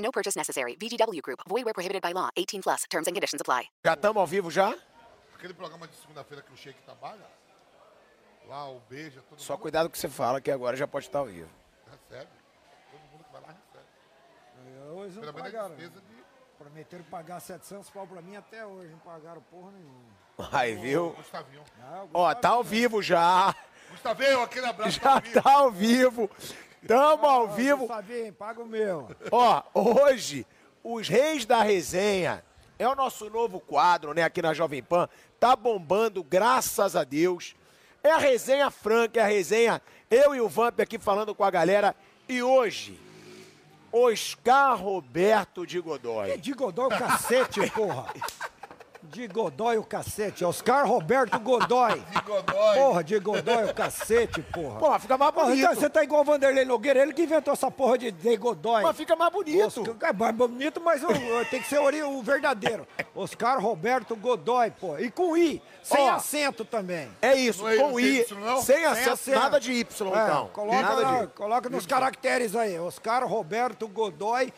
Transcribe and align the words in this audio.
No 0.00 0.10
purchase 0.10 0.36
necessary. 0.36 0.76
VGW 0.76 1.20
Group. 1.22 1.40
Void 1.48 1.64
where 1.64 1.74
prohibited 1.74 2.00
by 2.02 2.12
law. 2.14 2.30
18 2.36 2.62
plus. 2.62 2.84
Terms 2.90 3.06
and 3.06 3.12
conditions 3.14 3.40
apply. 3.40 3.68
Já 3.84 3.94
estamos 3.94 4.16
ao 4.20 4.26
vivo 4.26 4.50
já? 4.50 4.74
Aquele 5.34 5.54
programa 5.54 5.86
de 5.86 5.94
segunda-feira 5.96 6.42
que 6.42 6.52
o 6.52 6.56
Sheik 6.56 6.82
trabalha, 6.82 7.24
lá 8.46 8.68
o 8.70 8.80
beija, 8.90 9.22
todo 9.28 9.40
Só 9.40 9.54
mundo 9.54 9.62
cuidado 9.62 9.84
com 9.86 9.88
o 9.88 9.92
que 9.92 9.98
você 9.98 10.08
fala, 10.08 10.38
que 10.40 10.50
agora 10.50 10.76
já 10.76 10.86
pode 10.86 11.06
estar 11.06 11.18
ao 11.20 11.26
vivo. 11.26 11.48
recebe. 11.90 12.30
Todo 12.90 13.00
mundo 13.10 13.24
que 13.24 13.32
vai 13.32 13.40
lá 13.42 13.48
recebe. 13.48 14.90
Hoje 14.92 15.14
não 15.16 15.22
Pelo 15.22 15.32
menos 15.34 15.48
a 15.48 15.52
pagaram. 15.52 15.76
despesa 15.76 16.00
de... 16.00 16.20
Prometeram 16.58 17.04
pagar 17.04 17.40
700 17.40 17.88
pau 17.88 18.06
pra 18.06 18.20
mim 18.20 18.36
até 18.36 18.66
hoje. 18.66 18.90
Não 18.90 18.98
pagaram 18.98 19.40
porra 19.50 19.70
nenhuma. 19.72 20.10
Aí, 20.52 20.74
viu? 20.74 21.10
Gustavinho. 21.12 21.64
Ah, 21.82 22.04
o 22.04 22.10
Ó, 22.12 22.34
tá 22.34 22.50
ao 22.50 22.62
vivo 22.62 23.00
já. 23.02 23.54
Gustavinho, 23.90 24.42
aquele 24.42 24.66
abraço. 24.66 25.00
Já 25.00 25.20
Gustavinho. 25.20 25.42
tá 25.42 25.52
ao 25.54 25.70
vivo. 25.70 26.30
Tamo 26.86 27.26
ao 27.26 27.48
vivo. 27.48 27.88
Paga 28.38 28.62
o 28.62 28.66
meu. 28.66 29.08
Ó, 29.30 29.62
hoje, 29.74 30.46
os 30.82 31.08
Reis 31.08 31.44
da 31.44 31.62
Resenha 31.62 32.44
é 32.78 32.88
o 32.88 32.94
nosso 32.94 33.28
novo 33.28 33.60
quadro, 33.60 34.14
né, 34.14 34.22
aqui 34.22 34.40
na 34.40 34.54
Jovem 34.54 34.82
Pan. 34.82 35.08
Tá 35.38 35.54
bombando, 35.54 36.22
graças 36.24 36.96
a 36.96 37.04
Deus. 37.04 37.54
É 38.02 38.10
a 38.10 38.18
resenha 38.18 38.70
franca, 38.70 39.20
é 39.20 39.22
a 39.22 39.26
resenha. 39.26 39.82
Eu 40.10 40.34
e 40.34 40.40
o 40.40 40.48
Vamp 40.48 40.80
aqui 40.80 40.98
falando 40.98 41.34
com 41.34 41.44
a 41.44 41.50
galera. 41.50 41.94
E 42.26 42.42
hoje, 42.42 42.98
Oscar 43.92 44.76
Roberto 44.80 45.66
de 45.66 45.78
Godoy. 45.80 46.38
de 46.38 46.52
Godoy 46.54 46.86
o 46.86 46.88
cacete, 46.88 47.70
porra. 47.70 48.06
De 49.02 49.26
Godoy 49.26 49.78
o 49.78 49.82
cacete. 49.82 50.44
Oscar 50.44 50.86
Roberto 50.86 51.38
Godoy. 51.40 51.98
De 52.12 52.20
Godoy. 52.20 52.74
Porra, 52.76 53.02
de 53.02 53.18
Godoy 53.18 53.64
o 53.64 53.74
cacete, 53.74 54.42
porra. 54.42 54.78
Pô, 54.78 54.98
fica 55.00 55.16
mais 55.16 55.32
Porra, 55.32 55.46
bonito. 55.46 55.62
então 55.64 55.74
você 55.74 55.90
tá 55.90 56.04
igual 56.04 56.20
o 56.20 56.24
Vanderlei 56.24 56.64
Nogueira, 56.64 57.00
ele 57.02 57.12
que 57.14 57.22
inventou 57.22 57.52
essa 57.54 57.70
porra 57.70 57.96
de, 57.96 58.12
de 58.12 58.36
Godoy. 58.36 58.82
Mas 58.82 58.96
fica 58.96 59.16
mais 59.16 59.32
bonito. 59.32 59.66
Oscar, 59.66 60.10
é 60.10 60.12
mais 60.12 60.34
bonito, 60.36 60.80
mas 60.80 61.00
tem 61.50 61.60
que 61.62 61.66
ser 61.68 61.78
o 61.80 62.22
verdadeiro. 62.22 62.86
Oscar 63.14 63.58
Roberto 63.60 64.14
Godoy, 64.14 64.70
pô. 64.70 64.98
E 64.98 65.10
com 65.10 65.36
I, 65.36 65.62
sem 65.82 66.08
Ó. 66.08 66.12
acento 66.14 66.64
também. 66.64 67.08
É 67.22 67.34
isso, 67.34 67.62
Não 67.62 67.70
é 67.70 67.76
com 67.78 67.98
I, 67.98 68.20
Y, 68.20 68.34
não? 68.38 68.60
sem 68.62 68.76
Sem 68.76 68.84
acento, 68.84 69.10
acento. 69.12 69.38
nada 69.40 69.58
de 69.58 69.72
Y, 69.72 70.06
É, 70.06 70.22
então. 70.24 70.48
Coloca, 70.52 70.82
nada 70.82 71.04
de... 71.26 71.32
coloca 71.32 71.68
nos 71.70 71.86
caracteres 71.86 72.54
aí. 72.54 72.78
Oscar 72.78 73.26
Roberto 73.26 73.88
Godoy, 73.88 74.52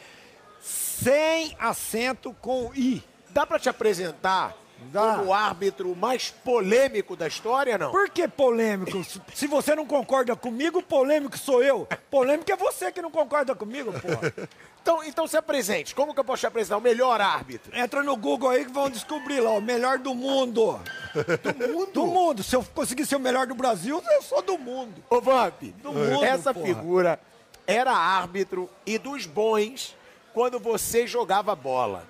sem 0.60 1.56
acento 1.60 2.34
com 2.40 2.70
I. 2.74 3.02
Dá 3.32 3.46
pra 3.46 3.58
te 3.58 3.68
apresentar 3.68 4.54
Dá. 4.90 5.14
como 5.16 5.28
o 5.28 5.32
árbitro 5.34 5.94
mais 5.96 6.30
polêmico 6.44 7.14
da 7.16 7.26
história, 7.28 7.78
não? 7.78 7.90
Por 7.90 8.10
que 8.10 8.26
polêmico? 8.28 9.02
Se- 9.34 9.46
você 9.46 9.74
não 9.74 9.86
concorda 9.86 10.34
comigo, 10.36 10.82
polêmico 10.82 11.38
sou 11.38 11.62
eu. 11.62 11.86
Polêmico 12.10 12.50
é 12.52 12.56
você 12.56 12.90
que 12.92 13.00
não 13.00 13.10
concorda 13.10 13.54
comigo, 13.54 13.92
porra. 13.92 14.32
Então, 14.82 15.04
então 15.04 15.28
se 15.28 15.36
apresente. 15.36 15.94
Como 15.94 16.12
que 16.12 16.18
eu 16.18 16.24
posso 16.24 16.40
te 16.40 16.46
apresentar? 16.48 16.76
O 16.76 16.80
melhor 16.80 17.20
árbitro. 17.20 17.70
Entra 17.72 18.02
no 18.02 18.16
Google 18.16 18.50
aí 18.50 18.64
que 18.64 18.72
vão 18.72 18.90
descobrir 18.90 19.38
lá, 19.38 19.50
o 19.52 19.60
melhor 19.60 19.96
do 19.96 20.12
mundo. 20.12 20.80
Do 21.14 21.68
mundo? 21.68 21.92
Do 21.92 22.06
mundo. 22.08 22.42
Se 22.42 22.56
eu 22.56 22.64
conseguir 22.74 23.06
ser 23.06 23.14
o 23.14 23.20
melhor 23.20 23.46
do 23.46 23.54
Brasil, 23.54 24.02
eu 24.04 24.22
sou 24.22 24.42
do 24.42 24.58
mundo. 24.58 25.00
Ô, 25.08 25.20
Vamp, 25.20 25.62
mundo, 25.84 26.24
essa 26.24 26.52
porra. 26.52 26.66
figura 26.66 27.20
era 27.64 27.92
árbitro 27.92 28.68
e 28.84 28.98
dos 28.98 29.24
bons 29.24 29.96
quando 30.34 30.58
você 30.58 31.06
jogava 31.06 31.54
bola. 31.54 32.04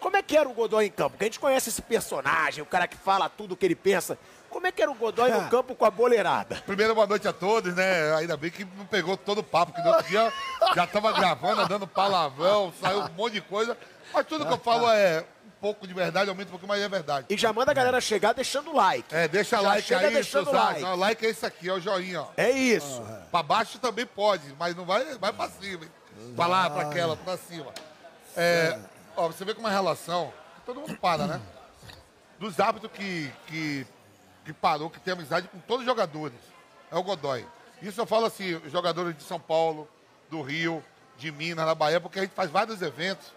Como 0.00 0.16
é 0.16 0.22
que 0.22 0.36
era 0.36 0.48
o 0.48 0.52
Godoy 0.52 0.86
em 0.86 0.90
campo? 0.90 1.10
Porque 1.10 1.24
a 1.24 1.26
gente 1.26 1.38
conhece 1.38 1.68
esse 1.68 1.82
personagem, 1.82 2.62
o 2.62 2.66
cara 2.66 2.88
que 2.88 2.96
fala 2.96 3.28
tudo 3.28 3.52
o 3.52 3.56
que 3.56 3.66
ele 3.66 3.74
pensa. 3.76 4.18
Como 4.48 4.66
é 4.66 4.72
que 4.72 4.82
era 4.82 4.90
o 4.90 4.94
Godoy 4.94 5.30
no 5.30 5.48
campo 5.48 5.74
com 5.76 5.84
a 5.84 5.90
boleirada? 5.90 6.56
Primeiro, 6.66 6.94
boa 6.94 7.06
noite 7.06 7.28
a 7.28 7.32
todos, 7.32 7.74
né? 7.74 8.14
Ainda 8.16 8.36
bem 8.36 8.50
que 8.50 8.64
não 8.64 8.84
pegou 8.86 9.16
todo 9.16 9.38
o 9.38 9.44
papo, 9.44 9.72
que 9.72 9.80
no 9.80 9.90
outro 9.90 10.08
dia 10.08 10.32
já 10.74 10.86
tava 10.86 11.12
gravando, 11.12 11.68
dando 11.68 11.86
palavrão, 11.86 12.72
saiu 12.80 13.00
um 13.02 13.08
monte 13.10 13.34
de 13.34 13.40
coisa. 13.42 13.76
Mas 14.12 14.26
tudo 14.26 14.44
que 14.44 14.52
eu 14.52 14.58
falo 14.58 14.90
é 14.90 15.24
um 15.46 15.50
pouco 15.60 15.86
de 15.86 15.94
verdade, 15.94 16.28
aumenta 16.30 16.48
um 16.48 16.52
pouquinho, 16.52 16.68
mas 16.68 16.82
é 16.82 16.88
verdade. 16.88 17.26
E 17.30 17.36
já 17.36 17.52
manda 17.52 17.70
a 17.70 17.74
galera 17.74 18.00
chegar 18.00 18.32
deixando 18.32 18.70
o 18.72 18.76
like. 18.76 19.14
É, 19.14 19.28
deixa 19.28 19.56
Já 19.56 19.62
like 19.62 19.86
chega 19.86 20.06
aí, 20.08 20.14
deixando 20.14 20.44
seus 20.46 20.56
like. 20.56 20.80
like. 20.82 20.96
O 20.96 20.98
like 20.98 21.26
é 21.26 21.28
esse 21.28 21.46
aqui, 21.46 21.68
é 21.68 21.72
o 21.72 21.78
joinha, 21.80 22.22
ó. 22.22 22.28
É 22.36 22.50
isso. 22.50 23.00
Pra 23.30 23.42
baixo 23.44 23.78
também 23.78 24.04
pode, 24.06 24.52
mas 24.58 24.74
não 24.74 24.84
vai, 24.84 25.04
vai 25.18 25.32
pra 25.32 25.48
cima. 25.48 25.84
hein? 25.84 25.90
Pra 26.34 26.46
lá, 26.48 26.68
pra 26.70 26.82
aquela, 26.88 27.16
pra 27.16 27.36
cima. 27.36 27.66
É, 28.36 28.76
ó, 29.20 29.28
você 29.28 29.44
vê 29.44 29.54
como 29.54 29.68
é 29.68 29.70
a 29.70 29.74
relação, 29.74 30.32
todo 30.64 30.80
mundo 30.80 30.96
para, 30.96 31.26
né? 31.26 31.40
Dos 32.38 32.58
árbitros 32.58 32.90
que, 32.92 33.30
que, 33.46 33.86
que 34.44 34.52
parou, 34.52 34.88
que 34.88 34.98
tem 34.98 35.12
amizade 35.12 35.48
com 35.48 35.58
todos 35.60 35.80
os 35.80 35.86
jogadores. 35.86 36.38
É 36.90 36.96
o 36.96 37.02
Godoy. 37.02 37.46
Isso 37.82 38.00
eu 38.00 38.06
falo 38.06 38.26
assim, 38.26 38.60
jogadores 38.68 39.16
de 39.16 39.22
São 39.22 39.38
Paulo, 39.38 39.88
do 40.30 40.40
Rio, 40.40 40.82
de 41.16 41.30
Minas, 41.30 41.66
na 41.66 41.74
Bahia, 41.74 42.00
porque 42.00 42.18
a 42.18 42.22
gente 42.22 42.34
faz 42.34 42.50
vários 42.50 42.80
eventos. 42.80 43.32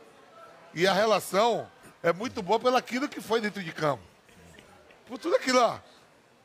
E 0.73 0.87
a 0.87 0.93
relação 0.93 1.69
é 2.01 2.13
muito 2.13 2.41
boa 2.41 2.59
pelo 2.59 2.77
aquilo 2.77 3.09
que 3.09 3.21
foi 3.21 3.41
dentro 3.41 3.61
de 3.61 3.71
campo. 3.71 4.03
Por 5.05 5.17
tudo 5.17 5.35
aquilo, 5.35 5.59
ó. 5.59 5.77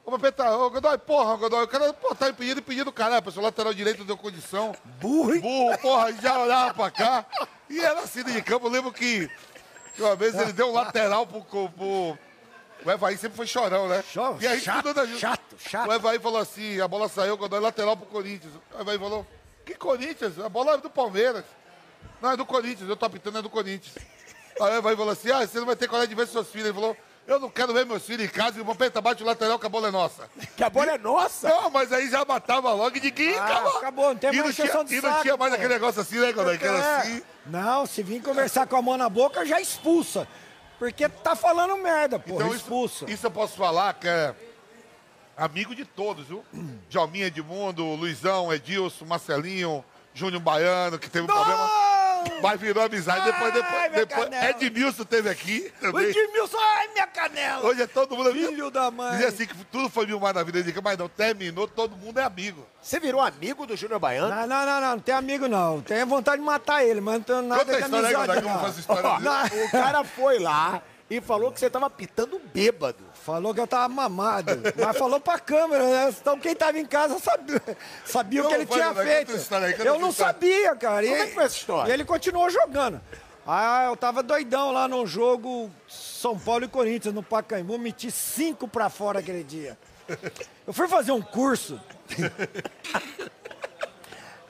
Ô, 0.09 0.11
Papeta, 0.13 0.51
ô, 0.57 0.71
Godoy, 0.71 0.97
porra, 0.97 1.37
Godoy, 1.37 1.65
o 1.65 1.69
cara, 1.69 1.93
pô, 1.93 2.15
tá 2.15 2.31
impedido, 2.31 2.61
impedido, 2.61 2.91
caralho, 2.91 3.23
pessoal, 3.23 3.45
lateral 3.45 3.75
direito 3.75 4.05
deu 4.05 4.17
condição. 4.17 4.75
Burro, 4.99 5.35
hein? 5.35 5.41
Burro, 5.43 5.77
porra, 5.83 6.11
já 6.15 6.39
olhava 6.41 6.73
pra 6.73 6.91
cá. 6.91 7.27
E 7.69 7.79
era 7.79 8.01
assim 8.01 8.25
de 8.25 8.41
campo, 8.41 8.69
eu 8.69 8.71
lembro 8.71 8.91
que, 8.91 9.31
que 9.95 10.01
uma 10.01 10.17
vez 10.17 10.35
ele 10.35 10.55
deu 10.55 10.71
um 10.71 10.73
lateral 10.73 11.27
pro, 11.27 11.43
pro, 11.43 12.17
O 12.87 12.91
Evaí 12.91 13.19
sempre 13.19 13.37
foi 13.37 13.47
chorão, 13.47 13.87
né? 13.87 14.03
Choro, 14.11 14.39
e 14.41 14.47
aí, 14.47 14.59
chato, 14.59 14.95
da- 14.95 15.07
chato, 15.09 15.43
chato. 15.59 15.91
O 15.91 15.93
Evaí 15.93 16.19
falou 16.19 16.39
assim, 16.41 16.81
a 16.81 16.89
bola 16.89 17.07
saiu, 17.07 17.37
Godoy, 17.37 17.61
lateral 17.61 17.95
pro 17.95 18.07
Corinthians. 18.07 18.55
O 18.75 18.81
Evaí 18.81 18.99
falou, 18.99 19.27
que 19.67 19.75
Corinthians? 19.75 20.39
A 20.41 20.49
bola 20.49 20.73
é 20.73 20.79
do 20.79 20.89
Palmeiras. 20.89 21.45
Não, 22.23 22.31
é 22.31 22.37
do 22.39 22.47
Corinthians, 22.47 22.89
eu 22.89 22.97
tô 22.97 23.05
apitando, 23.05 23.41
é 23.41 23.43
do 23.43 23.51
Corinthians. 23.51 23.95
Aí 24.59 24.73
o 24.73 24.79
Evaí 24.79 24.97
falou 24.97 25.13
assim, 25.13 25.31
ah, 25.31 25.47
você 25.47 25.59
não 25.59 25.67
vai 25.67 25.77
ter 25.77 25.87
coragem 25.87 26.09
de 26.09 26.15
ver 26.15 26.27
seus 26.29 26.49
filhos. 26.49 26.69
Ele 26.69 26.75
falou, 26.75 26.97
eu 27.29 27.39
não 27.39 27.51
quero 27.51 27.73
ver 27.75 27.85
meus 27.87 28.03
filhos 28.03 28.25
em 28.27 28.29
casa, 28.29 28.59
e 28.59 28.61
o 28.61 28.65
Papeta 28.65 29.01
bate 29.01 29.23
o 29.23 29.27
lateral 29.27 29.59
que 29.59 29.67
a 29.67 29.69
bola 29.69 29.89
é 29.89 29.91
nossa. 29.91 30.29
Que 30.57 30.65
a 30.65 30.71
bola 30.71 30.93
é 30.93 30.99
nossa. 30.99 31.49
Não, 31.49 31.71
mas 31.71 31.93
aí 31.93 32.11
já 32.11 32.25
matava 32.25 32.73
logo 32.73 32.97
e 32.97 33.01
ninguém 33.01 33.37
Ah, 33.39 33.45
acabou. 33.45 33.77
acabou, 33.79 34.09
não 34.09 34.17
tem 34.17 34.33
mais 34.33 34.51
encheção 34.59 34.83
de 34.85 34.95
E 34.97 35.01
não 35.01 35.11
saco, 35.11 35.23
tinha 35.23 35.37
mais 35.37 35.51
pô. 35.53 35.57
aquele 35.59 35.75
negócio 35.75 36.01
assim, 36.01 36.19
né, 36.19 36.33
Godoy? 36.33 36.59
Que 36.59 36.65
era 36.67 36.79
É. 36.79 36.97
assim. 36.99 37.23
Não, 37.47 37.87
se 37.87 38.03
vir 38.03 38.23
conversar 38.23 38.67
com 38.67 38.77
a 38.77 38.83
mão 38.83 38.97
na 38.97 39.09
boca, 39.09 39.45
já 39.47 39.61
expulsa. 39.61 40.27
Porque 40.79 41.09
tá 41.09 41.37
falando 41.37 41.77
merda, 41.77 42.19
porra, 42.19 42.45
Então 42.45 42.55
expulsa. 42.57 43.05
isso, 43.05 43.13
isso 43.15 43.27
eu 43.27 43.31
posso 43.31 43.57
falar 43.57 43.93
que 43.95 44.07
é 44.09 44.35
amigo 45.37 45.75
de 45.75 45.85
todos, 45.85 46.27
viu? 46.27 46.45
Jalminha 46.89 47.27
Edmundo, 47.27 47.85
Luizão, 47.95 48.53
Edilson, 48.53 49.05
Marcelinho, 49.05 49.85
Júnior 50.15 50.41
Baiano, 50.43 50.99
que 50.99 51.09
teve 51.11 51.25
um 51.25 51.27
problema. 51.27 51.69
Mas 52.43 52.61
virou 52.61 52.85
amizade. 52.85 53.25
Depois, 53.25 53.53
depois, 53.53 53.93
depois. 53.93 54.29
Edmilson 54.63 55.05
teve 55.05 55.29
aqui 55.29 55.73
O 55.79 55.81
também. 55.81 56.07
Edmilson, 56.07 56.57
ai, 56.59 56.89
minha 56.93 57.07
canela! 57.07 57.67
Hoje 57.67 57.83
é 57.83 57.87
todo 57.87 58.17
mundo 58.17 58.33
Filho 58.33 58.71
da 58.71 58.91
mãe. 58.91 59.13
Dizia 59.13 59.29
assim 59.29 59.47
que 59.47 59.55
tudo 59.67 59.89
foi 59.89 60.07
mil 60.07 60.19
vida 60.45 60.63
dele, 60.63 60.81
mas 60.83 60.99
não, 60.99 61.09
terminou, 61.09 61.67
todo 61.67 61.97
mundo 61.97 62.19
é 62.19 62.23
amigo. 62.25 62.65
Você 62.81 63.01
virou 63.01 63.21
amigo 63.21 63.67
do 63.67 63.77
Júnior 63.77 63.99
Baiano? 63.99 64.29
Não, 64.35 64.47
não, 64.47 64.67
não, 64.67 64.81
não, 64.81 64.91
não 64.93 64.99
tem 65.01 65.15
amigo 65.15 65.49
não. 65.49 65.81
Tenho 65.81 66.07
vontade 66.07 66.41
de 66.41 66.47
matar 66.47 66.85
ele, 66.85 67.01
mas 67.01 67.15
não 67.15 67.23
tenho 67.23 67.43
nada 67.43 67.65
Conta 67.65 67.77
a 67.77 67.79
de 67.79 67.85
história 67.85 68.09
aí, 68.09 68.15
amizade 68.15 68.43
como 68.43 68.55
não. 68.55 68.63
dele. 68.73 69.21
Não, 69.21 69.65
O 69.65 69.71
cara 69.71 70.05
foi 70.05 70.39
lá 70.39 70.83
e 71.11 71.21
falou 71.21 71.51
que 71.51 71.59
você 71.59 71.71
tava 71.71 71.89
pitando 71.89 72.41
bêbado. 72.53 73.05
Falou 73.25 73.53
que 73.53 73.61
eu 73.61 73.67
tava 73.67 73.89
mamado, 73.89 74.53
mas 74.77 74.97
falou 74.97 75.21
pra 75.21 75.39
câmera, 75.39 75.85
né? 75.85 76.15
Então 76.19 76.39
quem 76.39 76.55
tava 76.55 76.79
em 76.79 76.87
casa 76.87 77.19
sabia, 77.19 77.61
sabia 78.05 78.43
o 78.45 78.49
que 78.49 78.55
ele 78.55 78.67
tinha 78.67 78.89
conta 78.89 79.03
feito. 79.03 79.33
conta 79.33 79.83
eu 79.85 79.99
não 79.99 80.09
história. 80.09 80.33
sabia, 80.33 80.77
cara. 80.77 81.05
E, 81.05 81.09
Como 81.11 81.23
é 81.23 81.27
que 81.27 81.35
foi 81.35 81.45
essa 81.45 81.57
história? 81.57 81.91
E 81.91 81.93
ele 81.95 82.05
continuou 82.05 82.49
jogando. 82.49 83.01
Ah, 83.47 83.85
eu 83.87 83.97
tava 83.97 84.23
doidão 84.23 84.73
lá 84.73 84.87
no 84.89 85.07
jogo 85.07 85.71
São 85.89 86.39
Paulo 86.39 86.65
e 86.65 86.69
Corinthians, 86.69 87.15
no 87.15 87.23
Pacaembu, 87.23 87.79
meti 87.79 88.11
cinco 88.11 88.67
pra 88.69 88.89
fora 88.91 89.21
aquele 89.21 89.43
dia. 89.45 89.77
Eu 90.67 90.73
fui 90.73 90.89
fazer 90.89 91.13
um 91.13 91.21
curso. 91.23 91.81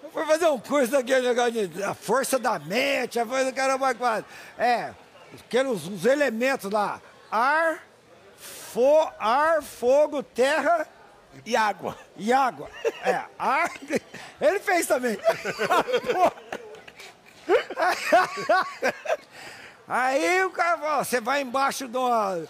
Eu 0.02 0.10
fui 0.10 0.24
fazer 0.26 0.46
um 0.46 0.58
curso 0.58 0.90
daquele 0.92 1.28
negócio 1.28 1.68
de 1.68 1.82
a 1.82 1.94
força 1.94 2.38
da 2.38 2.58
mente, 2.58 3.20
a 3.20 3.26
força 3.26 3.44
do 3.46 3.52
caramba 3.52 3.94
quase. 3.94 4.24
É, 4.56 4.90
aqueles 5.38 5.86
os 5.86 6.04
elementos 6.06 6.70
lá. 6.70 7.00
Ar, 7.30 7.84
fo, 8.72 9.08
ar, 9.18 9.62
fogo, 9.62 10.22
terra 10.22 10.86
E 11.44 11.56
água. 11.56 11.96
e 12.16 12.32
água. 12.32 12.68
É, 13.04 13.22
ar. 13.38 13.70
Ele 14.40 14.58
fez 14.60 14.86
também. 14.86 15.18
Aí 19.86 20.44
o 20.44 20.50
cara 20.50 20.78
fala, 20.78 21.04
você 21.04 21.20
vai 21.20 21.40
embaixo 21.40 21.88
de 21.88 21.96
uma, 21.96 22.46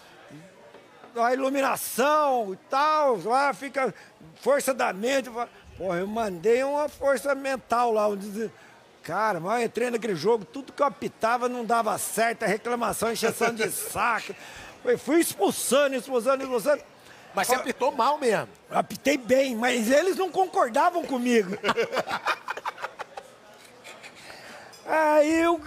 de 1.13 1.19
uma 1.19 1.33
iluminação 1.33 2.53
e 2.53 2.57
tal, 2.69 3.17
lá 3.23 3.53
fica 3.53 3.93
força 4.41 4.73
da 4.73 4.91
mente. 4.91 5.29
Pô, 5.77 5.95
eu 5.95 6.05
mandei 6.07 6.63
uma 6.63 6.89
força 6.89 7.33
mental 7.33 7.93
lá. 7.93 8.09
Onde, 8.09 8.51
cara, 9.03 9.39
mas 9.39 9.61
eu 9.61 9.65
entrei 9.67 9.89
naquele 9.89 10.15
jogo, 10.15 10.43
tudo 10.43 10.73
que 10.73 10.81
eu 10.81 10.85
apitava 10.87 11.47
não 11.47 11.63
dava 11.63 11.97
certo, 11.97 12.43
a 12.43 12.47
reclamação, 12.47 13.09
encheção 13.11 13.53
de 13.53 13.69
saco. 13.71 14.35
Eu 14.83 14.97
fui 14.97 15.19
expulsando, 15.19 15.95
expulsando, 15.95 16.43
expulsando. 16.43 16.81
Mas 17.33 17.47
você 17.47 17.55
apitou 17.55 17.91
mal 17.91 18.17
mesmo. 18.17 18.47
Apitei 18.69 19.17
bem, 19.17 19.55
mas 19.55 19.89
eles 19.89 20.15
não 20.15 20.31
concordavam 20.31 21.03
comigo. 21.05 21.57
Aí 24.85 25.41
eu, 25.41 25.61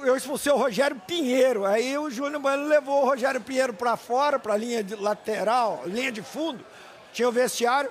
eu 0.00 0.16
expulsei 0.16 0.50
o 0.50 0.56
Rogério 0.56 1.00
Pinheiro. 1.06 1.66
Aí 1.66 1.98
o 1.98 2.10
Júnior 2.10 2.40
Bueno 2.40 2.66
levou 2.66 3.02
o 3.02 3.06
Rogério 3.06 3.40
Pinheiro 3.40 3.74
para 3.74 3.96
fora, 3.96 4.38
para 4.38 4.54
a 4.54 4.56
linha 4.56 4.82
de 4.82 4.94
lateral, 4.94 5.82
linha 5.84 6.10
de 6.10 6.22
fundo. 6.22 6.64
Tinha 7.12 7.28
o 7.28 7.32
vestiário. 7.32 7.90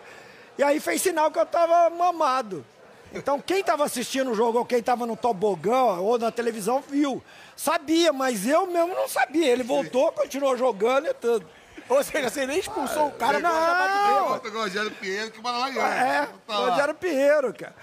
E 0.57 0.63
aí 0.63 0.79
fez 0.79 1.01
sinal 1.01 1.29
que 1.29 1.37
eu 1.37 1.43
estava 1.43 1.89
mamado. 1.91 2.65
Então 3.13 3.39
quem 3.39 3.59
estava 3.59 3.83
assistindo 3.85 4.31
o 4.31 4.35
jogo, 4.35 4.59
ou 4.59 4.65
quem 4.65 4.79
estava 4.79 5.05
no 5.05 5.15
tobogã, 5.15 5.97
ou 5.99 6.17
na 6.19 6.31
televisão, 6.31 6.83
viu. 6.87 7.23
Sabia, 7.55 8.13
mas 8.13 8.45
eu 8.47 8.67
mesmo 8.67 8.93
não 8.93 9.07
sabia. 9.07 9.47
Ele 9.47 9.63
voltou, 9.63 10.11
continuou 10.11 10.55
jogando 10.57 11.07
e 11.07 11.13
tudo. 11.13 11.47
Ou 11.89 12.03
seja, 12.03 12.29
você 12.29 12.45
nem 12.45 12.59
expulsou 12.59 13.07
o 13.07 13.11
cara, 13.11 13.39
não. 13.39 14.27
Bota 14.29 14.49
o 14.49 14.51
Rogério 14.51 14.91
Pinheiro 14.91 15.31
que 15.31 15.41
manda 15.41 15.57
lá 15.57 15.69
em 15.71 15.77
É, 15.77 16.27
Tá. 16.45 16.55
Rogério 16.69 16.93
Pinheiro, 16.93 17.53
cara. 17.53 17.75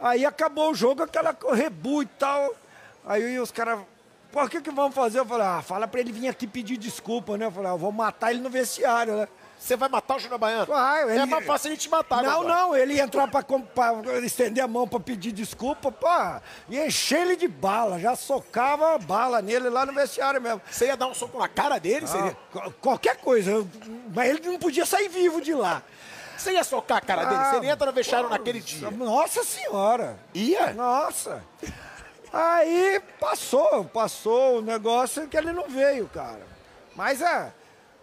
Aí 0.00 0.24
acabou 0.24 0.70
o 0.70 0.74
jogo, 0.74 1.02
aquela 1.02 1.36
rebu 1.52 2.02
e 2.02 2.06
tal. 2.06 2.54
Aí 3.04 3.38
os 3.40 3.50
caras, 3.50 3.80
pô, 4.30 4.44
o 4.44 4.48
que 4.48 4.60
que 4.60 4.70
vamos 4.70 4.94
fazer? 4.94 5.18
Eu 5.18 5.26
falei, 5.26 5.46
ah, 5.46 5.60
fala 5.60 5.88
pra 5.88 5.98
ele 6.00 6.12
vir 6.12 6.28
aqui 6.28 6.46
pedir 6.46 6.76
desculpa, 6.76 7.36
né? 7.36 7.46
Eu 7.46 7.50
falei, 7.50 7.68
ah, 7.70 7.74
eu 7.74 7.78
vou 7.78 7.90
matar 7.90 8.30
ele 8.30 8.40
no 8.40 8.48
vestiário, 8.48 9.16
né? 9.16 9.28
Você 9.58 9.76
vai 9.76 9.88
matar 9.88 10.16
o 10.16 10.18
Júnior 10.18 10.38
Baiano? 10.38 10.66
Vai, 10.66 11.02
ele- 11.02 11.18
É 11.20 11.26
mais 11.26 11.44
fácil 11.44 11.68
a 11.68 11.74
gente 11.74 11.88
matar 11.90 12.22
Não, 12.22 12.40
agora. 12.42 12.48
não, 12.54 12.76
ele 12.76 12.94
ia 12.94 13.02
entrar 13.02 13.26
pra, 13.28 13.42
pra 13.42 14.18
estender 14.24 14.62
a 14.62 14.68
mão 14.68 14.86
pra 14.88 15.00
pedir 15.00 15.32
desculpa, 15.32 15.90
pá, 15.92 16.40
e 16.68 16.78
encher 16.78 17.20
ele 17.22 17.36
de 17.36 17.48
bala, 17.48 17.98
já 17.98 18.14
socava 18.16 18.96
bala 18.98 19.42
nele 19.42 19.68
lá 19.68 19.84
no 19.84 19.92
vestiário 19.92 20.40
mesmo. 20.40 20.62
Você 20.70 20.86
ia 20.86 20.96
dar 20.96 21.08
um 21.08 21.14
soco 21.14 21.38
na 21.38 21.48
cara 21.48 21.78
dele? 21.78 22.04
Ah, 22.04 22.08
Seria... 22.08 22.36
qual- 22.52 22.72
qualquer 22.80 23.16
coisa, 23.16 23.66
mas 24.14 24.30
ele 24.30 24.48
não 24.48 24.58
podia 24.58 24.86
sair 24.86 25.08
vivo 25.08 25.40
de 25.40 25.52
lá. 25.52 25.82
Você 26.36 26.52
ia 26.52 26.62
socar 26.62 26.98
a 26.98 27.00
cara 27.00 27.24
dele? 27.24 27.44
Você 27.46 27.60
nem 27.60 27.70
entra 27.70 27.86
no 27.86 27.92
vestiário 27.92 28.28
naquele 28.28 28.60
dia. 28.60 28.90
Nossa 28.92 29.42
senhora. 29.42 30.16
Ia? 30.32 30.72
Nossa. 30.72 31.42
Aí 32.32 33.00
passou, 33.18 33.84
passou 33.86 34.58
o 34.58 34.62
negócio 34.62 35.26
que 35.26 35.36
ele 35.36 35.52
não 35.52 35.68
veio, 35.68 36.08
cara. 36.12 36.46
Mas 36.94 37.22
é, 37.22 37.52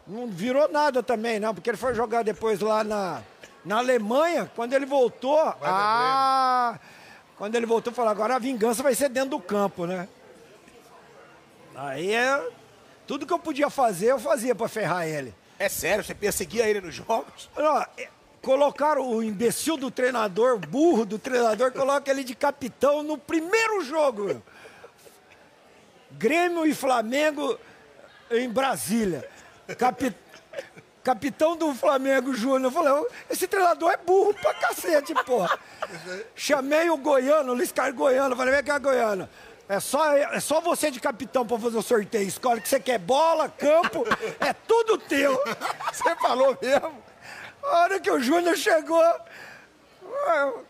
não 0.08 0.28
virou 0.28 0.70
nada 0.70 1.02
também, 1.02 1.40
não, 1.40 1.54
porque 1.54 1.70
ele 1.70 1.78
foi 1.78 1.96
jogar 1.96 2.24
depois 2.24 2.60
lá 2.60 2.84
na, 2.84 3.22
na 3.64 3.78
Alemanha, 3.78 4.50
quando 4.56 4.74
ele 4.74 4.86
voltou. 4.86 5.40
Ah, 5.62 6.80
quando 7.38 7.56
ele 7.56 7.66
voltou, 7.66 7.92
falou: 7.92 8.12
agora 8.12 8.36
a 8.36 8.40
vingança 8.40 8.84
vai 8.84 8.94
ser 8.94 9.10
dentro 9.10 9.32
do 9.32 9.40
campo, 9.40 9.86
né? 9.86 10.08
Aí 11.76 12.14
é. 12.14 12.50
Tudo 13.08 13.26
que 13.26 13.34
eu 13.34 13.40
podia 13.40 13.70
fazer, 13.70 14.12
eu 14.12 14.20
fazia 14.20 14.56
pra 14.56 14.68
ferrar 14.68 15.08
ele. 15.08 15.34
É 15.60 15.70
sério, 15.70 16.04
você 16.04 16.16
perseguia 16.16 16.68
ele 16.68 16.82
nos 16.82 16.96
jogos? 16.96 17.50
Ó, 17.56 17.86
é, 17.98 18.10
colocaram 18.42 19.08
o 19.08 19.24
imbecil 19.24 19.78
do 19.78 19.92
treinador, 19.92 20.58
burro 20.58 21.06
do 21.06 21.20
treinador, 21.20 21.72
coloca 21.72 22.10
ele 22.10 22.24
de 22.24 22.34
capitão 22.34 23.04
no 23.04 23.18
primeiro 23.18 23.84
jogo. 23.84 24.42
Grêmio 26.12 26.66
e 26.66 26.74
Flamengo 26.74 27.60
em 28.32 28.50
Brasília. 28.50 29.30
Capi- 29.78 30.16
Capitão 31.04 31.56
do 31.56 31.74
Flamengo 31.76 32.34
Júnior. 32.34 32.72
Falei, 32.72 32.92
"Ô, 32.94 33.08
esse 33.30 33.48
treinador 33.48 33.92
é 33.92 33.98
burro 33.98 34.34
pra 34.34 34.54
cacete, 34.56 35.14
porra. 35.24 35.58
Chamei 36.36 36.90
o 36.90 36.98
Goiano, 36.98 37.52
o 37.52 37.56
Luiz 37.56 37.72
Carlos 37.72 37.96
Goiano. 37.96 38.36
Falei, 38.36 38.54
vem 38.56 38.64
cá, 38.64 38.78
Goiano. 38.80 39.30
É 39.68 39.80
só, 39.80 40.16
é 40.16 40.40
só 40.40 40.62
você 40.62 40.92
de 40.92 41.00
capitão 41.00 41.46
pra 41.46 41.58
fazer 41.58 41.78
o 41.78 41.82
sorteio. 41.82 42.28
Escolhe 42.28 42.62
que 42.62 42.70
você 42.70 42.80
quer 42.80 43.00
bola, 43.00 43.50
campo, 43.50 44.04
é 44.40 44.54
tudo 44.54 44.98
teu. 44.98 45.40
Você 45.92 46.16
falou 46.18 46.58
mesmo? 46.62 47.04
A 47.64 47.80
hora 47.80 48.00
que 48.00 48.12
o 48.12 48.20
Júnior 48.22 48.56
chegou, 48.58 49.04
eu 50.38 50.64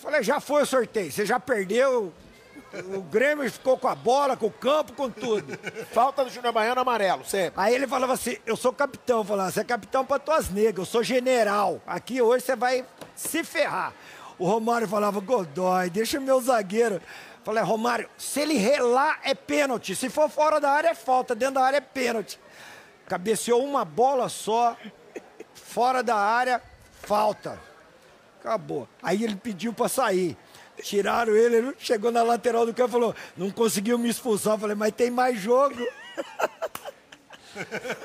falei, 0.00 0.22
já 0.22 0.40
foi 0.40 0.62
o 0.62 0.66
sorteio, 0.66 1.12
você 1.12 1.26
já 1.26 1.38
perdeu, 1.38 2.12
o 2.94 3.02
Grêmio 3.02 3.50
ficou 3.50 3.78
com 3.78 3.88
a 3.88 3.94
bola, 3.94 4.36
com 4.36 4.46
o 4.46 4.50
campo, 4.50 4.92
com 4.92 5.10
tudo. 5.10 5.58
Falta 5.92 6.24
do 6.24 6.30
Júnior 6.30 6.52
Baiano 6.52 6.80
amarelo, 6.80 7.24
sempre. 7.24 7.54
Aí 7.56 7.74
ele 7.74 7.86
falava 7.86 8.12
assim, 8.12 8.36
eu 8.44 8.56
sou 8.56 8.72
capitão, 8.72 9.24
falava, 9.24 9.50
você 9.50 9.60
é 9.60 9.64
capitão 9.64 10.04
para 10.04 10.18
tuas 10.18 10.50
negras, 10.50 10.86
eu 10.86 10.92
sou 10.92 11.02
general, 11.02 11.80
aqui 11.86 12.20
hoje 12.20 12.44
você 12.44 12.56
vai 12.56 12.84
se 13.14 13.42
ferrar. 13.42 13.92
O 14.38 14.46
Romário 14.46 14.86
falava, 14.86 15.18
Godoy, 15.20 15.90
deixa 15.90 16.20
meu 16.20 16.40
zagueiro. 16.40 17.00
Falei, 17.42 17.62
Romário, 17.62 18.08
se 18.18 18.40
ele 18.40 18.54
relar 18.54 19.20
é 19.24 19.34
pênalti, 19.34 19.96
se 19.96 20.08
for 20.08 20.28
fora 20.28 20.60
da 20.60 20.70
área 20.70 20.88
é 20.88 20.94
falta, 20.94 21.34
dentro 21.34 21.54
da 21.54 21.62
área 21.64 21.78
é 21.78 21.80
pênalti. 21.80 22.38
Cabeceou 23.06 23.64
uma 23.64 23.84
bola 23.84 24.28
só, 24.28 24.76
fora 25.54 26.02
da 26.02 26.14
área, 26.14 26.62
falta. 27.02 27.58
Acabou. 28.38 28.86
Aí 29.02 29.24
ele 29.24 29.34
pediu 29.34 29.72
para 29.72 29.88
sair. 29.88 30.36
Tiraram 30.82 31.34
ele, 31.34 31.56
ele 31.56 31.74
chegou 31.78 32.10
na 32.12 32.22
lateral 32.22 32.64
do 32.66 32.72
campo 32.74 32.90
e 32.90 32.92
falou: 32.92 33.14
não 33.36 33.50
conseguiu 33.50 33.98
me 33.98 34.08
expulsar. 34.08 34.54
Eu 34.54 34.58
falei, 34.58 34.76
mas 34.76 34.92
tem 34.92 35.10
mais 35.10 35.38
jogo. 35.40 35.76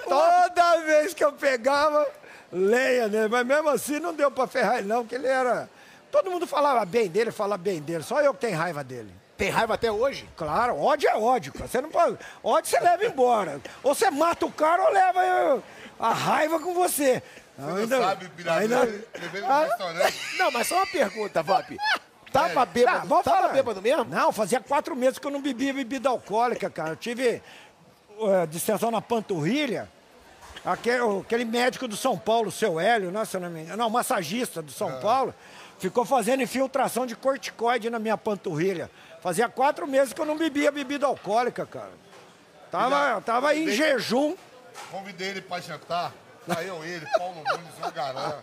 Toda 0.07 0.79
vez 0.81 1.13
que 1.13 1.23
eu 1.23 1.31
pegava, 1.33 2.07
leia, 2.51 3.07
né? 3.07 3.27
Mas 3.27 3.45
mesmo 3.45 3.69
assim 3.69 3.99
não 3.99 4.13
deu 4.13 4.31
para 4.31 4.47
ferrar 4.47 4.77
ele, 4.79 4.87
não, 4.87 5.01
porque 5.03 5.15
ele 5.15 5.27
era. 5.27 5.69
Todo 6.11 6.29
mundo 6.29 6.45
falava 6.45 6.85
bem 6.85 7.07
dele, 7.07 7.31
fala 7.31 7.57
bem 7.57 7.81
dele. 7.81 8.03
Só 8.03 8.21
eu 8.21 8.33
que 8.33 8.41
tenho 8.41 8.57
raiva 8.57 8.83
dele. 8.83 9.11
Tem 9.35 9.49
raiva 9.49 9.73
até 9.73 9.91
hoje? 9.91 10.29
Claro, 10.37 10.77
ódio 10.79 11.09
é 11.09 11.15
ódio, 11.15 11.51
cara. 11.53 11.67
Você 11.67 11.81
não 11.81 11.89
pode. 11.89 12.17
Ódio 12.43 12.69
você 12.69 12.79
leva 12.79 13.03
embora. 13.05 13.59
Ou 13.81 13.95
você 13.95 14.09
mata 14.11 14.45
o 14.45 14.51
cara 14.51 14.83
ou 14.83 14.91
leva 14.93 15.25
eu- 15.25 15.63
a 15.99 16.13
raiva 16.13 16.59
com 16.59 16.73
você. 16.73 17.21
Você 17.57 17.85
não 17.87 18.01
sabe, 18.01 18.31
veio 18.35 19.45
no 19.45 19.51
Ah, 19.51 19.63
restaurante. 19.65 20.19
Não, 20.39 20.49
mas 20.51 20.67
só 20.67 20.75
uma 20.77 20.87
pergunta, 20.87 21.43
Vamp. 21.43 21.69
Tava 22.33 22.65
bêbado, 22.65 22.97
Tá, 22.99 23.05
vamos 23.05 23.23
tava 23.23 23.37
falar. 23.37 23.53
bêbado 23.53 23.81
mesmo? 23.81 24.05
Não, 24.05 24.31
fazia 24.31 24.59
quatro 24.59 24.95
meses 24.95 25.19
que 25.19 25.25
eu 25.27 25.31
não 25.31 25.41
bebia 25.41 25.73
bebida 25.73 26.09
alcoólica, 26.09 26.69
cara. 26.69 26.89
Eu 26.91 26.95
tive 26.95 27.41
uh, 28.17 28.47
distensão 28.47 28.89
na 28.91 29.01
panturrilha. 29.01 29.87
Aquele, 30.65 31.19
aquele 31.21 31.45
médico 31.45 31.87
do 31.87 31.95
São 31.97 32.17
Paulo, 32.17 32.47
o 32.47 32.51
seu 32.51 32.79
Hélio, 32.79 33.11
né, 33.11 33.25
se 33.25 33.37
não 33.37 33.49
me 33.49 33.63
não, 33.65 33.89
massagista 33.89 34.61
do 34.61 34.71
São 34.71 34.99
Paulo, 35.01 35.33
ficou 35.77 36.05
fazendo 36.05 36.41
infiltração 36.41 37.05
de 37.05 37.15
corticoide 37.15 37.89
na 37.89 37.99
minha 37.99 38.17
panturrilha. 38.17 38.89
Fazia 39.21 39.49
quatro 39.49 39.85
meses 39.85 40.13
que 40.13 40.21
eu 40.21 40.25
não 40.25 40.37
bebia 40.37 40.71
bebida 40.71 41.05
alcoólica, 41.05 41.65
cara. 41.65 41.91
Tava, 42.71 43.21
tava 43.21 43.53
em 43.55 43.69
jejum. 43.69 44.35
Convidei 44.89 45.29
ele 45.29 45.41
pra 45.41 45.59
jantar. 45.59 46.13
Eu, 46.65 46.83
ele, 46.83 47.05
Paulo 47.17 47.35
Nunes, 47.35 47.87
o 47.87 47.91
Garanã. 47.91 48.35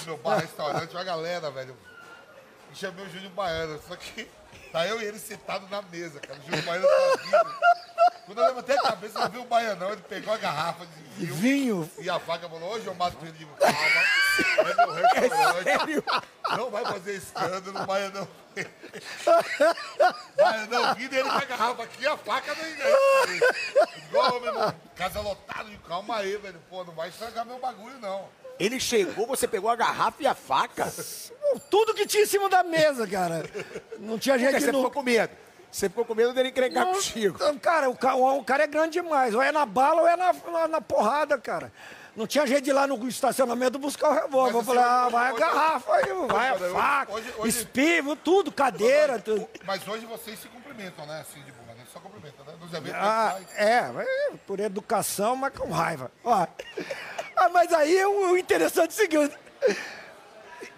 No 0.00 0.06
meu 0.06 0.16
bar, 0.16 0.38
restaurante, 0.38 0.90
uma 0.92 1.04
galera, 1.04 1.50
velho. 1.50 1.76
Chamei 2.76 3.06
o 3.06 3.10
Júnior 3.10 3.32
Baiano. 3.32 3.80
Só 3.88 3.96
que 3.96 4.28
tá 4.70 4.86
eu 4.86 5.00
e 5.00 5.04
ele 5.04 5.18
sentado 5.18 5.66
na 5.68 5.80
mesa, 5.82 6.20
cara. 6.20 6.38
O 6.38 6.42
Júnior 6.44 6.62
Baiano 6.62 6.86
tá 6.86 7.16
vindo. 7.22 7.56
Quando 8.26 8.40
eu 8.40 8.46
levantei 8.48 8.76
a 8.76 8.82
cabeça, 8.82 9.20
não 9.20 9.30
vi 9.30 9.38
o 9.38 9.44
Baianão. 9.44 9.92
Ele 9.92 10.02
pegou 10.02 10.34
a 10.34 10.36
garrafa 10.36 10.84
de 10.84 11.24
vinho. 11.24 11.34
Vinho. 11.34 11.90
E 11.98 12.10
a 12.10 12.18
faca 12.18 12.48
falou, 12.48 12.72
hoje 12.72 12.86
eu 12.86 12.94
mato 12.94 13.16
ele. 13.22 13.32
Digo, 13.32 13.54
calma. 13.56 13.76
É 14.58 14.74
meu 14.74 14.92
restaurante. 14.92 16.04
Não 16.50 16.70
vai 16.70 16.84
fazer 16.84 17.14
escândalo, 17.14 17.80
o 17.80 17.86
Baianão. 17.86 18.28
Baianão 20.36 20.94
vindo, 20.96 21.14
ele 21.14 21.30
com 21.30 21.36
a 21.36 21.44
garrafa 21.44 21.82
aqui 21.84 22.02
e 22.02 22.06
a 22.06 22.16
faca 22.16 22.54
não 22.54 22.68
engana. 22.68 22.92
Igual, 23.96 24.40
meu 24.40 24.52
irmão. 24.52 24.74
Casa 24.96 25.20
lotada 25.20 25.70
de 25.70 25.78
calma 25.78 26.16
aí, 26.16 26.36
velho. 26.36 26.60
Pô, 26.68 26.84
não 26.84 26.94
vai 26.94 27.08
estragar 27.08 27.46
meu 27.46 27.58
bagulho, 27.58 27.98
não. 28.00 28.28
Ele 28.58 28.80
chegou, 28.80 29.26
você 29.26 29.46
pegou 29.46 29.68
a 29.70 29.76
garrafa 29.76 30.22
e 30.22 30.26
a 30.26 30.34
faca? 30.34 30.92
Tudo 31.70 31.94
que 31.94 32.06
tinha 32.06 32.22
em 32.22 32.26
cima 32.26 32.48
da 32.48 32.62
mesa, 32.62 33.06
cara. 33.06 33.44
Não 33.98 34.18
tinha 34.18 34.34
Porque 34.38 34.50
gente 34.52 34.60
você 34.62 34.72
ficou 34.72 34.90
com 34.90 35.02
medo. 35.02 35.32
Você 35.70 35.88
ficou 35.90 36.04
com 36.06 36.14
medo 36.14 36.32
dele 36.32 36.48
encrencar 36.48 36.86
Não, 36.86 36.94
contigo. 36.94 37.36
então, 37.36 37.58
Cara, 37.58 37.90
o, 37.90 38.38
o 38.38 38.44
cara 38.44 38.64
é 38.64 38.66
grande 38.66 38.92
demais. 39.00 39.34
Ou 39.34 39.42
é 39.42 39.52
na 39.52 39.66
bala 39.66 40.00
ou 40.02 40.08
é 40.08 40.16
na, 40.16 40.32
na, 40.32 40.68
na 40.68 40.80
porrada, 40.80 41.36
cara. 41.38 41.70
Não 42.14 42.26
tinha 42.26 42.46
jeito 42.46 42.64
de 42.64 42.70
ir 42.70 42.72
lá 42.72 42.86
no 42.86 43.06
estacionamento 43.06 43.78
buscar 43.78 44.08
o 44.08 44.14
revólver. 44.14 44.54
Eu 44.58 44.64
falei, 44.64 44.82
ah, 44.82 45.02
hoje- 45.04 45.12
vai 45.12 45.26
a 45.28 45.32
hoje- 45.34 45.40
garrafa 45.40 45.92
aí, 45.96 46.04
vai 46.26 46.48
a 46.48 46.58
faca, 46.70 47.12
hoje- 47.12 47.34
hoje- 47.36 47.58
espivo, 47.58 48.16
tudo, 48.16 48.50
cadeira, 48.50 49.18
tudo. 49.18 49.46
Mas 49.66 49.86
hoje 49.86 50.06
vocês 50.06 50.38
se 50.38 50.48
cumprimentam, 50.48 51.04
né? 51.04 51.20
Assim, 51.20 51.42
de 51.42 51.52
boa, 51.52 51.74
né? 51.76 51.84
Só 51.92 52.00
cumprimentam, 52.00 52.42
né? 52.46 52.54
Nos 52.58 52.72
eventos 52.72 52.98
Ah, 52.98 53.38
é, 53.54 53.66
é, 53.66 53.92
por 54.46 54.60
educação, 54.60 55.36
mas 55.36 55.52
com 55.52 55.70
raiva. 55.70 56.10
Ó. 56.24 56.46
Ah, 57.36 57.48
mas 57.50 57.72
aí 57.72 58.04
o, 58.04 58.32
o 58.32 58.38
interessante 58.38 58.88
é 58.88 58.88
o 58.88 58.92
seguinte. 58.92 59.38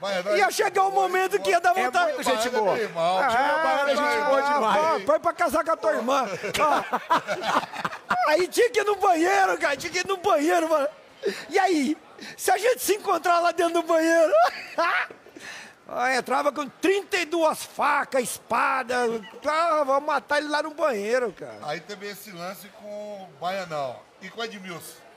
Baianão 0.00 0.32
é 0.32 0.38
Ia 0.38 0.50
chegar 0.50 0.86
um 0.86 0.90
boa, 0.90 1.08
momento 1.08 1.32
gente 1.32 1.42
que 1.42 1.50
ia 1.50 1.60
dar 1.60 1.74
boa. 1.74 1.86
vontade. 1.86 2.12
muito 2.14 2.30
gente 2.30 2.48
é 2.48 2.50
boa. 2.50 2.74
meu 2.74 2.82
irmão. 2.82 3.18
Ah, 3.18 3.84
é 3.84 3.88
gente 3.88 4.24
boa 4.24 4.40
ah, 4.40 4.52
demais. 4.52 5.04
Põe 5.04 5.20
pra 5.20 5.32
casar 5.32 5.64
com 5.64 5.72
a 5.72 5.76
tua 5.76 5.94
irmã. 5.94 6.28
Aí 8.28 8.48
tinha 8.48 8.70
que 8.70 8.80
ir 8.80 8.84
no 8.84 8.96
banheiro, 8.96 9.58
cara. 9.58 9.76
Tinha 9.76 9.92
que 9.92 9.98
ir 10.00 10.06
no 10.06 10.16
banheiro, 10.18 10.68
mano. 10.68 10.88
E 11.48 11.58
aí? 11.58 11.96
Se 12.36 12.50
a 12.50 12.58
gente 12.58 12.80
se 12.82 12.94
encontrar 12.94 13.40
lá 13.40 13.52
dentro 13.52 13.74
do 13.74 13.82
banheiro. 13.82 14.32
Ah, 15.90 16.14
entrava 16.14 16.52
com 16.52 16.68
32 16.68 17.64
facas, 17.64 18.22
espada. 18.22 18.94
Ah, 19.46 19.82
vamos 19.86 20.04
matar 20.04 20.36
ele 20.36 20.48
lá 20.48 20.62
no 20.62 20.74
banheiro, 20.74 21.32
cara. 21.32 21.58
Aí 21.62 21.80
também 21.80 22.10
esse 22.10 22.30
lance 22.30 22.68
com 22.78 23.22
o 23.22 23.28
Baianão. 23.40 23.98
E 24.20 24.28
com 24.28 24.42
o 24.42 24.44
Edmilson. 24.44 25.07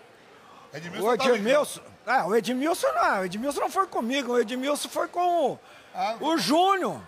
Edmilson 0.74 1.08
O 1.10 1.18
tá. 1.18 1.25
Edmilson. 1.30 1.82
Ah, 2.06 2.25
o 2.28 2.36
Edmilson 2.36 2.88
não. 2.94 3.22
O 3.22 3.25
Edmilson 3.25 3.60
não 3.60 3.70
foi 3.70 3.88
comigo. 3.88 4.34
O 4.34 4.40
Edmilson 4.40 4.90
foi 4.90 5.08
com 5.08 5.51
o, 5.51 5.60
Ah, 5.94 6.16
o 6.20 6.38
Júnior. 6.38 7.01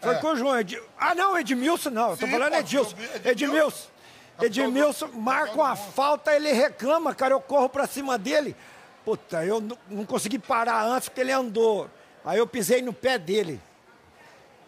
Foi 0.00 0.14
É. 0.14 0.18
com 0.18 0.26
o 0.28 0.36
Júnior. 0.36 0.58
Ed- 0.60 0.82
Ah, 0.98 1.14
não, 1.14 1.38
Edmilson 1.38 1.90
não. 1.90 2.10
Eu 2.10 2.16
tô 2.16 2.26
Sim, 2.26 2.32
falando 2.32 2.54
Edilson. 2.54 2.96
Edmilson. 3.24 3.24
Edmilson. 3.30 3.88
Edmilson 4.42 5.08
marca 5.14 5.54
uma 5.54 5.76
falta, 5.76 6.34
ele 6.34 6.52
reclama, 6.52 7.14
cara. 7.14 7.32
Eu 7.34 7.40
corro 7.40 7.68
pra 7.68 7.86
cima 7.86 8.18
dele. 8.18 8.54
Puta, 9.04 9.44
eu 9.44 9.60
não- 9.60 9.78
não 9.88 10.04
consegui 10.04 10.38
parar 10.38 10.82
antes 10.84 11.08
porque 11.08 11.20
ele 11.20 11.30
andou. 11.32 11.88
Aí 12.24 12.38
eu 12.38 12.46
pisei 12.46 12.82
no 12.82 12.92
pé 12.92 13.16
dele. 13.18 13.60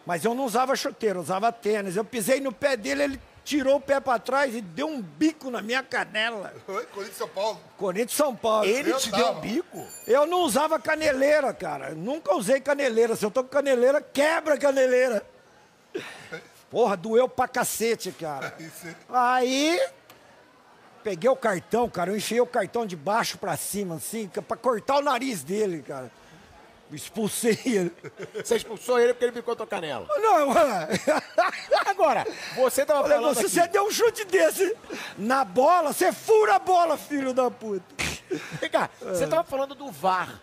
Mas 0.05 0.23
eu 0.23 0.33
não 0.33 0.45
usava 0.45 0.75
chuteiro, 0.75 1.19
eu 1.19 1.23
usava 1.23 1.51
tênis. 1.51 1.97
Eu 1.97 2.05
pisei 2.05 2.39
no 2.39 2.51
pé 2.53 2.77
dele, 2.77 3.03
ele 3.03 3.21
tirou 3.47 3.77
o 3.77 3.81
pé 3.81 3.97
pra 4.01 4.19
trás 4.19 4.53
e 4.53 4.59
deu 4.59 4.87
um 4.87 5.01
bico 5.01 5.49
na 5.49 5.61
minha 5.61 5.81
canela. 5.81 6.53
Oi, 6.67 6.85
Corinthians 6.87 7.17
São 7.17 7.29
Paulo. 7.29 7.61
Corinthians 7.77 8.11
São 8.17 8.35
Paulo. 8.35 8.65
Ele 8.67 8.91
Eu 8.91 8.97
te 8.97 9.09
tava. 9.09 9.23
deu 9.23 9.31
um 9.31 9.39
bico? 9.39 9.87
Eu 10.05 10.27
não 10.27 10.41
usava 10.41 10.77
caneleira, 10.77 11.53
cara. 11.53 11.91
Nunca 11.95 12.35
usei 12.35 12.59
caneleira. 12.59 13.15
Se 13.15 13.23
eu 13.25 13.31
tô 13.31 13.43
com 13.45 13.49
caneleira, 13.49 14.01
quebra 14.01 14.55
a 14.55 14.57
caneleira. 14.57 15.25
Porra, 16.69 16.97
doeu 16.97 17.29
pra 17.29 17.47
cacete, 17.47 18.11
cara. 18.11 18.53
Aí, 19.07 19.79
peguei 21.01 21.29
o 21.29 21.35
cartão, 21.35 21.89
cara. 21.89 22.11
Eu 22.11 22.17
enfiei 22.17 22.41
o 22.41 22.45
cartão 22.45 22.85
de 22.85 22.97
baixo 22.97 23.37
pra 23.37 23.55
cima, 23.55 23.95
assim, 23.95 24.27
pra 24.27 24.57
cortar 24.57 24.97
o 24.97 25.01
nariz 25.01 25.41
dele, 25.41 25.81
cara. 25.87 26.11
Expulsei 26.91 27.59
ele. 27.65 27.91
Você 28.33 28.55
expulsou 28.55 28.99
ele 28.99 29.13
porque 29.13 29.25
ele 29.25 29.33
picou 29.33 29.55
tua 29.55 29.67
canela. 29.67 30.07
Não. 30.17 30.51
Agora, 31.85 32.25
você 32.55 32.85
tava 32.85 33.01
Olha, 33.03 33.15
falando 33.15 33.35
você, 33.35 33.41
aqui... 33.41 33.49
você 33.49 33.67
deu 33.67 33.85
um 33.85 33.91
chute 33.91 34.23
desse 34.25 34.75
na 35.17 35.43
bola, 35.43 35.91
você 35.91 36.13
fura 36.13 36.55
a 36.55 36.59
bola, 36.59 36.97
filho 36.97 37.33
da 37.33 37.51
puta. 37.51 37.83
Vem 38.59 38.69
cá, 38.69 38.89
você 39.01 39.27
tava 39.27 39.43
falando 39.43 39.75
do 39.75 39.91
VAR, 39.91 40.41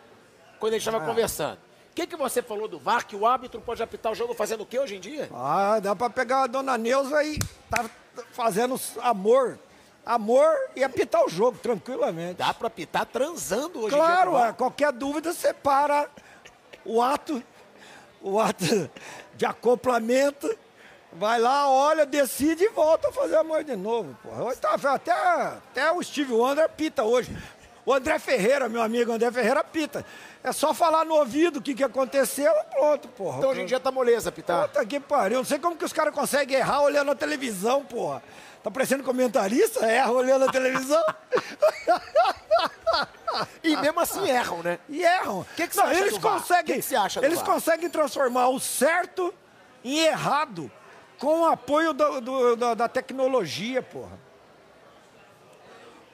quando 0.58 0.74
a 0.74 0.78
gente 0.78 0.90
tava 0.90 1.04
conversando. 1.04 1.58
O 1.90 1.94
que, 1.94 2.06
que 2.06 2.16
você 2.16 2.42
falou 2.42 2.66
do 2.66 2.78
VAR, 2.78 3.06
que 3.06 3.14
o 3.14 3.26
árbitro 3.26 3.60
pode 3.60 3.82
apitar 3.82 4.10
o 4.10 4.14
jogo 4.14 4.34
fazendo 4.34 4.62
o 4.62 4.66
que 4.66 4.78
hoje 4.78 4.96
em 4.96 5.00
dia? 5.00 5.30
Ah, 5.32 5.78
dá 5.80 5.94
pra 5.94 6.10
pegar 6.10 6.42
a 6.42 6.46
dona 6.46 6.76
Neuza 6.76 7.22
e 7.22 7.38
tá 7.70 7.88
fazendo 8.32 8.78
amor. 9.00 9.58
Amor 10.04 10.54
e 10.76 10.84
apitar 10.84 11.24
o 11.24 11.30
jogo, 11.30 11.56
tranquilamente. 11.56 12.34
Dá 12.34 12.52
pra 12.52 12.66
apitar 12.66 13.06
transando 13.06 13.78
hoje 13.78 13.94
em 13.94 13.98
dia. 13.98 14.06
Claro, 14.06 14.36
é, 14.36 14.52
qualquer 14.52 14.92
dúvida 14.92 15.32
você 15.32 15.54
para 15.54 16.10
o 16.84 17.02
ato, 17.02 17.42
o 18.20 18.38
ato 18.38 18.90
de 19.36 19.46
acoplamento, 19.46 20.56
vai 21.12 21.38
lá, 21.38 21.68
olha, 21.70 22.04
decide 22.04 22.64
e 22.64 22.68
volta 22.68 23.08
a 23.08 23.12
fazer 23.12 23.36
amor 23.36 23.64
de 23.64 23.76
novo. 23.76 24.16
Porra. 24.22 24.44
Hoje 24.44 24.60
tá, 24.60 24.74
até, 24.74 25.12
até 25.12 25.92
o 25.92 26.02
Steve 26.02 26.32
Wonder 26.32 26.68
pita 26.68 27.04
hoje. 27.04 27.30
O 27.86 27.92
André 27.92 28.18
Ferreira, 28.18 28.68
meu 28.68 28.82
amigo 28.82 29.12
André 29.12 29.30
Ferreira, 29.30 29.62
pita. 29.62 30.04
É 30.42 30.52
só 30.52 30.72
falar 30.72 31.04
no 31.04 31.14
ouvido 31.14 31.58
o 31.58 31.62
que, 31.62 31.74
que 31.74 31.84
aconteceu 31.84 32.50
e 32.50 32.64
pronto, 32.74 33.08
porra. 33.08 33.38
Então 33.38 33.50
hoje 33.50 33.62
em 33.62 33.66
dia 33.66 33.78
tá 33.78 33.90
moleza 33.90 34.30
apitar. 34.30 34.68
Puta 34.68 34.84
que 34.86 34.98
pariu. 34.98 35.38
Não 35.38 35.44
sei 35.44 35.58
como 35.58 35.76
que 35.76 35.84
os 35.84 35.92
caras 35.92 36.14
conseguem 36.14 36.56
errar 36.56 36.82
olhando 36.82 37.10
a 37.10 37.14
televisão, 37.14 37.84
porra. 37.84 38.22
Tá 38.64 38.70
parecendo 38.70 39.04
comentarista? 39.04 39.84
Erra 39.86 40.10
olhando 40.10 40.46
a 40.48 40.50
televisão. 40.52 41.04
E 43.64 43.76
mesmo 43.76 43.98
assim 43.98 44.28
erram, 44.28 44.62
né? 44.62 44.78
E 44.88 45.02
erram. 45.02 45.44
Que 45.56 45.66
que 45.66 45.74
você 45.74 45.80
Não, 45.80 45.88
acha 45.90 46.00
eles 46.00 46.12
do 46.14 46.20
conseguem. 46.20 46.80
Que 46.80 46.86
que 46.88 46.94
acha 46.94 47.20
do 47.20 47.26
eles 47.26 47.38
VAR? 47.40 47.46
conseguem 47.46 47.90
transformar 47.90 48.48
o 48.48 48.60
certo 48.60 49.34
em 49.82 49.98
errado 49.98 50.70
com 51.18 51.40
o 51.40 51.46
apoio 51.46 51.92
do- 51.92 52.20
do- 52.20 52.54
da, 52.56 52.74
da 52.74 52.88
tecnologia, 52.88 53.82
porra. 53.82 54.16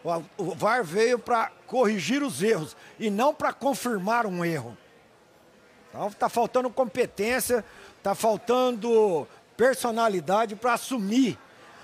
O, 0.02 0.44
o 0.44 0.54
VAR 0.54 0.82
veio 0.82 1.18
para 1.18 1.50
corrigir 1.66 2.22
os 2.22 2.42
erros 2.42 2.74
e 2.98 3.10
não 3.10 3.34
para 3.34 3.52
confirmar 3.52 4.24
um 4.24 4.42
erro. 4.42 4.76
Então 5.90 6.10
tá 6.12 6.28
faltando 6.30 6.70
competência, 6.70 7.62
tá 8.02 8.14
faltando 8.14 9.28
personalidade 9.58 10.56
para 10.56 10.72
assumir. 10.72 11.38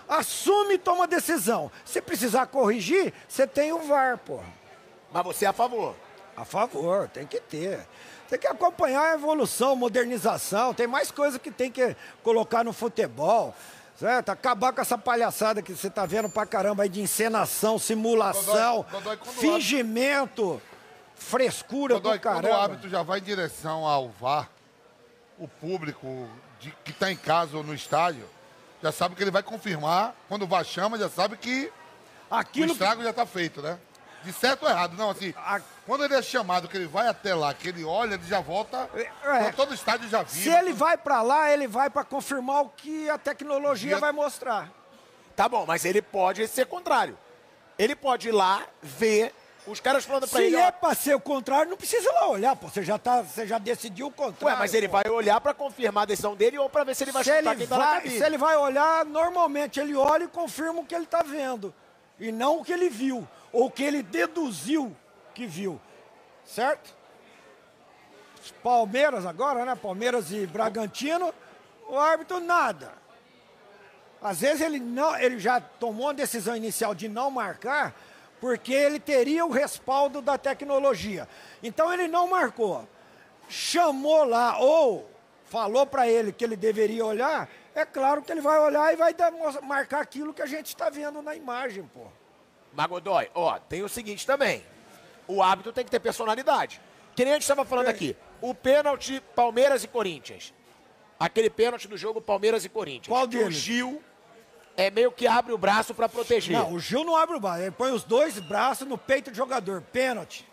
Assume 0.08 0.74
e 0.74 0.78
toma 0.78 1.06
decisão. 1.06 1.70
Se 1.84 2.00
precisar 2.00 2.46
corrigir, 2.46 3.12
você 3.28 3.46
tem 3.46 3.72
o 3.72 3.80
VAR, 3.80 4.18
porra. 4.18 4.46
Mas 5.12 5.24
você 5.24 5.44
é 5.44 5.48
a 5.48 5.52
favor. 5.52 5.94
A 6.36 6.44
favor, 6.44 7.08
tem 7.08 7.26
que 7.26 7.40
ter. 7.40 7.86
Tem 8.28 8.38
que 8.38 8.46
acompanhar 8.46 9.02
a 9.12 9.14
evolução, 9.14 9.74
modernização. 9.76 10.74
Tem 10.74 10.86
mais 10.86 11.10
coisa 11.10 11.38
que 11.38 11.50
tem 11.50 11.70
que 11.70 11.96
colocar 12.22 12.62
no 12.64 12.72
futebol. 12.72 13.54
Certo? 13.98 14.28
Acabar 14.28 14.74
com 14.74 14.80
essa 14.82 14.98
palhaçada 14.98 15.62
que 15.62 15.72
você 15.72 15.88
tá 15.88 16.04
vendo 16.04 16.28
pra 16.28 16.44
caramba 16.44 16.82
aí 16.82 16.88
de 16.88 17.00
encenação, 17.00 17.78
simulação, 17.78 18.84
quando 18.90 19.10
o 19.22 19.24
fingimento, 19.24 20.60
frescura 21.14 21.94
Godoy, 21.94 22.18
do 22.18 22.22
quando 22.22 22.34
o 22.36 22.42
caramba. 22.42 22.62
árbitro 22.62 22.90
já 22.90 23.02
vai 23.02 23.20
em 23.20 23.22
direção 23.22 23.86
ao 23.86 24.10
VAR, 24.10 24.50
o 25.38 25.48
público 25.48 26.28
de- 26.60 26.74
que 26.84 26.90
está 26.90 27.10
em 27.10 27.16
casa 27.16 27.56
ou 27.56 27.64
no 27.64 27.74
estádio 27.74 28.26
já 28.86 28.92
sabe 28.92 29.16
que 29.16 29.22
ele 29.22 29.30
vai 29.30 29.42
confirmar. 29.42 30.14
Quando 30.28 30.42
o 30.42 30.46
VAR 30.46 30.64
chama, 30.64 30.96
já 30.98 31.08
sabe 31.08 31.36
que 31.36 31.70
o 32.30 32.34
Aquilo 32.34 32.66
que 32.68 32.72
estrago 32.72 33.02
já 33.02 33.10
está 33.10 33.26
feito, 33.26 33.60
né? 33.60 33.78
De 34.22 34.32
certo 34.32 34.62
ou 34.64 34.68
errado. 34.68 34.96
Não, 34.96 35.10
assim, 35.10 35.34
A- 35.36 35.60
quando 35.84 36.04
ele 36.04 36.14
é 36.14 36.22
chamado, 36.22 36.68
que 36.68 36.76
ele 36.76 36.86
vai 36.86 37.06
até 37.08 37.34
lá, 37.34 37.52
que 37.52 37.68
ele 37.68 37.84
olha, 37.84 38.14
ele 38.14 38.26
já 38.26 38.40
volta. 38.40 38.88
É. 38.94 39.10
então 39.40 39.52
todo 39.52 39.70
o 39.70 39.74
estádio 39.74 40.08
já 40.08 40.22
viu. 40.22 40.42
Se 40.42 40.48
ele 40.48 40.72
vai 40.72 40.96
pra 40.96 41.22
lá, 41.22 41.50
ele 41.50 41.66
vai 41.68 41.90
pra 41.90 42.04
confirmar 42.04 42.62
o 42.62 42.68
que 42.70 43.08
a 43.10 43.18
tecnologia 43.18 43.90
Dia- 43.90 43.98
vai 43.98 44.12
mostrar. 44.12 44.68
Tá 45.34 45.48
bom, 45.48 45.64
mas 45.66 45.84
ele 45.84 46.00
pode 46.00 46.46
ser 46.48 46.66
contrário. 46.66 47.16
Ele 47.78 47.94
pode 47.94 48.28
ir 48.28 48.32
lá, 48.32 48.62
ver, 48.82 49.34
os 49.66 49.80
caras 49.80 50.04
falando 50.04 50.28
pra 50.28 50.38
Se 50.38 50.46
ele, 50.46 50.56
é 50.56 50.66
ó, 50.66 50.70
pra 50.70 50.94
ser 50.94 51.14
o 51.14 51.20
contrário, 51.20 51.70
não 51.70 51.76
precisa 51.76 52.10
lá 52.12 52.28
olhar, 52.28 52.54
pô. 52.56 52.68
Você 52.68 52.82
já, 52.82 52.98
tá, 52.98 53.22
você 53.22 53.46
já 53.46 53.58
decidiu 53.58 54.06
o 54.06 54.10
contrário. 54.10 54.54
ué, 54.54 54.56
mas 54.58 54.74
ele 54.74 54.88
pô. 54.88 54.92
vai 54.92 55.10
olhar 55.10 55.40
pra 55.40 55.52
confirmar 55.52 56.02
a 56.04 56.06
decisão 56.06 56.36
dele 56.36 56.58
ou 56.58 56.68
pra 56.70 56.84
ver 56.84 56.94
se 56.94 57.04
ele 57.04 57.12
vai 57.12 57.24
se 57.24 57.30
chutar 57.30 57.50
ele, 57.50 57.56
quem 57.56 57.66
tá 57.66 57.78
na 57.78 57.84
vai, 57.84 57.94
cabine. 57.96 58.18
se 58.18 58.24
ele 58.24 58.38
vai 58.38 58.56
olhar, 58.56 59.04
normalmente 59.04 59.80
ele 59.80 59.94
olha 59.94 60.24
e 60.24 60.28
confirma 60.28 60.80
o 60.80 60.86
que 60.86 60.94
ele 60.94 61.04
está 61.04 61.22
vendo. 61.22 61.74
E 62.18 62.30
não 62.30 62.60
o 62.60 62.64
que 62.64 62.72
ele 62.72 62.88
viu. 62.88 63.26
Ou 63.52 63.66
o 63.66 63.70
que 63.70 63.82
ele 63.82 64.02
deduziu 64.02 64.94
que 65.34 65.46
viu. 65.46 65.80
Certo? 66.44 66.94
Palmeiras 68.62 69.26
agora, 69.26 69.64
né? 69.64 69.74
Palmeiras 69.74 70.30
e 70.30 70.46
Bragantino, 70.46 71.34
o 71.88 71.98
árbitro 71.98 72.40
nada. 72.40 72.92
Às 74.22 74.40
vezes 74.40 74.60
ele, 74.60 74.78
não, 74.78 75.16
ele 75.18 75.38
já 75.38 75.60
tomou 75.60 76.10
a 76.10 76.12
decisão 76.12 76.56
inicial 76.56 76.94
de 76.94 77.08
não 77.08 77.30
marcar, 77.30 77.94
porque 78.46 78.72
ele 78.72 79.00
teria 79.00 79.44
o 79.44 79.50
respaldo 79.50 80.22
da 80.22 80.38
tecnologia. 80.38 81.28
Então 81.60 81.92
ele 81.92 82.06
não 82.06 82.28
marcou. 82.28 82.88
Chamou 83.48 84.22
lá, 84.22 84.60
ou 84.60 85.10
falou 85.46 85.84
para 85.84 86.08
ele 86.08 86.30
que 86.30 86.44
ele 86.44 86.54
deveria 86.54 87.04
olhar, 87.04 87.48
é 87.74 87.84
claro 87.84 88.22
que 88.22 88.30
ele 88.30 88.40
vai 88.40 88.56
olhar 88.60 88.92
e 88.92 88.96
vai 88.96 89.12
marcar 89.64 90.00
aquilo 90.00 90.32
que 90.32 90.42
a 90.42 90.46
gente 90.46 90.66
está 90.66 90.88
vendo 90.88 91.20
na 91.20 91.34
imagem, 91.34 91.90
pô. 91.92 92.06
Mas, 92.72 92.86
Godoy, 92.86 93.28
ó, 93.34 93.58
tem 93.58 93.82
o 93.82 93.88
seguinte 93.88 94.24
também. 94.24 94.62
O 95.26 95.42
árbitro 95.42 95.72
tem 95.72 95.84
que 95.84 95.90
ter 95.90 95.98
personalidade. 95.98 96.80
Que 97.16 97.24
nem 97.24 97.32
a 97.32 97.34
gente 97.34 97.42
estava 97.42 97.64
falando 97.64 97.88
aqui. 97.88 98.16
O 98.40 98.54
pênalti 98.54 99.20
Palmeiras 99.34 99.82
e 99.82 99.88
Corinthians. 99.88 100.54
Aquele 101.18 101.50
pênalti 101.50 101.88
do 101.88 101.96
jogo 101.96 102.20
Palmeiras 102.20 102.64
e 102.64 102.68
Corinthians. 102.68 103.08
Qual 103.08 103.26
Que 103.26 103.38
O 103.38 103.40
deles? 103.40 103.56
Gil 103.56 104.00
é 104.76 104.90
meio 104.90 105.10
que 105.10 105.26
abre 105.26 105.52
o 105.52 105.58
braço 105.58 105.94
pra 105.94 106.08
proteger. 106.08 106.56
Não, 106.56 106.72
o 106.72 106.78
Gil 106.78 107.04
não 107.04 107.16
abre 107.16 107.36
o 107.36 107.40
braço, 107.40 107.62
ele 107.62 107.70
põe 107.70 107.92
os 107.92 108.04
dois 108.04 108.38
braços 108.38 108.86
no 108.86 108.98
peito 108.98 109.30
do 109.30 109.36
jogador, 109.36 109.82
pênalti. 109.92 110.46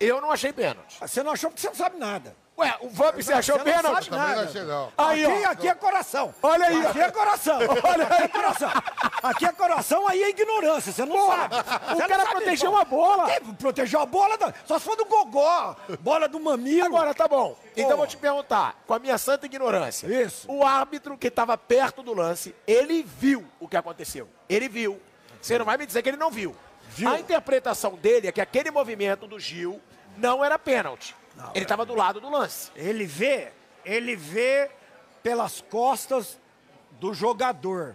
Eu 0.00 0.20
não 0.20 0.32
achei 0.32 0.52
pênalti. 0.52 0.98
Você 1.00 1.22
não 1.22 1.32
achou 1.32 1.50
porque 1.50 1.60
você 1.60 1.68
não 1.68 1.74
sabe 1.76 1.98
nada. 1.98 2.34
Ué, 2.58 2.76
o 2.80 2.90
Vamp, 2.90 3.14
você 3.16 3.32
achou 3.32 3.58
Você 3.58 3.64
não 3.64 3.72
pênalti? 3.76 4.04
sabe 4.04 4.10
não 4.10 4.18
nada. 4.18 4.42
achei, 4.42 4.62
não. 4.62 4.92
Aí, 4.98 5.24
aqui, 5.24 5.46
ó. 5.46 5.50
aqui 5.50 5.68
é 5.68 5.74
coração. 5.74 6.34
Olha 6.42 6.66
aí, 6.66 6.84
ó. 6.84 6.88
Aqui 6.90 7.00
é 7.00 7.10
coração. 7.10 7.58
Olha 7.82 8.08
aí, 8.14 8.28
coração. 8.28 8.70
Aqui 9.22 9.46
é 9.46 9.52
coração, 9.52 10.08
aí 10.08 10.22
é 10.22 10.28
ignorância. 10.28 10.92
Você 10.92 11.04
não 11.06 11.26
sabe. 11.28 11.54
o 11.54 11.58
Você 11.58 12.02
cara 12.02 12.18
não 12.18 12.24
sabe, 12.26 12.30
protegeu 12.36 12.70
uma 12.70 12.84
bola. 12.84 13.26
Protegeu 13.58 14.00
a 14.00 14.06
bola, 14.06 14.36
da- 14.36 14.52
só 14.66 14.78
se 14.78 14.84
for 14.84 14.96
do 14.96 15.06
gogó. 15.06 15.74
Bola 16.00 16.28
do 16.28 16.38
mamilo. 16.38 16.84
Agora, 16.84 17.14
tá 17.14 17.26
bom. 17.26 17.56
Então 17.74 17.96
vou 17.96 18.06
te 18.06 18.18
perguntar, 18.18 18.76
com 18.86 18.92
a 18.92 18.98
minha 18.98 19.16
santa 19.16 19.46
ignorância. 19.46 20.06
Isso. 20.06 20.46
O 20.50 20.62
árbitro 20.62 21.16
que 21.16 21.28
estava 21.28 21.56
perto 21.56 22.02
do 22.02 22.12
lance, 22.12 22.54
ele 22.66 23.02
viu 23.02 23.46
o 23.58 23.66
que 23.66 23.78
aconteceu. 23.78 24.28
Ele 24.46 24.68
viu. 24.68 25.00
Você 25.40 25.58
não 25.58 25.64
vai 25.64 25.78
me 25.78 25.86
dizer 25.86 26.02
que 26.02 26.10
ele 26.10 26.18
não 26.18 26.30
viu. 26.30 26.54
Viu. 26.90 27.08
A 27.08 27.18
interpretação 27.18 27.94
dele 27.94 28.28
é 28.28 28.32
que 28.32 28.40
aquele 28.42 28.70
movimento 28.70 29.26
do 29.26 29.40
Gil 29.40 29.80
não 30.18 30.44
era 30.44 30.58
pênalti. 30.58 31.16
Ele 31.54 31.64
estava 31.64 31.84
do 31.84 31.94
lado 31.94 32.20
do 32.20 32.30
lance. 32.30 32.70
Ele 32.74 33.04
vê, 33.04 33.52
ele 33.84 34.16
vê 34.16 34.70
pelas 35.22 35.60
costas 35.60 36.38
do 37.00 37.14
jogador. 37.14 37.94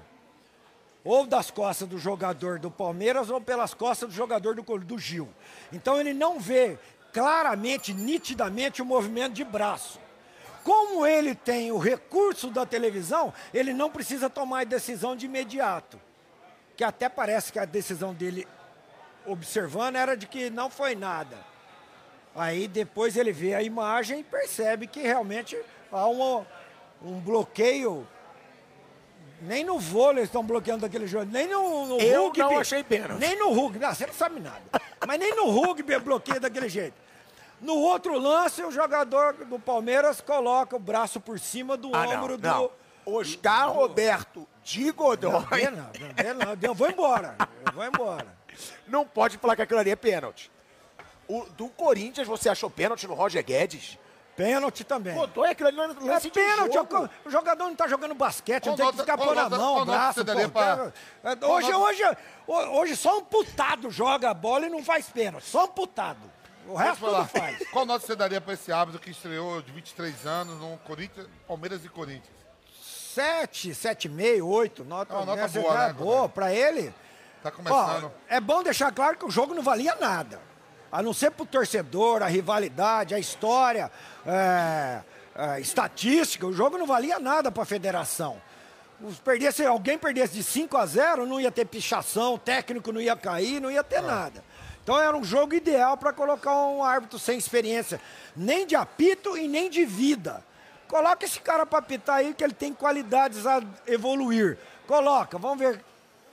Ou 1.04 1.26
das 1.26 1.50
costas 1.50 1.88
do 1.88 1.98
jogador 1.98 2.60
do 2.60 2.70
Palmeiras 2.70 3.30
ou 3.30 3.40
pelas 3.40 3.74
costas 3.74 4.10
do 4.10 4.16
jogador 4.16 4.56
do, 4.56 4.62
do 4.80 5.00
Gil. 5.00 5.30
Então 5.72 6.00
ele 6.00 6.14
não 6.14 6.40
vê 6.40 6.78
claramente, 7.14 7.94
nitidamente 7.94 8.82
o 8.82 8.86
movimento 8.86 9.34
de 9.34 9.44
braço. 9.44 10.00
Como 10.64 11.06
ele 11.06 11.34
tem 11.34 11.72
o 11.72 11.78
recurso 11.78 12.50
da 12.50 12.66
televisão, 12.66 13.34
ele 13.54 13.72
não 13.72 13.90
precisa 13.90 14.30
tomar 14.30 14.62
a 14.62 14.66
decisão 14.66 15.16
de 15.16 15.26
imediato. 15.26 15.98
Que 16.76 16.84
até 16.84 17.08
parece 17.08 17.54
que 17.54 17.60
a 17.60 17.64
decisão 17.64 18.14
dele, 18.14 18.46
observando, 19.26 19.96
era 19.96 20.18
de 20.18 20.28
que 20.28 20.50
não 20.50 20.70
foi 20.70 20.94
nada. 20.94 21.38
Aí 22.38 22.68
depois 22.68 23.18
ele 23.18 23.32
vê 23.34 23.56
a 23.56 23.64
imagem 23.64 24.20
e 24.20 24.24
percebe 24.24 24.86
que 24.86 25.02
realmente 25.02 25.58
há 25.92 26.08
um, 26.08 26.46
um 27.04 27.20
bloqueio. 27.20 28.08
Nem 29.42 29.64
no 29.64 29.78
vôlei 29.80 30.20
eles 30.20 30.30
estão 30.30 30.44
bloqueando 30.44 30.82
daquele 30.82 31.06
jogo, 31.08 31.26
nem 31.32 31.48
no, 31.48 31.86
no 31.88 32.00
Eu 32.00 32.26
rugby. 32.26 32.40
não 32.40 32.60
achei 32.60 32.84
pênalti. 32.84 33.20
Nem 33.20 33.38
no 33.38 33.52
rugby, 33.52 33.80
não, 33.80 33.94
você 33.94 34.06
não 34.06 34.14
sabe 34.14 34.40
nada. 34.40 34.62
Mas 35.06 35.20
nem 35.20 35.36
no 35.36 35.50
rugby 35.50 35.94
é 35.94 36.00
bloqueio 36.00 36.40
daquele 36.40 36.70
jeito. 36.70 36.96
No 37.60 37.74
outro 37.76 38.18
lance, 38.20 38.64
o 38.64 38.72
jogador 38.72 39.34
do 39.34 39.60
Palmeiras 39.60 40.22
coloca 40.22 40.76
o 40.76 40.80
braço 40.80 41.20
por 41.20 41.40
cima 41.40 41.76
do 41.76 41.90
Ah, 41.96 42.06
não, 42.06 42.18
ombro 42.24 42.38
do. 42.38 42.48
não. 42.48 42.72
Oscar 43.06 43.72
Roberto 43.72 44.46
de 44.64 44.92
Godoy 44.92 45.32
Não, 45.32 45.40
não, 45.40 46.36
não, 46.36 46.56
não, 46.56 46.58
eu 46.62 46.74
vou 46.76 46.90
embora. 46.90 47.36
Eu 47.66 47.72
vou 47.74 47.86
embora. 47.86 48.28
não 48.88 49.06
pode 49.06 49.38
falar 49.38 49.56
que 49.56 49.62
aquilo 49.62 49.80
ali 49.80 49.90
é 49.92 49.96
pênalti. 49.96 50.52
O, 51.28 51.46
do 51.58 51.68
Corinthians, 51.70 52.28
você 52.28 52.50
achou 52.50 52.70
pênalti 52.70 53.06
no 53.08 53.14
Roger 53.14 53.44
Guedes? 53.44 53.98
Pênalti 54.36 54.84
também. 54.84 55.16
Godoy, 55.16 55.50
aquilo 55.50 55.68
ali 55.70 55.78
não 55.78 55.86
é 55.86 55.88
É 55.90 56.14
lance 56.14 56.28
de 56.28 56.32
pênalti, 56.32 56.74
jogo. 56.74 57.10
o 57.26 57.30
jogador 57.32 57.64
não 57.66 57.76
tá 57.76 57.88
jogando 57.88 58.14
basquete, 58.14 58.68
não 58.68 58.76
Qual 58.76 58.88
tem 58.92 58.98
que 58.98 59.02
ficar 59.02 59.18
pôr 59.18 59.36
na 59.36 59.50
mão, 59.50 59.82
o 59.82 59.86
braço. 59.86 60.24
pô. 60.24 60.50
pra- 60.50 60.94
É, 61.24 61.46
Hoje, 61.46 61.74
hoje, 61.74 62.04
ho- 62.48 62.80
hoje 62.80 62.96
só 62.96 63.18
um 63.18 63.24
putado 63.24 63.90
joga 63.90 64.30
a 64.30 64.34
bola 64.36 64.68
e 64.68 64.70
não 64.70 64.84
faz 64.84 65.10
pênalti. 65.10 65.46
Só 65.48 65.66
um 65.66 65.70
putado. 65.70 66.20
O 66.68 66.76
resto 66.76 67.04
tudo 67.06 67.26
faz. 67.26 67.68
Qual 67.72 67.86
nota 67.86 68.06
você 68.06 68.16
daria 68.16 68.40
pra 68.40 68.54
esse 68.54 68.72
árbitro 68.72 69.02
que 69.02 69.10
estreou 69.10 69.62
de 69.62 69.72
23 69.72 70.26
anos 70.28 70.60
no 70.60 70.78
Corinthians, 70.86 71.28
Palmeiras 71.48 71.84
e 71.84 71.90
Corinthians? 71.90 72.38
Sete, 72.80 73.74
sete 73.74 74.06
e 74.06 74.10
meio, 74.10 74.48
oito, 74.48 74.84
nota, 74.84 75.14
É 75.14 75.18
uma 75.18 75.26
nota 75.26 75.48
boa, 75.48 75.74
é 75.74 75.88
né, 75.88 75.94
boa 75.94 76.16
Godoy? 76.18 76.30
pra 76.30 76.54
ele. 76.54 76.94
Tá 77.42 77.50
Ó, 77.50 77.52
começando. 77.52 78.12
é 78.30 78.40
bom 78.40 78.62
deixar 78.62 78.92
claro 78.92 79.18
que 79.18 79.26
o 79.26 79.32
jogo 79.32 79.54
não 79.56 79.64
valia 79.64 79.96
nada. 79.96 80.40
A 80.92 81.02
não 81.02 81.14
ser 81.14 81.32
pro 81.32 81.46
torcedor, 81.46 82.24
a 82.24 82.28
rivalidade, 82.28 83.14
a 83.14 83.20
história, 83.20 83.92
é, 84.26 85.02
a 85.36 85.60
estatística, 85.60 86.46
o 86.46 86.54
jogo 86.54 86.78
não 86.78 86.86
valia 86.86 87.20
nada 87.20 87.52
pra 87.52 87.66
federação. 87.66 88.42
Os 89.02 89.20
perdesse, 89.20 89.66
alguém 89.66 89.98
perdesse 89.98 90.34
de 90.34 90.44
5 90.44 90.76
a 90.76 90.86
0, 90.86 91.26
não 91.26 91.40
ia 91.40 91.52
ter 91.52 91.66
pichação, 91.66 92.34
o 92.34 92.40
técnico 92.40 92.92
não 92.92 93.00
ia 93.00 93.16
cair, 93.16 93.62
não 93.62 93.70
ia 93.70 93.84
ter 93.84 94.02
nada. 94.02 94.44
Então 94.84 95.00
era 95.00 95.16
um 95.16 95.24
jogo 95.24 95.54
ideal 95.54 95.98
para 95.98 96.14
colocar 96.14 96.56
um 96.66 96.84
árbitro 96.84 97.20
sem 97.20 97.38
experiência, 97.38 98.02
nem 98.36 98.66
de 98.66 98.76
apito 98.76 99.38
e 99.38 99.48
nem 99.48 99.70
de 99.70 99.86
vida. 99.86 100.44
Coloca 100.88 101.26
esse 101.26 101.40
cara 101.42 101.66
para 101.66 101.80
apitar 101.80 102.16
aí, 102.18 102.34
que 102.34 102.44
ele 102.44 102.54
tem 102.54 102.74
qualidades 102.74 103.46
a 103.46 103.62
evoluir. 103.86 104.58
Coloca, 104.88 105.38
vamos 105.38 105.60
ver 105.60 105.84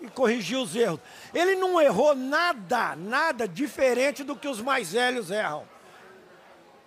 e 0.05 0.11
corrigir 0.11 0.59
os 0.59 0.75
erros. 0.75 1.01
Ele 1.33 1.55
não 1.57 1.81
errou 1.81 2.15
nada, 2.15 2.95
nada 2.97 3.47
diferente 3.49 4.23
do 4.23 4.37
que 4.37 4.49
os 4.49 4.61
mais 4.61 4.93
velhos 4.93 5.31
erram. 5.31 5.65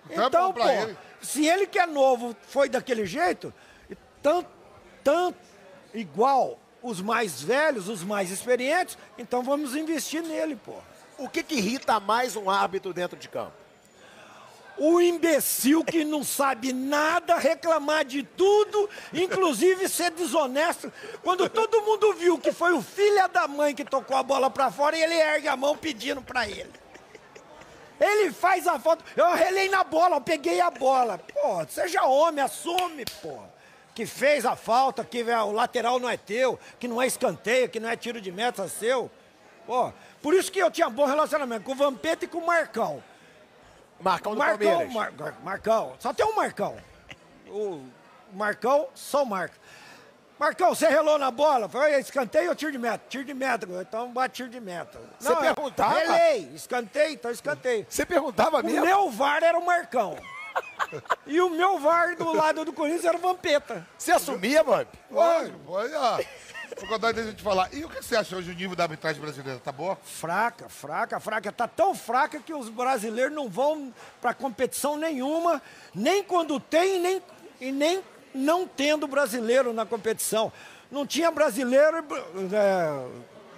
Então 0.10 0.24
é 0.24 0.28
Então, 0.28 0.54
pra 0.54 0.64
pô, 0.64 0.70
ele. 0.70 0.98
se 1.22 1.46
ele 1.46 1.68
que 1.68 1.80
é 1.80 1.86
novo 1.86 2.36
foi 2.48 2.70
daquele 2.70 3.06
jeito, 3.06 3.54
tanto, 4.22 4.50
tanto 5.04 5.38
igual 5.94 6.60
os 6.82 7.02
mais 7.02 7.42
velhos, 7.42 7.90
os 7.90 8.04
mais 8.04 8.32
experientes, 8.32 8.98
então 9.18 9.44
vamos 9.44 9.76
investir 9.76 10.22
nele, 10.22 10.56
pô. 10.56 10.76
O 11.18 11.28
que, 11.28 11.42
que 11.44 11.56
irrita 11.56 12.00
mais 12.00 12.36
um 12.36 12.50
árbitro 12.50 12.94
dentro 12.94 13.18
de 13.18 13.28
campo? 13.28 13.54
O 14.78 15.02
imbecil 15.02 15.84
que 15.84 16.04
não 16.04 16.24
sabe 16.24 16.72
nada, 16.72 17.38
reclamar 17.38 18.06
de 18.06 18.22
tudo, 18.22 18.90
inclusive 19.12 19.90
ser 19.90 20.12
desonesto. 20.12 20.92
Quando 21.24 21.50
todo 21.50 21.82
mundo 21.82 22.14
viu 22.14 22.38
que 22.38 22.52
foi 22.52 22.74
o 22.74 22.82
filho 22.82 23.28
da 23.30 23.48
mãe 23.48 23.74
que 23.74 23.84
tocou 23.84 24.16
a 24.16 24.22
bola 24.22 24.50
pra 24.50 24.70
fora 24.70 24.96
e 24.96 25.02
ele 25.02 25.16
ergue 25.16 25.48
a 25.48 25.56
mão 25.56 25.76
pedindo 25.76 26.22
pra 26.22 26.48
ele. 26.48 26.72
Ele 28.00 28.32
faz 28.32 28.68
a 28.68 28.80
foto. 28.80 29.04
Eu 29.16 29.34
relei 29.34 29.70
na 29.70 29.84
bola, 29.84 30.18
eu 30.18 30.22
peguei 30.22 30.62
a 30.62 30.70
bola. 30.70 31.18
Pô, 31.18 31.66
seja 31.68 32.04
homem, 32.06 32.44
assume, 32.44 33.06
pô. 33.22 33.40
Que 33.96 34.06
fez 34.06 34.46
a 34.46 34.56
falta, 34.56 35.04
que 35.04 35.22
é, 35.22 35.42
o 35.42 35.52
lateral 35.52 36.00
não 36.00 36.08
é 36.08 36.18
teu, 36.18 36.60
que 36.80 36.88
não 36.88 37.02
é 37.02 37.08
escanteio, 37.08 37.68
que 37.68 37.80
não 37.80 37.90
é 37.90 37.96
tiro 37.96 38.22
de 38.22 38.32
meta 38.32 38.68
seu. 38.68 39.10
Pô, 39.66 39.92
por 40.22 40.36
isso 40.36 40.52
que 40.52 40.60
eu 40.60 40.70
tinha 40.70 40.88
bom 40.88 41.06
relacionamento 41.06 41.64
com 41.64 41.72
o 41.72 41.76
Vampeta 41.76 42.26
e 42.26 42.28
com 42.28 42.38
o 42.38 42.46
Marcão. 42.46 43.04
Marcão 44.00 44.34
do 44.34 44.38
Marcão, 44.38 44.58
Palmeiras. 44.70 44.94
Mar- 44.94 45.34
Marcão, 45.44 45.94
só 46.00 46.14
tem 46.14 46.26
um 46.26 46.36
Marcão. 46.36 46.76
O 47.48 47.84
Marcão, 48.34 48.88
só 48.94 49.24
o 49.24 49.26
Marcos. 49.26 49.58
Marcão, 50.40 50.76
você 50.76 50.88
relou 50.88 51.18
na 51.18 51.32
bola? 51.32 51.68
Foi 51.68 52.00
escanteio 52.00 52.50
ou 52.50 52.56
tiro 52.56 52.72
de 52.72 52.78
meta? 52.78 53.04
Tiro 53.10 53.24
de 53.24 53.34
meta, 53.34 53.68
então 53.82 54.12
bate 54.12 54.36
tiro 54.36 54.50
de 54.50 54.60
meta. 54.60 55.00
Você 55.20 55.36
perguntava? 55.36 55.98
Relei, 55.98 56.52
escanteio, 56.54 57.14
então 57.14 57.32
escanteio. 57.32 57.88
Você 57.90 58.06
perguntava 58.06 58.60
O 58.60 58.64
mesmo? 58.64 58.86
meu 58.86 59.10
VAR 59.10 59.42
era 59.44 59.58
o 59.58 59.66
Marcão. 59.66 60.16
e 61.26 61.42
o 61.42 61.50
meu 61.50 61.80
VAR 61.80 62.16
do 62.16 62.32
lado 62.34 62.64
do 62.64 62.72
Corinthians 62.72 63.06
era 63.06 63.18
o 63.18 63.20
Vampeta. 63.20 63.86
Você 63.98 64.12
assumia, 64.12 64.64
mano? 64.64 64.88
Lógico, 65.10 65.60
olha. 65.68 66.24
Ô, 66.82 66.86
Godoy, 66.86 67.12
deixa 67.12 67.32
eu 67.32 67.34
te 67.34 67.42
falar. 67.42 67.74
E 67.74 67.84
o 67.84 67.90
que 67.90 68.04
você 68.04 68.16
acha 68.16 68.36
hoje 68.36 68.54
do 68.54 68.56
nível 68.58 68.76
da 68.76 68.84
arbitragem 68.84 69.20
brasileira? 69.20 69.60
Tá 69.60 69.72
boa? 69.72 69.98
Fraca, 70.04 70.70
fraca, 70.70 71.20
fraca. 71.20 71.52
Tá 71.52 71.68
tão 71.68 71.96
fraca 71.96 72.40
que 72.40 72.54
os 72.54 72.70
brasileiros 72.70 73.34
não 73.34 73.50
vão 73.50 73.92
para 74.22 74.34
competição 74.34 74.96
nenhuma, 74.96 75.60
nem 75.96 76.24
quando 76.24 76.60
tem 76.60 77.00
nem, 77.00 77.22
e 77.60 77.72
nem 77.72 78.04
não 78.34 78.68
tendo 78.68 79.08
brasileiro 79.08 79.74
na 79.74 79.88
competição. 79.88 80.52
Não 80.92 81.06
tinha 81.06 81.32
brasileiro, 81.32 82.06
é, 82.54 83.08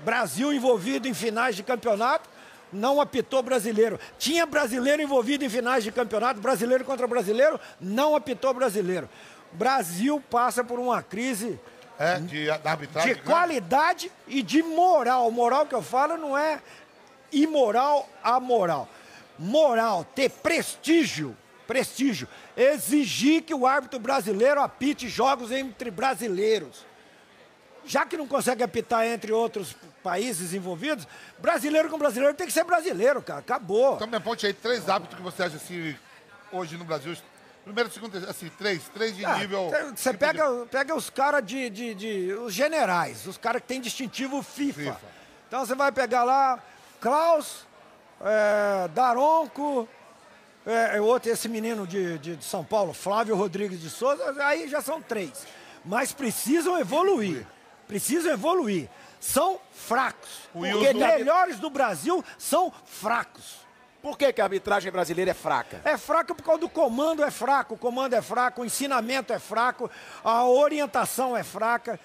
Brasil 0.04 0.54
envolvido 0.54 1.06
em 1.06 1.14
finais 1.14 1.58
de 1.58 1.62
campeonato, 1.62 2.30
não 2.72 3.02
apitou 3.02 3.44
brasileiro. 3.44 4.00
Tinha 4.18 4.46
brasileiro 4.46 5.02
envolvido 5.02 5.44
em 5.44 5.50
finais 5.50 5.84
de 5.84 5.92
campeonato, 5.92 6.40
brasileiro 6.40 6.86
contra 6.86 7.06
brasileiro, 7.06 7.60
não 7.82 8.16
apitou 8.16 8.54
brasileiro. 8.54 9.10
Brasil 9.52 10.24
passa 10.30 10.64
por 10.64 10.80
uma 10.80 11.04
crise 11.04 11.60
É, 12.00 12.18
de, 12.18 12.46
da 12.46 12.72
arbitragem. 12.72 13.14
de 13.14 13.20
né? 13.20 13.26
qualidade 13.26 14.12
e 14.26 14.42
de 14.42 14.64
moral. 14.64 15.30
Moral 15.30 15.66
que 15.66 15.76
eu 15.76 15.82
falo 15.82 16.16
não 16.16 16.38
é 16.38 16.62
imoral 17.30 18.08
a 18.24 18.40
moral. 18.40 18.88
Moral, 19.38 20.06
ter 20.16 20.30
prestígio, 20.30 21.36
prestígio. 21.68 22.28
Exigir 22.56 23.44
que 23.44 23.54
o 23.54 23.68
árbitro 23.68 24.00
brasileiro 24.00 24.62
apite 24.62 25.10
jogos 25.10 25.52
entre 25.52 25.92
brasileiros. 25.92 26.86
Já 27.86 28.06
que 28.06 28.16
não 28.16 28.28
consegue 28.28 28.64
apitar 28.64 29.06
entre 29.06 29.32
outros 29.32 29.76
países 30.02 30.54
envolvidos, 30.54 31.08
brasileiro 31.38 31.90
com 31.90 31.98
brasileiro 31.98 32.34
tem 32.34 32.48
que 32.48 32.54
ser 32.54 32.64
brasileiro, 32.64 33.22
cara. 33.22 33.40
Acabou. 33.40 33.96
Então 33.96 34.08
me 34.08 34.16
aponte 34.16 34.46
aí 34.46 34.54
três 34.54 34.88
árbitros 34.88 35.18
que 35.18 35.24
você 35.24 35.44
acha 35.44 35.58
assim, 35.58 35.96
hoje 36.52 36.78
no 36.78 36.86
Brasil. 36.86 37.16
Primeiro, 37.70 37.92
segundo, 37.92 38.18
assim, 38.28 38.50
três. 38.58 38.84
Três 38.90 39.16
de 39.16 39.24
Ah, 39.24 39.38
nível. 39.38 39.70
Você 39.96 40.10
tipo 40.10 40.20
pega, 40.20 40.44
pega 40.72 40.96
os 40.96 41.10
caras 41.10 41.46
de, 41.46 41.70
de, 41.70 41.94
de- 41.94 42.34
Os 42.34 42.52
generais, 42.54 43.28
os 43.28 43.38
caras 43.38 43.62
que 43.62 43.68
têm 43.68 43.80
distintivo 43.80 44.42
FIFA. 44.42 44.94
FIFA. 44.94 45.00
Então 45.48 45.66
você 45.66 45.76
vai 45.76 45.92
pegar 45.92 46.24
lá 46.24 46.60
Klaus, 47.00 47.68
é, 48.22 48.88
Daronco, 48.90 49.88
é, 50.66 50.98
é 50.98 51.02
outro, 51.02 51.30
esse 51.32 51.48
menino 51.48 51.86
de, 51.86 52.18
de, 52.18 52.36
de 52.38 52.44
São 52.44 52.64
Paulo, 52.66 52.92
Flávio 52.92 53.36
Rodrigues 53.36 53.80
de 53.80 53.90
Souza, 53.90 54.36
aí 54.44 54.68
já 54.68 54.82
são 54.82 55.00
três. 55.02 55.46
Mas 55.86 56.12
precisam 56.12 56.78
evoluir. 56.80 57.46
Precisam 57.88 58.32
evoluir. 58.34 58.90
São 59.20 59.60
fracos. 59.74 60.50
Porque 60.54 60.94
melhores 60.94 61.60
do 61.60 61.70
Brasil 61.70 62.24
são 62.38 62.74
fracos. 62.86 63.58
Por 64.02 64.18
que, 64.18 64.32
que 64.32 64.40
a 64.40 64.46
arbitragem 64.46 64.92
brasileira 64.92 65.32
é 65.32 65.34
fraca? 65.34 65.82
É 65.84 65.98
fraco 65.98 66.34
por 66.34 66.44
causa 66.44 66.62
do 66.62 66.70
comando 66.70 67.24
é 67.24 67.30
fraco, 67.30 67.74
o 67.74 67.78
comando 67.78 68.14
é 68.14 68.22
fraco, 68.22 68.62
o 68.62 68.66
ensinamento 68.66 69.34
é 69.34 69.40
fraco, 69.40 69.92
a 70.24 70.46
orientação 70.46 71.36
é 71.36 71.44
fraca, 71.44 72.00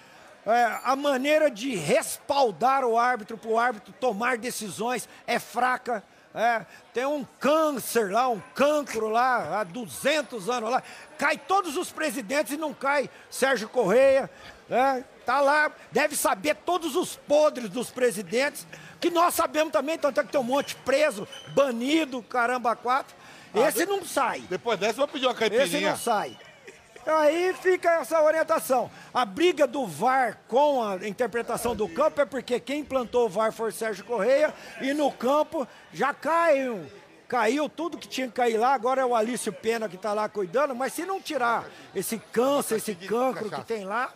é, 0.44 0.78
a 0.82 0.96
maneira 0.96 1.50
de 1.50 1.76
respaldar 1.76 2.84
o 2.84 2.98
árbitro 2.98 3.38
para 3.38 3.50
o 3.50 3.58
árbitro 3.58 3.94
tomar 3.98 4.36
decisões 4.36 5.08
é 5.26 5.38
fraca. 5.38 6.02
é. 6.34 6.66
tem 6.92 7.06
um 7.06 7.24
câncer 7.38 8.10
lá, 8.10 8.28
um 8.28 8.40
cancro 8.54 9.08
lá, 9.08 9.60
há 9.60 9.64
200 9.64 10.50
anos 10.50 10.70
lá. 10.70 10.82
Cai 11.16 11.38
todos 11.38 11.76
os 11.76 11.92
presidentes 11.92 12.52
e 12.52 12.56
não 12.56 12.74
cai 12.74 13.08
Sérgio 13.30 13.68
Correia. 13.68 14.28
É, 14.68 15.04
tá 15.24 15.40
lá, 15.40 15.70
deve 15.92 16.16
saber 16.16 16.56
todos 16.56 16.96
os 16.96 17.16
podres 17.16 17.70
dos 17.70 17.90
presidentes, 17.90 18.66
que 19.04 19.10
nós 19.10 19.34
sabemos 19.34 19.70
também, 19.70 19.98
tanto 19.98 20.18
é 20.18 20.24
que 20.24 20.32
tem 20.32 20.40
um 20.40 20.44
monte 20.44 20.74
preso, 20.76 21.28
banido, 21.48 22.22
caramba, 22.22 22.74
quatro. 22.74 23.14
Esse 23.54 23.84
não 23.84 24.02
sai. 24.02 24.40
Depois 24.48 24.78
dessa, 24.78 24.94
eu 24.94 24.96
vou 25.06 25.08
pedir 25.08 25.26
uma 25.26 25.32
Esse 25.32 25.40
caipirinha. 25.40 25.90
não 25.90 25.98
sai. 25.98 26.34
Aí 27.06 27.52
fica 27.60 28.00
essa 28.00 28.22
orientação. 28.22 28.90
A 29.12 29.26
briga 29.26 29.66
do 29.66 29.86
VAR 29.86 30.38
com 30.48 30.82
a 30.82 31.06
interpretação 31.06 31.76
do 31.76 31.86
campo 31.86 32.18
é 32.18 32.24
porque 32.24 32.58
quem 32.58 32.80
implantou 32.80 33.26
o 33.26 33.28
VAR 33.28 33.52
foi 33.52 33.68
o 33.68 33.72
Sérgio 33.72 34.06
Correia 34.06 34.54
e 34.80 34.94
no 34.94 35.12
campo 35.12 35.68
já 35.92 36.14
caiu. 36.14 36.86
Caiu 37.28 37.68
tudo 37.68 37.98
que 37.98 38.08
tinha 38.08 38.26
que 38.26 38.32
cair 38.32 38.56
lá, 38.56 38.72
agora 38.72 39.02
é 39.02 39.04
o 39.04 39.14
Alício 39.14 39.52
Pena 39.52 39.86
que 39.86 39.96
está 39.96 40.14
lá 40.14 40.30
cuidando, 40.30 40.74
mas 40.74 40.94
se 40.94 41.04
não 41.04 41.20
tirar 41.20 41.66
esse 41.94 42.16
câncer, 42.32 42.76
esse 42.76 42.94
cancro 42.94 43.50
que 43.50 43.64
tem 43.64 43.84
lá, 43.84 44.10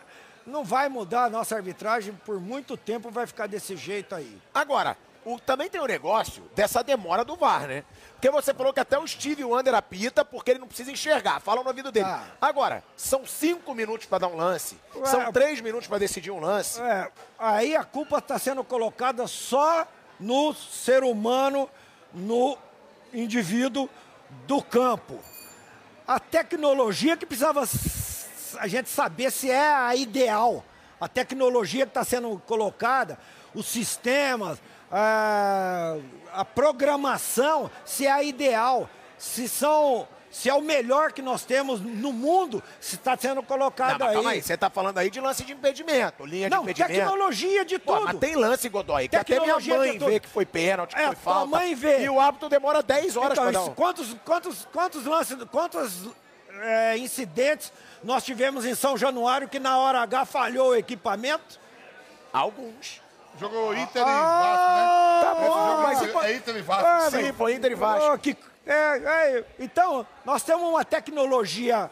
não 0.49 0.63
vai 0.63 0.89
mudar 0.89 1.25
a 1.25 1.29
nossa 1.29 1.55
arbitragem 1.55 2.13
por 2.25 2.39
muito 2.39 2.75
tempo, 2.75 3.09
vai 3.09 3.25
ficar 3.27 3.47
desse 3.47 3.75
jeito 3.77 4.13
aí. 4.15 4.37
Agora, 4.53 4.97
o- 5.25 5.39
também 5.39 5.69
tem 5.69 5.79
o 5.81 5.85
negócio 5.85 6.43
dessa 6.55 6.83
demora 6.83 7.23
do 7.23 7.35
VAR, 7.35 7.67
né? 7.67 7.83
Porque 8.13 8.29
você 8.31 8.53
falou 8.53 8.73
que 8.73 8.79
até 8.79 8.97
o 8.97 9.07
Steve 9.07 9.43
Wonder 9.43 9.73
apita 9.75 10.25
porque 10.25 10.51
ele 10.51 10.59
não 10.59 10.67
precisa 10.67 10.91
enxergar. 10.91 11.39
Fala 11.39 11.61
no 11.61 11.67
ouvido 11.69 11.91
dele. 11.91 12.05
Tá. 12.05 12.23
Agora, 12.41 12.83
são 12.97 13.25
cinco 13.25 13.73
minutos 13.73 14.07
para 14.07 14.17
dar 14.19 14.27
um 14.27 14.35
lance. 14.35 14.77
Ué, 14.95 15.05
são 15.05 15.31
três 15.31 15.61
minutos 15.61 15.87
para 15.87 15.97
decidir 15.99 16.31
um 16.31 16.39
lance. 16.39 16.81
É, 16.81 17.09
aí 17.37 17.75
a 17.75 17.83
culpa 17.83 18.17
está 18.17 18.37
sendo 18.39 18.63
colocada 18.63 19.25
só 19.27 19.87
no 20.19 20.53
ser 20.53 21.03
humano, 21.03 21.69
no 22.13 22.57
indivíduo 23.13 23.89
do 24.47 24.61
campo. 24.61 25.19
A 26.07 26.19
tecnologia 26.19 27.15
que 27.15 27.25
precisava 27.25 27.65
a 28.57 28.67
gente 28.67 28.89
saber 28.89 29.31
se 29.31 29.49
é 29.49 29.73
a 29.73 29.95
ideal. 29.95 30.63
A 30.99 31.07
tecnologia 31.07 31.85
que 31.85 31.91
está 31.91 32.03
sendo 32.03 32.41
colocada, 32.45 33.17
os 33.55 33.65
sistemas, 33.67 34.59
a, 34.91 35.95
a 36.33 36.43
programação, 36.45 37.69
se 37.85 38.05
é 38.05 38.11
a 38.11 38.23
ideal, 38.23 38.89
se 39.17 39.47
são. 39.47 40.07
Se 40.31 40.47
é 40.47 40.53
o 40.53 40.61
melhor 40.61 41.11
que 41.11 41.23
nós 41.23 41.43
temos 41.43 41.81
no 41.81 42.13
mundo, 42.13 42.61
se 42.79 42.97
está 42.97 43.17
sendo 43.17 43.37
Não, 43.37 43.43
colocado 43.43 43.97
mas 44.01 44.09
aí. 44.09 44.13
calma 44.13 44.29
aí, 44.29 44.41
você 44.43 44.55
tá 44.55 44.69
falando 44.69 44.95
aí 44.99 45.09
de 45.09 45.19
lance 45.19 45.43
de 45.43 45.53
impedimento, 45.53 46.23
linha 46.23 46.47
de 46.47 46.55
Não, 46.55 46.61
impedimento. 46.61 46.93
tecnologia 46.93 47.65
de 47.65 47.79
Pô, 47.79 47.93
tudo. 47.95 48.05
mas 48.05 48.19
tem 48.19 48.35
lance, 48.35 48.69
Godoy, 48.69 49.07
que 49.07 49.15
até 49.15 49.39
minha 49.39 49.59
mãe 49.59 49.97
de 49.97 50.05
vê 50.05 50.19
que 50.19 50.27
foi 50.29 50.45
pênalti, 50.45 50.93
que 50.93 51.01
É, 51.01 51.07
foi 51.07 51.15
falta. 51.15 51.47
mãe 51.47 51.73
vê. 51.73 52.03
E 52.03 52.09
o 52.09 52.19
árbitro 52.19 52.47
demora 52.47 52.83
10 52.83 53.17
horas 53.17 53.31
Então, 53.31 53.43
para 53.45 53.51
dar 53.53 53.63
um. 53.63 53.73
quantos, 53.73 54.15
quantos, 54.23 54.67
quantos 54.71 55.03
lances, 55.05 55.35
quantos 55.51 56.09
é, 56.61 56.97
incidentes 56.97 57.71
nós 58.03 58.23
tivemos 58.23 58.65
em 58.65 58.73
São 58.75 58.97
Januário 58.97 59.47
que 59.49 59.59
na 59.59 59.77
hora 59.77 59.99
H 60.01 60.25
falhou 60.25 60.69
o 60.69 60.75
equipamento? 60.75 61.59
Alguns. 62.31 63.01
Jogou 63.39 63.73
Inter 63.73 64.01
e 64.01 64.05
Ah, 64.05 64.41
Vasco, 64.41 64.75
né? 64.75 65.21
tá 65.23 65.35
bom, 65.35 65.67
jogo 65.67 65.81
mas 65.83 66.01
é- 66.01 66.05
se 66.05 66.11
for- 66.11 66.25
é 66.25 66.33
Inter 66.33 66.55
e 66.57 66.61
Vasco. 66.61 66.85
Ah, 66.85 67.09
Sim, 67.11 67.33
foi 67.33 67.53
Inter 67.55 67.71
e 67.71 67.75
Vasco. 67.75 68.13
Oh, 68.13 68.17
que- 68.17 68.37
é, 68.65 68.73
é, 68.73 69.45
então, 69.59 70.05
nós 70.25 70.43
temos 70.43 70.67
uma 70.67 70.83
tecnologia 70.83 71.89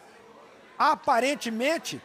aparentemente 0.77 2.01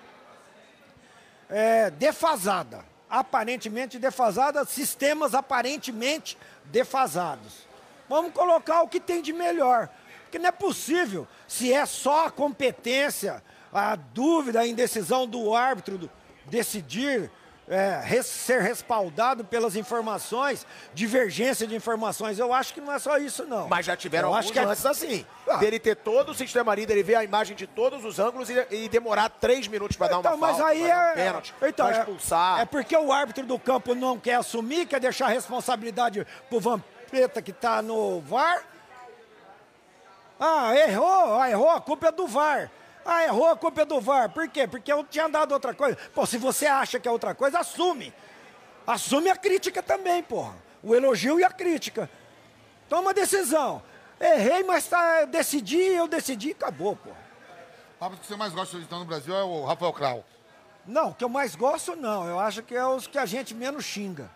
é, 1.51 1.91
defasada. 1.91 2.85
Aparentemente 3.11 3.99
defasada, 3.99 4.65
sistemas 4.65 5.35
aparentemente 5.35 6.39
defasados. 6.65 7.67
Vamos 8.09 8.33
colocar 8.33 8.83
o 8.83 8.89
que 8.89 8.99
tem 9.01 9.21
de 9.21 9.33
melhor. 9.33 9.89
Porque 10.33 10.39
não 10.43 10.49
é 10.49 10.53
possível, 10.53 11.29
se 11.47 11.71
é 11.75 11.85
só 11.85 12.25
a 12.25 12.31
competência, 12.31 13.43
a 13.71 13.95
dúvida, 13.97 14.61
a 14.61 14.67
indecisão 14.67 15.27
do 15.27 15.55
árbitro 15.55 15.99
do- 15.99 16.11
decidir 16.47 17.31
é, 17.69 18.01
res- 18.03 18.27
ser 18.27 18.61
respaldado 18.63 19.45
pelas 19.45 19.77
informações, 19.77 20.67
divergência 20.95 21.67
de 21.67 21.77
informações. 21.77 22.39
Eu 22.39 22.53
acho 22.53 22.73
que 22.73 22.81
não 22.81 22.93
é 22.95 22.99
só 22.99 23.19
isso, 23.19 23.45
não. 23.47 23.69
Mas 23.69 23.85
já 23.85 23.95
tiveram 23.95 24.29
Eu 24.31 24.35
alguns 24.35 24.45
acho 24.47 24.53
que 24.55 24.59
é- 24.59 24.65
lances 24.65 24.87
assim. 24.87 25.27
Ah. 25.47 25.57
Dele 25.59 25.79
ter 25.79 25.97
todo 25.97 26.31
o 26.31 26.35
sistema 26.35 26.73
ali, 26.73 26.87
dele 26.87 27.03
ver 27.03 27.17
a 27.17 27.25
imagem 27.25 27.55
de 27.55 27.67
todos 27.67 28.03
os 28.03 28.19
ângulos 28.19 28.49
e, 28.49 28.67
e 28.71 28.89
demorar 28.89 29.29
três 29.29 29.69
minutos 29.69 29.99
para 29.99 30.09
dar 30.09 30.15
uma 30.19 30.21
Então, 30.29 30.37
mas 30.39 30.57
falta, 30.57 30.73
aí 30.73 30.81
dar 30.87 30.97
um 30.99 31.03
é. 31.11 31.15
pênalti, 31.15 31.55
então, 31.63 31.87
pra 31.89 31.97
é- 31.97 31.99
expulsar. 32.01 32.61
É, 32.61 32.65
porque 32.65 32.97
o 32.97 33.13
árbitro 33.13 33.45
do 33.45 33.59
campo 33.59 33.95
não 33.95 34.19
quer 34.19 34.35
assumir, 34.37 34.87
quer 34.87 34.99
deixar 34.99 35.27
a 35.27 35.31
responsabilidade 35.31 36.27
pro 36.49 36.59
Vampeta 36.59 37.43
que 37.43 37.53
tá 37.53 37.83
no 37.83 38.21
VAR. 38.23 38.72
Ah, 40.45 40.75
errou, 40.75 41.41
ah, 41.41 41.49
errou, 41.49 41.71
a 41.71 41.81
culpa 41.81 42.09
é 42.09 42.11
do 42.11 42.27
VAR. 42.27 42.69
Ah, 43.07 43.23
errou, 43.23 43.47
a 43.47 43.57
culpa 43.57 43.83
é 43.83 43.85
do 43.85 44.01
VAR. 44.01 44.29
Por 44.29 44.49
quê? 44.49 44.67
Porque 44.67 44.93
eu 44.93 45.05
tinha 45.05 45.29
dado 45.29 45.53
outra 45.53 45.73
coisa. 45.73 45.97
Pô, 46.13 46.27
se 46.27 46.37
você 46.37 46.67
acha 46.67 46.99
que 46.99 47.07
é 47.07 47.11
outra 47.13 47.33
coisa, 47.33 47.61
assume. 47.61 48.13
Assume 48.85 49.31
a 49.31 49.37
crítica 49.37 49.81
também, 49.81 50.21
porra. 50.21 50.57
O 50.83 50.97
elogio 50.97 51.39
e 51.39 51.45
a 51.45 51.51
crítica. 51.51 52.11
Toma 52.89 53.15
decisão. 53.15 53.85
Errei, 54.21 54.65
mas 54.65 54.89
tá, 54.89 55.27
decidi, 55.27 55.79
eu 55.79 56.09
decidi 56.09 56.49
e 56.49 56.53
acabou, 56.53 56.97
porra. 56.97 57.23
O 58.01 58.05
árbitro 58.05 58.23
que 58.23 58.27
você 58.27 58.37
mais 58.37 58.53
gosta 58.53 58.77
de 58.77 58.83
então 58.83 58.99
no 58.99 59.05
Brasil 59.05 59.37
é 59.37 59.45
o 59.45 59.65
Rafael 59.65 59.93
Krau. 59.93 60.25
Não, 60.85 61.11
o 61.11 61.15
que 61.15 61.23
eu 61.23 61.29
mais 61.29 61.55
gosto, 61.55 61.95
não. 61.95 62.27
Eu 62.27 62.41
acho 62.41 62.65
que 62.65 62.75
é 62.75 62.85
os 62.85 63.07
que 63.07 63.17
a 63.17 63.27
gente 63.27 63.55
menos 63.55 63.85
xinga. 63.85 64.29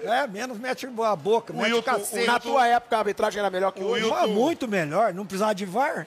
É, 0.00 0.26
menos 0.26 0.58
mete 0.58 0.86
a 0.86 1.16
boca, 1.16 1.52
O 1.52 1.56
mete 1.56 1.82
cacete. 1.82 2.26
Na 2.26 2.40
tua 2.40 2.66
época, 2.66 2.96
a 2.96 2.98
arbitragem 2.98 3.38
era 3.38 3.50
melhor 3.50 3.70
que 3.72 3.82
O 3.82 3.86
hoje? 3.88 4.10
Ah, 4.12 4.26
muito 4.26 4.66
melhor, 4.66 5.14
não 5.14 5.24
precisava 5.24 5.54
de 5.54 5.64
VAR. 5.64 6.06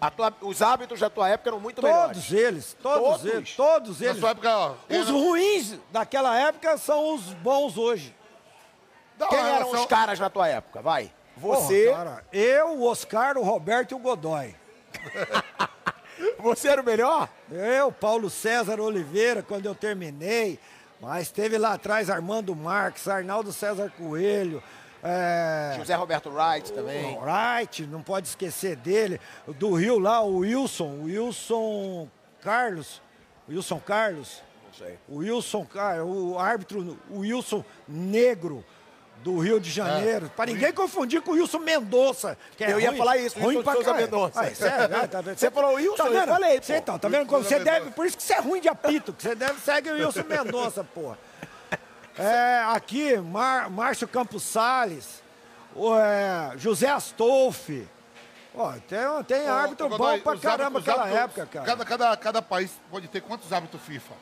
A 0.00 0.10
tua- 0.10 0.32
os 0.42 0.62
árbitros 0.62 1.00
da 1.00 1.10
tua 1.10 1.28
época 1.28 1.50
eram 1.50 1.58
muito 1.58 1.80
Todos 1.80 1.90
melhores. 1.96 2.32
eles, 2.32 2.76
todos, 2.80 3.00
Todos? 3.20 3.24
eles, 3.24 3.56
todos 3.56 4.00
Na 4.00 4.06
eles. 4.06 4.20
sua 4.20 4.30
época, 4.30 4.56
ó. 4.56 4.70
Os 4.88 5.08
era- 5.08 5.10
ruins 5.10 5.74
daquela 5.90 6.38
época 6.38 6.78
são 6.78 7.14
os 7.14 7.22
bons 7.34 7.76
hoje. 7.76 8.14
Uma 9.18 9.28
Quem 9.28 9.38
eram 9.40 9.52
relação- 9.58 9.80
os 9.80 9.86
caras 9.86 10.20
na 10.20 10.30
tua 10.30 10.46
época? 10.46 10.80
Vai. 10.80 11.12
Porra, 11.40 11.56
Você, 11.60 11.90
cara, 11.90 12.24
eu, 12.32 12.68
o 12.78 12.84
Oscar, 12.84 13.36
o 13.36 13.42
Roberto 13.42 13.90
e 13.90 13.94
o 13.94 13.98
Godoy. 13.98 14.54
você 16.38 16.68
era 16.68 16.80
o 16.80 16.84
melhor? 16.84 17.28
Eu, 17.50 17.90
Paulo 17.92 18.30
César 18.30 18.80
Oliveira, 18.80 19.42
quando 19.42 19.66
eu 19.66 19.74
terminei, 19.74 20.58
mas 21.00 21.30
teve 21.30 21.58
lá 21.58 21.74
atrás 21.74 22.10
Armando 22.10 22.54
Marques, 22.54 23.06
Arnaldo 23.08 23.52
César 23.52 23.90
Coelho, 23.96 24.62
é, 25.02 25.74
José 25.76 25.94
Roberto 25.94 26.28
Wright 26.30 26.72
também. 26.72 27.16
Wright, 27.18 27.86
não 27.86 28.02
pode 28.02 28.28
esquecer 28.28 28.76
dele. 28.76 29.20
Do 29.46 29.74
Rio 29.74 29.98
lá, 29.98 30.22
o 30.22 30.38
Wilson, 30.38 30.88
o 30.88 31.04
Wilson 31.04 32.08
Carlos. 32.42 33.00
Wilson 33.48 33.80
Carlos. 33.80 34.42
Não 34.66 34.74
sei. 34.74 34.98
O 35.08 35.16
Wilson, 35.18 35.66
o 36.04 36.38
árbitro, 36.38 36.98
o 37.10 37.20
Wilson 37.20 37.64
Negro 37.86 38.64
do 39.22 39.38
Rio 39.38 39.60
de 39.60 39.70
Janeiro. 39.70 40.30
Para 40.36 40.50
ninguém 40.50 40.72
confundir 40.72 41.20
com 41.22 41.32
o 41.32 41.34
Wilson 41.34 41.58
Mendonça. 41.58 42.36
Que 42.56 42.64
é 42.64 42.72
Eu 42.72 42.80
ia 42.80 42.88
ruim- 42.90 42.98
falar 42.98 43.16
isso, 43.18 43.38
ruim 43.38 43.56
Wilson 43.56 43.82
pra. 43.82 43.94
Mendonça. 43.94 44.40
Ah, 44.40 44.54
sério? 44.54 44.96
Ah, 44.96 45.08
tá 45.08 45.20
vendo? 45.20 45.36
Você 45.38 45.50
falou 45.50 45.74
Wilson, 45.74 45.96
tá 46.04 46.08
eu 46.10 46.26
falei. 46.26 46.60
Você, 46.62 46.76
então, 46.76 46.98
tá 46.98 47.08
vendo 47.08 47.26
como 47.26 47.42
você 47.44 47.58
deve, 47.58 47.90
por 47.90 48.06
isso 48.06 48.16
que 48.16 48.22
você 48.22 48.34
é 48.34 48.40
ruim 48.40 48.60
de 48.60 48.68
apito, 48.68 49.12
que 49.12 49.22
você 49.22 49.34
deve 49.34 49.60
segue 49.60 49.90
o 49.90 49.94
Wilson 50.06 50.24
Mendonça, 50.28 50.84
porra. 50.84 51.18
É, 52.18 52.64
aqui, 52.74 53.16
Mar- 53.18 53.70
Márcio 53.70 54.08
Campos 54.08 54.42
Salles, 54.42 55.22
o, 55.74 55.94
é, 55.96 56.52
José 56.56 56.88
Astolfi. 56.88 57.86
Ó, 58.54 58.72
tem, 58.88 58.98
tem 59.26 59.46
árbitro 59.46 59.86
ô, 59.86 59.96
bom 59.96 60.18
pra 60.18 60.36
caramba 60.36 60.80
naquela 60.80 61.08
época, 61.08 61.46
cara. 61.46 61.64
Cada, 61.66 61.84
cada, 61.84 62.16
cada 62.16 62.42
país 62.42 62.72
pode 62.90 63.06
ter 63.06 63.20
quantos 63.20 63.52
árbitros 63.52 63.80
FIFA? 63.82 64.14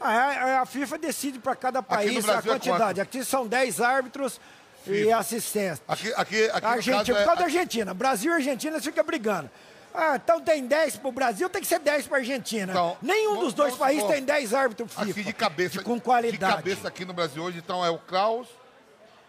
Ah, 0.00 0.32
é- 0.32 0.50
é, 0.52 0.56
a 0.58 0.64
FIFA 0.66 0.98
decide 0.98 1.38
para 1.38 1.54
cada 1.54 1.82
país 1.82 2.26
a 2.28 2.36
é 2.38 2.42
quantidade. 2.42 3.00
Aqui 3.00 3.24
são 3.24 3.46
10 3.46 3.80
árbitros 3.80 4.40
e 4.86 4.90
FIFA. 5.04 5.16
assistentes. 5.18 5.82
Aqui, 5.86 6.12
aqui, 6.16 6.50
aqui 6.50 6.66
Argentina, 6.66 7.04
por 7.16 7.20
é- 7.22 7.24
causa 7.24 7.38
da 7.40 7.44
Argentina. 7.44 7.94
Brasil 7.94 8.32
e 8.32 8.34
Argentina 8.36 8.80
fica 8.80 9.02
brigando. 9.02 9.50
Ah, 9.92 10.14
então 10.16 10.40
tem 10.40 10.64
10 10.66 10.96
pro 10.96 11.10
Brasil, 11.12 11.48
tem 11.50 11.60
que 11.60 11.66
ser 11.66 11.80
10 11.80 12.06
pra 12.06 12.18
Argentina. 12.18 12.72
Então, 12.72 12.96
Nenhum 13.02 13.30
vamos- 13.30 13.44
dos 13.46 13.54
dois 13.54 13.70
vamos 13.72 13.78
países 13.84 14.02
supor, 14.02 14.14
tem 14.14 14.24
10 14.24 14.54
árbitros 14.54 14.90
FIFA. 14.92 15.10
aqui 15.10 15.22
de 15.24 15.32
cabeça, 15.32 15.78
de- 15.78 15.84
com 15.84 16.00
qualidade. 16.00 16.38
De 16.38 16.56
cabeça 16.56 16.88
aqui 16.88 17.04
no 17.04 17.12
Brasil 17.12 17.42
hoje, 17.42 17.58
então 17.58 17.84
é 17.84 17.90
o 17.90 17.98
Kraus, 17.98 18.46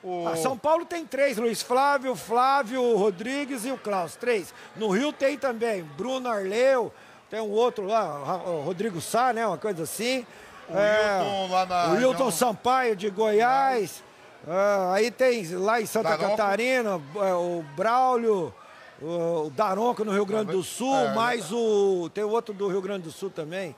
o... 0.04 0.28
Ah, 0.28 0.36
São 0.38 0.56
Paulo 0.56 0.86
tem 0.86 1.04
três, 1.06 1.36
Luiz 1.38 1.62
Flávio, 1.64 2.16
Flávio 2.16 2.96
Rodrigues 2.96 3.66
e 3.66 3.72
o 3.72 3.78
Klaus, 3.78 4.16
três. 4.16 4.54
No 4.76 4.90
Rio 4.90 5.12
tem 5.12 5.36
também 5.36 5.82
Bruno 5.84 6.30
Arleu, 6.30 6.94
tem 7.30 7.42
um 7.42 7.50
outro 7.50 7.88
lá, 7.88 8.36
o 8.46 8.62
Rodrigo 8.62 9.02
Sá, 9.02 9.34
né, 9.34 9.46
uma 9.48 9.58
coisa 9.58 9.84
assim. 9.84 10.26
O 10.72 10.78
Wilton 10.78 11.48
lá 11.52 11.66
na 11.66 11.88
O 11.88 11.94
Wilton 11.96 12.32
Sampaio 12.32 12.96
de 12.96 13.10
Goiás. 13.10 14.04
Ah, 14.48 14.94
aí 14.94 15.12
tem 15.12 15.46
lá 15.56 15.80
em 15.82 15.86
Santa 15.86 16.10
Daronco. 16.10 16.30
Catarina, 16.38 17.02
é, 17.18 17.34
o 17.34 17.64
Braulio, 17.76 18.54
o 19.02 19.52
Daronco 19.56 20.04
no 20.04 20.12
Rio 20.12 20.26
Grande 20.26 20.52
do 20.52 20.64
Sul, 20.64 20.96
É, 20.96 21.14
mais 21.14 21.52
o... 21.52 22.10
tem 22.14 22.24
outro 22.24 22.54
do 22.54 22.68
Rio 22.68 22.82
Grande 22.82 23.04
do 23.04 23.12
Sul 23.12 23.30
também. 23.30 23.76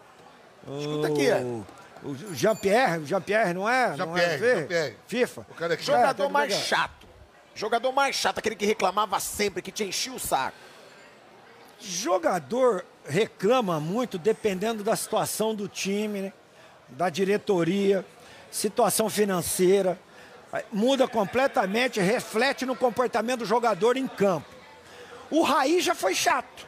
Escuta 0.80 1.08
aqui. 1.08 1.30
O, 1.32 1.66
o 2.10 2.16
Jean-Pierre, 2.34 3.00
o 3.00 3.06
Jean-Pierre, 3.06 3.54
não 3.54 3.68
é? 3.68 3.96
não 3.98 4.16
é 4.18 4.38
Jean-Pierre? 4.38 4.58
Jean-Pierre. 4.60 4.96
FIFA. 5.08 5.46
O 5.50 5.54
cara 5.56 5.76
que- 5.78 5.84
Jogador 5.84 6.24
É, 6.24 6.28
tá 6.28 6.32
mais 6.32 6.50
ligado. 6.50 6.66
chato. 6.66 7.08
Jogador 7.56 7.92
mais 7.92 8.16
chato, 8.16 8.38
aquele 8.40 8.56
que 8.56 8.66
reclamava 8.66 9.20
sempre, 9.20 9.62
que 9.62 9.72
te 9.72 9.84
enchia 9.84 10.14
o 10.14 10.20
saco. 10.20 10.56
Jogador 11.80 12.86
reclama 13.06 13.80
muito 13.80 14.18
dependendo 14.18 14.84
da 14.84 14.96
situação 14.96 15.54
do 15.54 15.68
time, 15.68 16.22
né? 16.22 16.34
Da 16.98 17.10
diretoria, 17.10 18.06
situação 18.52 19.10
financeira. 19.10 20.00
Muda 20.72 21.08
completamente, 21.08 22.00
reflete 22.00 22.66
no 22.66 22.76
comportamento 22.76 23.40
do 23.40 23.46
jogador 23.46 23.98
em 23.98 24.08
campo. 24.08 24.48
O 25.32 25.42
Raí 25.42 25.82
já 25.82 25.96
foi 25.96 26.14
chato. 26.14 26.68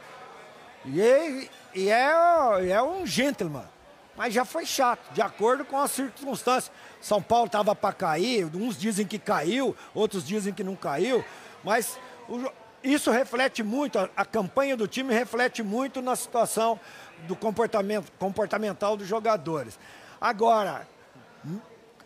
E, 0.84 1.00
é- 1.00 1.48
e 1.74 1.88
é, 1.88 2.70
é 2.70 2.82
um 2.82 3.06
gentleman. 3.06 3.64
Mas 4.16 4.32
já 4.32 4.44
foi 4.44 4.64
chato, 4.64 5.12
de 5.12 5.20
acordo 5.20 5.64
com 5.64 5.78
as 5.78 5.90
circunstâncias. 5.90 6.72
São 7.00 7.22
Paulo 7.22 7.46
estava 7.46 7.74
para 7.74 7.92
cair, 7.92 8.46
uns 8.56 8.76
dizem 8.78 9.06
que 9.06 9.18
caiu, 9.18 9.76
outros 9.94 10.26
dizem 10.26 10.54
que 10.54 10.64
não 10.64 10.74
caiu. 10.74 11.24
Mas 11.62 11.98
o 12.28 12.50
isso 12.82 13.10
reflete 13.10 13.64
muito, 13.64 13.98
a, 13.98 14.08
a 14.16 14.24
campanha 14.24 14.76
do 14.76 14.86
time 14.86 15.12
reflete 15.12 15.60
muito 15.62 16.00
na 16.00 16.14
situação 16.14 16.78
do 17.26 17.34
comportamento 17.34 18.12
comportamental 18.18 18.96
dos 18.96 19.08
jogadores. 19.08 19.76
Agora, 20.26 20.88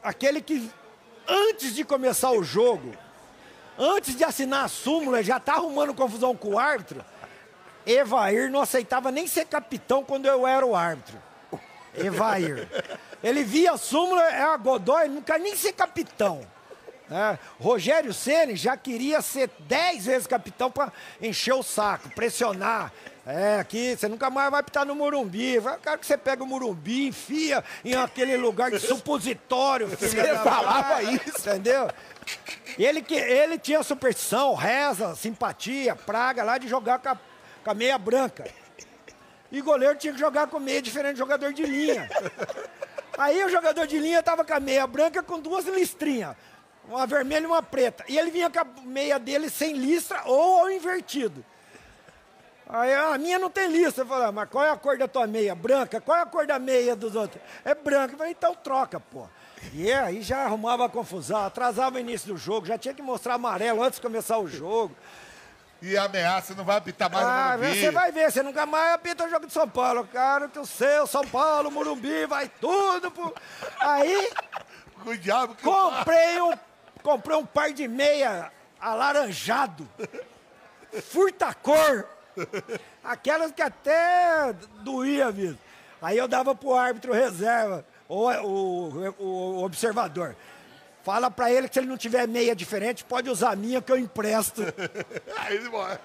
aquele 0.03 0.43
que 0.43 0.71
antes 1.27 1.75
de 1.75 1.83
começar 1.85 2.31
o 2.33 2.45
jogo, 2.45 2.95
antes 3.79 4.15
de 4.15 4.23
assinar 4.23 4.67
a 4.67 4.69
súmula, 4.69 5.23
já 5.23 5.41
tá 5.41 5.55
arrumando 5.55 5.95
confusão 5.95 6.37
com 6.37 6.51
o 6.51 6.59
árbitro. 6.59 7.03
Evair 7.87 8.51
não 8.51 8.61
aceitava 8.61 9.11
nem 9.11 9.27
ser 9.27 9.47
capitão 9.47 10.05
quando 10.05 10.27
eu 10.27 10.47
era 10.47 10.67
o 10.67 10.77
árbitro. 10.77 11.17
Evair. 11.95 12.69
Ele 13.25 13.43
via 13.43 13.73
a 13.73 13.79
súmula, 13.79 14.23
é 14.23 14.43
a 14.43 14.57
Godoy, 14.59 15.09
não 15.09 15.25
nem 15.41 15.57
ser 15.57 15.73
capitão. 15.73 16.47
Né? 17.11 17.39
Rogério 17.59 18.15
Ceni 18.15 18.55
já 18.55 18.77
queria 18.77 19.21
ser 19.21 19.51
dez 19.61 20.07
vezes 20.07 20.27
capitão 20.29 20.71
para 20.71 20.93
encher 21.21 21.55
o 21.55 21.63
saco, 21.63 22.09
pressionar. 22.11 22.93
É, 23.27 23.59
aqui 23.59 23.97
você 23.97 24.09
nunca 24.09 24.31
mais 24.31 24.51
vai 24.51 24.63
pitar 24.63 24.87
no 24.87 24.95
Morumbi. 24.95 25.55
Eu 25.55 25.63
quero 25.79 25.99
que 25.99 26.07
você 26.07 26.17
pega 26.17 26.43
o 26.43 26.47
Morumbi, 26.47 27.09
enfia 27.09 27.63
em 27.85 27.95
aquele 27.95 28.37
lugar 28.37 28.71
de 28.71 28.79
supositório. 28.79 29.89
Você 30.01 30.09
falava 30.39 31.03
isso. 31.03 31.39
Entendeu? 31.39 31.89
Ele, 32.79 33.03
que, 33.03 33.15
ele 33.15 33.59
tinha 33.59 33.83
superstição, 33.83 34.55
reza, 34.55 35.15
simpatia, 35.15 35.95
praga 35.95 36.43
lá 36.43 36.59
de 36.59 36.67
jogar 36.67 36.99
com 36.99 37.11
a, 37.11 37.19
com 37.63 37.71
a 37.71 37.75
meia 37.75 37.99
branca. 37.99 38.45
E 39.53 39.61
goleiro 39.61 39.97
tinha 39.97 40.13
que 40.13 40.19
jogar 40.19 40.47
com 40.47 40.59
meia 40.59 40.81
diferente 40.81 41.15
do 41.15 41.19
jogador 41.19 41.53
de 41.53 41.65
linha. 41.65 42.09
Aí 43.19 43.45
o 43.45 43.51
jogador 43.51 43.87
de 43.87 43.99
linha 43.99 44.23
tava 44.23 44.45
com 44.45 44.55
a 44.55 44.61
meia 44.61 44.87
branca 44.87 45.23
com 45.23 45.39
duas 45.39 45.67
listrinhas. 45.67 46.35
Uma 46.91 47.07
vermelha 47.07 47.45
e 47.45 47.47
uma 47.47 47.63
preta. 47.63 48.05
E 48.09 48.19
ele 48.19 48.31
vinha 48.33 48.51
com 48.51 48.59
a 48.59 48.67
meia 48.85 49.19
dele 49.19 49.49
sem 49.49 49.75
listra 49.75 50.23
ou 50.25 50.61
ao 50.63 50.71
invertido. 50.71 51.45
Aí 52.69 52.93
a 52.93 53.17
minha 53.17 53.39
não 53.39 53.49
tem 53.49 53.69
lista. 53.69 54.01
Eu 54.03 54.07
falei, 54.07 54.27
ah, 54.27 54.33
mas 54.33 54.49
qual 54.49 54.65
é 54.65 54.71
a 54.71 54.77
cor 54.77 54.99
da 54.99 55.07
tua 55.07 55.27
meia? 55.27 55.55
Branca? 55.55 56.01
Qual 56.01 56.19
é 56.19 56.23
a 56.23 56.27
cor 56.27 56.47
da 56.47 56.59
meia 56.59 56.97
dos 56.97 57.15
outros? 57.15 57.41
É 57.65 57.75
branca. 57.75 58.15
Eu 58.15 58.19
falei, 58.19 58.33
então 58.33 58.55
troca, 58.57 58.99
pô. 58.99 59.27
E 59.73 59.93
aí 59.93 60.21
já 60.23 60.39
arrumava 60.45 60.89
confusão, 60.89 61.45
atrasava 61.45 61.97
o 61.97 61.99
início 62.01 62.29
do 62.29 62.37
jogo, 62.37 62.67
já 62.67 62.79
tinha 62.79 62.95
que 62.95 63.03
mostrar 63.03 63.35
amarelo 63.35 63.83
antes 63.83 63.99
de 64.01 64.03
começar 64.07 64.39
o 64.39 64.49
jogo. 64.49 64.97
E 65.83 65.97
ameaça, 65.97 66.55
não 66.55 66.65
vai 66.65 66.77
apitar 66.77 67.11
mais 67.11 67.25
Ah, 67.27 67.53
no 67.57 67.63
Morumbi. 67.63 67.81
você 67.81 67.91
vai 67.91 68.13
ver, 68.13 68.31
você 68.33 68.43
nunca 68.43 68.67
mais 68.67 68.95
apita 68.95 69.25
o 69.25 69.31
jogo 69.31 69.47
de 69.47 69.53
São 69.53 69.69
Paulo. 69.69 70.07
Cara, 70.13 70.49
que 70.49 70.59
o 70.59 70.67
seu, 70.67 71.07
São 71.07 71.27
Paulo, 71.27 71.71
Morumbi, 71.71 72.27
vai 72.27 72.51
tudo. 72.61 73.11
Pro... 73.11 73.35
Aí 73.81 74.31
o 75.07 75.17
diabo 75.17 75.55
que 75.55 75.63
comprei 75.63 76.41
um, 76.41 76.53
comprei 77.03 77.37
um 77.37 77.45
par 77.47 77.73
de 77.73 77.87
meia 77.89 78.51
alaranjado, 78.81 79.89
furta-cor, 81.03 82.07
aquelas 83.05 83.53
que 83.53 83.63
até 83.63 84.53
doía, 84.83 85.31
viu? 85.31 85.57
Aí 86.01 86.17
eu 86.17 86.27
dava 86.27 86.55
pro 86.55 86.75
árbitro 86.75 87.13
reserva, 87.13 87.85
ou 88.09 88.31
o, 88.31 89.13
o, 89.19 89.25
o 89.59 89.65
observador. 89.65 90.35
Fala 91.03 91.31
pra 91.31 91.51
ele 91.51 91.69
que 91.69 91.75
se 91.75 91.81
ele 91.81 91.87
não 91.89 91.97
tiver 91.97 92.27
meia 92.29 92.55
diferente, 92.55 93.05
pode 93.05 93.29
usar 93.31 93.53
a 93.53 93.57
minha 93.57 93.81
que 93.81 93.91
eu 93.91 93.99
empresto. 93.99 94.63
Aí 95.37 95.57
ele 95.57 95.69
morre. 95.69 95.99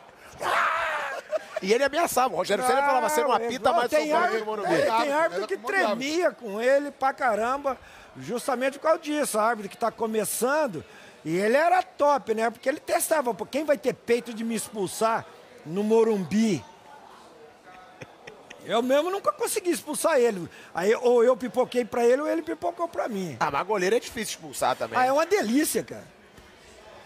E 1.62 1.74
ele 1.74 1.84
ameaçava. 1.84 2.34
O 2.34 2.38
Rogério 2.38 2.66
Ceni 2.66 2.82
falava, 2.82 3.10
você 3.10 3.22
não 3.24 3.32
apita 3.32 3.74
mais 3.74 3.90
tem 3.90 4.10
Paulo 4.10 4.26
árbitro- 4.26 4.46
Morumbi. 4.46 4.74
é, 4.74 4.86
Morumbi. 4.86 5.04
tem 5.04 5.14
árbitro 5.14 5.48
que 5.48 5.58
como 5.58 5.68
diabo. 5.74 5.88
tremia 5.96 6.32
com 6.32 6.62
ele 6.62 6.92
pra 6.92 7.14
caramba, 7.14 7.78
justamente 8.18 8.78
por 8.78 8.84
causa 8.84 9.00
disso. 9.00 9.38
árbitro 9.40 9.70
que 9.70 9.78
tá 9.78 9.92
começando, 9.92 10.84
e 11.24 11.36
ele 11.36 11.58
era 11.58 11.82
top, 11.82 12.34
né? 12.34 12.50
Porque 12.50 12.70
ele 12.70 12.80
testava, 12.80 13.34
pô, 13.34 13.46
quem 13.46 13.64
vai 13.66 13.78
ter 13.78 13.94
peito 13.94 14.34
de 14.34 14.44
me 14.44 14.56
expulsar 14.56 15.26
no 15.66 15.84
Morumbi? 15.84 16.64
Eu 18.64 18.82
mesmo 18.82 19.10
nunca 19.10 19.32
consegui 19.32 19.72
expulsar 19.72 20.20
ele. 20.20 20.50
Aí 20.74 20.94
ou 20.96 21.24
eu 21.24 21.38
pipoquei 21.38 21.86
pra 21.86 22.04
ele 22.04 22.24
ou 22.24 22.28
ele 22.28 22.42
pipocou 22.42 22.88
pra 22.88 23.08
mim. 23.08 23.38
Ah, 23.40 23.52
mas 23.52 23.68
goleiro 23.68 23.96
é 23.96 24.00
difícil 24.00 24.38
expulsar 24.38 24.76
também. 24.76 24.98
Ah, 24.98 25.06
é 25.06 25.12
uma 25.12 25.24
delícia, 25.24 25.84
cara. 25.84 26.08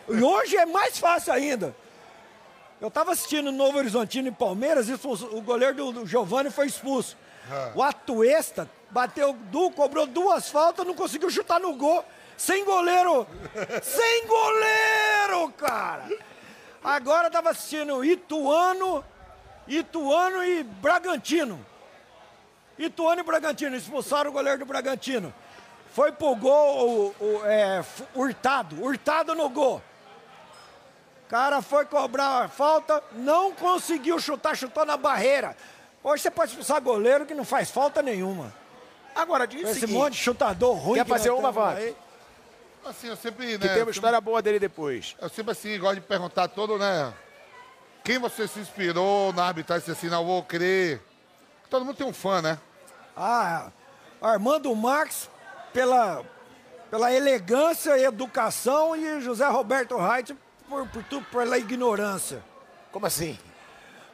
E 0.08 0.24
hoje 0.24 0.56
é 0.56 0.65
mais 0.65 0.98
fácil 0.98 1.34
ainda. 1.34 1.76
Eu 2.80 2.89
tava 2.89 3.12
assistindo 3.12 3.52
Novo 3.52 3.78
Horizontino 3.78 4.30
e 4.30 4.32
Palmeiras 4.32 4.88
e 4.88 4.93
o 4.93 5.41
goleiro 5.41 5.76
do, 5.76 5.91
do 5.91 6.08
Giovanni 6.08 6.50
foi 6.50 6.67
expulso. 6.67 7.17
O 7.76 7.84
Atuesta 7.84 8.69
bateu, 8.91 9.34
du, 9.34 9.71
cobrou 9.71 10.06
duas 10.06 10.49
faltas, 10.49 10.86
não 10.86 10.93
conseguiu 10.93 11.30
chutar 11.30 11.60
no 11.60 11.73
gol. 11.73 12.04
Sem 12.38 12.63
goleiro! 12.63 13.28
Sem 13.84 14.25
goleiro, 14.25 15.52
cara! 15.58 16.08
Agora 16.84 17.30
tava 17.30 17.49
assistindo 17.49 18.04
Ituano, 18.04 19.04
Ituano 19.67 20.43
e 20.43 20.63
Bragantino. 20.63 21.65
Ituano 22.78 23.19
e 23.19 23.23
Bragantino 23.23 23.75
expulsaram 23.75 24.30
o 24.30 24.34
goleiro 24.34 24.60
do 24.60 24.65
Bragantino. 24.65 25.34
Foi 25.93 26.12
pro 26.12 26.36
gol 26.36 27.13
o, 27.19 27.23
o, 27.23 27.45
é, 27.45 27.84
Hurtado, 28.15 28.82
Hurtado 28.82 29.36
no 29.36 29.49
gol. 29.49 29.82
Cara 31.28 31.62
foi 31.62 31.86
cobrar 31.86 32.45
a 32.45 32.47
falta, 32.47 33.04
não 33.12 33.52
conseguiu 33.52 34.17
chutar, 34.19 34.56
chutou 34.56 34.86
na 34.86 34.97
barreira. 34.97 35.56
Hoje 36.02 36.23
você 36.23 36.32
pode 36.32 36.52
expulsar 36.52 36.82
goleiro 36.82 37.25
que 37.25 37.36
não 37.36 37.43
faz 37.43 37.69
falta 37.69 38.02
nenhuma. 38.02 38.54
Agora, 39.15 39.45
diz 39.45 39.62
Esse 39.62 39.82
seguinte, 39.82 39.98
monte 39.98 40.13
de 40.13 40.19
chutador 40.19 40.76
ruim. 40.76 40.95
Quer 40.95 41.04
que 41.04 41.10
fazer 41.10 41.32
uma, 41.32 41.74
aí. 41.74 41.95
Assim, 42.86 43.08
eu 43.08 43.15
sempre, 43.17 43.58
que 43.58 43.67
né, 43.67 43.74
tem 43.74 43.84
uma 43.84 43.91
história 43.91 44.19
boa 44.22 44.41
dele 44.41 44.60
depois. 44.60 45.15
Eu 45.22 45.30
sempre 45.30 45.52
assim, 45.52 45.78
gosto 45.78 45.95
de 45.95 46.02
perguntar 46.02 46.48
todo, 46.48 46.78
né? 46.78 47.13
Quem 48.04 48.17
você 48.17 48.48
se 48.48 48.60
inspirou 48.60 49.34
na 49.34 49.45
arbitragem, 49.45 49.86
se 49.86 49.91
assim, 49.91 50.08
não 50.08 50.26
vou 50.26 50.41
crer. 50.43 51.02
Todo 51.69 51.86
mundo 51.86 51.95
tem 51.95 52.08
um 52.08 52.13
fã, 52.13 52.41
né? 52.41 52.58
Ah, 53.15 53.69
Armando 54.22 54.74
Marques, 54.76 55.30
pela, 55.74 56.24
pela 56.89 57.13
elegância 57.13 57.98
e 57.98 58.06
educação, 58.06 58.95
e 58.95 59.22
José 59.22 59.48
Roberto 59.48 59.98
Reit 59.98 60.36
por, 60.67 60.88
por 60.88 61.04
tudo 61.04 61.26
pela 61.26 61.58
ignorância. 61.58 62.41
Como 62.91 63.06
assim? 63.06 63.38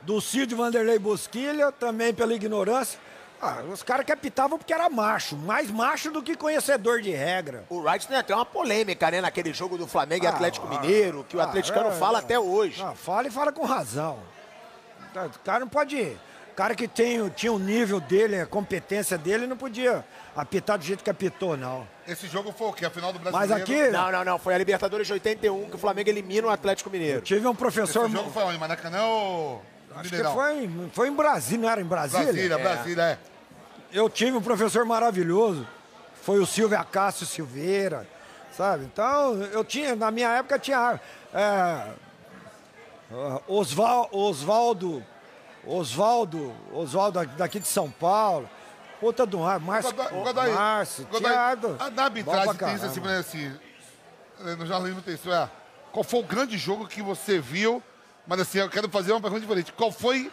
Do 0.01 0.19
Cid 0.19 0.53
Vanderlei 0.53 0.99
Bosquilha, 0.99 1.71
também 1.71 2.13
pela 2.13 2.33
ignorância. 2.33 2.99
Ah, 3.41 3.61
os 3.71 3.83
caras 3.83 4.05
que 4.05 4.11
apitavam 4.11 4.57
porque 4.57 4.73
era 4.73 4.89
macho, 4.89 5.35
mais 5.35 5.69
macho 5.69 6.09
do 6.09 6.23
que 6.23 6.35
conhecedor 6.35 7.01
de 7.01 7.11
regra. 7.11 7.65
O 7.69 7.79
Wright 7.79 8.07
tem 8.07 8.17
até 8.17 8.33
uma 8.33 8.45
polêmica, 8.45 9.11
né? 9.11 9.21
Naquele 9.21 9.53
jogo 9.53 9.77
do 9.77 9.85
Flamengo 9.87 10.25
e 10.25 10.27
Ah, 10.27 10.31
Atlético 10.31 10.65
ah, 10.67 10.69
Mineiro, 10.69 11.25
que 11.27 11.35
o 11.37 11.41
ah, 11.41 11.43
atleticano 11.43 11.89
é, 11.89 11.91
fala 11.91 12.19
é. 12.19 12.21
até 12.21 12.39
hoje. 12.39 12.81
Ah, 12.81 12.93
fala 12.93 13.27
e 13.27 13.31
fala 13.31 13.51
com 13.51 13.65
razão. 13.65 14.19
Tá, 15.13 15.25
O 15.25 15.39
cara 15.39 15.59
não 15.59 15.67
pode. 15.67 16.17
O 16.51 16.55
cara 16.55 16.73
que 16.73 16.87
tem, 16.87 17.27
tinha 17.29 17.51
o 17.51 17.59
nível 17.59 17.99
dele, 17.99 18.39
a 18.39 18.45
competência 18.45 19.17
dele, 19.17 19.45
não 19.45 19.57
podia 19.57 20.05
apitar 20.33 20.77
do 20.77 20.85
jeito 20.85 21.03
que 21.03 21.09
apitou, 21.09 21.57
não. 21.57 21.85
Esse 22.07 22.27
jogo 22.27 22.53
foi 22.57 22.67
o 22.67 22.73
quê? 22.73 22.85
A 22.85 22.89
final 22.89 23.11
do 23.11 23.19
Mas 23.19 23.31
Brasileiro. 23.33 23.63
aqui, 23.63 23.91
Não, 23.91 24.09
não, 24.09 24.23
não. 24.23 24.39
Foi 24.39 24.55
a 24.55 24.57
Libertadores 24.57 25.05
de 25.05 25.11
81 25.13 25.69
que 25.69 25.75
o 25.75 25.77
Flamengo 25.77 26.09
elimina 26.09 26.47
o 26.47 26.49
Atlético 26.49 26.89
Mineiro. 26.89 27.19
tive 27.19 27.45
um 27.45 27.51
Esse 27.51 27.59
professor. 27.59 28.09
jogo 28.09 28.29
foi 28.31 28.43
onde? 28.43 28.57
Maracanã 28.57 29.03
ou 29.03 29.61
Acho 29.95 30.09
que 30.09 30.23
foi, 30.23 30.63
em- 30.65 30.89
foi 30.93 31.07
em 31.07 31.13
Brasília, 31.13 31.61
não 31.63 31.69
era 31.69 31.81
em 31.81 31.85
Brasília? 31.85 32.25
Brasília, 32.25 32.57
Brasília, 32.57 33.03
é. 33.03 33.17
Eu 33.91 34.09
tive 34.09 34.35
um 34.37 34.41
professor 34.41 34.83
maravilhoso, 34.85 35.65
foi 36.21 36.39
o 36.39 36.45
Silvio 36.45 36.77
Acácio 36.77 37.25
Silveira, 37.25 38.07
sabe? 38.55 38.83
Então, 38.85 39.35
eu 39.43 39.63
tinha, 39.63 39.95
na 39.95 40.11
minha 40.11 40.29
época 40.29 40.59
tinha 40.59 40.99
é, 41.33 41.39
ah, 43.11 43.41
Osval- 43.47 44.09
Osvaldo, 44.11 45.03
Osvaldo, 45.65 46.53
Osvaldo 46.73 47.25
daqui 47.37 47.59
de 47.59 47.67
São 47.67 47.89
Paulo, 47.89 48.49
puta 48.99 49.25
do 49.25 49.43
ar, 49.43 49.59
Márcio, 49.59 49.93
Godoy- 49.93 50.23
Godoy- 50.23 50.51
Márcio, 50.53 51.05
Godoy, 51.09 51.31
Thiago. 51.31 51.75
a- 51.79 51.89
Na 51.89 52.03
arbitragem 52.05 52.55
pra 52.55 52.67
tem 52.67 52.75
isso 52.75 52.85
assim, 52.85 53.01
caramba. 53.01 53.19
exemplo, 53.19 53.49
assim, 53.49 53.59
eh, 54.49 54.55
no 54.55 54.65
jornalismo 54.65 55.01
tem 55.01 55.13
isso, 55.15 55.31
é, 55.31 55.49
qual 55.91 56.03
foi 56.03 56.19
o 56.19 56.23
grande 56.23 56.57
jogo 56.57 56.87
que 56.87 57.01
você 57.01 57.39
viu, 57.39 57.81
mas 58.27 58.39
assim, 58.39 58.59
eu 58.59 58.69
quero 58.69 58.89
fazer 58.89 59.11
uma 59.11 59.21
pergunta 59.21 59.41
diferente, 59.41 59.71
qual 59.73 59.91
foi 59.91 60.31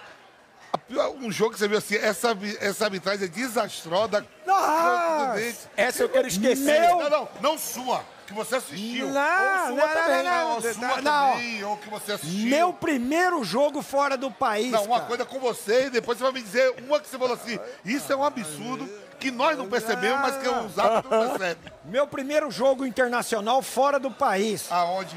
a 0.72 0.78
pior- 0.78 1.10
um 1.10 1.30
jogo 1.30 1.52
que 1.52 1.58
você 1.58 1.68
viu 1.68 1.78
assim, 1.78 1.96
essa, 1.96 2.36
essa 2.60 2.84
arbitragem 2.84 3.24
é 3.26 3.28
desastrosa, 3.28 4.26
Nossa! 4.46 5.68
Essa 5.76 6.02
eu 6.02 6.08
quero 6.08 6.28
esquecer. 6.28 6.80
Meu- 6.80 6.98
Não, 6.98 7.10
não, 7.10 7.28
não 7.40 7.58
sua, 7.58 8.02
que 8.26 8.32
você 8.32 8.56
assistiu. 8.56 9.08
Não, 9.08 9.12
ou 9.12 9.16
não, 9.16 9.66
sua 9.66 9.86
não, 9.86 9.94
também, 9.94 10.22
não, 10.24 10.48
ou 10.48 10.60
não, 10.60 10.72
sua 10.74 11.02
não. 11.02 11.32
também, 11.32 11.64
ou 11.64 11.76
que 11.76 11.90
você 11.90 12.12
assistiu. 12.12 12.48
Meu 12.50 12.72
primeiro 12.72 13.44
jogo 13.44 13.82
fora 13.82 14.16
do 14.16 14.30
país, 14.30 14.70
Não, 14.72 14.84
uma 14.84 14.96
cara. 14.96 15.08
coisa 15.08 15.24
com 15.26 15.38
você 15.38 15.86
e 15.86 15.90
depois 15.90 16.16
você 16.18 16.24
vai 16.24 16.32
me 16.32 16.42
dizer 16.42 16.74
uma 16.86 16.98
que 17.00 17.08
você 17.08 17.18
falou 17.18 17.34
assim, 17.34 17.58
isso 17.84 18.10
é 18.12 18.16
um 18.16 18.24
absurdo, 18.24 18.88
que 19.20 19.30
nós 19.30 19.56
não 19.58 19.68
percebemos, 19.68 20.20
mas 20.20 20.36
que 20.38 20.48
os 20.48 20.78
árbitros 20.78 21.10
não 21.12 21.28
percebem. 21.36 21.72
Meu 21.84 22.06
primeiro 22.06 22.50
jogo 22.50 22.84
internacional 22.86 23.60
fora 23.62 24.00
do 24.00 24.10
país. 24.10 24.70
Aonde? 24.72 25.16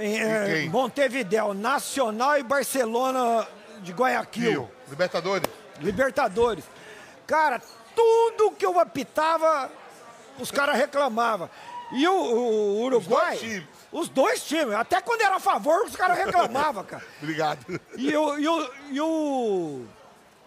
Em, 0.00 0.46
quem? 0.46 0.68
Montevidéu, 0.68 1.54
Nacional 1.54 2.38
e 2.38 2.42
Barcelona 2.42 3.46
de 3.82 3.92
Guayaquil. 3.92 4.50
Rio, 4.50 4.70
Libertadores. 4.88 5.50
Libertadores. 5.80 6.64
Cara, 7.26 7.60
tudo 7.94 8.52
que 8.52 8.64
eu 8.64 8.78
apitava, 8.78 9.70
os 10.38 10.50
caras 10.50 10.76
reclamavam. 10.76 11.48
E 11.92 12.06
o, 12.06 12.12
o 12.12 12.82
Uruguai. 12.84 13.34
Os 13.34 13.40
dois 13.40 13.40
times. 13.40 13.68
Os 13.92 14.08
dois 14.08 14.44
times. 14.44 14.74
Até 14.74 15.00
quando 15.00 15.20
era 15.22 15.36
a 15.36 15.40
favor, 15.40 15.84
os 15.84 15.96
caras 15.96 16.16
reclamavam, 16.18 16.84
cara. 16.84 17.04
Obrigado. 17.20 17.80
E 17.96 18.16
o. 18.16 18.38
E 18.38 18.48
o, 18.48 18.70
e 18.90 19.00
o 19.00 19.86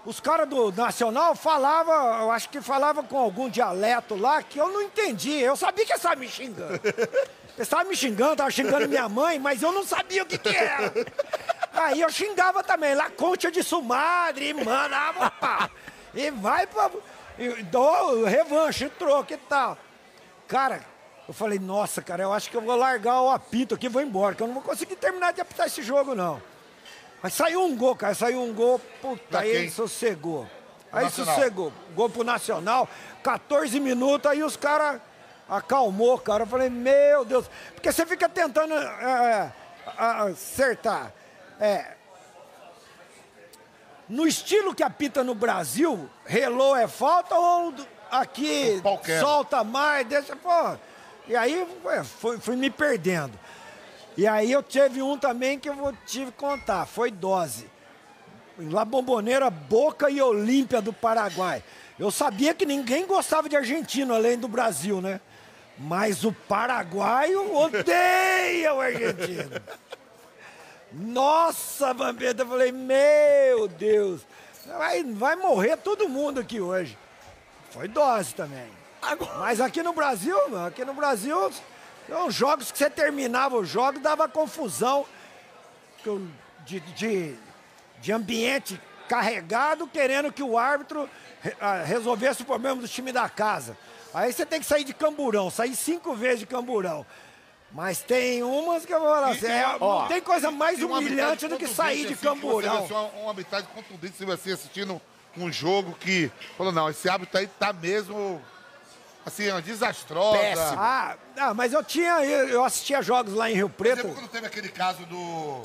os 0.05 0.19
caras 0.19 0.49
do 0.49 0.69
Nacional 0.73 1.33
falavam, 1.33 2.23
eu 2.23 2.31
acho 2.31 2.49
que 2.49 2.59
falavam 2.61 3.05
com 3.05 3.17
algum 3.17 3.49
dialeto 3.49 4.15
lá 4.15 4.43
que 4.43 4.59
eu 4.59 4.67
não 4.67 4.81
entendi. 4.81 5.31
Eu 5.31 5.55
sabia 5.55 5.85
que 5.85 5.93
estavam 5.93 6.17
me 6.17 6.27
xingando. 6.27 6.79
Eles 7.55 7.67
estavam 7.67 7.89
me 7.89 7.95
xingando, 7.95 8.33
estavam 8.33 8.51
xingando 8.51 8.89
minha 8.89 9.07
mãe, 9.07 9.37
mas 9.37 9.61
eu 9.61 9.71
não 9.71 9.85
sabia 9.85 10.23
o 10.23 10.25
que, 10.25 10.37
que 10.37 10.55
era. 10.55 10.91
Aí 11.73 12.01
eu 12.01 12.09
xingava 12.09 12.63
também, 12.63 12.95
lá 12.95 13.09
concha 13.11 13.51
de 13.51 13.61
sumadre, 13.63 14.53
mandava 14.53 15.29
pá. 15.29 15.69
E 16.13 16.31
vai 16.31 16.65
pra. 16.65 16.89
E 17.37 17.63
dou 17.63 18.25
revanche, 18.25 18.89
troco 18.89 19.33
e 19.33 19.37
tal. 19.37 19.77
Cara, 20.47 20.83
eu 21.27 21.33
falei, 21.33 21.59
nossa, 21.59 22.01
cara, 22.01 22.23
eu 22.23 22.33
acho 22.33 22.49
que 22.49 22.57
eu 22.57 22.61
vou 22.61 22.75
largar 22.75 23.21
o 23.21 23.29
apito 23.29 23.75
aqui 23.75 23.85
e 23.85 23.89
vou 23.89 24.01
embora, 24.01 24.35
que 24.35 24.43
eu 24.43 24.47
não 24.47 24.55
vou 24.55 24.63
conseguir 24.63 24.95
terminar 24.95 25.33
de 25.33 25.41
apitar 25.41 25.67
esse 25.67 25.81
jogo, 25.81 26.13
não. 26.13 26.41
Mas 27.21 27.33
saiu 27.33 27.63
um 27.63 27.75
gol, 27.75 27.95
cara, 27.95 28.13
saiu 28.13 28.41
um 28.41 28.53
gol, 28.53 28.79
puta, 29.01 29.39
aí 29.39 29.49
ele 29.49 29.71
sossegou. 29.71 30.47
Aí 30.91 31.05
Nacional. 31.05 31.35
sossegou. 31.35 31.73
Gol 31.95 32.09
pro 32.09 32.23
Nacional, 32.23 32.87
14 33.23 33.79
minutos, 33.79 34.29
aí 34.29 34.43
os 34.43 34.57
caras 34.57 35.01
acalmou, 35.57 36.17
cara. 36.17 36.43
Eu 36.43 36.47
falei, 36.47 36.69
meu 36.69 37.23
Deus, 37.23 37.49
porque 37.73 37.91
você 37.91 38.05
fica 38.05 38.27
tentando 38.27 38.73
é, 38.73 38.79
é, 38.79 39.51
acertar. 39.97 41.13
É, 41.59 41.93
no 44.09 44.27
estilo 44.27 44.75
que 44.75 44.83
apita 44.83 45.23
no 45.23 45.33
Brasil, 45.33 46.09
relou 46.25 46.75
é 46.75 46.87
falta 46.87 47.35
ou 47.35 47.73
aqui 48.11 48.81
solta 49.19 49.63
mais, 49.63 50.05
deixa, 50.07 50.35
pô. 50.35 50.77
E 51.27 51.35
aí 51.35 51.65
ué, 51.83 52.03
fui, 52.03 52.37
fui 52.37 52.55
me 52.55 52.69
perdendo. 52.69 53.39
E 54.15 54.27
aí 54.27 54.51
eu 54.51 54.61
tive 54.61 55.01
um 55.01 55.17
também 55.17 55.57
que 55.57 55.69
eu 55.69 55.75
vou 55.75 55.93
tive 56.05 56.31
que 56.31 56.37
contar, 56.37 56.85
foi 56.85 57.09
dose. 57.09 57.71
Em 58.59 58.69
La 58.69 58.85
Bombonera, 58.85 59.49
Boca 59.49 60.09
e 60.09 60.21
Olímpia 60.21 60.81
do 60.81 60.93
Paraguai. 60.93 61.63
Eu 61.97 62.11
sabia 62.11 62.53
que 62.53 62.65
ninguém 62.65 63.05
gostava 63.05 63.49
de 63.49 63.55
argentino 63.55 64.13
além 64.13 64.37
do 64.37 64.47
Brasil, 64.47 65.01
né? 65.01 65.19
Mas 65.77 66.23
o 66.23 66.31
paraguaio 66.31 67.55
odeia 67.55 68.73
o 68.73 68.81
argentino. 68.81 69.62
Nossa, 70.91 71.93
Vampeta, 71.93 72.43
eu 72.43 72.47
falei, 72.47 72.71
meu 72.71 73.67
Deus, 73.67 74.21
vai, 74.77 75.03
vai 75.03 75.36
morrer 75.36 75.77
todo 75.77 76.07
mundo 76.07 76.39
aqui 76.39 76.62
hoje. 76.62 76.97
Foi 77.71 77.88
dose 77.88 78.36
também. 78.36 78.69
Mas 79.39 79.59
aqui 79.59 79.81
no 79.81 79.93
Brasil, 79.93 80.38
aqui 80.65 80.86
no 80.86 80.93
Brasil, 80.93 81.51
são 82.07 82.29
jogos 82.29 82.71
que 82.71 82.77
você 82.77 82.89
terminava 82.89 83.55
o 83.55 83.65
jogo, 83.65 83.99
dava 83.99 84.29
confusão 84.29 85.05
de, 86.65 86.79
de, 86.79 87.36
de 87.99 88.12
ambiente 88.12 88.79
carregado, 89.09 89.88
querendo 89.88 90.31
que 90.31 90.43
o 90.43 90.57
árbitro 90.57 91.09
ah, 91.59 91.83
resolvesse 91.83 92.43
o 92.43 92.45
problema 92.45 92.81
do 92.81 92.88
time 92.88 93.12
da 93.12 93.27
casa. 93.27 93.77
Aí 94.13 94.32
você 94.32 94.45
tem 94.45 94.60
que 94.60 94.65
sair 94.65 94.84
de 94.84 94.93
camburão, 94.93 95.49
sair 95.49 95.76
cinco 95.76 96.15
vezes 96.15 96.39
de 96.39 96.45
camburão. 96.45 97.06
Mas 97.71 98.02
tem 98.02 98.43
umas 98.43 98.86
que 98.86 98.93
eu 98.93 98.99
vou 98.99 99.10
falar 99.10 99.30
assim, 99.30 99.47
é, 99.47 99.80
não 99.80 100.08
tem 100.08 100.21
coisa 100.21 100.52
mais 100.52 100.80
E 100.80 100.86
humilhante 100.86 101.47
do 101.47 101.58
que 101.58 101.67
sair 101.67 102.06
de 102.06 102.13
assim, 102.13 102.15
você 102.15 102.28
camburão. 102.28 102.84
assim, 102.84 102.93
Uma, 103.19 103.30
arbitragem 103.30 103.67
contundente, 103.73 104.15
se 104.15 104.23
você 104.26 104.52
assistindo 104.52 105.02
um 105.36 105.52
jogo 105.52 105.97
que 105.99 106.32
falou, 106.56 106.71
não, 106.71 106.88
esse 106.88 107.10
árbitro 107.10 107.39
aí 107.39 107.47
tá 107.47 107.73
mesmo, 107.73 108.39
assim, 109.26 109.45
desastrosa. 109.62 110.38
Péssimo. 110.38 110.78
Ah, 110.78 111.17
ah, 111.36 111.54
mas 111.56 111.73
eu 111.73 111.84
tinha, 111.84 112.23
eu 112.23 112.63
assistia 112.63 113.02
jogos 113.02 113.34
lá 113.34 113.49
em 113.49 113.56
Rio 113.56 113.69
Preto. 113.69 114.08
quando 114.08 114.28
teve 114.28 114.45
aquele 114.45 114.69
caso 114.69 115.04
do, 115.08 115.63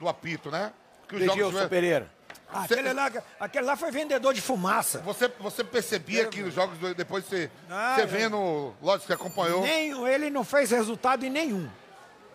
do 0.00 0.08
apito, 0.08 0.50
né? 0.50 0.72
Que 1.06 1.16
os 1.16 1.22
Edilson 1.22 1.50
jogos... 1.52 1.68
Pereira. 1.68 2.15
Ah, 2.56 2.64
aquele, 2.64 2.92
lá, 2.92 3.12
aquele 3.40 3.64
lá 3.64 3.76
foi 3.76 3.90
vendedor 3.90 4.32
de 4.34 4.40
fumaça. 4.40 4.98
Você, 5.00 5.28
você 5.40 5.62
percebia 5.64 6.26
que 6.26 6.42
os 6.42 6.54
jogos, 6.54 6.78
depois 6.94 7.24
você, 7.24 7.50
Ah, 7.70 7.94
você 7.96 8.06
vendo, 8.06 8.74
lógico 8.82 9.06
que 9.06 9.12
acompanhou, 9.12 9.62
Nenhum, 9.62 10.06
ele 10.06 10.30
não 10.30 10.44
fez 10.44 10.70
resultado 10.70 11.24
em 11.24 11.30
nenhum. 11.30 11.68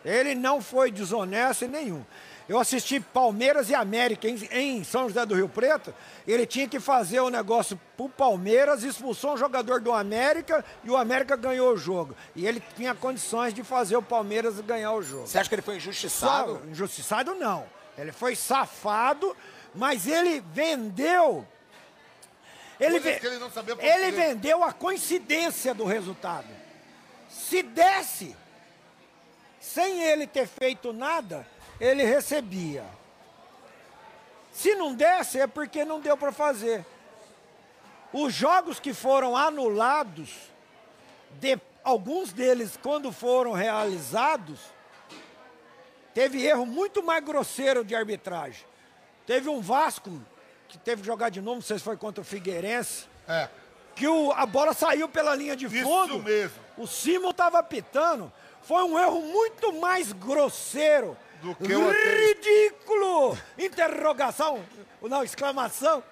Ele 0.03 0.33
não 0.33 0.61
foi 0.61 0.91
desonesto 0.91 1.65
em 1.65 1.67
nenhum. 1.67 2.03
Eu 2.49 2.59
assisti 2.59 2.99
Palmeiras 2.99 3.69
e 3.69 3.75
América 3.75 4.27
em, 4.27 4.35
em 4.51 4.83
São 4.83 5.07
José 5.07 5.25
do 5.25 5.35
Rio 5.35 5.47
Preto. 5.47 5.93
Ele 6.27 6.45
tinha 6.45 6.67
que 6.67 6.79
fazer 6.79 7.19
o 7.21 7.29
negócio 7.29 7.79
pro 7.95 8.09
Palmeiras, 8.09 8.83
expulsou 8.83 9.35
um 9.35 9.37
jogador 9.37 9.79
do 9.79 9.91
América 9.91 10.65
e 10.83 10.89
o 10.89 10.97
América 10.97 11.37
ganhou 11.37 11.71
o 11.73 11.77
jogo. 11.77 12.15
E 12.35 12.45
ele 12.45 12.61
tinha 12.75 12.93
condições 12.93 13.53
de 13.53 13.63
fazer 13.63 13.95
o 13.95 14.01
Palmeiras 14.01 14.59
ganhar 14.59 14.91
o 14.91 15.01
jogo. 15.01 15.27
Você 15.27 15.37
acha 15.37 15.47
que 15.47 15.55
ele 15.55 15.61
foi 15.61 15.77
injustiçado? 15.77 16.59
Só, 16.59 16.69
injustiçado 16.69 17.35
não. 17.35 17.65
Ele 17.97 18.11
foi 18.11 18.35
safado, 18.35 19.35
mas 19.73 20.07
ele 20.07 20.39
vendeu. 20.39 21.47
Ele, 22.79 22.99
ve- 22.99 23.09
ele 23.11 23.21
ele 23.87 24.11
vendeu 24.11 24.63
a 24.63 24.73
coincidência 24.73 25.73
do 25.73 25.85
resultado. 25.85 26.47
Se 27.29 27.61
desse, 27.61 28.35
sem 29.59 30.01
ele 30.01 30.25
ter 30.25 30.47
feito 30.47 30.91
nada, 30.91 31.45
ele 31.79 32.03
recebia. 32.03 32.83
Se 34.51 34.75
não 34.75 34.93
desse, 34.93 35.39
é 35.39 35.47
porque 35.47 35.85
não 35.85 35.99
deu 35.99 36.17
para 36.17 36.31
fazer. 36.31 36.85
Os 38.11 38.33
jogos 38.33 38.79
que 38.79 38.93
foram 38.93 39.37
anulados, 39.37 40.33
de- 41.39 41.59
alguns 41.83 42.33
deles, 42.33 42.77
quando 42.81 43.11
foram 43.11 43.53
realizados, 43.53 44.59
teve 46.13 46.43
erro 46.45 46.65
muito 46.65 47.01
mais 47.01 47.23
grosseiro 47.23 47.85
de 47.85 47.95
arbitragem. 47.95 48.65
Teve 49.31 49.47
um 49.47 49.61
Vasco, 49.61 50.11
que 50.67 50.77
teve 50.77 50.99
que 50.99 51.07
jogar 51.07 51.29
de 51.29 51.39
novo, 51.39 51.55
não 51.55 51.61
sei 51.61 51.77
se 51.77 51.83
foi 51.85 51.95
contra 51.95 52.21
o 52.21 52.25
Figueirense, 52.25 53.05
é, 53.25 53.47
que 53.95 54.05
o- 54.05 54.29
a 54.33 54.45
bola 54.45 54.73
saiu 54.73 55.07
pela 55.07 55.33
linha 55.33 55.55
de 55.55 55.67
Isso 55.67 55.85
fundo. 55.85 56.19
mesmo. 56.21 56.57
O 56.77 56.85
Simon 56.85 57.29
estava 57.29 57.57
apitando. 57.57 58.29
Foi 58.61 58.83
um 58.83 58.99
erro 58.99 59.21
muito 59.21 59.71
mais 59.79 60.11
grosseiro. 60.11 61.15
Do 61.41 61.55
que 61.55 61.73
o 61.73 61.89
Ridículo! 61.91 63.37
Interrogação, 63.57 64.61
não, 65.01 65.23
exclamação. 65.23 66.03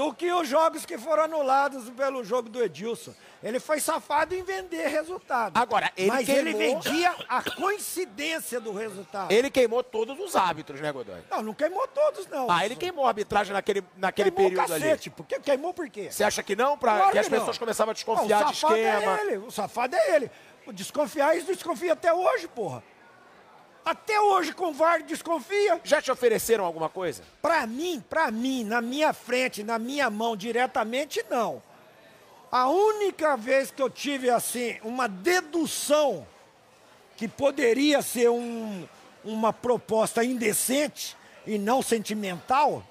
Do 0.00 0.14
que 0.14 0.32
os 0.32 0.48
jogos 0.48 0.86
que 0.86 0.96
foram 0.96 1.24
anulados 1.24 1.90
pelo 1.90 2.24
jogo 2.24 2.48
do 2.48 2.62
Edilson. 2.64 3.12
Ele 3.42 3.60
foi 3.60 3.78
safado 3.80 4.34
em 4.34 4.42
vender 4.42 4.86
resultado. 4.88 5.54
Agora, 5.54 5.92
ele 5.94 6.08
Mas 6.10 6.26
ele 6.26 6.54
queimou- 6.54 6.80
vendia 6.80 7.14
a 7.28 7.42
coincidência 7.42 8.58
do 8.58 8.72
resultado. 8.72 9.30
Ele 9.30 9.50
queimou 9.50 9.84
todos 9.84 10.18
os 10.18 10.34
árbitros, 10.34 10.80
né, 10.80 10.90
Godoy? 10.90 11.20
Não, 11.30 11.42
não 11.42 11.52
queimou 11.52 11.86
todos, 11.88 12.26
não. 12.28 12.50
Ah, 12.50 12.64
ele 12.64 12.76
queimou 12.76 13.04
a 13.04 13.08
arbitragem 13.08 13.52
naquele, 13.52 13.84
naquele 13.98 14.30
queimou 14.30 14.50
período 14.50 14.72
ali. 14.72 14.84
cacete. 14.84 15.10
Por 15.10 15.26
quê? 15.26 15.38
Queimou 15.38 15.74
por 15.74 15.90
quê? 15.90 16.10
Você 16.10 16.24
acha 16.24 16.42
que 16.42 16.56
não? 16.56 16.78
Pra 16.78 16.96
Claro 16.96 17.12
que 17.12 17.18
as 17.18 17.28
não. 17.28 17.38
pessoas 17.38 17.58
começavam 17.58 17.90
a 17.90 17.92
Não, 17.92 17.94
desconfiar 17.94 18.46
o 18.46 18.50
de 18.52 18.56
safado 18.56 18.76
esquema. 18.78 19.18
É 19.18 19.22
ele, 19.26 19.36
o 19.36 19.50
safado 19.50 19.96
é 19.96 20.16
ele. 20.16 20.30
O 20.66 20.72
desconfiar, 20.72 21.34
eles 21.34 21.44
desconfiam 21.46 21.92
até 21.92 22.10
hoje, 22.12 22.48
porra. 22.48 22.82
Até 23.84 24.20
hoje 24.20 24.52
com 24.52 24.66
o 24.66 24.72
VAR 24.72 25.02
desconfia. 25.02 25.80
Já 25.84 26.00
te 26.02 26.10
ofereceram 26.12 26.64
alguma 26.64 26.88
coisa? 26.88 27.22
Pra 27.40 27.66
mim, 27.66 28.02
pra 28.08 28.30
mim, 28.30 28.62
na 28.64 28.80
minha 28.80 29.12
frente, 29.12 29.62
na 29.64 29.78
minha 29.78 30.10
mão 30.10 30.36
diretamente, 30.36 31.24
não. 31.30 31.62
A 32.52 32.68
única 32.68 33.36
vez 33.36 33.70
que 33.70 33.80
eu 33.80 33.88
tive, 33.88 34.28
assim, 34.28 34.78
uma 34.82 35.08
dedução 35.08 36.26
que 37.16 37.26
poderia 37.28 38.02
ser 38.02 38.28
um- 38.30 38.86
uma 39.24 39.52
proposta 39.52 40.24
indecente 40.24 41.16
e 41.46 41.58
não 41.58 41.80
sentimental, 41.82 42.82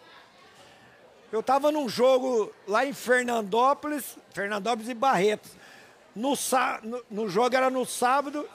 eu 1.32 1.41
estava 1.41 1.72
num 1.72 1.88
jogo 1.88 2.51
lá 2.68 2.86
em 2.86 2.93
Fernandópolis, 2.93 4.18
Fernandópolis 4.34 4.89
e 4.89 4.93
Barretos. 4.93 5.51
No, 6.16 6.34
no- 6.84 7.05
no 7.09 7.30
jogo 7.30 7.55
era 7.55 7.70
no 7.70 7.86
sábado, 7.86 8.47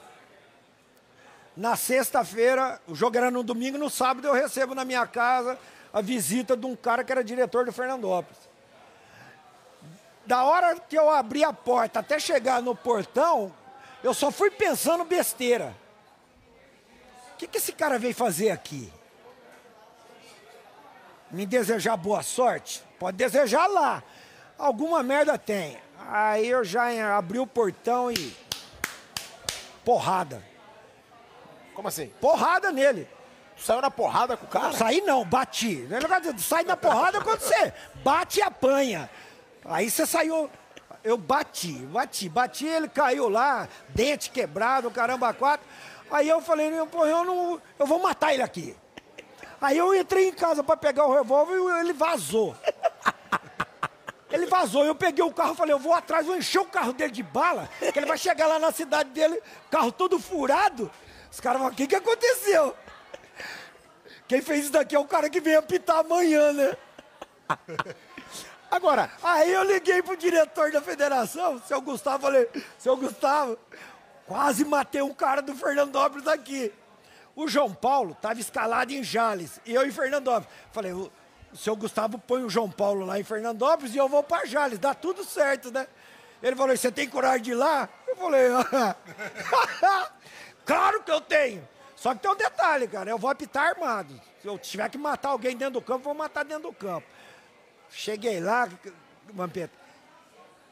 na 1.55 1.75
sexta-feira, 1.75 2.81
o 2.87 2.93
jogo 2.93 3.17
era 3.17 3.31
no 3.31 3.41
domingo, 3.41 3.77
no 3.77 3.89
sábado 3.89 4.27
eu 4.27 4.33
recebo 4.33 4.75
na 4.75 4.83
minha 4.83 5.07
casa 5.07 5.57
a 5.93 6.01
visita 6.01 6.57
de 6.57 6.65
um 6.65 6.75
cara 6.75 7.03
que 7.03 7.11
era 7.11 7.23
diretor 7.23 7.65
do 7.65 7.71
Fernandópolis. 7.71 8.37
Da 10.25 10.43
hora 10.43 10.77
que 10.79 10.97
eu 10.97 11.09
abri 11.09 11.43
a 11.43 11.53
porta 11.53 11.99
até 11.99 12.19
chegar 12.19 12.61
no 12.61 12.75
portão, 12.75 13.53
eu 14.03 14.13
só 14.13 14.31
fui 14.31 14.51
pensando 14.51 15.05
besteira. 15.05 15.73
O 17.33 17.37
que, 17.37 17.47
que 17.47 17.57
esse 17.57 17.71
cara 17.71 17.97
veio 17.97 18.13
fazer 18.13 18.49
aqui? 18.49 18.91
Me 21.31 21.45
desejar 21.45 21.95
boa 21.95 22.23
sorte? 22.23 22.83
Pode 22.99 23.17
desejar 23.17 23.67
lá. 23.67 24.03
Alguma 24.57 25.03
merda 25.03 25.37
tem. 25.37 25.77
Aí 26.07 26.47
eu 26.47 26.63
já 26.63 27.17
abri 27.17 27.39
o 27.39 27.47
portão 27.47 28.11
e. 28.11 28.35
Porrada. 29.83 30.54
Como 31.75 31.89
assim? 31.89 32.07
Porrada 32.21 32.71
nele. 32.71 33.07
Tu 33.57 33.63
saiu 33.63 33.81
na 33.81 33.91
porrada 33.91 34.35
com 34.35 34.45
o 34.45 34.49
cara? 34.49 34.67
Não, 34.67 34.73
sair 34.73 35.01
não, 35.01 35.23
bati. 35.23 35.87
De 36.33 36.41
Sai 36.41 36.63
na 36.63 36.75
porrada 36.75 37.21
quando 37.21 37.39
você 37.39 37.73
bate 38.03 38.39
e 38.39 38.41
apanha. 38.41 39.09
Aí 39.63 39.89
você 39.89 40.05
saiu. 40.05 40.49
Eu 41.03 41.17
bati, 41.17 41.73
bati, 41.73 42.27
bati, 42.27 42.65
ele 42.65 42.89
caiu 42.89 43.29
lá, 43.29 43.67
dente 43.89 44.31
quebrado, 44.31 44.89
caramba, 44.89 45.31
quatro. 45.33 45.65
Aí 46.09 46.27
eu 46.27 46.41
falei, 46.41 46.71
pô, 46.91 47.05
eu 47.05 47.23
não. 47.23 47.61
Eu 47.77 47.85
vou 47.85 47.99
matar 47.99 48.33
ele 48.33 48.41
aqui. 48.41 48.75
Aí 49.61 49.77
eu 49.77 49.93
entrei 49.93 50.29
em 50.29 50.33
casa 50.33 50.63
para 50.63 50.75
pegar 50.75 51.05
o 51.05 51.13
revólver 51.13 51.55
e 51.55 51.79
ele 51.79 51.93
vazou. 51.93 52.55
Ele 54.31 54.47
vazou, 54.47 54.83
eu 54.83 54.95
peguei 54.95 55.23
o 55.23 55.31
carro, 55.31 55.55
falei, 55.55 55.73
eu 55.73 55.79
vou 55.79 55.93
atrás, 55.93 56.25
vou 56.25 56.35
encher 56.35 56.59
o 56.59 56.65
carro 56.65 56.91
dele 56.91 57.11
de 57.11 57.23
bala, 57.23 57.69
que 57.79 57.97
ele 57.97 58.05
vai 58.05 58.17
chegar 58.17 58.47
lá 58.47 58.59
na 58.59 58.71
cidade 58.71 59.11
dele, 59.11 59.41
carro 59.69 59.91
todo 59.91 60.19
furado. 60.19 60.91
Os 61.35 61.41
caras 61.41 61.59
vão, 61.59 61.69
o 61.69 61.75
que, 61.75 61.85
que 61.85 61.97
aconteceu? 61.97 62.73
Quem 64.25 64.41
fez 64.41 64.63
isso 64.63 64.71
daqui 64.71 64.95
é 64.95 64.99
o 64.99 65.03
cara 65.03 65.29
que 65.29 65.41
vem 65.41 65.57
apitar 65.57 65.97
amanhã, 65.97 66.53
né? 66.53 66.77
Agora, 68.71 69.11
Aí 69.21 69.51
eu 69.51 69.63
liguei 69.63 70.01
pro 70.01 70.15
diretor 70.15 70.71
da 70.71 70.81
federação, 70.81 71.61
seu 71.67 71.81
Gustavo, 71.81 72.21
falei, 72.21 72.49
seu 72.79 72.95
Gustavo, 72.95 73.59
quase 74.25 74.63
matei 74.63 75.01
um 75.01 75.13
cara 75.13 75.41
do 75.41 75.53
Fernandópolis 75.53 76.25
aqui. 76.25 76.71
O 77.35 77.49
João 77.49 77.73
Paulo 77.73 78.13
estava 78.13 78.39
escalado 78.39 78.93
em 78.93 79.03
Jales, 79.03 79.59
e 79.65 79.73
eu 79.73 79.85
em 79.85 79.91
Fernandópolis. 79.91 80.47
Falei, 80.71 80.93
o, 80.93 81.11
o 81.51 81.57
seu 81.57 81.75
Gustavo 81.75 82.17
põe 82.17 82.45
o 82.45 82.49
João 82.49 82.71
Paulo 82.71 83.05
lá 83.05 83.19
em 83.19 83.25
Fernandópolis 83.25 83.93
e 83.93 83.97
eu 83.97 84.07
vou 84.07 84.23
para 84.23 84.45
Jales, 84.45 84.79
dá 84.79 84.93
tudo 84.93 85.25
certo, 85.25 85.69
né? 85.69 85.85
Ele 86.41 86.55
falou, 86.55 86.77
você 86.77 86.89
tem 86.89 87.09
coragem 87.09 87.41
de 87.41 87.51
ir 87.51 87.55
lá? 87.55 87.89
Eu 88.07 88.15
falei, 88.15 88.47
claro 90.65 91.03
que 91.03 91.11
eu 91.11 91.21
tenho. 91.21 91.67
Só 91.95 92.13
que 92.13 92.21
tem 92.21 92.31
um 92.31 92.35
detalhe, 92.35 92.87
cara, 92.87 93.09
eu 93.09 93.17
vou 93.17 93.29
apitar 93.29 93.69
armado. 93.69 94.19
Se 94.41 94.47
eu 94.47 94.59
tiver 94.59 94.89
que 94.89 94.97
matar 94.97 95.29
alguém 95.29 95.55
dentro 95.55 95.75
do 95.75 95.81
campo, 95.81 96.03
vou 96.03 96.13
matar 96.13 96.43
dentro 96.43 96.63
do 96.63 96.73
campo. 96.73 97.07
Cheguei 97.89 98.39
lá, 98.39 98.67
Vampeta. 99.33 99.73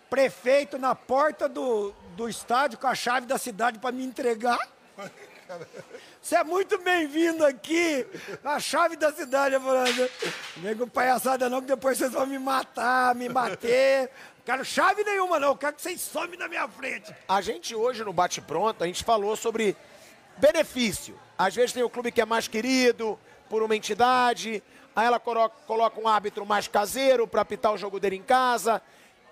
Prefeito 0.10 0.78
na 0.78 0.94
porta 0.94 1.50
do, 1.50 1.92
do 2.16 2.30
estádio 2.30 2.78
com 2.78 2.88
a 2.88 2.94
chave 2.94 3.26
da 3.26 3.38
cidade 3.38 3.80
para 3.80 3.92
me 3.92 4.04
entregar. 4.04 4.60
Você 6.22 6.36
é 6.36 6.44
muito 6.44 6.78
bem-vindo 6.80 7.46
aqui. 7.46 8.06
A 8.44 8.60
chave 8.60 8.96
da 8.96 9.12
cidade. 9.12 9.56
Falando, 9.60 10.10
nego 10.58 10.88
palhaçada 10.88 11.50
não, 11.50 11.62
que 11.62 11.68
depois 11.68 11.98
vocês 11.98 12.12
vão 12.12 12.26
me 12.26 12.40
matar, 12.40 13.16
me 13.16 13.28
bater. 13.28 14.10
Quero 14.46 14.66
chave 14.66 15.04
nenhuma, 15.04 15.40
não. 15.40 15.56
Quero 15.56 15.74
que 15.76 15.82
vocês 15.82 16.02
somem 16.02 16.38
na 16.38 16.48
minha 16.48 16.68
frente. 16.68 17.14
a 17.28 17.42
gente 17.42 17.74
hoje 17.74 18.04
no 18.04 18.12
Bate 18.12 18.42
Pronto, 18.42 18.84
a 18.84 18.88
gente 18.88 19.04
falou 19.04 19.36
sobre 19.36 19.76
benefício. 20.38 21.18
Às 21.38 21.56
vezes 21.56 21.74
tem 21.74 21.84
o 21.84 21.90
clube 21.90 22.12
que 22.12 22.22
é 22.22 22.26
mais 22.26 22.48
querido 22.48 23.18
por 23.50 23.64
uma 23.64 23.76
entidade, 23.76 24.62
aí 24.96 25.06
ela 25.06 25.20
colo- 25.20 25.50
coloca 25.68 26.00
um 26.00 26.08
árbitro 26.08 26.46
mais 26.46 26.68
caseiro 26.68 27.28
para 27.28 27.42
apitar 27.42 27.74
o 27.74 27.78
jogo 27.78 28.00
dele 28.00 28.16
em 28.18 28.24
casa. 28.24 28.82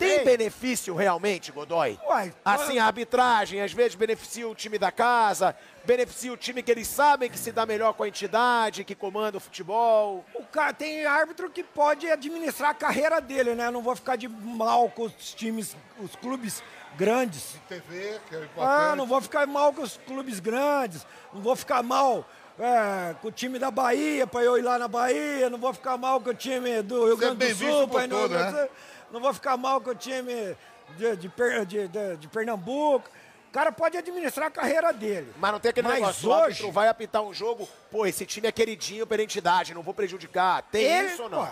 Tem 0.02 0.18
Ei. 0.18 0.26
benefício 0.26 0.96
realmente, 0.96 1.52
Godoy? 1.52 2.00
Uai, 2.08 2.34
assim, 2.44 2.80
a 2.80 2.86
arbitragem 2.88 3.62
às 3.62 3.72
vezes 3.72 3.94
beneficia 3.94 4.48
o 4.50 4.56
time 4.56 4.80
da 4.80 4.92
casa, 4.92 5.56
beneficia 5.86 6.34
o 6.34 6.38
time 6.38 6.64
que 6.64 6.72
eles 6.72 6.88
sabem 6.88 7.30
que 7.30 7.38
se 7.38 7.52
dá 7.52 7.68
melhor 7.68 7.94
com 7.94 8.02
a 8.02 8.08
entidade, 8.08 8.84
que 8.84 8.96
comanda 8.96 9.38
o 9.38 9.40
futebol. 9.40 10.26
O 10.34 10.44
cara 10.44 10.74
tem 10.74 11.06
árbitro 11.06 11.52
que 11.52 11.64
pode 11.64 12.10
administrar 12.10 12.72
a 12.72 12.74
carreira 12.74 13.22
dele, 13.22 13.54
né? 13.54 13.68
Eu 13.68 13.72
não 13.72 13.84
vou 13.84 13.96
ficar 13.96 14.16
de 14.16 14.28
mal 14.28 14.90
com 14.90 15.04
os 15.04 15.36
times, 15.36 15.78
os 16.00 16.16
clubes 16.16 16.64
grandes. 16.98 17.56
TV, 17.70 18.20
que 18.28 18.36
é 18.36 18.40
Ah, 18.40 18.44
importante. 18.44 18.98
não 18.98 19.06
vou 19.06 19.22
ficar 19.22 19.46
mal 19.46 19.72
com 19.72 19.84
os 19.84 19.98
clubes 19.98 20.40
grandes, 20.40 21.06
não 21.32 21.42
vou 21.44 21.56
ficar 21.56 21.84
mal 21.84 22.26
é, 22.60 23.16
com 23.22 23.28
o 23.28 23.32
time 23.32 23.58
da 23.60 23.70
Bahia 23.72 24.26
para 24.28 24.44
eu 24.44 24.58
ir 24.58 24.62
lá 24.62 24.78
na 24.78 24.88
Bahia, 24.88 25.50
não 25.50 25.58
vou 25.60 25.74
ficar 25.74 25.96
mal 25.98 26.20
com 26.22 26.32
o 26.32 26.34
time 26.34 26.82
do 26.82 27.06
Rio 27.06 27.14
é 27.14 27.18
Grande 27.18 27.54
do 27.54 27.56
Sul, 27.56 27.88
por 27.88 27.96
pra 27.96 28.04
ir 28.06 28.08
no 28.08 28.16
todo, 28.18 28.34
né? 28.34 28.70
Não 29.12 29.20
vou 29.20 29.34
ficar 29.34 29.58
mal 29.58 29.82
com 29.82 29.90
o 29.92 29.96
time 29.96 30.56
de, 30.98 31.16
de, 31.18 31.28
de- 31.66 31.88
de- 31.88 32.18
de 32.18 32.28
Pernambuco. 32.28 33.10
O 33.50 33.52
cara 33.52 33.72
pode 33.72 33.98
administrar 33.98 34.48
a 34.48 34.52
carreira 34.52 34.94
dele. 34.94 35.34
Mas 35.38 35.52
não 35.52 35.60
tem 35.60 35.70
aquele 35.72 35.88
Mas 35.88 35.96
negócio, 36.00 36.30
o 36.30 36.32
hoje- 36.34 36.42
árbitro 36.44 36.72
vai 36.72 36.88
apitar 36.88 37.22
um 37.22 37.34
jogo, 37.34 37.68
pô, 37.92 38.06
esse 38.06 38.26
time 38.26 38.48
é 38.48 38.52
queridinho 38.52 39.06
pela 39.06 39.22
entidade, 39.22 39.74
não 39.74 39.82
vou 39.84 39.94
prejudicar. 39.94 40.62
Tem 40.72 40.84
Ele- 40.86 41.08
isso 41.10 41.24
ou 41.24 41.30
não? 41.30 41.46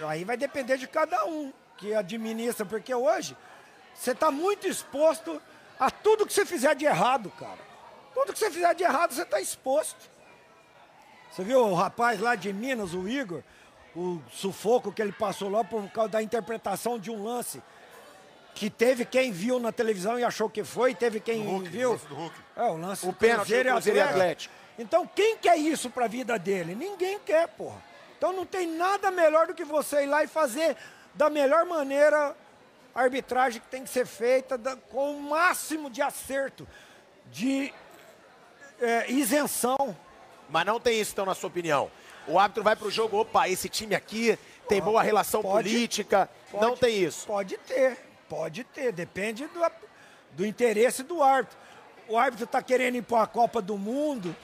pô, 0.00 0.06
aí 0.06 0.22
vai 0.24 0.36
depender 0.36 0.76
de 0.76 0.86
cada 0.86 1.24
um 1.24 1.50
que 1.78 1.94
administra, 1.94 2.66
porque 2.66 2.94
hoje 2.94 3.34
você 3.94 4.10
está 4.10 4.30
muito 4.30 4.66
exposto 4.68 5.40
a 5.80 5.90
tudo 5.90 6.26
que 6.26 6.32
você 6.34 6.44
fizer 6.44 6.74
de 6.74 6.84
errado, 6.84 7.30
cara. 7.38 7.64
Tudo 8.12 8.32
que 8.34 8.38
você 8.38 8.50
fizer 8.50 8.74
de 8.74 8.82
errado, 8.84 9.12
você 9.14 9.22
está 9.22 9.40
exposto. 9.40 10.10
Você 11.30 11.42
viu 11.42 11.60
o 11.66 11.74
rapaz 11.74 12.20
lá 12.20 12.34
de 12.34 12.52
Minas, 12.52 12.92
o 12.94 13.08
Igor, 13.08 13.42
o 13.96 14.22
sufoco 14.30 14.92
que 14.92 15.00
ele 15.00 15.12
passou 15.12 15.48
lá 15.48 15.64
por 15.64 15.88
causa 15.90 16.10
da 16.10 16.22
interpretação 16.22 16.98
de 16.98 17.10
um 17.10 17.24
lance 17.24 17.62
que 18.54 18.68
teve 18.70 19.04
quem 19.04 19.32
viu 19.32 19.58
na 19.58 19.72
televisão 19.72 20.18
e 20.18 20.24
achou 20.24 20.48
que 20.48 20.62
foi, 20.64 20.94
teve 20.94 21.18
quem 21.20 21.42
Hulk, 21.44 21.68
viu. 21.68 21.88
o 21.90 21.92
lance 21.92 22.06
do 22.06 22.14
Hulk. 22.14 22.36
É, 22.56 22.62
o 22.62 22.76
lance 22.76 23.06
O 23.08 23.12
pênalti 23.12 23.54
do 23.54 23.64
Cruzeiro 23.70 24.02
Atlético. 24.02 24.54
Então, 24.78 25.06
quem 25.14 25.36
quer 25.38 25.56
isso 25.56 25.88
pra 25.90 26.06
vida 26.06 26.38
dele? 26.38 26.74
Ninguém 26.74 27.18
quer, 27.20 27.48
porra. 27.48 27.82
Então, 28.16 28.32
não 28.32 28.44
tem 28.46 28.66
nada 28.66 29.10
melhor 29.10 29.46
do 29.46 29.54
que 29.54 29.64
você 29.64 30.02
ir 30.04 30.06
lá 30.06 30.22
e 30.22 30.26
fazer 30.26 30.76
da 31.14 31.28
melhor 31.30 31.64
maneira 31.66 32.34
a 32.94 33.00
arbitragem 33.02 33.60
que 33.60 33.68
tem 33.68 33.82
que 33.84 33.90
ser 33.90 34.06
feita, 34.06 34.56
da- 34.58 34.76
com 34.76 35.12
o 35.16 35.22
máximo 35.22 35.88
de 35.90 36.00
acerto, 36.02 36.66
de 37.30 37.72
é, 38.80 39.10
isenção. 39.10 39.96
Mas 40.48 40.64
não 40.66 40.78
tem 40.80 40.98
isso, 41.00 41.12
então, 41.12 41.26
na 41.26 41.34
sua 41.34 41.48
opinião. 41.48 41.90
O 42.28 42.38
árbitro 42.38 42.62
vai 42.62 42.74
pro 42.76 42.90
jogo, 42.90 43.18
opa, 43.20 43.48
esse 43.48 43.68
time 43.68 43.94
aqui 43.94 44.38
tem 44.68 44.80
boa 44.82 45.02
relação 45.02 45.42
Pode- 45.42 45.68
política. 45.68 46.28
não 46.52 46.70
Pode- 46.70 46.80
tem 46.80 47.02
isso. 47.04 47.26
Pode 47.26 47.56
ter, 47.58 47.98
pode 48.28 48.64
ter. 48.64 48.92
Depende 48.92 49.46
do, 49.46 49.60
do 50.32 50.46
interesse 50.46 51.02
do 51.02 51.22
árbitro. 51.22 51.56
O 52.08 52.18
árbitro 52.18 52.44
está 52.44 52.60
querendo 52.62 52.96
ir 52.96 53.02
para 53.02 53.22
a 53.22 53.26
Copa 53.26 53.60
do 53.62 53.76
Mundo, 53.78 54.34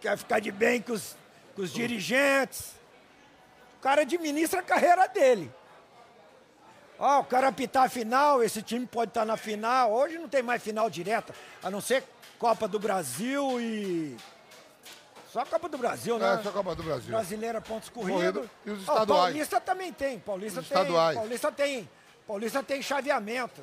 quer 0.00 0.16
ficar 0.16 0.40
de 0.40 0.50
bem 0.50 0.80
com 0.80 0.92
os, 0.92 1.16
com 1.54 1.62
os 1.62 1.72
dirigentes. 1.72 2.72
O 3.78 3.80
cara 3.82 4.02
administra 4.02 4.60
a 4.60 4.62
carreira 4.62 5.06
dele. 5.08 5.50
Ó, 6.98 7.20
o 7.20 7.24
cara 7.24 7.48
apitar 7.48 7.84
a 7.84 7.88
final, 7.90 8.42
esse 8.42 8.62
time 8.62 8.86
pode 8.86 9.10
estar 9.10 9.24
na 9.26 9.36
final. 9.36 9.92
Hoje 9.92 10.16
não 10.18 10.28
tem 10.28 10.42
mais 10.42 10.62
final 10.62 10.88
direta, 10.88 11.34
a 11.62 11.70
não 11.70 11.80
ser 11.80 12.02
Copa 12.38 12.66
do 12.66 12.78
Brasil 12.78 13.60
e. 13.60 14.16
Só 15.36 15.44
Copa 15.44 15.68
do 15.68 15.76
Brasil, 15.76 16.18
né? 16.18 16.32
É, 16.32 16.42
só 16.42 16.48
a 16.48 16.52
Copa 16.52 16.74
do 16.74 16.82
Brasil. 16.82 17.10
Brasileira, 17.10 17.60
pontos 17.60 17.90
Corrido. 17.90 18.14
corridos. 18.14 18.50
E 18.64 18.70
os 18.70 18.80
estaduais? 18.80 19.24
Paulista 19.34 19.60
também 19.60 19.92
tem. 19.92 20.18
Paulista 20.18 20.60
Os 20.60 20.68
tem. 20.68 20.78
estaduais. 20.78 21.14
Paulista 21.18 21.52
tem. 21.52 21.90
Paulista 22.26 22.62
tem 22.62 22.80
chaveamento. 22.80 23.60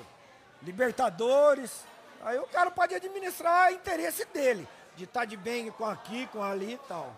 Libertadores. 0.62 1.84
Aí 2.24 2.38
o 2.38 2.46
cara 2.46 2.70
pode 2.70 2.94
administrar 2.94 3.72
o 3.72 3.74
interesse 3.74 4.24
dele. 4.26 4.68
De 4.96 5.06
estar 5.06 5.26
de 5.26 5.36
bem 5.36 5.72
com 5.72 5.84
aqui, 5.84 6.28
com 6.28 6.44
ali 6.44 6.74
e 6.74 6.80
tal. 6.88 7.12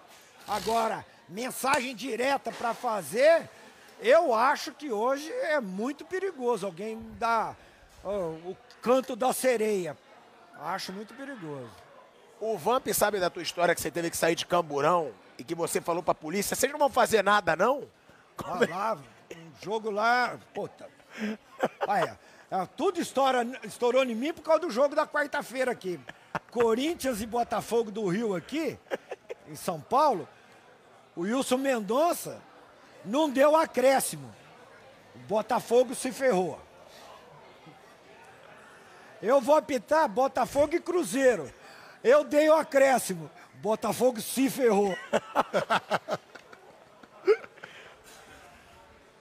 Agora, 0.48 1.06
mensagem 1.28 1.94
direta 1.94 2.50
para 2.50 2.74
fazer, 2.74 3.50
eu 4.00 4.34
acho 4.34 4.72
que 4.72 4.90
hoje 4.90 5.30
é 5.34 5.60
muito 5.60 6.06
perigoso. 6.06 6.66
Alguém 6.66 6.98
dá 7.20 7.54
ó, 8.06 8.10
o 8.10 8.56
canto 8.82 9.18
da 9.18 9.34
sereia. 9.34 9.98
Acho 10.62 10.94
muito 10.94 11.14
perigoso. 11.14 11.85
O 12.48 12.60
Vamp 12.60 12.86
sabe 12.94 13.20
da 13.20 13.28
tua 13.28 13.42
história 13.42 13.74
que 13.74 13.82
você 13.82 13.90
teve 13.90 14.12
que 14.12 14.16
sair 14.16 14.36
de 14.36 14.46
Camburão 14.46 15.12
e 15.36 15.44
que 15.44 15.56
você 15.56 15.82
falou 15.82 16.04
pra 16.04 16.14
polícia, 16.14 16.56
vocês 16.56 16.72
não 16.72 16.78
vão 16.78 16.92
fazer 16.92 17.24
nada, 17.24 17.56
não? 17.56 17.90
Ah, 18.38 18.60
lá, 18.70 18.98
um 19.36 19.64
jogo 19.64 19.90
lá, 19.90 20.38
puta. 20.54 20.88
Olha, 21.88 22.20
é, 22.52 22.66
tudo 22.78 23.02
estoura, 23.02 23.44
estourou 23.64 24.04
em 24.04 24.14
mim 24.14 24.32
por 24.32 24.44
causa 24.44 24.60
do 24.60 24.70
jogo 24.70 24.94
da 24.94 25.08
quarta-feira 25.08 25.72
aqui. 25.72 26.00
Corinthians 26.52 27.20
e 27.20 27.26
Botafogo 27.26 27.90
do 27.90 28.08
Rio 28.08 28.36
aqui, 28.36 28.78
em 29.48 29.56
São 29.56 29.82
Paulo, 29.82 30.30
o 31.16 31.22
Wilson 31.22 31.58
Mendonça 31.58 32.40
não 33.04 33.28
deu 33.28 33.56
acréscimo. 33.56 34.32
O 35.16 35.20
Botafogo 35.28 35.96
se 35.96 36.12
ferrou. 36.12 36.62
Eu 39.20 39.42
vou 39.42 39.56
apitar 39.56 40.08
Botafogo 40.08 40.76
e 40.76 40.80
Cruzeiro. 40.80 41.52
Eu 42.06 42.24
dei 42.24 42.48
o 42.48 42.54
acréscimo. 42.54 43.32
Botafogo 43.56 44.22
se 44.22 44.48
ferrou. 44.48 44.96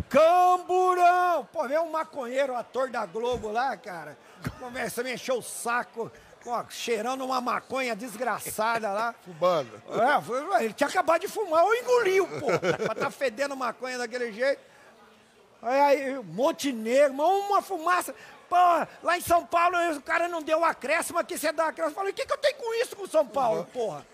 Camburão! 0.07 1.49
Pô, 1.51 1.67
vem 1.67 1.79
um 1.79 1.91
maconheiro, 1.91 2.55
ator 2.55 2.91
da 2.91 3.07
Globo 3.07 3.51
lá, 3.51 3.75
cara. 3.75 4.19
Começa 4.61 5.01
a 5.01 5.05
me 5.05 5.15
encher 5.15 5.33
o 5.33 5.41
saco, 5.41 6.13
ó, 6.47 6.63
cheirando 6.69 7.25
uma 7.25 7.41
maconha 7.41 7.97
desgraçada 7.97 8.93
lá. 8.93 9.15
Fubando. 9.25 9.83
É, 10.59 10.65
ele 10.65 10.75
tinha 10.75 10.91
acabado 10.91 11.23
de 11.23 11.29
fumar, 11.29 11.65
ou 11.65 11.75
engoliu, 11.75 12.29
pô. 12.39 12.49
Pra 12.85 12.95
tá 12.95 13.11
fedendo 13.11 13.57
maconha 13.57 13.97
daquele 13.97 14.31
jeito. 14.31 14.61
Aí, 15.63 15.81
aí 15.81 16.23
Montenegro, 16.23 17.17
uma 17.17 17.63
fumaça. 17.63 18.15
Pô, 18.55 18.87
lá 19.03 19.19
em 19.19 19.21
São 19.21 19.45
Paulo 19.45 19.77
o 19.97 20.01
cara 20.01 20.29
não 20.29 20.41
deu 20.41 20.65
acréscimo, 20.65 21.19
aqui 21.19 21.37
você 21.37 21.51
dá 21.51 21.67
acréscimo. 21.67 21.91
Eu 21.91 21.95
falei, 21.97 22.13
o 22.13 22.15
que, 22.15 22.25
que 22.25 22.33
eu 22.33 22.39
tenho 22.39 22.55
com 22.57 22.73
isso 22.75 22.95
com 22.95 23.05
São 23.05 23.27
Paulo, 23.27 23.65
porra? 23.73 24.07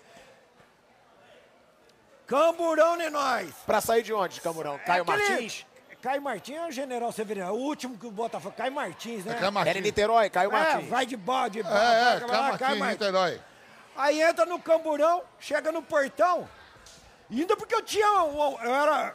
Camburão 2.27 2.97
de 2.97 3.11
nós. 3.11 3.51
Pra 3.67 3.83
sair 3.83 4.03
de 4.03 4.15
onde, 4.15 4.41
Camurão? 4.41 4.79
Caio 4.79 5.01
É 5.01 5.03
aquele- 5.13 5.29
Martins? 5.29 5.67
Caio 6.01 6.23
Martins 6.23 6.57
é 6.57 6.67
o 6.67 6.71
general 6.73 7.13
Severino. 7.13 7.47
é 7.49 7.51
O 7.51 7.55
último 7.57 7.99
que 7.99 8.07
o 8.07 8.11
Botafogo. 8.11 8.55
Caio 8.57 8.73
Martins, 8.73 9.27
né? 9.27 9.33
É 9.33 9.35
Caio 9.35 9.43
Era 9.45 9.51
em 9.51 9.53
Martins. 9.53 9.83
Niterói, 9.83 10.31
Caio 10.31 10.49
É, 10.49 10.53
Martins. 10.53 10.89
vai 10.89 11.05
de 11.05 11.17
bode, 11.19 11.59
É, 11.59 11.63
é, 11.63 11.65
vai, 12.21 12.57
Caio 12.57 12.79
Martins, 12.79 12.99
Niterói. 13.01 13.41
Aí 13.95 14.23
entra 14.23 14.47
no 14.47 14.59
camburão, 14.59 15.23
chega 15.39 15.71
no 15.71 15.83
portão, 15.83 16.49
e 17.29 17.41
ainda 17.43 17.55
porque 17.59 17.75
eu 17.75 17.83
tinha. 17.83 18.23
um- 18.23 18.59
Eu 18.63 18.75
era 18.75 19.09
é, 19.09 19.15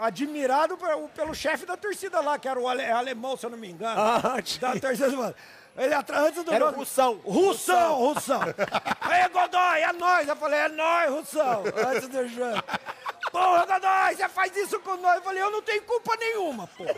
admirado 0.00 0.76
pe- 0.76 1.08
pelo 1.14 1.34
chefe 1.34 1.66
da 1.66 1.76
torcida 1.76 2.20
lá, 2.20 2.38
que 2.38 2.48
era 2.48 2.58
o 2.58 2.68
ale- 2.68 2.90
alemão, 2.90 3.36
se 3.36 3.44
eu 3.46 3.50
não 3.50 3.58
me 3.58 3.68
engano. 3.70 4.00
Ah, 4.00 4.36
da 4.60 4.78
torcida. 4.80 5.34
Ele 5.76 5.94
atrás 5.94 6.26
antes 6.26 6.42
do 6.42 6.52
Era 6.52 6.64
o 6.64 6.68
jogo- 6.68 6.80
Russão. 6.80 7.14
Russão, 7.24 7.94
Russão. 7.98 8.40
Aí, 9.00 9.28
Godoy, 9.28 9.80
é 9.80 9.92
nóis. 9.92 10.26
Eu 10.28 10.34
falei, 10.36 10.58
é 10.60 10.68
nóis, 10.68 11.10
Russão. 11.10 11.62
Antes 11.88 12.08
do 12.08 12.28
jogo. 12.28 12.62
Porra, 13.30 13.64
Godoy, 13.66 14.16
você 14.16 14.28
faz 14.28 14.56
isso 14.56 14.80
com 14.80 14.96
nós. 14.96 15.16
Eu 15.16 15.22
falei, 15.22 15.42
eu 15.42 15.50
não 15.52 15.62
tenho 15.62 15.82
culpa 15.82 16.16
nenhuma, 16.16 16.66
porra. 16.66 16.94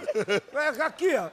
É, 0.79 0.83
Aqui, 0.83 1.15
ó. 1.15 1.29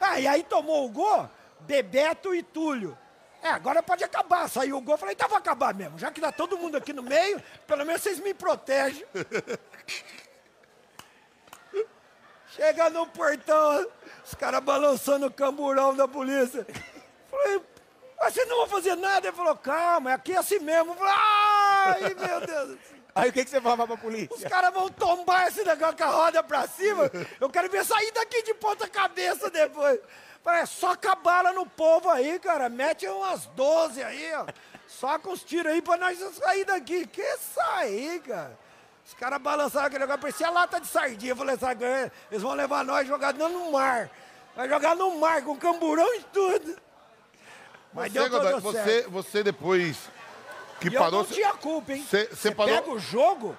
Ah, 0.00 0.18
e 0.18 0.26
aí 0.26 0.42
tomou 0.42 0.86
o 0.86 0.88
gol, 0.88 1.28
Bebeto 1.60 2.34
e 2.34 2.42
Túlio. 2.42 2.96
É, 3.42 3.48
agora 3.50 3.82
pode 3.82 4.02
acabar. 4.02 4.48
Saiu 4.48 4.76
o 4.76 4.80
gol, 4.80 4.94
eu 4.94 4.98
falei, 4.98 5.14
então 5.14 5.28
vai 5.28 5.38
acabar 5.38 5.72
mesmo. 5.72 5.96
Já 5.98 6.10
que 6.10 6.20
dá 6.20 6.32
todo 6.32 6.58
mundo 6.58 6.76
aqui 6.76 6.92
no 6.92 7.02
meio, 7.02 7.40
pelo 7.66 7.84
menos 7.86 8.02
vocês 8.02 8.18
me 8.18 8.34
protegem. 8.34 9.04
Chega 12.60 12.90
no 12.90 13.06
portão, 13.06 13.86
os 14.22 14.34
caras 14.34 14.60
balançando 14.60 15.24
o 15.26 15.30
camburão 15.32 15.94
da 15.94 16.06
polícia. 16.06 16.66
Falei, 17.30 17.62
mas 18.20 18.34
vocês 18.34 18.46
não 18.46 18.58
vão 18.58 18.66
fazer 18.68 18.96
nada? 18.96 19.28
Ele 19.28 19.34
falou, 19.34 19.56
calma, 19.56 20.12
aqui 20.12 20.32
é 20.34 20.36
assim 20.36 20.58
mesmo. 20.58 20.92
Eu 20.92 20.96
falei, 20.96 21.14
ai, 21.16 22.00
meu 22.14 22.46
Deus. 22.46 22.78
Aí 23.14 23.30
o 23.30 23.32
que, 23.32 23.44
que 23.44 23.50
você 23.50 23.62
falava 23.62 23.86
pra 23.86 23.94
Os 23.94 24.00
polícia? 24.02 24.50
caras 24.50 24.74
vão 24.74 24.90
tombar 24.90 25.48
esse 25.48 25.64
negócio 25.64 25.96
com 25.96 26.04
a 26.04 26.08
roda 26.08 26.42
pra 26.42 26.68
cima. 26.68 27.10
Eu 27.40 27.48
quero 27.48 27.70
ver 27.70 27.82
sair 27.82 28.12
daqui 28.12 28.42
de 28.42 28.52
ponta 28.52 28.86
cabeça 28.86 29.48
depois. 29.48 29.98
Falei, 30.44 30.60
é 30.60 30.66
só 30.66 30.94
cabala 30.96 31.54
no 31.54 31.64
povo 31.64 32.10
aí, 32.10 32.38
cara. 32.40 32.68
Mete 32.68 33.06
umas 33.08 33.46
12 33.46 34.02
aí, 34.02 34.34
ó. 34.34 34.44
Só 34.86 35.18
com 35.18 35.32
os 35.32 35.42
tiros 35.42 35.72
aí 35.72 35.80
pra 35.80 35.96
nós 35.96 36.18
sair 36.36 36.66
daqui. 36.66 37.06
Que 37.06 37.38
sair, 37.38 38.20
cara? 38.20 38.58
Os 39.06 39.14
caras 39.14 39.40
balançaram 39.40 39.86
aquele 39.86 40.00
negócio, 40.00 40.20
parecia 40.20 40.50
lata 40.50 40.80
de 40.80 40.86
sardinha. 40.86 41.32
Eu 41.32 41.36
falei, 41.36 41.56
sabe, 41.56 41.84
eles 42.30 42.42
vão 42.42 42.52
levar 42.54 42.84
nós 42.84 43.06
jogar 43.08 43.34
no 43.34 43.72
mar. 43.72 44.08
Vai 44.54 44.68
jogar 44.68 44.94
no 44.96 45.18
mar, 45.18 45.42
com 45.42 45.56
camburão 45.56 46.14
e 46.14 46.22
tudo. 46.32 46.76
Mas 47.92 48.12
Você, 48.12 48.18
deu 48.20 48.30
Godoy, 48.30 48.52
tudo 48.52 48.62
você, 48.62 48.84
certo. 48.84 49.10
você 49.10 49.42
depois 49.42 49.96
que 50.80 50.88
E 50.88 50.94
eu 50.94 51.00
parou... 51.00 51.20
não 51.20 51.24
tinha 51.26 51.52
culpa, 51.54 51.92
hein? 51.92 52.06
Cê- 52.08 52.26
cê 52.28 52.36
Você 52.36 52.50
parou- 52.54 52.74
pega 52.74 52.90
o 52.90 52.98
jogo, 53.00 53.56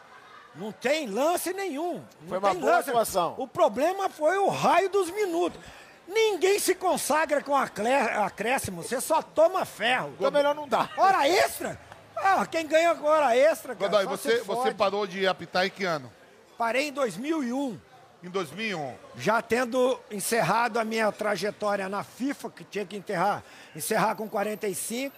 não 0.56 0.72
tem 0.72 1.08
lance 1.08 1.54
nenhum. 1.54 2.04
Não 2.22 2.30
Foi 2.30 2.38
uma 2.38 2.52
tem 2.52 2.60
boa 2.60 2.76
lance. 2.78 2.90
atuação. 2.90 3.36
O 3.38 3.48
problema 3.48 4.10
foi 4.10 4.38
o 4.38 4.48
raio 4.48 4.90
dos 4.90 5.10
minutos. 5.12 5.60
Ninguém 6.08 6.60
se 6.60 6.74
consagra 6.76 7.42
com 7.44 7.56
acréscimo, 7.56 8.84
você 8.84 9.00
só 9.02 9.22
toma 9.22 9.66
ferro. 9.66 10.14
Então 10.18 10.32
melhor 10.32 10.56
não 10.56 10.68
dá. 10.68 10.90
Hora 10.98 11.28
extra? 11.28 11.80
Ah, 12.24 12.46
quem 12.46 12.68
ganha 12.68 12.94
hora 13.02 13.36
extra, 13.36 13.76
cara, 13.76 13.90
Godoy, 13.90 14.06
você, 14.06 14.42
você 14.42 14.74
parou 14.74 15.06
de 15.08 15.26
apitar 15.28 15.66
em 15.66 15.70
que 15.70 15.84
ano? 15.84 16.12
Parei 16.58 16.90
em 16.90 16.94
2001, 16.94 17.80
Em 18.24 18.30
2001. 18.30 18.94
já 19.18 19.42
tendo 19.42 20.00
encerrado 20.12 20.78
a 20.80 20.84
minha 20.84 21.12
trajetória 21.12 21.90
na 21.90 22.04
FIFA, 22.04 22.50
que 22.52 22.64
tinha 22.64 22.86
que 22.86 22.96
enterrar, 22.96 23.44
encerrar 23.76 24.16
com 24.16 24.30
45, 24.30 25.16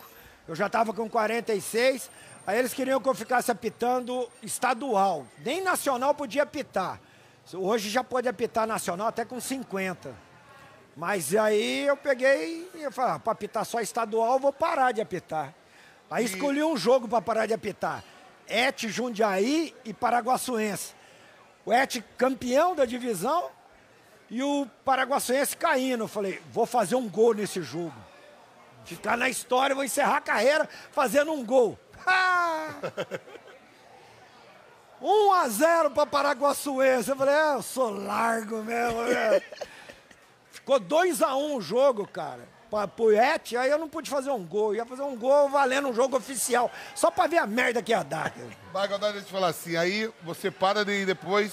eu 0.48 0.56
já 0.56 0.68
estava 0.68 0.94
com 0.94 1.10
46, 1.10 2.10
aí 2.48 2.58
eles 2.58 2.74
queriam 2.74 3.02
que 3.02 3.10
eu 3.10 3.14
ficasse 3.14 3.52
apitando 3.52 4.30
estadual, 4.42 5.26
nem 5.40 5.62
nacional 5.62 6.14
podia 6.14 6.44
apitar. 6.44 7.00
Hoje 7.54 7.90
já 7.90 8.04
pode 8.04 8.28
apitar 8.30 8.66
nacional 8.66 9.08
até 9.08 9.26
com 9.26 9.38
50. 9.40 10.14
Mas 10.96 11.36
aí 11.36 11.86
eu 11.88 11.98
peguei 11.98 12.70
e 12.76 12.90
falei, 12.92 13.16
ah, 13.16 13.20
para 13.20 13.34
apitar 13.34 13.66
só 13.66 13.82
estadual, 13.82 14.34
eu 14.34 14.40
vou 14.40 14.54
parar 14.54 14.92
de 14.94 15.02
apitar. 15.02 15.54
Aí 16.14 16.26
escolhi 16.26 16.64
um 16.64 16.78
jogo 16.78 17.08
para 17.08 17.24
parar 17.24 17.48
de 17.48 17.56
apitar. 17.56 18.04
Et 18.48 18.88
Jundiaí 18.88 19.76
e 19.84 19.92
Paraguaçuense. 19.92 20.94
O 21.66 21.74
Et 21.74 22.04
campeão 22.16 22.76
da 22.76 22.86
divisão 22.86 23.50
e 24.30 24.44
o 24.44 24.68
Paraguaçuense 24.86 25.58
caindo. 25.58 26.04
Eu 26.04 26.08
falei, 26.08 26.40
vou 26.52 26.68
fazer 26.68 26.94
um 26.94 27.10
gol 27.10 27.34
nesse 27.34 27.64
jogo. 27.64 27.96
Ficar 28.86 29.18
na 29.18 29.28
história, 29.28 29.74
vou 29.74 29.84
encerrar 29.84 30.18
a 30.18 30.22
carreira 30.22 30.70
fazendo 30.92 31.32
um 31.32 31.44
gol. 31.44 31.80
Ah! 32.06 32.76
1 35.02 35.34
a 35.34 35.50
0 35.50 35.92
para 35.92 36.06
Paraguaçuense. 36.06 37.10
Eu 37.10 37.16
falei, 37.16 37.34
é, 37.34 37.56
eu 37.56 37.64
sou 37.64 37.90
largo 37.90 38.62
mesmo. 38.62 39.02
né? 39.02 39.42
Ficou 40.52 40.80
2 40.80 41.24
a 41.24 41.36
1 41.36 41.56
o 41.56 41.62
jogo, 41.62 42.08
cara. 42.08 42.53
Et, 42.78 43.56
aí 43.58 43.70
eu 43.70 43.78
não 43.78 43.88
pude 43.90 44.10
fazer 44.10 44.32
um 44.32 44.44
gol. 44.44 44.70
Eu 44.72 44.76
ia 44.78 44.86
fazer 44.86 45.02
um 45.04 45.16
gol 45.16 45.50
valendo 45.50 45.90
um 45.90 45.94
jogo 45.94 46.18
oficial. 46.18 46.72
Só 46.96 47.12
pra 47.12 47.28
ver 47.28 47.38
a 47.38 47.48
merda 47.48 47.82
que 47.82 47.92
ia 47.92 48.04
dar. 48.04 48.32
Godoy, 48.72 49.00
deixa 49.12 49.18
eu 49.18 49.24
te 49.24 49.32
falar 49.32 49.48
assim. 49.48 49.76
Aí 49.76 50.12
você 50.24 50.50
para 50.50 50.84
de 50.86 51.06
depois, 51.06 51.52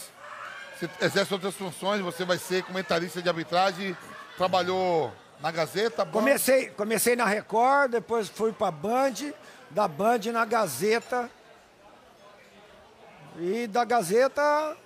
você 0.79 0.89
exerce 1.01 1.33
outras 1.33 1.55
funções, 1.55 2.01
você 2.01 2.25
vai 2.25 2.39
ser 2.39 2.63
comentarista 2.65 3.21
de 3.21 3.29
arbitragem, 3.29 3.97
trabalhou 4.37 5.13
na 5.41 5.51
Gazeta, 5.51 6.05
Band. 6.05 6.13
Comecei, 6.13 6.69
comecei 6.71 7.17
na 7.17 7.25
Record, 7.25 7.91
depois 7.93 8.29
fui 8.29 8.53
pra 8.53 8.71
Band, 8.71 9.15
da 9.71 9.87
Band 9.89 10.21
na 10.33 10.45
Gazeta. 10.45 11.31
E 13.39 13.67
da 13.67 13.85
Gazeta. 13.85 14.77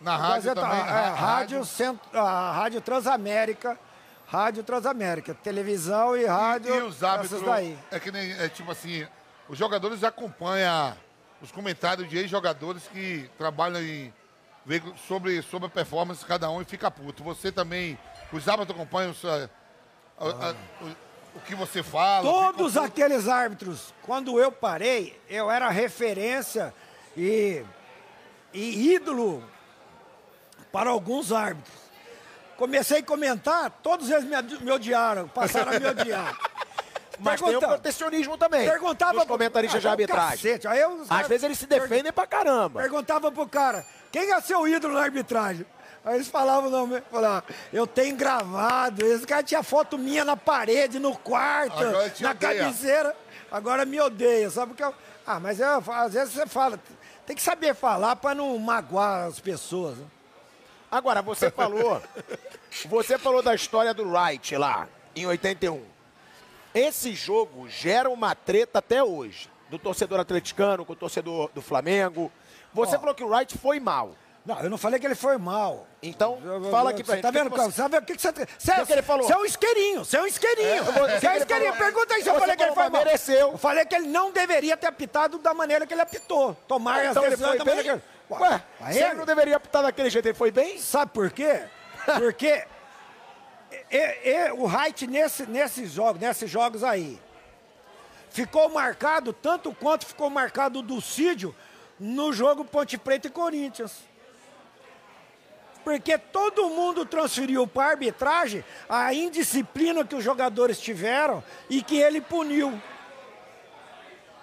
na 0.00 0.16
rádio 0.16 0.54
Gazeta, 0.54 0.60
também. 0.60 0.78
é, 0.80 0.82
ra- 0.82 1.14
rádio, 1.14 1.64
Cent- 1.64 1.98
a 2.12 2.52
Rádio 2.52 2.80
Transamérica. 2.80 3.78
Rádio 4.34 4.64
Transamérica. 4.64 5.32
Televisão 5.32 6.16
e 6.16 6.26
rádio. 6.26 6.74
E 6.74 6.80
os 6.82 7.04
árbitros, 7.04 7.40
daí. 7.42 7.78
é 7.92 8.00
que 8.00 8.10
nem, 8.10 8.32
é 8.32 8.48
tipo 8.48 8.68
assim, 8.72 9.06
os 9.48 9.56
jogadores 9.56 10.02
acompanham 10.02 10.92
os 11.40 11.52
comentários 11.52 12.08
de 12.08 12.18
ex-jogadores 12.18 12.88
que 12.88 13.30
trabalham 13.38 13.80
em, 13.80 14.12
sobre, 15.06 15.40
sobre 15.42 15.68
a 15.68 15.70
performance 15.70 16.20
de 16.22 16.26
cada 16.26 16.50
um 16.50 16.60
e 16.60 16.64
fica 16.64 16.90
puto. 16.90 17.22
Você 17.22 17.52
também, 17.52 17.96
os 18.32 18.48
árbitros 18.48 18.74
acompanham 18.76 19.12
o, 19.12 19.14
seu- 19.14 19.30
a- 19.30 19.48
a- 20.18 20.54
o, 20.82 21.36
o 21.36 21.40
que 21.46 21.54
você 21.54 21.80
fala. 21.80 22.28
Todos 22.28 22.76
aqueles 22.76 23.28
árbitros, 23.28 23.94
quando 24.02 24.40
eu 24.40 24.50
parei, 24.50 25.16
eu 25.28 25.48
era 25.48 25.68
referência 25.70 26.74
e, 27.16 27.64
e 28.52 28.94
ídolo 28.94 29.44
para 30.72 30.90
alguns 30.90 31.30
árbitros. 31.30 31.83
Comecei 32.56 32.98
a 33.00 33.02
comentar, 33.02 33.70
todos 33.82 34.10
eles 34.10 34.24
me, 34.60 34.70
odiaram, 34.70 35.28
passaram 35.28 35.72
a 35.72 35.80
me 35.80 35.86
odiar. 35.86 36.36
Mas 37.20 37.40
tem 37.40 37.48
o 37.48 37.52
Perguntava- 37.52 37.72
protecionismo 37.74 38.36
também. 38.36 38.68
Perguntava 38.68 39.14
Dos 39.18 39.24
comentaristas 39.24 39.80
de 39.80 39.86
Ah, 39.86 39.90
arbitragem. 39.92 40.30
cacete, 40.30 40.66
aí 40.68 40.80
eu- 40.80 41.04
Às 41.08 41.28
vezes 41.28 41.44
eles 41.44 41.58
se 41.58 41.66
defendem 41.66 42.12
pra 42.12 42.26
caramba. 42.26 42.80
Perguntava 42.80 43.30
pro 43.30 43.46
cara, 43.46 43.84
quem 44.10 44.32
é 44.32 44.40
seu 44.40 44.66
ídolo 44.66 44.94
na 44.94 45.02
arbitragem? 45.02 45.64
Aí 46.04 46.16
eles 46.16 46.28
falavam, 46.28 46.68
não, 46.70 47.00
falavam, 47.10 47.42
eu 47.72 47.86
tenho 47.86 48.14
gravado. 48.16 49.06
Esse 49.06 49.26
cara 49.26 49.42
tinha 49.42 49.62
foto 49.62 49.96
minha 49.96 50.24
na 50.24 50.36
parede, 50.36 50.98
no 50.98 51.16
quarto, 51.16 51.82
na 51.82 52.30
odeia. 52.30 52.34
cabeceira. 52.34 53.16
Agora 53.50 53.84
me 53.84 54.00
odeia, 54.00 54.50
sabe? 54.50 54.68
Porque 54.72 54.82
eu, 54.84 54.92
ah, 55.26 55.38
mas 55.40 55.60
eu, 55.60 55.82
às 55.92 56.12
vezes 56.12 56.34
você 56.34 56.46
fala, 56.46 56.78
tem 57.24 57.34
que 57.36 57.40
saber 57.42 57.74
falar 57.74 58.16
para 58.16 58.34
não 58.34 58.58
magoar 58.58 59.28
as 59.28 59.38
pessoas. 59.40 59.96
né? 59.96 60.04
Agora, 60.94 61.20
você 61.22 61.50
falou. 61.50 62.00
você 62.86 63.18
falou 63.18 63.42
da 63.42 63.52
história 63.52 63.92
do 63.92 64.08
Wright 64.08 64.56
lá, 64.56 64.86
em 65.16 65.26
81. 65.26 65.82
Esse 66.72 67.12
jogo 67.14 67.68
gera 67.68 68.08
uma 68.08 68.32
treta 68.36 68.78
até 68.78 69.02
hoje. 69.02 69.50
Do 69.68 69.76
torcedor 69.76 70.20
atleticano 70.20 70.84
com 70.84 70.92
o 70.92 70.96
torcedor 70.96 71.50
do 71.52 71.60
Flamengo. 71.60 72.30
Você 72.72 72.96
falou 72.96 73.12
que 73.12 73.24
o 73.24 73.28
Wright 73.28 73.58
foi 73.58 73.80
mal. 73.80 74.14
Não, 74.46 74.60
eu 74.60 74.70
não 74.70 74.78
falei 74.78 75.00
que 75.00 75.06
ele 75.06 75.16
foi 75.16 75.36
mal. 75.36 75.84
Então, 76.00 76.38
fala 76.70 76.90
aqui 76.90 77.02
pra 77.02 77.14
você 77.14 77.22
gente. 77.22 77.22
Tá 77.22 77.30
vendo? 77.32 77.50
Você... 77.50 77.72
Sabe 77.72 77.96
o 77.96 78.02
que, 78.02 78.14
que 78.14 78.20
você. 78.22 78.30
Você, 78.30 78.72
O 78.72 78.74
que 78.76 78.86
que 78.86 78.92
ele 78.92 79.02
falou? 79.02 79.26
Você 79.26 79.32
é 79.32 79.36
um 79.38 79.44
isqueirinho, 79.44 80.04
você 80.04 80.16
é 80.16 80.22
um 80.22 80.26
isqueirinho. 80.26 80.84
vou- 80.84 80.92
Você 81.08 81.26
é 81.26 81.30
um 81.32 81.36
isqueirinho. 81.38 81.72
falou? 81.74 81.92
Pergunta 81.92 82.14
aí 82.14 82.22
se 82.22 82.28
eu 82.28 82.38
falei 82.38 82.54
que 82.56 82.62
ele 82.62 82.72
foi 82.72 82.88
mal. 82.88 83.04
mereceu. 83.04 83.50
Eu 83.52 83.58
falei 83.58 83.84
que 83.86 83.94
ele 83.96 84.06
não 84.06 84.30
deveria 84.30 84.76
ter 84.76 84.86
apitado 84.86 85.38
da 85.38 85.52
maneira 85.54 85.86
que 85.86 85.94
ele 85.94 86.02
apitou. 86.02 86.54
Tomar 86.68 87.00
as 87.00 87.10
Então 87.12 87.22
ele 87.24 87.30
decisões 87.30 87.58
da 87.58 87.64
maneira 87.64 87.98
que 87.98 88.04
Ué, 88.30 88.62
Aí 88.80 88.96
ele 88.96 89.04
ele- 89.06 89.14
não 89.14 89.26
deveria 89.26 89.56
apitar 89.56 89.82
daquele 89.82 90.08
jeito, 90.10 90.26
ele 90.26 90.34
foi 90.34 90.50
bem? 90.50 90.78
Sabe 90.78 91.12
por 91.12 91.30
quê? 91.30 91.62
Porque 92.18 92.64
e- 93.90 94.30
e- 94.30 94.52
o 94.52 94.64
Wright 94.64 95.06
nesse, 95.06 95.46
nesses 95.46 95.92
jogos, 95.92 96.20
nesses 96.20 96.50
jogos 96.50 96.82
aí, 96.82 97.20
ficou 98.30 98.68
marcado 98.70 99.32
tanto 99.32 99.72
quanto 99.74 100.06
ficou 100.06 100.30
marcado 100.30 100.78
o 100.78 100.82
Dulcídio 100.82 101.54
no 102.00 102.32
jogo 102.32 102.64
Ponte 102.64 102.96
Preta 102.98 103.28
e 103.28 103.30
Corinthians. 103.30 103.92
Porque 105.84 106.16
todo 106.16 106.70
mundo 106.70 107.04
transferiu 107.04 107.66
para 107.66 107.84
a 107.84 107.90
arbitragem 107.90 108.64
a 108.88 109.12
indisciplina 109.12 110.02
que 110.02 110.14
os 110.14 110.24
jogadores 110.24 110.80
tiveram 110.80 111.44
e 111.68 111.82
que 111.82 111.96
ele 111.98 112.22
puniu. 112.22 112.80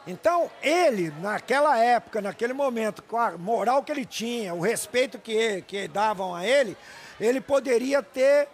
Então, 0.07 0.49
ele, 0.63 1.13
naquela 1.21 1.77
época, 1.77 2.21
naquele 2.21 2.53
momento, 2.53 3.03
com 3.03 3.17
a 3.17 3.37
moral 3.37 3.83
que 3.83 3.91
ele 3.91 4.05
tinha, 4.05 4.53
o 4.53 4.59
respeito 4.59 5.19
que, 5.19 5.61
que 5.61 5.87
davam 5.87 6.35
a 6.35 6.45
ele, 6.45 6.75
ele 7.19 7.39
poderia 7.39 8.01
ter 8.01 8.47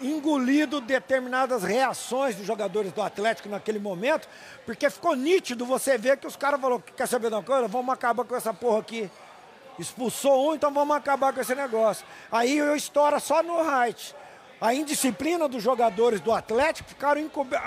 engolido 0.00 0.80
determinadas 0.80 1.62
reações 1.62 2.34
dos 2.34 2.46
jogadores 2.46 2.92
do 2.92 3.02
Atlético 3.02 3.48
naquele 3.48 3.78
momento, 3.78 4.28
porque 4.64 4.88
ficou 4.90 5.14
nítido 5.14 5.64
você 5.64 5.96
ver 5.96 6.16
que 6.16 6.26
os 6.26 6.36
caras 6.36 6.60
falaram, 6.60 6.82
quer 6.96 7.06
saber 7.06 7.28
de 7.28 7.34
uma 7.34 7.42
coisa? 7.42 7.68
Vamos 7.68 7.92
acabar 7.92 8.24
com 8.24 8.36
essa 8.36 8.52
porra 8.52 8.80
aqui. 8.80 9.10
Expulsou 9.78 10.50
um, 10.50 10.54
então 10.54 10.72
vamos 10.72 10.96
acabar 10.96 11.32
com 11.32 11.40
esse 11.40 11.54
negócio. 11.54 12.06
Aí 12.32 12.56
eu 12.56 12.74
estoura 12.74 13.20
só 13.20 13.42
no 13.42 13.62
right. 13.62 14.14
A 14.58 14.72
indisciplina 14.72 15.46
dos 15.46 15.62
jogadores 15.62 16.20
do 16.20 16.32
Atlético 16.32 16.88
ficaram 16.88 17.20
encober 17.20 17.60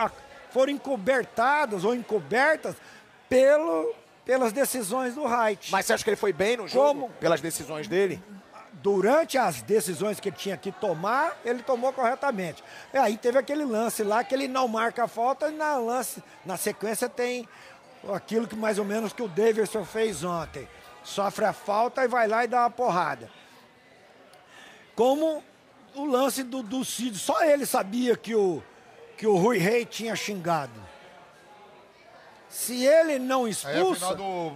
foram 0.51 0.73
encobertadas 0.73 1.84
ou 1.84 1.93
encobertas 1.93 2.75
pelo, 3.30 3.93
pelas 4.25 4.51
decisões 4.51 5.15
do 5.15 5.23
Wright. 5.23 5.71
Mas 5.71 5.86
você 5.86 5.93
acha 5.93 6.03
que 6.03 6.09
ele 6.09 6.17
foi 6.17 6.34
bem 6.34 6.57
no 6.57 6.67
jogo? 6.67 6.88
Como? 6.88 7.09
Pelas 7.19 7.39
decisões 7.39 7.88
dele? 7.88 8.21
Durante 8.73 9.38
as 9.38 9.61
decisões 9.61 10.19
que 10.19 10.30
ele 10.30 10.36
tinha 10.36 10.57
que 10.57 10.71
tomar, 10.71 11.38
ele 11.45 11.61
tomou 11.61 11.93
corretamente. 11.93 12.63
E 12.93 12.97
aí 12.97 13.17
teve 13.17 13.38
aquele 13.38 13.65
lance 13.65 14.03
lá 14.03 14.23
que 14.23 14.34
ele 14.34 14.47
não 14.47 14.67
marca 14.67 15.03
a 15.03 15.07
falta 15.07 15.49
e 15.49 15.51
na, 15.51 15.77
lance, 15.77 16.23
na 16.45 16.57
sequência 16.57 17.07
tem 17.07 17.47
aquilo 18.13 18.47
que 18.47 18.55
mais 18.55 18.80
ou 18.80 18.86
menos 18.86 19.11
que 19.11 19.21
o 19.21 19.27
Davidson 19.27 19.84
fez 19.84 20.23
ontem. 20.23 20.67
Sofre 21.03 21.45
a 21.45 21.53
falta 21.53 22.03
e 22.03 22.07
vai 22.07 22.27
lá 22.27 22.43
e 22.43 22.47
dá 22.47 22.61
uma 22.61 22.69
porrada. 22.69 23.30
Como 24.95 25.43
o 25.95 26.05
lance 26.05 26.43
do, 26.43 26.61
do 26.61 26.84
Cid, 26.86 27.17
só 27.17 27.43
ele 27.43 27.65
sabia 27.65 28.15
que 28.15 28.36
o, 28.36 28.61
que 29.17 29.27
o 29.27 29.36
Rui 29.36 29.57
Rei 29.57 29.86
tinha 29.86 30.15
xingado. 30.15 30.89
Se 32.50 32.86
ele 32.86 33.20
não 33.20 33.43
Aí 33.45 33.47
é 33.47 33.52
expulsa. 33.52 34.16
do 34.16 34.52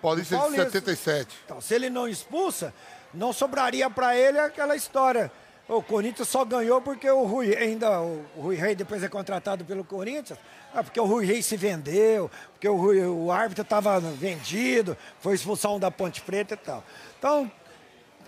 Paulista, 0.00 0.36
Paulista. 0.38 0.64
de 0.66 0.72
77. 0.72 1.36
Então, 1.44 1.60
se 1.60 1.74
ele 1.74 1.88
não 1.90 2.08
expulsa, 2.08 2.72
não 3.12 3.32
sobraria 3.32 3.88
para 3.90 4.16
ele 4.16 4.38
aquela 4.38 4.74
história. 4.76 5.30
O 5.66 5.82
Corinthians 5.82 6.28
só 6.28 6.44
ganhou 6.44 6.82
porque 6.82 7.08
o 7.08 7.24
Rui, 7.24 7.56
ainda 7.56 8.00
o 8.00 8.22
Rui 8.36 8.54
Rei 8.54 8.74
depois 8.74 9.02
é 9.02 9.08
contratado 9.08 9.64
pelo 9.64 9.82
Corinthians, 9.82 10.38
ah, 10.74 10.82
porque 10.84 11.00
o 11.00 11.06
Rui 11.06 11.24
Rei 11.24 11.42
se 11.42 11.56
vendeu, 11.56 12.30
porque 12.52 12.68
o, 12.68 12.76
Rui- 12.76 13.00
o 13.06 13.32
árbitro 13.32 13.62
estava 13.62 13.98
vendido, 13.98 14.94
foi 15.20 15.34
expulsão 15.34 15.80
da 15.80 15.90
Ponte 15.90 16.20
Preta 16.20 16.52
e 16.52 16.56
tal. 16.58 16.84
Então, 17.18 17.50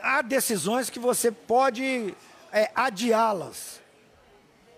há 0.01 0.23
decisões 0.23 0.89
que 0.89 0.99
você 0.99 1.31
pode 1.31 2.15
é, 2.51 2.71
adiá-las 2.75 3.81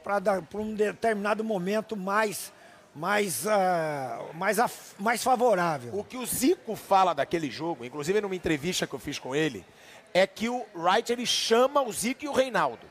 para 0.03 0.43
um 0.55 0.75
determinado 0.75 1.45
momento 1.45 1.97
mais, 1.97 2.53
mais, 2.95 3.47
ah, 3.47 4.21
mais, 4.35 4.59
mais 4.99 5.23
favorável. 5.23 5.95
O 5.95 6.05
que 6.05 6.17
o 6.17 6.27
Zico 6.27 6.75
fala 6.75 7.15
daquele 7.15 7.51
jogo, 7.51 7.85
inclusive 7.85 8.21
numa 8.21 8.35
entrevista 8.35 8.87
que 8.87 8.95
eu 8.95 8.99
fiz 8.99 9.19
com 9.19 9.35
ele, 9.35 9.65
é 10.13 10.27
que 10.27 10.49
o 10.49 10.65
Wright 10.75 11.13
ele 11.13 11.27
chama 11.27 11.83
o 11.83 11.93
Zico 11.93 12.25
e 12.25 12.29
o 12.29 12.33
Reinaldo. 12.33 12.87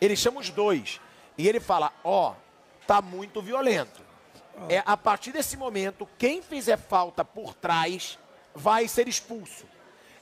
Ele 0.00 0.16
chama 0.16 0.40
os 0.40 0.50
dois. 0.50 1.00
E 1.38 1.48
ele 1.48 1.60
fala: 1.60 1.92
Ó, 2.04 2.34
tá 2.86 3.00
muito 3.00 3.40
violento. 3.40 4.04
É, 4.68 4.82
a 4.86 4.96
partir 4.96 5.32
desse 5.32 5.56
momento, 5.56 6.08
quem 6.18 6.40
fizer 6.40 6.78
falta 6.78 7.24
por 7.24 7.54
trás 7.54 8.18
vai 8.54 8.88
ser 8.88 9.06
expulso. 9.06 9.66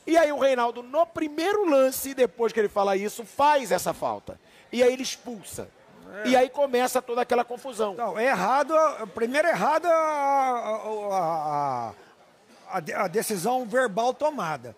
E 0.06 0.16
aí 0.16 0.30
o 0.32 0.38
Reinaldo, 0.38 0.82
no 0.82 1.06
primeiro 1.06 1.64
lance, 1.68 2.14
depois 2.14 2.52
que 2.52 2.60
ele 2.60 2.68
fala 2.68 2.96
isso, 2.96 3.24
faz 3.24 3.70
essa 3.70 3.94
falta. 3.94 4.38
E 4.72 4.82
aí 4.82 4.92
ele 4.92 5.02
expulsa. 5.02 5.68
E 6.24 6.36
aí 6.36 6.48
começa 6.48 7.02
toda 7.02 7.20
aquela 7.22 7.44
confusão. 7.44 7.94
Não, 7.94 8.18
é 8.18 8.26
errado, 8.26 8.74
primeiro 9.14 9.48
errado 9.48 9.86
a, 9.86 9.90
a, 9.90 10.78
a- 11.12 11.88
a 11.90 13.04
a 13.04 13.08
decisão 13.08 13.64
verbal 13.66 14.12
tomada. 14.14 14.74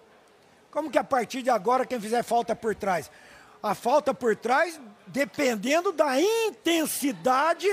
Como 0.70 0.90
que 0.90 0.98
a 0.98 1.04
partir 1.04 1.42
de 1.42 1.48
agora 1.50 1.86
quem 1.86 2.00
fizer 2.00 2.22
falta 2.22 2.54
por 2.54 2.74
trás? 2.74 3.10
A 3.62 3.74
falta 3.74 4.12
por 4.12 4.36
trás, 4.36 4.78
dependendo 5.06 5.92
da 5.92 6.20
intensidade, 6.20 7.66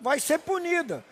vai 0.00 0.18
ser 0.18 0.38
punida. 0.38 1.04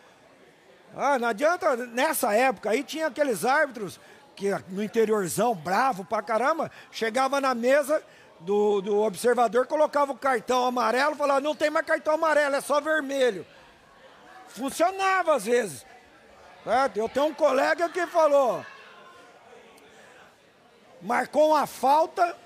Ah, 0.96 1.18
não 1.18 1.28
adianta, 1.28 1.76
nessa 1.76 2.32
época 2.34 2.70
aí 2.70 2.82
tinha 2.82 3.06
aqueles 3.08 3.44
árbitros 3.44 4.00
que 4.34 4.48
no 4.68 4.82
interiorzão, 4.82 5.54
bravo 5.54 6.04
pra 6.04 6.22
caramba, 6.22 6.70
chegava 6.90 7.40
na 7.40 7.54
mesa 7.54 8.02
do, 8.45 8.80
do 8.80 9.01
observador, 9.01 9.66
colocava 9.66 10.12
o 10.12 10.16
cartão 10.16 10.66
amarelo, 10.66 11.16
falava, 11.16 11.40
não 11.40 11.55
tem 11.55 11.70
mais 11.70 11.86
cartão 11.86 12.14
amarelo, 12.14 12.57
é 12.57 12.61
só 12.61 12.80
vermelho. 12.80 13.47
Funcionava 14.49 15.34
às 15.34 15.47
vezes. 15.47 15.86
certo? 16.64 16.97
Eu 16.97 17.09
tenho 17.09 17.26
um 17.26 17.34
colega 17.34 17.88
que 17.88 18.07
falou, 18.07 18.64
marcou 21.01 21.51
uma 21.51 21.66
falta, 21.66 22.36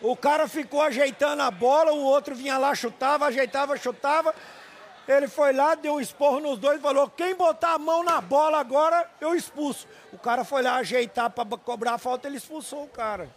o 0.00 0.16
cara 0.16 0.48
ficou 0.48 0.80
ajeitando 0.80 1.42
a 1.42 1.50
bola, 1.50 1.92
o 1.92 2.02
outro 2.02 2.34
vinha 2.34 2.56
lá, 2.56 2.74
chutava, 2.74 3.26
ajeitava, 3.26 3.76
chutava. 3.76 4.34
Ele 5.06 5.26
foi 5.26 5.54
lá, 5.54 5.74
deu 5.74 5.94
um 5.94 6.00
esporro 6.00 6.38
nos 6.38 6.58
dois 6.58 6.82
falou: 6.82 7.08
quem 7.08 7.34
botar 7.34 7.72
a 7.72 7.78
mão 7.78 8.04
na 8.04 8.20
bola 8.20 8.58
agora, 8.58 9.10
eu 9.20 9.34
expulso. 9.34 9.88
O 10.12 10.18
cara 10.18 10.44
foi 10.44 10.62
lá 10.62 10.76
ajeitar 10.76 11.30
para 11.30 11.56
cobrar 11.56 11.94
a 11.94 11.98
falta, 11.98 12.28
ele 12.28 12.36
expulsou 12.36 12.84
o 12.84 12.88
cara. 12.88 13.28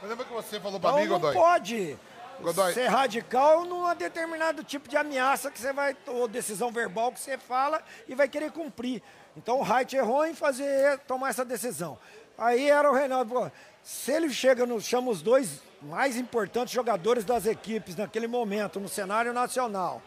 Mas 0.00 0.10
lembra 0.10 0.24
que 0.24 0.32
você 0.32 0.60
falou 0.60 0.78
pra 0.78 0.90
Então 0.90 1.00
mim, 1.02 1.08
não 1.08 1.18
Godoy? 1.18 1.34
pode 1.34 1.98
Godoy. 2.40 2.74
ser 2.74 2.86
radical 2.88 3.64
num 3.64 3.94
determinado 3.94 4.62
tipo 4.62 4.88
de 4.88 4.96
ameaça 4.96 5.50
que 5.50 5.58
você 5.58 5.72
vai, 5.72 5.96
ou 6.06 6.28
decisão 6.28 6.70
verbal 6.70 7.12
que 7.12 7.20
você 7.20 7.38
fala 7.38 7.82
e 8.06 8.14
vai 8.14 8.28
querer 8.28 8.50
cumprir. 8.52 9.02
Então 9.36 9.60
o 9.60 9.62
Wright 9.62 9.96
errou 9.96 10.26
em 10.26 10.34
fazer, 10.34 10.98
tomar 11.00 11.30
essa 11.30 11.44
decisão. 11.44 11.98
Aí 12.38 12.68
era 12.68 12.90
o 12.90 12.94
Reinaldo, 12.94 13.32
pô, 13.34 13.50
se 13.82 14.12
ele 14.12 14.28
chega, 14.30 14.66
no, 14.66 14.78
chama 14.80 15.10
os 15.10 15.22
dois 15.22 15.62
mais 15.80 16.16
importantes 16.16 16.74
jogadores 16.74 17.24
das 17.24 17.46
equipes 17.46 17.96
naquele 17.96 18.26
momento, 18.26 18.78
no 18.78 18.88
cenário 18.88 19.32
nacional, 19.32 20.02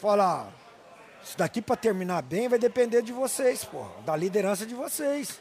fala, 0.00 0.46
ó, 0.46 1.22
isso 1.22 1.36
daqui 1.36 1.60
para 1.60 1.76
terminar 1.76 2.22
bem 2.22 2.48
vai 2.48 2.58
depender 2.58 3.02
de 3.02 3.12
vocês, 3.12 3.64
pô, 3.64 3.84
da 4.06 4.16
liderança 4.16 4.64
de 4.64 4.74
vocês. 4.74 5.40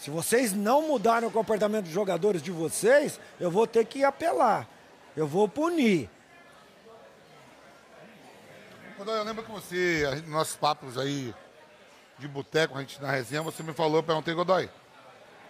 Se 0.00 0.10
vocês 0.10 0.52
não 0.52 0.86
mudarem 0.88 1.28
o 1.28 1.32
comportamento 1.32 1.84
dos 1.84 1.92
jogadores 1.92 2.40
de 2.42 2.50
vocês, 2.50 3.18
eu 3.40 3.50
vou 3.50 3.66
ter 3.66 3.84
que 3.84 4.04
apelar. 4.04 4.66
Eu 5.16 5.26
vou 5.26 5.48
punir. 5.48 6.08
Godoy, 8.96 9.16
eu 9.18 9.24
lembro 9.24 9.44
que 9.44 9.50
você, 9.50 10.04
nos 10.22 10.28
nossos 10.28 10.56
papos 10.56 10.98
aí 10.98 11.34
de 12.18 12.26
boteco, 12.26 12.76
a 12.76 12.80
gente 12.80 13.00
na 13.00 13.10
resenha, 13.10 13.42
você 13.42 13.62
me 13.62 13.72
falou, 13.72 13.96
eu 13.98 14.02
perguntei, 14.02 14.34
Godoy, 14.34 14.68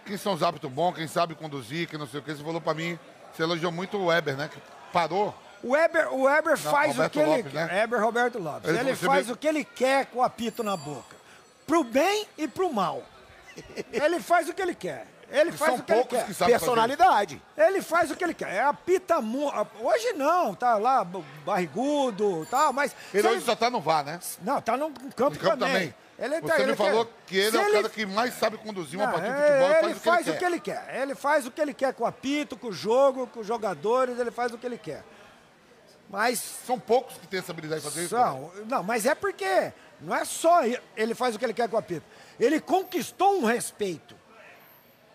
quem 0.05 0.17
são 0.17 0.33
os 0.33 0.43
hábitos 0.43 0.69
bons, 0.71 0.93
quem 0.95 1.07
sabe 1.07 1.35
conduzir, 1.35 1.87
quem 1.87 1.97
não 1.97 2.07
sei 2.07 2.19
o 2.19 2.23
que, 2.23 2.33
você 2.33 2.43
falou 2.43 2.61
pra 2.61 2.73
mim, 2.73 2.97
você 3.33 3.43
elogiou 3.43 3.71
muito 3.71 3.97
o 3.97 4.05
Weber, 4.07 4.35
né? 4.37 4.49
Que 4.51 4.59
parou. 4.91 5.33
O 5.63 5.71
Weber, 5.71 6.13
o 6.13 6.23
Weber 6.23 6.57
faz 6.57 6.97
o 6.97 7.09
que 7.09 7.19
ele 7.19 7.29
Lopes, 7.37 7.51
quer. 7.51 7.67
né? 7.67 7.73
Weber 7.81 8.01
Roberto 8.01 8.39
Lopes. 8.39 8.69
Ele 8.69 8.79
Ele, 8.79 8.95
faz 8.95 9.27
me- 9.27 9.33
o 9.33 9.37
que 9.37 9.47
ele 9.47 9.63
quer 9.63 10.05
com 10.07 10.19
o 10.19 10.23
apito 10.23 10.63
na 10.63 10.77
boca. 10.77 11.15
Pro 11.67 11.83
bem 11.83 12.25
e 12.37 12.47
pro 12.47 12.71
mal. 12.71 13.03
Ele 13.91 14.19
faz 14.19 14.47
o 14.49 14.53
que 14.53 14.61
ele 14.61 14.75
quer. 14.75 15.05
Ele 15.31 15.51
faz 15.51 15.73
São 15.73 15.79
o 15.79 15.83
que 15.83 15.91
ele 15.91 15.99
poucos 16.01 16.17
quer. 16.17 16.25
que 16.25 16.33
sabem 16.33 16.53
fazer 16.55 16.65
Personalidade. 16.65 17.41
Ele 17.55 17.81
faz 17.83 18.09
o 18.09 18.15
que 18.15 18.23
ele 18.23 18.33
quer. 18.33 18.51
É 18.51 18.61
apita 18.63 19.21
mu- 19.21 19.51
Hoje 19.79 20.13
não, 20.13 20.55
tá 20.55 20.75
lá 20.77 21.05
barrigudo, 21.45 22.47
tal, 22.49 22.73
mas. 22.73 22.95
Ele 23.13 23.27
hoje 23.27 23.41
só 23.45 23.55
tá 23.55 23.69
no 23.69 23.79
VAR, 23.79 24.03
né? 24.03 24.19
não, 24.41 24.59
tá 24.61 24.75
no 24.75 24.89
campo, 24.91 25.05
No 25.05 25.15
campo 25.39 25.57
também. 25.57 25.73
também. 25.73 25.95
Ele 26.17 26.41
Você 26.41 26.47
tá, 26.47 26.57
me 26.57 26.63
ele 26.63 26.75
falou 26.75 27.05
quer- 27.05 27.13
que 27.27 27.37
ele 27.37 27.51
se 27.51 27.57
é 27.57 27.59
o 27.69 27.71
cara 27.71 27.89
que 27.89 28.05
mais 28.05 28.33
sabe 28.33 28.57
conduzir 28.57 28.99
uma 28.99 29.05
Não, 29.05 29.13
partida 29.13 29.35
de 29.35 29.41
futebol, 29.41 29.69
ele 29.69 29.79
faz 29.79 29.91
o 29.95 29.99
que 29.99 29.99
faz 30.09 30.27
ele 30.27 30.29
o 30.29 30.33
que 30.33 30.39
quer. 30.39 30.45
ele 30.51 30.59
quer. 30.59 31.01
Ele 31.01 31.15
faz 31.15 31.45
o 31.45 31.51
que 31.51 31.61
ele 31.61 31.73
quer 31.73 31.93
com 31.93 32.03
o 32.03 32.07
apito, 32.07 32.57
com 32.57 32.67
o 32.67 32.73
jogo, 32.73 33.27
com 33.27 33.39
os 33.39 33.47
jogadores, 33.47 34.19
ele 34.19 34.31
faz 34.31 34.51
o 34.51 34.57
que 34.57 34.65
ele 34.65 34.77
quer. 34.77 35.03
Mas 36.09 36.39
São 36.65 36.79
poucos 36.79 37.15
que 37.17 37.27
têm 37.27 37.39
essa 37.39 37.51
habilidade 37.51 37.81
de 37.81 37.87
fazer 37.87 38.01
isso. 38.01 38.09
são, 38.15 38.51
não, 38.67 38.81
mas 38.83 39.05
é 39.05 39.13
porque 39.13 39.71
não 40.01 40.15
é 40.15 40.25
só 40.25 40.61
ele 40.97 41.13
faz 41.13 41.35
o 41.35 41.39
que 41.39 41.45
ele 41.45 41.53
quer 41.53 41.69
com 41.69 41.75
o 41.75 41.79
apito. 41.79 42.05
Ele 42.39 42.59
conquistou 42.59 43.39
um 43.39 43.45
respeito. 43.45 44.15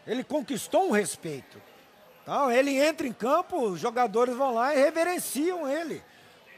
Ele 0.07 0.23
conquistou 0.23 0.89
um 0.89 0.91
respeito. 0.91 1.61
Então, 2.23 2.51
ele 2.51 2.77
entra 2.77 3.07
em 3.07 3.13
campo, 3.13 3.61
os 3.61 3.81
jogadores 3.81 4.35
vão 4.35 4.55
lá 4.55 4.75
e 4.75 4.79
reverenciam 4.79 5.69
ele. 5.69 6.03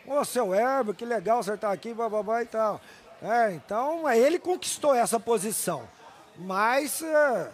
Ô, 0.07 0.25
seu 0.25 0.55
Herbo, 0.55 0.95
que 0.95 1.05
legal 1.05 1.43
você 1.43 1.55
estar 1.55 1.73
aqui, 1.73 1.93
bababá 1.93 2.43
e 2.43 2.47
tal. 2.47 2.81
É, 3.23 3.53
então, 3.53 4.09
é, 4.09 4.19
ele 4.19 4.39
conquistou 4.39 4.95
essa 4.95 5.19
posição. 5.19 5.89
Mas 6.37 7.03
é, 7.03 7.51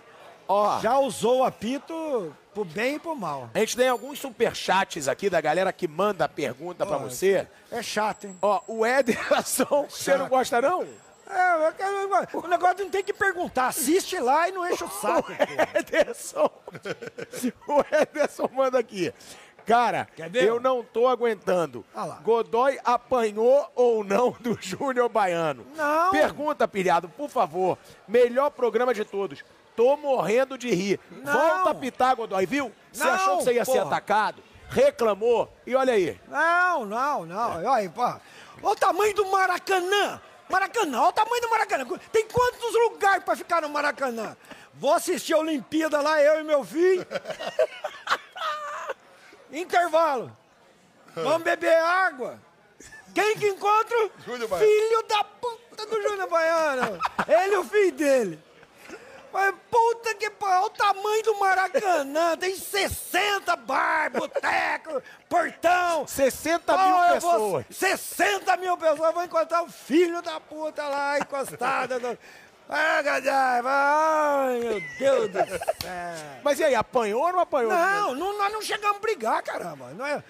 Ó, 0.49 0.81
já 0.81 0.99
usou 0.99 1.39
o 1.39 1.45
apito 1.45 2.37
pro 2.53 2.65
bem 2.65 2.97
e 2.97 2.99
pro 2.99 3.17
mal. 3.17 3.49
a 3.55 3.59
gente 3.59 3.77
tem 3.77 3.89
alguns 3.89 4.19
superchats 4.19 5.09
aqui 5.09 5.31
da 5.31 5.41
galera 5.41 5.73
que 5.73 5.89
manda 5.89 6.29
pergunta 6.29 6.85
pra 6.85 6.99
você. 6.99 7.47
É 7.71 7.83
chato, 7.83 8.27
hein? 8.27 8.37
Ó, 8.43 8.61
o 8.67 8.85
Ederson, 8.85 9.87
você 9.89 10.17
não 10.17 10.29
gosta 10.29 10.61
não? 10.61 10.87
É, 11.33 12.37
o 12.37 12.47
negócio 12.47 12.85
não 12.85 12.91
tem 12.91 13.03
que 13.03 13.13
perguntar. 13.13 13.69
Assiste 13.69 14.19
lá 14.19 14.49
e 14.49 14.53
não 14.53 14.69
enche 14.69 14.85
o 14.85 14.89
saco. 14.91 15.33
pô. 15.33 15.79
Ederson. 15.79 16.51
O 17.67 17.85
Ederson 17.91 18.49
manda 18.53 18.79
aqui. 18.79 19.13
Cara, 19.65 20.09
eu 20.35 20.59
não 20.61 20.83
tô 20.83 21.07
aguentando. 21.07 21.85
Ah. 21.95 22.19
Godoy 22.23 22.79
apanhou 22.85 23.71
ou 23.77 24.03
não 24.03 24.33
do 24.41 24.59
Júnior 24.61 25.09
Baiano? 25.09 25.65
Não. 25.77 26.11
Pergunta, 26.11 26.67
pilhado, 26.67 27.09
por 27.09 27.29
favor. 27.31 27.79
Melhor 28.09 28.51
programa 28.51 28.93
de 28.93 29.05
todos. 29.05 29.45
Tô 29.77 29.97
morrendo 29.97 30.59
de 30.59 30.69
rir. 30.75 31.01
Não. 31.11 31.33
Volta 31.33 31.71
a 31.71 31.75
pitar, 31.75 32.15
Godoy, 32.17 32.45
viu? 32.45 32.73
Você 32.93 33.05
Não, 33.05 33.13
achou 33.15 33.39
que 33.39 33.45
você 33.45 33.53
ia 33.55 33.65
ser 33.65 33.73
porra. 33.79 33.87
atacado? 33.87 34.43
Reclamou. 34.69 35.51
E 35.67 35.75
olha 35.77 35.93
aí. 35.95 36.21
Não, 36.29 36.85
não, 36.85 37.25
não. 37.25 37.57
Olha 37.57 37.71
aí, 37.73 37.89
pô. 37.89 38.03
Olha 38.03 38.21
o 38.63 38.75
tamanho 38.77 39.15
do 39.15 39.27
Maracanã. 39.31 40.21
Maracanã, 40.53 41.01
olha 41.01 41.09
o 41.09 41.13
tamanho 41.13 41.41
do 41.41 41.51
Maracanã. 41.51 41.87
Tem 42.13 42.29
quantos 42.29 42.75
lugares 42.75 43.25
pra 43.25 43.35
ficar 43.35 43.63
no 43.63 43.71
Maracanã? 43.71 44.37
Vou 44.75 44.93
assistir 44.93 45.33
a 45.33 45.39
Olimpíada 45.39 46.03
lá, 46.03 46.23
eu 46.23 46.41
e 46.41 46.45
meu 46.45 46.63
filho. 46.63 47.07
Intervalo. 49.51 50.37
Vamos 51.15 51.43
beber 51.43 51.75
água. 51.75 52.39
Quem 53.15 53.37
que 53.37 53.49
Baiano. 54.49 54.67
Filho 54.67 55.03
da 55.05 55.25
puta 55.25 55.87
do 55.87 56.03
Júnior 56.03 56.29
Baiano. 56.29 56.99
Ele 57.27 57.55
e 57.55 57.59
o 57.59 57.65
filho 57.65 57.93
dele. 57.93 58.52
Mas 59.33 59.55
puta 59.71 60.15
que 60.15 60.29
pariu, 60.31 60.57
olha 60.59 60.67
o 60.67 60.71
tamanho 60.71 61.23
do 61.23 61.39
Maracanã. 61.39 62.37
Tem 62.39 62.55
60 62.55 63.57
bar, 63.57 64.11
boteco, 64.11 65.03
portão. 65.29 66.07
60 66.07 66.75
Oh, 66.75 66.79
mil 66.79 66.97
vou- 66.97 67.15
pessoas. 67.63 67.65
60 67.71 68.57
mil 68.59 68.77
pessoas. 68.77 69.01
Eu 69.01 69.13
vou 69.13 69.25
encontrar 69.25 69.63
o 69.63 69.69
filho 69.69 70.21
da 70.23 70.39
puta 70.41 70.87
lá 70.87 71.19
encostado. 71.19 71.99
no... 71.99 72.19
Ah, 72.69 73.03
ai, 73.67 74.59
meu 74.61 74.81
Deus 74.99 75.31
do 75.31 75.39
céu. 75.49 75.61
Mas 76.43 76.59
e 76.61 76.65
aí, 76.65 76.75
apanhou 76.75 77.23
ou 77.23 77.33
não 77.33 77.41
apanhou? 77.41 77.71
Não, 77.73 78.15
não, 78.15 78.39
nós 78.39 78.53
não 78.53 78.63
chegamos 78.63 78.97
a 78.97 79.01
brigar, 79.01 79.43
caramba. 79.43 79.91
Não 79.93 80.07
é... 80.07 80.23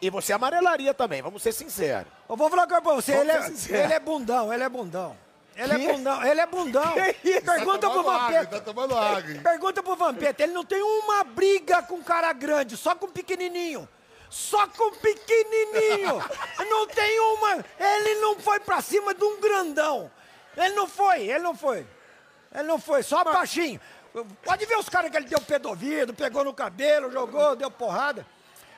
E 0.00 0.10
você 0.10 0.32
amarelaria 0.32 0.92
também, 0.92 1.22
vamos 1.22 1.42
ser 1.42 1.52
sinceros. 1.52 2.10
Eu 2.28 2.36
vou 2.36 2.50
falar 2.50 2.66
pra 2.66 2.80
você, 2.80 3.12
ele 3.12 3.30
é, 3.30 3.46
ele 3.68 3.92
é 3.92 4.00
bundão, 4.00 4.52
ele 4.52 4.64
é 4.64 4.68
bundão. 4.68 5.16
Ele 5.54 5.74
Que? 5.76 5.84
é 5.84 5.92
bundão, 5.92 6.24
ele 6.24 6.40
é 6.40 6.46
bundão. 6.46 6.94
Isso? 7.22 7.42
Pergunta 7.42 7.78
tá 7.78 7.90
pro 7.90 8.02
Vampeta. 8.02 8.46
tá 8.46 8.60
tomando 8.60 8.96
água. 8.96 9.34
Pergunta 9.42 9.82
pro 9.82 9.96
Vampeta, 9.96 10.42
ele 10.42 10.52
não 10.52 10.64
tem 10.64 10.82
uma 10.82 11.24
briga 11.24 11.82
com 11.82 12.02
cara 12.02 12.32
grande, 12.32 12.76
só 12.76 12.94
com 12.94 13.08
pequenininho. 13.08 13.88
Só 14.30 14.66
com 14.66 14.92
pequenininho. 14.92 16.22
não 16.70 16.86
tem 16.86 17.20
uma. 17.20 17.64
Ele 17.78 18.14
não 18.20 18.40
foi 18.40 18.60
pra 18.60 18.80
cima 18.80 19.14
de 19.14 19.22
um 19.22 19.38
grandão. 19.38 20.10
Ele 20.56 20.74
não 20.74 20.86
foi, 20.86 21.22
ele 21.28 21.40
não 21.40 21.54
foi. 21.54 21.86
Ele 22.54 22.64
não 22.64 22.78
foi, 22.78 23.02
só 23.02 23.22
baixinho. 23.24 23.80
Pode 24.44 24.66
ver 24.66 24.76
os 24.76 24.88
caras 24.88 25.10
que 25.10 25.16
ele 25.16 25.26
deu 25.26 25.40
pé 25.40 25.58
do 25.58 25.68
ouvido, 25.70 26.12
pegou 26.12 26.44
no 26.44 26.52
cabelo, 26.52 27.10
jogou, 27.10 27.56
deu 27.56 27.70
porrada. 27.70 28.26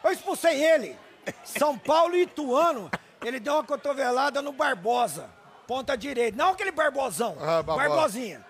Eu 0.03 0.13
expulsei 0.13 0.63
ele. 0.65 0.97
São 1.45 1.79
Paulo 1.79 2.15
e 2.17 2.23
Ituano. 2.23 2.91
Ele 3.25 3.41
deu 3.41 3.55
uma 3.55 3.65
cotovelada 3.65 4.43
no 4.43 4.53
Barbosa. 4.53 5.31
Ponta 5.67 5.97
direita. 5.97 6.37
Não 6.37 6.51
aquele 6.51 6.71
Barbosão. 6.71 7.37
Ah, 7.41 7.63
Barbosa. 7.63 7.89
Barbosinha. 7.89 8.45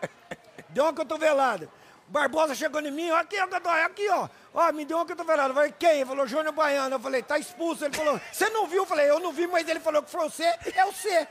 Deu 0.71 0.85
uma 0.85 0.93
cotovelada. 0.93 1.69
O 2.09 2.11
Barbosa 2.11 2.55
chegou 2.55 2.81
em 2.83 2.91
mim, 2.91 3.11
ó, 3.11 3.17
aqui, 3.17 3.41
ó, 3.41 3.47
Godoy, 3.47 3.81
aqui, 3.83 4.09
ó. 4.11 4.29
Ó, 4.53 4.73
me 4.73 4.85
deu 4.85 4.99
uma 4.99 5.07
cotovelada. 5.07 5.51
Eu 5.51 5.55
falei, 5.55 5.75
quem? 5.79 5.91
Ele 6.01 6.05
falou, 6.05 6.27
Júnior 6.27 6.53
Baiano. 6.53 6.97
Eu 6.97 7.01
falei, 7.01 7.23
tá 7.23 7.39
expulso. 7.39 7.85
Ele 7.85 7.97
falou, 7.97 8.21
você 8.31 8.49
não 8.51 8.67
viu? 8.67 8.83
Eu 8.83 8.87
falei, 8.87 9.09
eu 9.09 9.19
não 9.21 9.33
vi, 9.33 9.47
mas 9.47 9.67
ele 9.69 9.81
falou 9.81 10.03
que 10.03 10.11
foi 10.11 10.29
você, 10.29 10.45
é 10.45 10.85
você. 10.85 11.29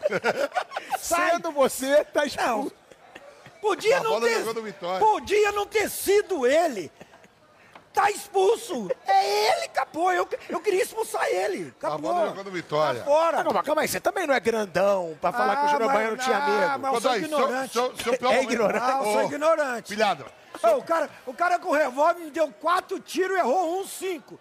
Sai. 1.00 1.32
Sendo 1.38 1.52
você, 1.52 2.04
tá 2.06 2.22
Não. 2.22 2.28
expulso. 2.28 2.76
Podia 3.62 4.00
A 4.00 4.04
não 4.04 4.20
ter. 4.20 4.44
Podia 5.00 5.52
não 5.54 5.66
ter 5.66 5.90
sido 5.90 6.46
ele. 6.46 6.92
Tá 7.94 8.10
expulso. 8.10 8.90
É 9.06 9.50
ele, 9.58 9.66
acabou. 9.66 10.12
Eu, 10.12 10.28
eu 10.50 10.60
queria 10.60 10.82
expulsar 10.82 11.26
ele. 11.28 11.72
Acabou. 11.78 12.12
bola 12.14 12.28
jogou 12.30 12.44
no 12.44 12.52
Vitória. 12.52 13.00
Tá 13.02 13.06
fora. 13.06 13.40
Ah, 13.40 13.44
calma, 13.44 13.64
calma 13.64 13.82
aí, 13.84 13.88
você 13.88 14.00
também 14.00 14.26
não 14.26 14.34
é 14.34 14.40
grandão 14.40 15.16
pra 15.22 15.32
falar 15.32 15.58
que 15.58 15.66
o 15.66 15.70
Júnior 15.70 15.88
mas- 15.88 15.98
Baiano 15.98 16.18
tinha 16.18 16.38
ah, 16.38 16.50
medo. 16.50 16.80
mas 16.82 16.94
eu 16.96 17.02
sou 17.02 17.12
seu, 17.12 17.22
ignorante. 17.22 17.74
seu, 17.74 17.98
seu 17.98 18.18
pior 18.18 18.32
É 18.32 18.36
momento- 18.38 18.52
ignorante. 18.52 18.84
Ah, 18.84 18.98
eu 18.98 19.04
sou 19.14 19.24
ignorante. 19.24 19.90
Pilhado, 19.90 20.26
Ô, 20.64 20.78
o, 20.78 20.84
cara, 20.84 21.10
o 21.28 21.34
cara 21.34 21.60
com 21.60 21.72
revólver 21.72 22.20
me 22.22 22.32
deu 22.32 22.48
quatro 22.54 23.00
tiros 23.00 23.36
e 23.36 23.40
errou 23.40 23.80
um 23.82 23.86
cinco. 23.86 24.40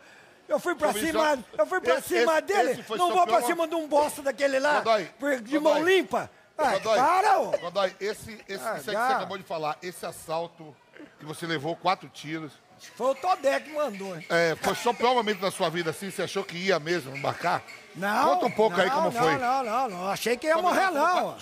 Eu 0.49 0.59
fui 0.59 0.75
pra 0.75 0.93
cima, 0.93 1.39
eu 1.57 1.67
fui 1.67 1.81
pra 1.81 1.95
esse- 1.99 2.09
cima 2.21 2.33
esse- 2.35 2.43
dele, 2.43 2.71
esse 2.73 2.91
não 2.91 3.07
seu 3.09 3.17
vou 3.17 3.27
pra 3.27 3.37
pior 3.39 3.47
cima 3.47 3.67
de 3.69 3.75
um 3.75 3.87
bosta 3.89 4.23
daquele 4.23 4.59
lá, 4.59 4.81
Godoy, 4.81 5.05
de 5.43 5.59
Godoy. 5.59 5.61
mão 5.61 5.83
limpa. 5.85 6.31
Ah, 6.59 6.73
Godoy, 6.73 6.99
para, 6.99 7.39
ô. 7.41 7.51
Godoy, 7.59 7.97
esse, 8.01 8.39
esse, 8.49 8.65
Ah, 8.67 8.77
isso 8.79 8.91
aí 8.91 8.97
que 8.97 9.03
você 9.07 9.13
acabou 9.13 9.39
de 9.39 9.45
falar, 9.45 9.79
esse 9.83 10.05
assalto 10.05 10.77
que 11.19 11.25
você 11.25 11.47
levou 11.47 11.75
quatro 11.77 12.09
tiros, 12.11 12.53
Foi 12.97 13.09
o 13.11 13.15
Todé 13.15 13.61
que 13.61 13.73
mandou, 13.73 14.17
hein? 14.17 14.25
é, 14.29 14.57
foi 14.61 14.75
só 14.75 14.91
o 14.91 14.95
pior 14.95 15.15
momento 15.15 15.41
da 15.41 15.51
sua 15.51 15.69
vida, 15.69 15.91
assim? 15.91 16.11
Você 16.11 16.23
achou 16.23 16.45
que 16.45 16.57
ia 16.57 16.79
mesmo 16.79 17.17
embarcar? 17.17 17.63
Não. 17.95 18.35
Conta 18.35 18.47
um 18.47 18.51
pouco 18.51 18.81
aí 18.81 18.89
não, 18.89 18.95
como 18.97 19.11
não, 19.13 19.23
foi. 19.23 19.37
Não, 19.39 19.63
não, 19.63 19.89
não. 19.89 20.09
Achei 20.09 20.37
que 20.37 20.47
ia 20.47 20.55
Como 20.55 20.69
morrer, 20.69 20.87
foi 20.89 20.95
não. 20.95 21.37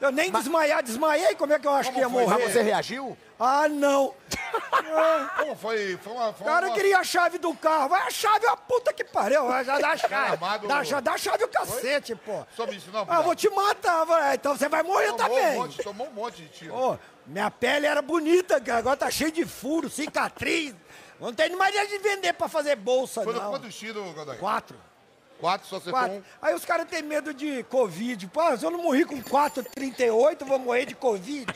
Eu 0.00 0.10
nem 0.10 0.30
desmaiar, 0.32 0.82
desmaiei. 0.82 1.34
Como 1.34 1.52
é 1.52 1.58
que 1.58 1.66
eu 1.66 1.72
acho 1.72 1.90
Como 1.90 1.94
que 1.98 2.00
ia 2.00 2.08
foi? 2.08 2.22
morrer? 2.24 2.42
Mas 2.42 2.52
você 2.54 2.62
reagiu? 2.62 3.18
Ah, 3.38 3.68
não. 3.68 4.14
Como 5.38 5.56
foi? 5.56 5.98
Foi 6.02 6.12
uma. 6.12 6.28
O 6.30 6.32
Foi 6.32 6.46
cara 6.46 6.66
uma... 6.68 6.74
queria 6.74 6.98
a 6.98 7.04
chave 7.04 7.38
do 7.38 7.54
carro. 7.54 7.90
Vai 7.90 8.00
a 8.06 8.10
chave, 8.10 8.46
a 8.46 8.56
puta 8.56 8.92
que 8.94 9.04
pariu. 9.04 9.46
Vai, 9.46 9.62
Já 9.64 9.78
dá 9.78 9.88
a 9.90 9.96
chave. 9.98 10.14
Armado- 10.14 10.66
Dá, 10.68 10.82
já 10.84 11.00
dá 11.00 11.12
a 11.12 11.18
chave 11.18 11.44
o 11.44 11.48
cacete, 11.48 12.14
pô. 12.14 12.46
Some 12.56 12.74
isso 12.76 12.90
não, 12.90 13.06
Ah, 13.08 13.16
eu 13.16 13.22
vou 13.24 13.34
te 13.34 13.48
matar. 13.50 14.04
vai. 14.04 14.34
Então 14.36 14.56
você 14.56 14.68
vai 14.70 14.82
morrer 14.82 15.12
tomou 15.12 15.18
também. 15.18 15.46
um 15.52 15.54
monte, 15.62 15.82
tomou 15.82 16.06
um 16.08 16.12
monte 16.12 16.42
de 16.42 16.48
tiro. 16.48 16.74
Ô, 16.74 16.98
minha 17.30 17.50
pele 17.50 17.86
era 17.86 18.02
bonita, 18.02 18.60
cara. 18.60 18.78
Agora 18.78 18.96
tá 18.96 19.10
cheio 19.10 19.30
de 19.32 19.44
furo, 19.46 19.88
cicatriz. 19.88 20.74
Não 21.20 21.32
tem 21.32 21.54
mais 21.54 21.74
de 21.88 21.98
vender 21.98 22.32
pra 22.32 22.48
fazer 22.48 22.76
bolsa, 22.76 23.22
Foram 23.22 23.40
não. 23.42 23.50
quantos 23.50 23.74
tiros, 23.74 24.12
Godoy? 24.14 24.36
Quatro. 24.38 24.76
Quatro, 25.38 25.66
só 25.68 25.76
acertou 25.76 25.98
Quatro. 26.00 26.16
um. 26.18 26.22
Aí 26.42 26.54
os 26.54 26.64
caras 26.64 26.88
têm 26.88 27.02
medo 27.02 27.32
de 27.32 27.62
Covid. 27.64 28.26
Pô, 28.28 28.56
se 28.56 28.64
eu 28.64 28.70
não 28.70 28.82
morri 28.82 29.04
com 29.04 29.22
4,38, 29.22 30.40
eu 30.40 30.46
vou 30.46 30.58
morrer 30.58 30.86
de 30.86 30.94
Covid. 30.94 31.46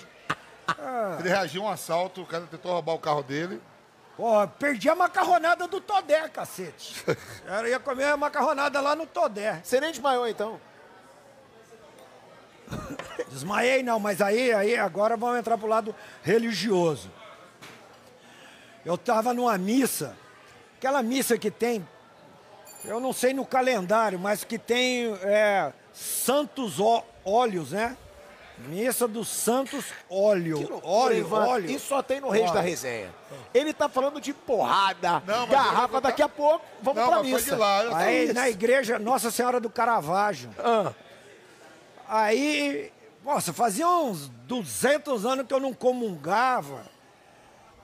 Ele 1.19 1.29
reagiu 1.29 1.63
a 1.63 1.67
um 1.67 1.71
assalto, 1.71 2.23
o 2.23 2.27
cara 2.27 2.47
tentou 2.51 2.73
roubar 2.73 2.95
o 2.95 2.99
carro 2.99 3.23
dele. 3.23 3.61
Pô, 4.17 4.47
perdi 4.59 4.89
a 4.89 4.95
macarronada 4.95 5.67
do 5.67 5.81
Todé, 5.81 6.29
cacete. 6.29 7.05
Eu 7.63 7.67
ia 7.69 7.81
comer 7.81 8.05
a 8.05 8.17
macarronada 8.17 8.81
lá 8.81 8.95
no 8.95 9.07
Todé. 9.07 9.61
Você 9.63 9.81
nem 9.81 9.91
desmaiou, 9.91 10.29
então? 10.29 10.61
Desmaiei 13.31 13.83
não, 13.83 13.99
mas 13.99 14.21
aí, 14.21 14.53
aí 14.53 14.77
agora 14.77 15.17
vamos 15.17 15.39
entrar 15.39 15.59
pro 15.59 15.67
lado 15.69 15.95
religioso. 16.23 17.11
Eu 18.85 18.99
tava 18.99 19.33
numa 19.33 19.57
missa, 19.57 20.17
aquela 20.77 21.03
missa 21.03 21.39
que 21.39 21.51
tem, 21.51 21.87
eu 22.85 23.01
não 23.01 23.13
sei 23.13 23.33
no 23.33 23.47
calendário, 23.47 24.19
mas 24.19 24.45
que 24.45 24.59
tem 24.59 25.15
é, 25.23 25.73
santos 25.93 26.79
ó- 26.79 27.03
óleos, 27.25 27.73
né? 27.73 27.97
Missa 28.69 29.09
dos 29.09 29.27
santos 29.29 29.87
óleo. 30.09 30.59
Loucura, 30.59 30.81
óleo, 30.87 31.19
Ivan. 31.19 31.47
óleo. 31.47 31.71
Isso 31.71 31.89
só 31.89 32.01
tem 32.03 32.21
no 32.21 32.29
Reis 32.29 32.45
Óleo. 32.45 32.55
da 32.55 32.61
Resenha. 32.61 33.13
Ele 33.53 33.73
tá 33.73 33.89
falando 33.89 34.21
de 34.21 34.33
porrada, 34.33 35.21
Não, 35.27 35.49
garrafa, 35.49 36.01
daqui 36.01 36.23
a 36.23 36.29
pouco, 36.29 36.65
vamos 36.81 37.03
não, 37.03 37.09
pra 37.11 37.23
missa. 37.25 37.57
lá. 37.57 37.99
Aí 37.99 38.27
sei. 38.27 38.33
na 38.33 38.49
igreja 38.49 38.97
Nossa 38.97 39.29
Senhora 39.33 39.59
do 39.59 39.69
Caravaggio. 39.69 40.51
Ah, 40.57 40.93
Aí, 42.09 42.93
nossa, 43.25 43.53
fazia 43.53 43.89
uns 43.89 44.29
200 44.47 45.25
anos 45.25 45.47
que 45.47 45.55
eu 45.55 45.61
não 45.61 45.73
comungava. 45.73 46.85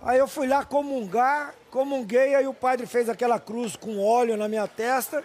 Aí 0.02 0.18
eu 0.18 0.28
fui 0.28 0.46
lá 0.46 0.64
comungar, 0.64 1.54
comunguei, 1.70 2.34
aí 2.34 2.46
o 2.46 2.54
padre 2.54 2.86
fez 2.86 3.08
aquela 3.08 3.38
cruz 3.38 3.76
com 3.76 3.98
óleo 3.98 4.36
na 4.36 4.48
minha 4.48 4.66
testa. 4.66 5.24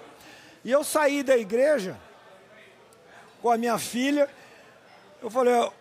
E 0.63 0.71
eu 0.71 0.83
saí 0.83 1.23
da 1.23 1.37
igreja 1.37 1.97
com 3.41 3.49
a 3.49 3.57
minha 3.57 3.77
filha. 3.77 4.29
Eu 5.21 5.29
falei, 5.29 5.53
eu, 5.53 5.73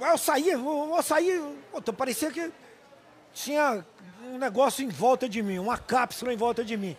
eu 0.00 0.18
saí, 0.18 0.48
eu 0.50 1.02
sair. 1.02 1.40
Puta, 1.70 1.92
parecia 1.92 2.30
que 2.30 2.50
tinha 3.32 3.84
um 4.24 4.38
negócio 4.38 4.84
em 4.84 4.88
volta 4.88 5.28
de 5.28 5.42
mim, 5.42 5.58
uma 5.58 5.78
cápsula 5.78 6.32
em 6.32 6.36
volta 6.36 6.64
de 6.64 6.76
mim. 6.76 6.96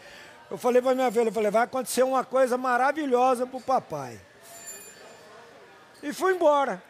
Eu 0.49 0.57
falei 0.57 0.81
para 0.81 0.95
minha 0.95 1.11
filha, 1.11 1.29
eu 1.29 1.31
falei, 1.31 1.51
vai 1.51 1.63
acontecer 1.63 2.03
uma 2.03 2.23
coisa 2.23 2.57
maravilhosa 2.57 3.45
pro 3.45 3.61
papai. 3.61 4.19
E 6.03 6.11
fui 6.13 6.33
embora. 6.33 6.81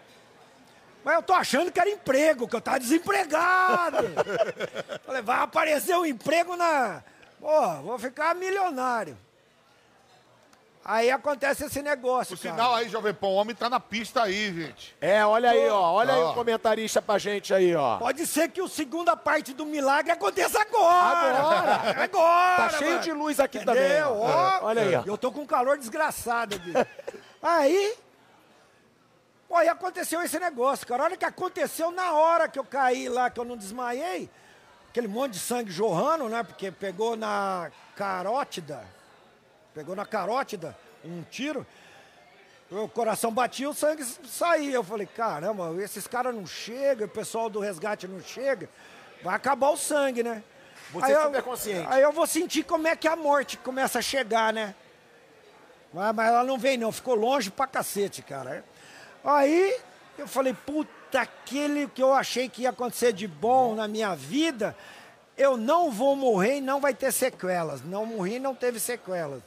Mas 1.03 1.15
eu 1.15 1.23
tô 1.23 1.33
achando 1.33 1.71
que 1.71 1.79
era 1.79 1.89
emprego, 1.89 2.47
que 2.47 2.55
eu 2.55 2.61
tava 2.61 2.79
desempregado. 2.79 3.97
falei, 5.05 5.21
vai 5.21 5.39
aparecer 5.39 5.95
um 5.97 6.05
emprego 6.05 6.55
na. 6.55 7.01
Pô, 7.39 7.71
vou 7.81 7.97
ficar 7.97 8.35
milionário. 8.35 9.17
Aí 10.83 11.11
acontece 11.11 11.63
esse 11.65 11.79
negócio, 11.81 12.35
Por 12.35 12.41
cara. 12.41 12.55
sinal 12.55 12.73
aí, 12.75 12.89
Jovem 12.89 13.13
Pão, 13.13 13.29
o 13.29 13.35
homem 13.35 13.55
tá 13.55 13.69
na 13.69 13.79
pista 13.79 14.23
aí, 14.23 14.51
gente. 14.51 14.95
é, 14.99 15.23
olha 15.23 15.51
aí, 15.51 15.69
ó. 15.69 15.91
Olha 15.91 16.11
aí 16.13 16.21
Ó. 16.21 16.31
o 16.31 16.33
comentarista 16.33 16.99
pra 16.99 17.19
gente 17.19 17.53
aí, 17.53 17.75
ó. 17.75 17.97
Pode 17.97 18.25
ser 18.25 18.49
que 18.49 18.59
a 18.59 18.67
segunda 18.67 19.15
parte 19.15 19.53
do 19.53 19.63
milagre 19.63 20.11
aconteça 20.11 20.59
agora. 20.59 21.37
Agora. 21.37 21.73
Agora. 22.03 22.55
Tá 22.69 22.77
cheio 22.79 22.91
mano. 22.93 23.03
de 23.03 23.11
luz 23.11 23.39
aqui 23.39 23.59
Entendeu? 23.59 23.75
também. 23.75 24.01
ó. 24.01 24.59
Ó, 24.61 24.65
Olha 24.65 24.81
aí, 24.81 24.95
ó. 24.95 25.03
Eu 25.05 25.17
tô 25.19 25.31
com 25.31 25.41
um 25.41 25.45
calor 25.45 25.77
desgraçado 25.77 26.55
aqui. 26.55 26.73
Aí, 27.43 27.95
Pô, 29.51 29.57
aí 29.57 29.67
aconteceu 29.67 30.21
esse 30.21 30.39
negócio, 30.39 30.87
cara. 30.87 31.03
A 31.03 31.05
hora 31.07 31.17
que 31.17 31.25
aconteceu, 31.25 31.91
na 31.91 32.13
hora 32.13 32.47
que 32.47 32.57
eu 32.57 32.63
caí 32.63 33.09
lá, 33.09 33.29
que 33.29 33.37
eu 33.37 33.43
não 33.43 33.57
desmaiei, 33.57 34.29
aquele 34.89 35.09
monte 35.09 35.33
de 35.33 35.39
sangue 35.39 35.69
jorrando, 35.69 36.29
né? 36.29 36.41
Porque 36.41 36.71
pegou 36.71 37.17
na 37.17 37.69
carótida, 37.93 38.81
pegou 39.73 39.93
na 39.93 40.05
carótida 40.05 40.73
um 41.03 41.21
tiro, 41.23 41.67
o 42.71 42.87
coração 42.87 43.29
batia, 43.29 43.69
o 43.69 43.73
sangue 43.73 44.05
saía. 44.05 44.71
Eu 44.71 44.85
falei, 44.85 45.05
caramba, 45.05 45.75
esses 45.83 46.07
caras 46.07 46.33
não 46.33 46.47
chegam, 46.47 47.05
o 47.05 47.09
pessoal 47.11 47.49
do 47.49 47.59
resgate 47.59 48.07
não 48.07 48.21
chega, 48.21 48.69
vai 49.21 49.35
acabar 49.35 49.71
o 49.71 49.75
sangue, 49.75 50.23
né? 50.23 50.41
Você 50.91 51.11
aí 51.11 51.23
super 51.25 51.39
eu, 51.39 51.43
consciente. 51.43 51.87
Aí 51.89 52.01
eu 52.01 52.13
vou 52.13 52.25
sentir 52.25 52.63
como 52.63 52.87
é 52.87 52.95
que 52.95 53.05
a 53.05 53.17
morte 53.17 53.57
começa 53.57 53.99
a 53.99 54.01
chegar, 54.01 54.53
né? 54.53 54.73
Mas, 55.93 56.15
mas 56.15 56.29
ela 56.29 56.45
não 56.45 56.57
veio 56.57 56.79
não, 56.79 56.89
ficou 56.89 57.15
longe 57.15 57.51
pra 57.51 57.67
cacete, 57.67 58.21
cara. 58.21 58.63
Aí 59.23 59.77
eu 60.17 60.27
falei, 60.27 60.53
puta, 60.53 61.21
aquele 61.21 61.87
que 61.87 62.01
eu 62.01 62.13
achei 62.13 62.49
que 62.49 62.63
ia 62.63 62.69
acontecer 62.69 63.13
de 63.13 63.27
bom 63.27 63.75
na 63.75 63.87
minha 63.87 64.15
vida, 64.15 64.75
eu 65.37 65.57
não 65.57 65.91
vou 65.91 66.15
morrer 66.15 66.57
e 66.57 66.61
não 66.61 66.79
vai 66.79 66.93
ter 66.93 67.11
sequelas. 67.11 67.83
Não 67.83 68.05
morri, 68.05 68.39
não 68.39 68.55
teve 68.55 68.79
sequelas. 68.79 69.41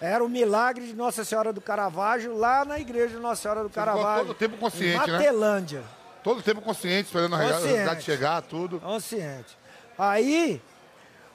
Era 0.00 0.24
o 0.24 0.28
milagre 0.28 0.86
de 0.86 0.94
Nossa 0.94 1.24
Senhora 1.24 1.52
do 1.52 1.60
Caravaggio, 1.60 2.36
lá 2.36 2.64
na 2.64 2.78
igreja 2.78 3.16
de 3.16 3.20
Nossa 3.20 3.42
Senhora 3.42 3.62
do 3.64 3.70
Caravaggio. 3.70 4.26
todo 4.26 4.36
tempo 4.36 4.56
consciente, 4.56 5.08
em 5.08 5.12
né? 5.12 5.18
Matelândia. 5.18 5.82
Todo 6.22 6.42
tempo 6.42 6.60
consciente, 6.60 7.06
esperando 7.06 7.34
a 7.34 7.38
Consciente. 7.38 7.66
realidade 7.66 8.02
chegar, 8.02 8.42
tudo. 8.42 8.80
Consciente. 8.80 9.56
Aí, 9.98 10.62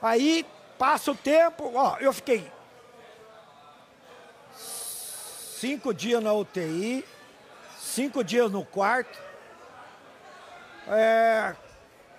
aí 0.01 0.45
passa 0.77 1.11
o 1.11 1.15
tempo, 1.15 1.71
ó, 1.75 1.97
eu 1.99 2.13
fiquei 2.13 2.49
cinco 4.55 5.93
dias 5.93 6.21
na 6.21 6.33
UTI, 6.33 7.05
cinco 7.93 8.23
dias 8.23 8.51
no 8.51 8.65
quarto. 8.65 9.17
É, 10.87 11.55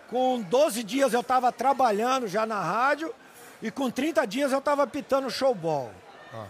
com 0.08 0.40
12 0.40 0.82
dias 0.82 1.12
eu 1.12 1.20
estava 1.20 1.52
trabalhando 1.52 2.26
já 2.26 2.46
na 2.46 2.60
rádio 2.60 3.14
e 3.60 3.70
com 3.70 3.90
30 3.90 4.26
dias 4.26 4.52
eu 4.52 4.58
estava 4.58 4.86
pitando 4.86 5.28
showball. 5.30 5.90
Ah. 6.32 6.46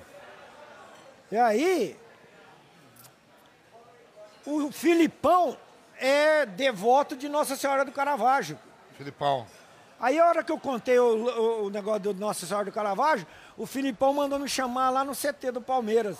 E 1.32 1.36
aí, 1.36 1.96
o 4.46 4.70
Filipão 4.70 5.56
é 5.98 6.44
devoto 6.46 7.16
de 7.16 7.28
Nossa 7.28 7.56
Senhora 7.56 7.84
do 7.84 7.90
Caravaggio. 7.92 8.58
Filipão. 8.96 9.46
Aí 9.98 10.18
a 10.18 10.26
hora 10.26 10.44
que 10.44 10.52
eu 10.52 10.58
contei 10.58 10.98
o, 10.98 11.04
o- 11.24 11.64
o 11.66 11.70
negócio 11.70 12.00
do 12.00 12.14
Nossa 12.14 12.46
Senhora 12.46 12.66
do 12.66 12.72
Caravaggio, 12.72 13.26
o 13.56 13.66
Filipão 13.66 14.12
mandou 14.12 14.38
me 14.38 14.48
chamar 14.48 14.90
lá 14.90 15.02
no 15.04 15.14
CT 15.14 15.50
do 15.52 15.60
Palmeiras. 15.62 16.18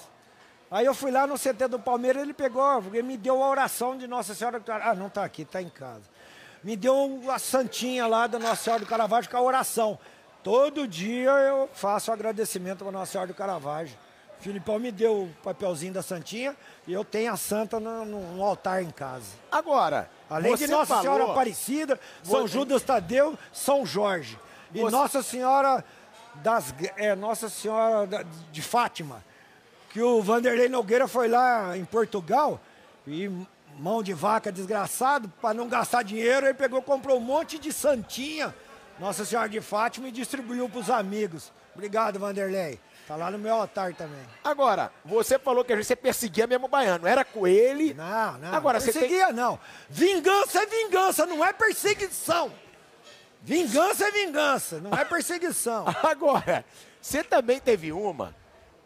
Aí 0.75 0.85
eu 0.87 0.93
fui 0.93 1.13
lá 1.13 1.25
no 1.25 1.37
CT 1.39 1.69
do 1.69 1.79
Palmeiras, 1.79 2.21
ele 2.21 2.35
pegou, 2.35 2.83
ele 2.93 3.05
me 3.05 3.17
deu 3.17 3.41
a 3.41 3.49
oração 3.49 3.97
de 3.97 4.09
Nossa 4.09 4.35
Senhora 4.35 4.59
do 4.59 4.65
Caravaggio. 4.65 4.93
Ah, 4.93 4.97
não 5.01 5.09
tá 5.09 5.23
aqui, 5.25 5.45
tá 5.45 5.63
em 5.63 5.69
casa. 5.69 6.03
Me 6.65 6.75
deu 6.75 7.23
a 7.31 7.39
santinha 7.39 8.09
lá 8.09 8.27
da 8.27 8.41
Nossa 8.41 8.57
Senhora 8.65 8.81
do 8.81 8.87
Caravaggio 8.89 9.31
com 9.31 9.37
a 9.37 9.41
oração. 9.41 9.97
Todo 10.43 10.89
dia 10.89 11.31
eu 11.31 11.71
faço 11.75 12.11
agradecimento 12.11 12.79
para 12.83 12.91
Nossa 12.91 13.13
Senhora 13.13 13.29
do 13.29 13.35
Caravaggio. 13.35 13.97
O 14.41 14.43
Filipão 14.43 14.81
me 14.81 14.91
deu 14.91 15.23
o 15.23 15.35
papelzinho 15.45 15.93
da 15.93 16.03
santinha 16.03 16.57
e 16.89 16.93
eu 16.93 17.05
tenho 17.05 17.33
a 17.33 17.37
santa 17.37 17.79
no, 17.79 18.05
no- 18.05 18.43
altar 18.45 18.83
em 18.83 18.91
casa. 18.91 19.29
Agora, 19.53 20.11
Além 20.29 20.57
de 20.57 20.67
Nossa 20.67 20.87
falou- 20.87 21.03
Senhora 21.03 21.31
Aparecida, 21.31 22.01
São 22.25 22.43
Você- 22.43 22.49
Judas 22.53 22.83
Tadeu, 22.83 23.39
São 23.53 23.87
Jorge. 23.87 24.37
E 24.75 24.81
Você- 24.81 24.91
Nossa 24.91 25.23
Senhora 25.23 25.85
das 26.35 26.75
é, 26.97 27.15
Nossa 27.15 27.49
Senhora 27.49 28.27
de 28.51 28.61
Fátima. 28.61 29.23
Que 29.95 30.03
o 30.03 30.21
Vanderlei 30.21 30.69
Nogueira 30.69 31.07
foi 31.07 31.29
lá 31.29 31.79
em 31.79 31.85
Portugal 31.85 32.61
e 33.07 33.31
mão 33.79 34.03
de 34.03 34.13
vaca 34.13 34.51
desgraçado, 34.51 35.33
para 35.41 35.55
não 35.55 35.69
gastar 35.69 36.03
dinheiro, 36.03 36.47
ele 36.47 36.55
pegou, 36.55 36.83
comprou 36.83 37.17
um 37.17 37.21
monte 37.21 37.61
de 37.61 37.73
santinha, 37.73 38.53
Nossa 38.99 39.25
Senhora 39.25 39.49
de 39.49 39.61
Fátima 39.61 40.09
e 40.09 40.11
distribuiu 40.11 40.69
para 40.69 40.81
os 40.81 40.91
amigos. 40.91 41.53
Obrigado, 41.77 42.19
Vanderlei. 42.19 42.81
Tá 43.07 43.15
lá 43.15 43.31
no 43.31 43.39
meu 43.39 43.55
altar 43.55 43.95
também. 43.95 44.19
Agora, 44.43 44.91
você 45.05 45.39
falou 45.39 45.65
que 45.65 45.77
você 45.77 45.95
perseguia 45.95 46.49
mesmo 46.49 46.67
o 46.67 46.69
baiano. 46.69 47.07
Era 47.07 47.25
com 47.25 47.47
ele. 47.47 47.95
Não, 47.95 48.39
não. 48.39 48.53
Agora, 48.53 48.81
você 48.81 48.93
tem- 48.93 49.03
perseguia 49.03 49.33
não. 49.33 49.61
Vingança 49.89 50.61
é 50.61 50.67
vingança, 50.67 51.25
não 51.25 51.45
é 51.45 51.53
perseguição. 51.53 52.51
Vingança 53.43 54.09
é 54.09 54.11
vingança, 54.11 54.81
não 54.81 54.93
é 54.93 55.05
perseguição. 55.05 55.85
Agora, 56.03 56.65
você 57.01 57.23
também 57.23 57.61
teve 57.61 57.93
uma 57.93 58.35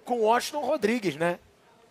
com 0.09 0.20
o 0.20 0.22
Washington 0.22 0.61
Rodrigues, 0.64 1.16
né? 1.16 1.38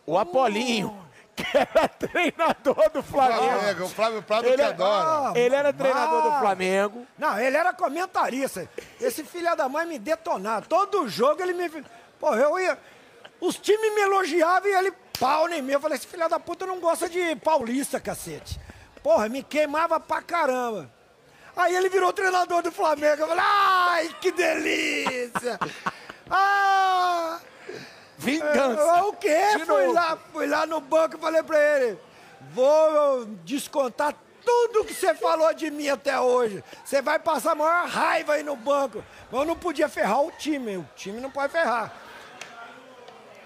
O 0.06 0.18
Apolinho, 0.18 0.98
que 1.36 1.46
era 1.56 1.88
treinador 1.88 2.90
do 2.92 3.04
Flamengo. 3.04 3.60
Flamengo, 3.60 3.84
o 3.84 3.90
Flávio 3.90 4.24
Prado 4.24 4.48
Ele 4.48 4.56
que 4.58 4.62
adora. 4.64 5.40
Ele 5.40 5.56
era 5.56 5.72
treinador 5.72 6.22
do 6.24 6.30
Ah. 6.30 6.40
Flamengo. 6.40 7.06
Não, 7.18 7.40
ele 7.40 7.56
era 7.56 7.72
comentarista. 7.74 8.68
Esse 9.00 9.24
filho 9.24 9.56
da 9.56 9.70
mãe 9.70 9.86
me 9.86 10.00
detonava. 10.00 10.66
Todo 10.66 11.08
jogo 11.08 11.42
ele 11.44 11.54
me. 11.54 11.70
Pô, 12.20 12.34
eu 12.34 12.58
ia. 12.60 12.78
Os 13.40 13.56
times 13.58 13.94
me 13.94 14.02
elogiavam 14.02 14.68
e 14.68 14.74
ele 14.74 14.92
pau 15.20 15.48
em 15.50 15.62
mim. 15.62 15.74
Eu 15.74 15.80
falei, 15.80 15.98
esse 15.98 16.08
filho 16.08 16.28
da 16.28 16.40
puta 16.40 16.66
não 16.66 16.80
gosta 16.80 17.08
de 17.08 17.36
paulista, 17.36 18.00
cacete. 18.00 18.60
Porra, 19.04 19.30
me 19.30 19.44
queimava 19.44 20.00
pra 20.00 20.24
caramba. 20.24 20.90
Aí 21.56 21.76
ele 21.76 21.90
virou 21.90 22.12
treinador 22.12 22.64
do 22.64 22.72
Flamengo. 22.72 23.22
Eu 23.22 23.28
falei, 23.28 23.44
ai, 23.46 24.16
que 24.20 24.32
delícia! 24.32 25.60
Ah! 26.30 27.40
Vingança. 28.18 28.82
É, 28.82 29.02
o 29.04 29.14
quê? 29.14 29.58
De 29.58 29.66
Fui 29.66 29.84
novo. 29.84 29.94
lá, 29.94 30.18
fui 30.34 30.48
lá 30.48 30.66
no 30.66 30.82
banco 30.82 31.18
e 31.18 31.20
falei 31.20 31.44
pra 31.44 31.60
ele: 31.60 32.00
vou 32.52 33.26
descontar 33.44 34.14
tudo 34.44 34.86
que 34.86 34.94
você 34.94 35.14
falou 35.14 35.54
de 35.54 35.70
mim 35.70 35.90
até 35.90 36.20
hoje. 36.20 36.64
Você 36.84 37.02
vai 37.02 37.20
passar 37.20 37.52
a 37.52 37.56
maior 37.56 37.86
raiva 37.88 38.34
aí 38.34 38.44
no 38.44 38.56
banco. 38.56 39.04
Mas 39.32 39.42
eu 39.42 39.46
não 39.46 39.56
podia 39.56 39.90
ferrar 39.90 40.22
o 40.22 40.32
time, 40.32 40.78
o 40.78 40.90
time 40.96 41.20
não 41.20 41.30
pode 41.30 41.52
ferrar. 41.52 41.92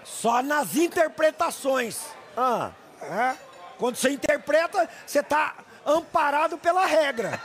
Só 0.04 0.42
nas 0.42 0.76
interpretações. 0.76 2.00
Ah, 2.36 2.70
é? 3.02 3.34
Quando 3.78 3.96
você 3.96 4.10
interpreta, 4.10 4.88
você 5.04 5.22
tá 5.22 5.54
amparado 5.84 6.56
pela 6.56 6.86
regra. 6.86 7.40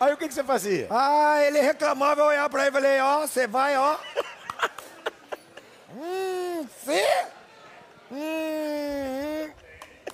aí 0.00 0.12
o 0.12 0.16
que, 0.16 0.28
que 0.28 0.34
você 0.34 0.42
fazia? 0.42 0.88
Ah, 0.90 1.42
ele 1.42 1.60
reclamava, 1.60 2.22
eu 2.22 2.26
olhava 2.26 2.48
pra 2.48 2.60
ele 2.62 2.70
e 2.70 2.72
falei, 2.72 3.00
ó, 3.00 3.20
você 3.20 3.46
vai, 3.46 3.76
ó. 3.76 3.96
Hum, 5.94 6.66
você? 6.84 7.26
Hum, 8.12 9.50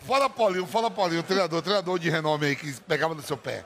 Fala 0.06 0.30
Paulinho, 0.30 0.66
fala 0.66 0.90
Paulinho, 0.90 1.22
treinador, 1.22 1.62
treinador 1.62 1.98
de 1.98 2.08
renome 2.08 2.46
aí 2.46 2.56
que 2.56 2.72
pegava 2.82 3.14
no 3.14 3.22
seu 3.22 3.36
pé. 3.36 3.64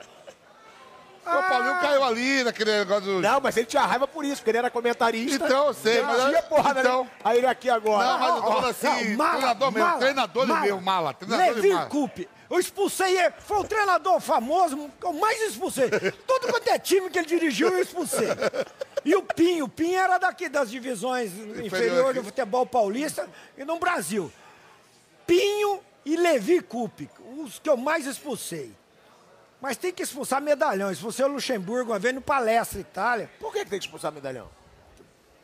O 1.23 1.43
Paulinho 1.43 1.79
caiu 1.79 2.03
ali 2.03 2.43
naquele 2.43 2.79
negócio 2.79 3.03
do... 3.03 3.21
Não, 3.21 3.39
mas 3.39 3.55
ele 3.55 3.67
tinha 3.67 3.85
raiva 3.85 4.07
por 4.07 4.25
isso, 4.25 4.37
porque 4.37 4.49
ele 4.49 4.57
era 4.57 4.69
comentarista. 4.71 5.45
Então, 5.45 5.67
eu 5.67 5.73
sei, 5.73 6.01
mas- 6.01 6.23
Tinha 6.25 6.41
porrada 6.41 6.79
então- 6.79 7.03
nele. 7.03 7.11
Aí 7.23 7.37
ele 7.37 7.47
aqui 7.47 7.69
agora. 7.69 8.07
Não, 8.07 8.19
mas 8.19 8.29
eu 8.29 8.41
tô 8.41 8.47
falando 8.47 8.67
assim, 8.69 9.09
não, 9.09 9.17
mala, 9.17 9.31
treinador 9.37 9.71
mesmo, 9.71 9.87
mala, 9.87 9.99
treinador 9.99 10.47
mala. 10.47 10.61
meu, 10.61 10.81
mala, 10.81 11.13
treinador 11.13 11.45
de 11.55 11.61
Levi 11.61 11.73
mala. 11.75 11.85
Coupe. 11.89 12.29
Eu 12.51 12.59
expulsei 12.59 13.17
ele. 13.17 13.33
Foi 13.39 13.59
o 13.59 13.63
treinador 13.63 14.19
famoso 14.19 14.91
que 14.99 15.05
eu 15.05 15.13
mais 15.13 15.41
expulsei. 15.41 15.89
Todo 16.27 16.51
quanto 16.51 16.67
é 16.67 16.77
time 16.77 17.09
que 17.09 17.17
ele 17.17 17.27
dirigiu, 17.27 17.69
eu 17.69 17.81
expulsei. 17.81 18.27
E 19.05 19.15
o 19.15 19.23
Pinho. 19.23 19.65
O 19.65 19.69
Pinho 19.69 19.97
era 19.97 20.17
daqui 20.17 20.49
das 20.49 20.69
divisões 20.69 21.31
inferiores 21.63 22.15
do 22.15 22.25
futebol 22.25 22.65
paulista 22.65 23.29
e 23.57 23.63
no 23.63 23.79
Brasil. 23.79 24.29
Pinho 25.25 25.79
e 26.05 26.17
Levi 26.17 26.59
Coupe. 26.59 27.09
Os 27.37 27.57
que 27.57 27.69
eu 27.69 27.77
mais 27.77 28.05
expulsei. 28.05 28.75
Mas 29.61 29.77
tem 29.77 29.93
que 29.93 30.03
expulsar 30.03 30.41
medalhão. 30.41 30.91
Expulsei 30.91 31.23
o 31.23 31.29
Luxemburgo 31.29 31.91
uma 31.91 31.99
vez 31.99 32.13
no 32.13 32.21
Palestra 32.21 32.81
Itália. 32.81 33.29
Por 33.39 33.53
que, 33.53 33.63
que 33.63 33.69
tem 33.69 33.79
que 33.79 33.85
expulsar 33.85 34.11
medalhão? 34.11 34.49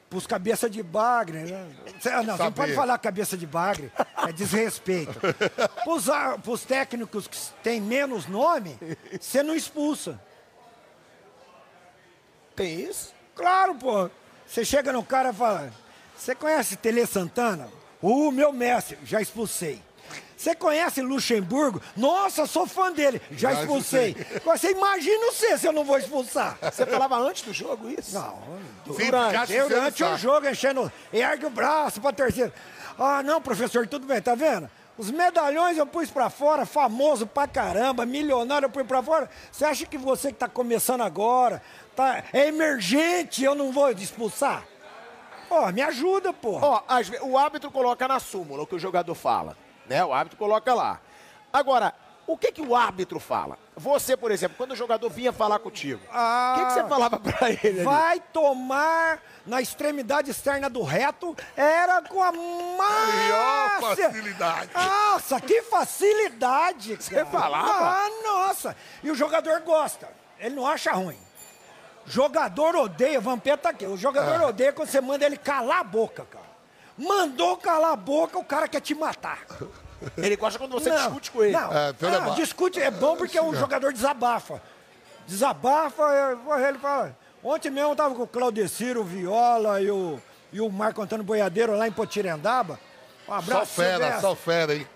Pros 0.10 0.26
cabeça 0.26 0.70
de 0.70 0.82
bagre, 0.82 1.39
né? 1.39 1.70
Cê- 1.99 2.12
Não, 2.24 2.38
você 2.38 2.43
não 2.43 2.51
pode 2.53 2.74
falar 2.74 2.97
cabeça 2.97 3.36
de 3.36 3.45
bagre, 3.45 3.91
é 4.26 4.32
desrespeito. 4.32 5.12
Pros, 5.84 6.05
pros 6.43 6.64
técnicos 6.64 7.28
que 7.28 7.38
têm 7.62 7.82
menos 7.82 8.26
nome, 8.26 8.80
você 9.20 9.43
não 9.43 9.53
expulsa. 9.53 10.18
Tem 12.55 12.82
isso? 12.82 13.14
Claro, 13.36 13.76
pô. 13.76 14.10
Você 14.47 14.64
chega 14.64 14.93
no 14.93 15.03
cara 15.03 15.30
e 15.30 15.34
fala: 15.34 15.72
Você 16.18 16.34
conhece 16.34 16.78
Tele 16.78 17.05
Santana? 17.05 17.68
O 18.01 18.32
meu 18.32 18.53
mestre, 18.53 18.97
já 19.03 19.20
expulsei. 19.22 19.84
Você 20.38 20.53
conhece 20.53 21.01
Luxemburgo? 21.01 21.81
Nossa, 21.95 22.45
sou 22.45 22.67
fã 22.67 22.91
dele, 22.93 23.19
já, 23.31 23.53
Já 23.53 23.61
expulsei. 23.61 24.15
Você 24.45 24.71
imagina 24.71 25.25
você 25.31 25.57
se 25.57 25.65
eu 25.67 25.73
não 25.73 25.83
vou 25.83 25.97
expulsar. 25.97 26.57
Você 26.61 26.85
falava 26.85 27.17
antes 27.17 27.41
do 27.41 27.51
jogo 27.51 27.89
isso? 27.89 28.13
Não, 28.13 28.38
durante, 28.85 29.51
durante 29.67 30.03
o 30.03 30.17
jogo, 30.17 30.47
enchendo, 30.47 30.91
ergue 31.11 31.47
o 31.47 31.49
braço 31.49 31.99
pra 31.99 32.13
terceiro. 32.13 32.53
Ah, 32.99 33.23
não, 33.23 33.41
professor, 33.41 33.88
tudo 33.88 34.05
bem, 34.05 34.21
tá 34.21 34.35
vendo? 34.35 34.69
Os 34.95 35.11
medalhões 35.11 35.77
eu 35.77 35.85
pus 35.85 36.09
pra 36.11 36.29
fora, 36.29 36.65
famoso 36.65 37.25
pra 37.27 37.47
caramba, 37.47 38.05
milionário 38.05 38.67
eu 38.67 38.69
pus 38.69 38.85
pra 38.85 39.01
fora. 39.01 39.29
Você 39.51 39.65
acha 39.65 39.85
que 39.88 39.97
você 39.97 40.31
que 40.31 40.38
tá 40.38 40.47
começando 40.47 41.01
agora, 41.01 41.61
tá, 41.95 42.23
é 42.31 42.47
emergente, 42.47 43.43
eu 43.43 43.55
não 43.55 43.71
vou 43.71 43.89
expulsar? 43.91 44.63
Pô, 45.49 45.67
me 45.71 45.81
ajuda, 45.81 46.31
pô. 46.33 46.59
Ó, 46.61 46.81
ve- 47.03 47.19
o 47.21 47.38
árbitro 47.38 47.71
coloca 47.71 48.07
na 48.07 48.19
súmula 48.19 48.63
o 48.63 48.67
que 48.67 48.75
o 48.75 48.79
jogador 48.79 49.15
fala. 49.15 49.55
Né? 49.88 50.03
O 50.03 50.13
árbitro 50.13 50.38
coloca 50.38 50.73
lá. 50.73 50.99
Agora, 51.51 51.93
o 52.25 52.38
que, 52.38 52.51
que 52.51 52.61
o 52.61 52.75
árbitro 52.75 53.19
fala? 53.19 53.57
Você, 53.75 54.17
por 54.17 54.31
exemplo, 54.31 54.57
quando 54.57 54.71
o 54.71 54.75
jogador 54.75 55.09
vinha 55.09 55.31
falar 55.31 55.59
contigo, 55.59 56.01
o 56.03 56.55
que, 56.59 56.65
que 56.65 56.71
você 56.73 56.83
falava 56.89 57.19
pra 57.19 57.49
ele? 57.51 57.79
ali? 57.79 57.81
Ah, 57.81 57.83
Vai 57.83 58.19
tomar 58.19 59.19
na 59.45 59.61
extremidade 59.61 60.31
externa 60.31 60.69
do 60.69 60.81
reto, 60.83 61.35
era 61.55 62.01
com 62.01 62.21
a 62.21 62.31
Maior 62.31 63.79
facilidade. 63.81 64.71
Nossa, 64.73 65.39
que 65.39 65.61
facilidade, 65.61 66.95
Você 67.01 67.13
cara. 67.15 67.25
falava? 67.27 67.71
Ah, 67.71 68.09
nossa. 68.23 68.75
E 69.03 69.09
o 69.11 69.15
jogador 69.15 69.61
gosta, 69.61 70.09
ele 70.39 70.55
não 70.55 70.67
acha 70.67 70.91
ruim. 70.91 71.17
Jogador 72.05 72.75
odeia, 72.75 73.19
o 73.19 73.21
Vampeta 73.21 73.57
tá 73.63 73.69
aqui, 73.69 73.85
o 73.85 73.97
jogador 73.97 74.41
É. 74.41 74.45
odeia 74.45 74.73
quando 74.73 74.89
você 74.89 75.01
manda 75.01 75.25
ele 75.25 75.38
calar 75.38 75.79
a 75.79 75.83
boca, 75.83 76.25
cara. 76.25 76.46
Mandou 76.97 77.57
calar 77.57 77.91
a 77.93 77.95
boca, 77.95 78.37
o 78.39 78.43
cara 78.43 78.67
quer 78.67 78.81
te 78.81 78.95
matar. 78.95 79.39
Ele 80.17 80.35
gosta 80.35 80.59
quando 80.59 80.71
você 80.71 80.89
Não, 80.89 80.97
discute 80.97 81.31
com 81.31 81.43
ele. 81.43 81.53
Não, 81.53 81.71
É, 81.75 81.91
ba- 81.91 82.29
discute 82.35 82.79
é 82.79 82.91
bom 82.91 83.15
porque 83.17 83.39
o 83.39 83.53
jogador 83.55 83.91
desabafa. 83.91 84.61
Desabafa, 85.25 86.03
é, 86.13 86.69
ele 86.69 86.77
fala. 86.77 87.17
Ontem 87.43 87.71
mesmo 87.71 87.91
eu 87.91 87.95
tava 87.95 88.13
com 88.13 88.21
o 88.21 88.27
Claudeciro, 88.27 89.01
o 89.01 89.03
Viola 89.03 89.81
e 89.81 89.89
o, 89.89 90.19
e 90.53 90.61
o 90.61 90.69
Marco 90.69 91.01
Antônio 91.01 91.25
Boiadeiro 91.25 91.75
lá 91.75 91.87
em 91.87 91.91
Potirendaba. 91.91 92.79
Um 93.23 93.31
Só 93.31 93.33
abraço, 93.33 93.65
fera, 93.73 93.91
Silvestre. 93.97 94.21
só 94.21 94.35
fera, 94.35 94.75
hein? 94.75 94.87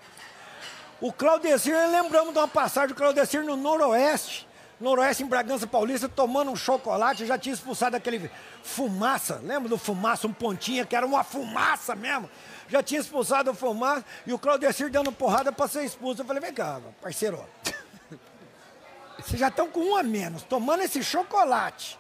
O 1.01 1.11
Claudecir, 1.11 1.75
lembramos 1.89 2.31
de 2.33 2.37
uma 2.39 2.47
passagem 2.47 2.89
do 2.89 2.95
Claudecir 2.95 3.43
no 3.43 3.57
Noroeste. 3.57 4.47
Noroeste, 4.82 5.21
em 5.23 5.27
Bragança 5.27 5.67
Paulista, 5.67 6.09
tomando 6.09 6.49
um 6.51 6.55
chocolate, 6.55 7.25
já 7.25 7.38
tinha 7.38 7.53
expulsado 7.53 7.95
aquele 7.95 8.29
fumaça. 8.63 9.39
Lembra 9.43 9.69
do 9.69 9.77
fumaça, 9.77 10.27
um 10.27 10.34
pontinha, 10.34 10.86
que 10.86 10.95
era 10.95 11.05
uma 11.05 11.23
fumaça 11.23 11.95
mesmo? 11.95 12.29
Já 12.67 12.82
tinha 12.82 12.99
expulsado 12.99 13.51
o 13.51 13.53
fumaça 13.53 14.03
e 14.25 14.34
o 14.34 14.39
Claudecir 14.39 14.89
dando 14.89 15.11
porrada 15.11 15.51
pra 15.51 15.67
ser 15.67 15.84
expulso. 15.86 16.21
Eu 16.21 16.25
falei, 16.25 16.41
vem 16.41 16.53
cá, 16.53 16.82
parceiro. 16.99 17.43
Vocês 19.19 19.39
já 19.39 19.49
estão 19.49 19.67
com 19.69 19.82
um 19.82 19.95
a 19.95 20.01
menos, 20.03 20.41
tomando 20.43 20.82
esse 20.82 21.03
chocolate. 21.03 21.99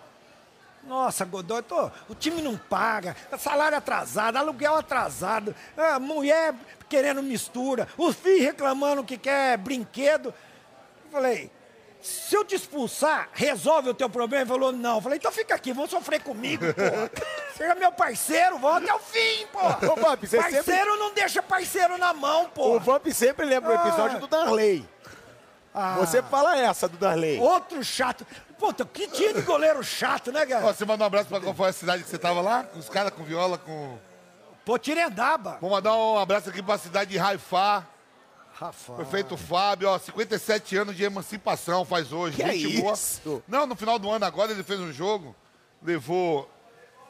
Nossa, 0.83 1.23
Godoy, 1.23 1.61
tô- 1.61 1.91
o 2.09 2.15
time 2.15 2.41
não 2.41 2.57
paga, 2.57 3.15
salário 3.37 3.77
atrasado, 3.77 4.37
aluguel 4.37 4.75
atrasado, 4.75 5.55
a 5.77 5.99
mulher 5.99 6.55
querendo 6.89 7.21
mistura, 7.21 7.87
os 7.95 8.15
filhos 8.15 8.41
reclamando 8.41 9.03
que 9.03 9.15
quer 9.19 9.55
brinquedo. 9.59 10.33
Eu 11.05 11.11
falei, 11.11 11.51
se 12.01 12.35
eu 12.35 12.43
te 12.43 12.55
expulsar, 12.55 13.29
resolve 13.33 13.89
o 13.89 13.93
teu 13.93 14.09
problema? 14.09 14.41
Ele 14.43 14.49
falou, 14.49 14.71
não. 14.71 14.95
Eu 14.95 15.01
falei, 15.01 15.17
então 15.17 15.31
fica 15.31 15.53
aqui, 15.55 15.71
vamos 15.71 15.91
sofrer 15.91 16.21
comigo, 16.21 16.65
pô. 16.73 17.21
Seja 17.57 17.75
meu 17.75 17.91
parceiro, 17.91 18.57
vamos 18.57 18.83
até 18.83 18.93
o 18.93 18.99
fim, 18.99 19.45
pô. 19.51 19.59
Ô, 19.59 19.95
Vamp, 19.95 20.21
você 20.23 20.37
parceiro 20.37 20.63
sempre- 20.63 20.97
não 20.97 21.13
deixa 21.13 21.41
parceiro 21.43 21.97
na 21.97 22.13
mão, 22.13 22.49
pô. 22.49 22.75
O 22.75 22.79
Vamp 22.79 23.05
sempre 23.09 23.45
lembra 23.45 23.71
o 23.71 23.75
episódio 23.75 24.17
Ah. 24.17 24.19
do 24.19 24.27
Darley. 24.27 24.89
Ah. 25.73 25.95
Você 25.99 26.21
fala 26.23 26.57
essa 26.57 26.87
do 26.87 26.97
Darley. 26.97 27.39
Outro 27.39 27.83
chato. 27.83 28.25
Puta, 28.59 28.83
que 28.85 29.07
time 29.07 29.33
de 29.33 29.41
goleiro 29.41 29.83
chato, 29.83 30.31
né, 30.31 30.41
Ó, 30.43 30.47
cara? 30.47 30.61
você 30.73 30.83
manda 30.85 31.03
um 31.03 31.07
abraço 31.07 31.29
pra 31.29 31.39
qual 31.39 31.53
foi 31.53 31.69
a 31.69 31.73
cidade 31.73 32.03
que 32.03 32.09
você 32.09 32.17
tava 32.17 32.41
lá? 32.41 32.65
Os 32.75 32.89
caras 32.89 33.11
com 33.11 33.23
viola, 33.23 33.57
com... 33.57 33.97
Potirendaba. 34.65 35.57
Vou 35.59 35.69
mandar 35.71 35.95
um 35.95 36.17
abraço 36.19 36.49
aqui 36.49 36.61
pra 36.61 36.77
cidade 36.77 37.11
de 37.11 37.19
Haifá. 37.19 37.85
Rafa. 38.53 38.93
Prefeito 38.93 39.35
Fábio, 39.37 39.89
ó, 39.89 39.97
57 39.97 40.77
anos 40.77 40.95
de 40.95 41.03
emancipação 41.03 41.83
faz 41.83 42.11
hoje. 42.11 42.37
Que 42.37 42.51
gente 42.51 42.81
boa. 42.81 42.93
isso? 42.93 43.43
Não, 43.47 43.65
no 43.65 43.75
final 43.75 43.97
do 43.97 44.09
ano 44.09 44.25
agora 44.25 44.51
ele 44.51 44.63
fez 44.63 44.79
um 44.79 44.91
jogo, 44.91 45.35
levou 45.81 46.49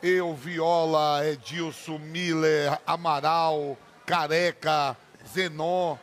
eu, 0.01 0.33
Viola, 0.33 1.25
Edilson, 1.25 1.97
Miller, 1.97 2.79
Amaral, 2.85 3.77
Careca, 4.05 4.97
Zenon. 5.31 5.95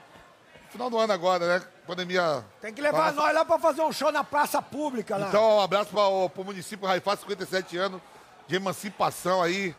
No 0.65 0.71
final 0.71 0.91
do 0.91 0.99
ano 0.99 1.13
agora, 1.13 1.59
né? 1.59 1.67
Pandemia. 1.87 2.45
Tem 2.61 2.73
que 2.73 2.83
levar 2.83 3.15
nós 3.15 3.35
lá 3.35 3.45
pra 3.45 3.59
fazer 3.59 3.81
um 3.81 3.91
show 3.91 4.13
na 4.13 4.23
praça 4.23 4.61
pública 4.61 5.17
lá. 5.17 5.29
Então, 5.29 5.57
um 5.57 5.61
abraço 5.61 5.91
para 5.91 6.07
o 6.07 6.45
município 6.45 6.87
Raifá, 6.87 7.17
57 7.17 7.79
anos 7.79 8.01
de 8.47 8.57
emancipação 8.57 9.43
aí. 9.43 9.75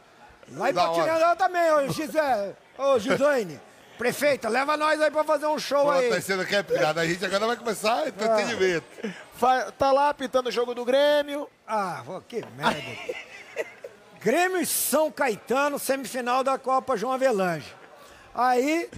lá 0.51 0.71
em. 0.71 0.73
Potirendaba 0.73 1.35
também, 1.35 1.71
ô 1.71 1.87
Gisele. 1.89 2.55
Ô 2.77 2.97
Gislaine. 2.97 3.59
Prefeita, 3.99 4.47
leva 4.49 4.77
nós 4.77 4.99
aí 5.01 5.11
pra 5.11 5.23
fazer 5.25 5.45
um 5.45 5.59
show 5.59 5.83
Pô, 5.83 5.91
aí. 5.91 6.09
tá 6.09 6.21
sendo 6.21 6.45
que 6.45 6.55
é 6.55 6.63
piada. 6.63 7.01
A 7.01 7.05
gente 7.05 7.23
agora 7.23 7.45
vai 7.47 7.55
começar 7.57 8.07
entretenimento. 8.07 8.85
Fa- 9.35 9.71
Tá 9.77 9.91
lá 9.91 10.13
pitando 10.13 10.47
o 10.47 10.51
jogo 10.51 10.73
do 10.73 10.83
Grêmio. 10.85 11.49
Ah, 11.67 12.01
que 12.27 12.41
merda. 12.55 12.81
Grêmio 14.23 14.57
e 14.61 14.65
São 14.65 15.11
Caetano, 15.11 15.77
semifinal 15.77 16.43
da 16.45 16.57
Copa 16.57 16.95
João 16.97 17.11
Avelange. 17.13 17.75
Aí, 18.33 18.89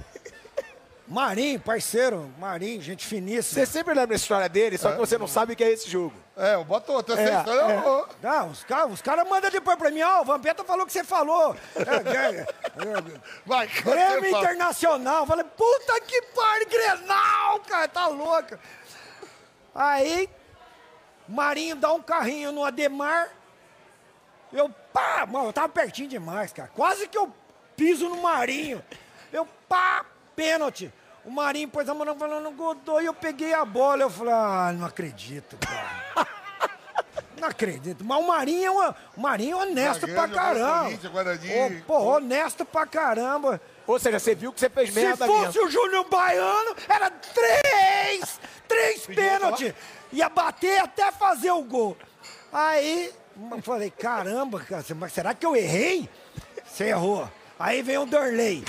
Marinho, 1.11 1.59
parceiro, 1.59 2.33
Marinho, 2.39 2.81
gente 2.81 3.05
finíssima. 3.05 3.65
Você 3.65 3.69
sempre 3.69 3.93
lembra 3.93 4.15
a 4.15 4.17
história 4.17 4.47
dele, 4.47 4.77
só 4.77 4.93
que 4.93 4.97
você 4.97 5.17
não 5.17 5.27
sabe 5.27 5.51
o 5.51 5.55
que 5.57 5.63
é 5.63 5.69
esse 5.69 5.89
jogo. 5.89 6.13
É, 6.37 6.55
bota 6.63 6.89
outra 6.93 7.19
É, 7.19 7.37
história. 7.37 7.61
é. 7.73 8.05
Não, 8.23 8.47
os 8.49 8.63
caras 8.63 8.93
os 8.93 9.01
cara 9.01 9.25
mandam 9.25 9.51
depois 9.51 9.77
pra 9.77 9.91
mim, 9.91 10.01
ó, 10.01 10.21
o 10.21 10.25
Vampeta 10.25 10.63
falou 10.63 10.85
que 10.85 10.93
você 10.93 11.03
falou. 11.03 11.53
É, 11.75 11.81
é, 11.81 12.39
é, 12.41 12.45
Vai, 13.45 13.67
Grêmio. 13.83 14.37
Internacional. 14.37 15.25
Falei, 15.27 15.43
puta 15.43 15.99
que 15.99 16.21
pariu, 16.33 16.69
Grenal, 16.69 17.59
cara, 17.67 17.87
tá 17.89 18.07
louca. 18.07 18.57
Aí, 19.75 20.29
Marinho 21.27 21.75
dá 21.75 21.91
um 21.91 22.01
carrinho 22.01 22.53
no 22.53 22.63
Ademar. 22.63 23.29
Eu, 24.53 24.69
pá, 24.93 25.25
mano, 25.25 25.49
eu 25.49 25.53
tava 25.53 25.67
pertinho 25.67 26.07
demais, 26.07 26.53
cara. 26.53 26.69
Quase 26.73 27.05
que 27.09 27.17
eu 27.17 27.29
piso 27.75 28.07
no 28.07 28.21
Marinho. 28.21 28.81
Eu, 29.33 29.45
pá, 29.67 30.05
pênalti. 30.37 30.89
O 31.23 31.31
Marinho 31.31 31.67
pôs 31.67 31.87
a 31.87 31.93
mão 31.93 32.15
falando 32.17 32.51
Godoy, 32.51 33.05
eu 33.05 33.13
peguei 33.13 33.53
a 33.53 33.63
bola. 33.63 34.03
Eu 34.03 34.09
falei, 34.09 34.33
ah, 34.33 34.73
não 34.75 34.85
acredito, 34.85 35.57
cara. 35.57 36.27
Não 37.41 37.47
acredito. 37.47 38.05
Mas 38.05 38.19
o 38.19 38.27
Marinho 38.27 38.65
é, 38.65 38.69
uma, 38.69 38.95
o 39.17 39.19
Marinho 39.19 39.57
é 39.57 39.63
honesto 39.63 40.01
Zagueiro, 40.01 40.21
pra 40.21 40.27
no 40.27 40.35
caramba. 40.35 40.99
Pô, 41.87 41.97
honesto 41.97 42.63
pra 42.63 42.85
caramba. 42.85 43.59
Ou 43.87 43.99
seja, 43.99 44.19
você 44.19 44.35
viu 44.35 44.53
que 44.53 44.59
você 44.59 44.69
fez 44.69 44.93
Se 44.93 44.99
merda 44.99 45.25
fosse 45.25 45.57
mesmo. 45.57 45.65
o 45.65 45.71
Júnior 45.71 46.05
Baiano, 46.07 46.75
era 46.87 47.09
três! 47.09 48.39
Três 48.67 49.07
pênaltis! 49.07 49.73
Ia 50.13 50.29
bater 50.29 50.81
até 50.81 51.11
fazer 51.11 51.49
o 51.49 51.63
gol. 51.63 51.97
Aí, 52.53 53.11
eu 53.49 53.61
falei, 53.63 53.89
caramba, 53.89 54.59
cara, 54.59 54.85
mas 54.95 55.11
será 55.11 55.33
que 55.33 55.45
eu 55.45 55.55
errei? 55.55 56.07
Você 56.63 56.89
errou. 56.89 57.27
Aí 57.57 57.81
vem 57.81 57.97
o 57.97 58.05
Dorley. 58.05 58.63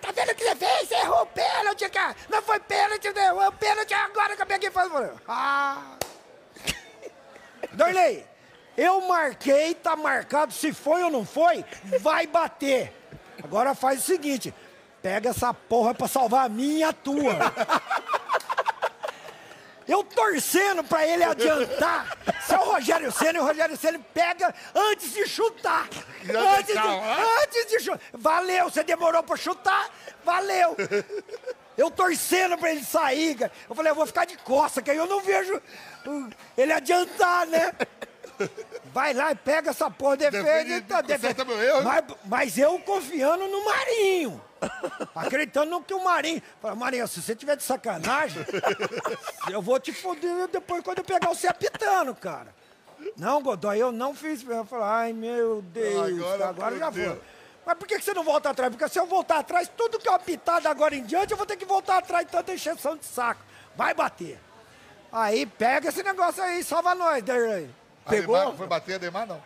Tá 0.00 0.10
vendo 0.12 0.34
que 0.34 0.42
você 0.42 0.56
fez? 0.56 0.88
Você 0.88 0.94
errou 0.94 1.22
o 1.22 1.26
pênalti, 1.26 1.88
cara! 1.90 2.16
Não 2.28 2.42
foi 2.42 2.58
pênalti, 2.60 3.12
você 3.12 3.20
errou 3.20 3.46
o 3.46 3.52
pênalti 3.52 3.94
agora 3.94 4.36
que 4.36 4.42
eu 4.42 4.46
peguei 4.46 4.68
e 4.68 4.72
falei. 4.72 5.10
Ah! 5.28 5.96
Dorley, 7.72 8.26
eu 8.76 9.00
marquei, 9.02 9.74
tá 9.74 9.94
marcado, 9.94 10.52
se 10.52 10.72
foi 10.72 11.02
ou 11.02 11.10
não 11.10 11.24
foi, 11.24 11.64
vai 12.00 12.26
bater. 12.26 12.92
Agora 13.42 13.74
faz 13.74 14.00
o 14.00 14.02
seguinte, 14.02 14.54
pega 15.02 15.30
essa 15.30 15.52
porra 15.52 15.94
pra 15.94 16.08
salvar 16.08 16.46
a 16.46 16.48
minha 16.48 16.78
e 16.78 16.82
a 16.84 16.92
tua. 16.92 17.34
Eu 19.90 20.04
torcendo 20.04 20.84
pra 20.84 21.04
ele 21.04 21.24
adiantar. 21.24 22.16
Se 22.46 22.54
é 22.54 22.58
o 22.58 22.62
Rogério 22.62 23.10
Senna, 23.10 23.38
e 23.38 23.42
o 23.42 23.44
Rogério 23.44 23.76
Senna 23.76 23.98
pega 24.14 24.54
antes 24.72 25.12
de 25.12 25.26
chutar. 25.26 25.88
Já 26.22 26.58
Antes 26.58 26.74
de, 26.74 26.88
antes 27.42 27.66
de 27.66 27.80
chutar. 27.80 28.00
Valeu, 28.12 28.70
você 28.70 28.84
demorou 28.84 29.20
pra 29.24 29.36
chutar, 29.36 29.90
valeu. 30.24 30.76
Eu 31.76 31.90
torcendo 31.90 32.56
pra 32.56 32.70
ele 32.70 32.84
sair, 32.84 33.34
cara. 33.34 33.50
Eu 33.68 33.74
falei, 33.74 33.90
eu 33.90 33.96
vou 33.96 34.06
ficar 34.06 34.26
de 34.26 34.36
costa, 34.38 34.80
que 34.80 34.92
aí 34.92 34.96
eu 34.96 35.06
não 35.06 35.22
vejo 35.22 35.56
uh, 35.56 36.30
ele 36.56 36.72
adiantar, 36.72 37.46
né? 37.48 37.72
Vai 38.92 39.12
lá 39.12 39.32
e 39.32 39.34
pega 39.34 39.70
essa 39.70 39.90
porra, 39.90 40.18
defende. 40.18 40.80
Defende, 40.80 41.34
tá, 41.34 41.44
meu 41.44 41.60
erro. 41.60 41.82
Mas, 41.82 42.04
mas 42.26 42.58
eu 42.58 42.78
confiando 42.80 43.48
no 43.48 43.64
Marinho. 43.64 44.40
Acreditando 45.14 45.70
no 45.70 45.82
que 45.82 45.94
o 45.94 46.02
Marinho. 46.04 46.42
Falei, 46.60 46.76
Marinho, 46.76 47.08
se 47.08 47.22
você 47.22 47.34
tiver 47.34 47.56
de 47.56 47.62
sacanagem, 47.62 48.44
eu 49.50 49.62
vou 49.62 49.78
te 49.80 49.92
foder 49.92 50.48
depois 50.48 50.82
quando 50.82 50.98
eu 50.98 51.04
pegar 51.04 51.28
você 51.28 51.46
apitando, 51.46 52.14
cara. 52.14 52.54
Não, 53.16 53.42
Godoy, 53.42 53.78
eu 53.78 53.90
não 53.90 54.14
fiz. 54.14 54.46
Eu 54.46 54.64
falei, 54.64 54.84
ai 54.86 55.12
meu 55.12 55.62
Deus, 55.62 56.20
Agora 56.20 56.48
agora, 56.48 56.78
já 56.78 56.92
foi. 56.92 57.20
Mas 57.64 57.78
por 57.78 57.86
que 57.86 58.00
você 58.00 58.12
não 58.12 58.24
volta 58.24 58.50
atrás? 58.50 58.70
Porque 58.74 58.88
se 58.88 58.98
eu 58.98 59.06
voltar 59.06 59.38
atrás, 59.38 59.70
tudo 59.76 59.98
que 59.98 60.08
eu 60.08 60.14
apitar 60.14 60.60
da 60.60 60.70
agora 60.70 60.94
em 60.94 61.04
diante, 61.04 61.30
eu 61.30 61.36
vou 61.36 61.46
ter 61.46 61.56
que 61.56 61.64
voltar 61.64 61.98
atrás 61.98 62.26
de 62.26 62.32
tanta 62.32 62.52
encheção 62.52 62.96
de 62.96 63.04
saco. 63.04 63.42
Vai 63.76 63.94
bater. 63.94 64.40
Aí 65.12 65.44
pega 65.46 65.88
esse 65.88 66.02
negócio 66.02 66.42
aí, 66.42 66.62
salva 66.62 66.94
nós, 66.94 67.22
Derley. 67.22 67.70
Pegou? 68.08 68.36
Ademar, 68.36 68.56
foi 68.56 68.66
bater 68.66 68.94
Ademar, 68.94 69.26
não. 69.26 69.42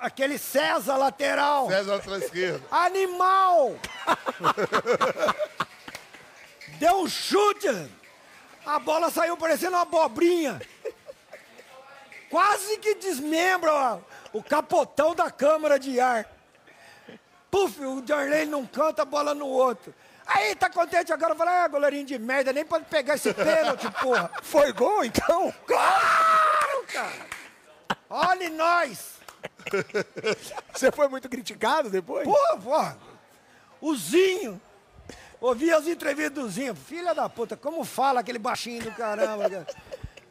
Aquele 0.00 0.38
César 0.38 0.96
lateral. 0.96 1.68
César 1.68 1.96
atrás 1.96 2.24
esquerda. 2.24 2.64
Animal! 2.70 3.76
Deu 6.78 7.00
um 7.00 7.08
chute! 7.08 7.68
A 8.64 8.78
bola 8.78 9.10
saiu 9.10 9.36
parecendo 9.36 9.76
uma 9.76 9.82
abobrinha. 9.82 10.60
Quase 12.30 12.78
que 12.78 12.94
desmembra 12.94 13.72
ó, 13.72 13.98
o 14.32 14.42
capotão 14.42 15.14
da 15.14 15.30
câmara 15.30 15.78
de 15.78 16.00
ar. 16.00 16.26
Puf, 17.50 17.84
o 17.84 18.00
Darley 18.00 18.46
num 18.46 18.64
canto, 18.64 19.02
a 19.02 19.04
bola 19.04 19.34
no 19.34 19.46
outro. 19.46 19.92
Aí, 20.26 20.54
tá 20.54 20.70
contente 20.70 21.12
agora? 21.12 21.34
Fala, 21.34 21.64
ah, 21.64 21.68
goleirinho 21.68 22.06
de 22.06 22.18
merda, 22.18 22.52
nem 22.52 22.64
pode 22.64 22.86
pegar 22.86 23.16
esse 23.16 23.34
pênalti, 23.34 23.90
porra. 24.00 24.30
Foi 24.40 24.72
gol, 24.72 25.04
então? 25.04 25.52
Claro, 25.66 26.86
cara! 26.90 27.26
Olha 28.08 28.48
nós! 28.48 29.21
Você 30.72 30.90
foi 30.92 31.08
muito 31.08 31.28
criticado 31.28 31.90
depois? 31.90 32.24
Porra, 32.24 32.56
porra! 32.58 32.98
O 33.80 33.94
Zinho! 33.96 34.60
Ouvi 35.40 35.72
as 35.72 35.86
entrevistas 35.86 36.34
do 36.34 36.48
Zinho. 36.48 36.74
Filha 36.74 37.14
da 37.14 37.28
puta, 37.28 37.56
como 37.56 37.84
fala 37.84 38.20
aquele 38.20 38.38
baixinho 38.38 38.82
do 38.82 38.92
caramba, 38.92 39.50
cara. 39.50 39.66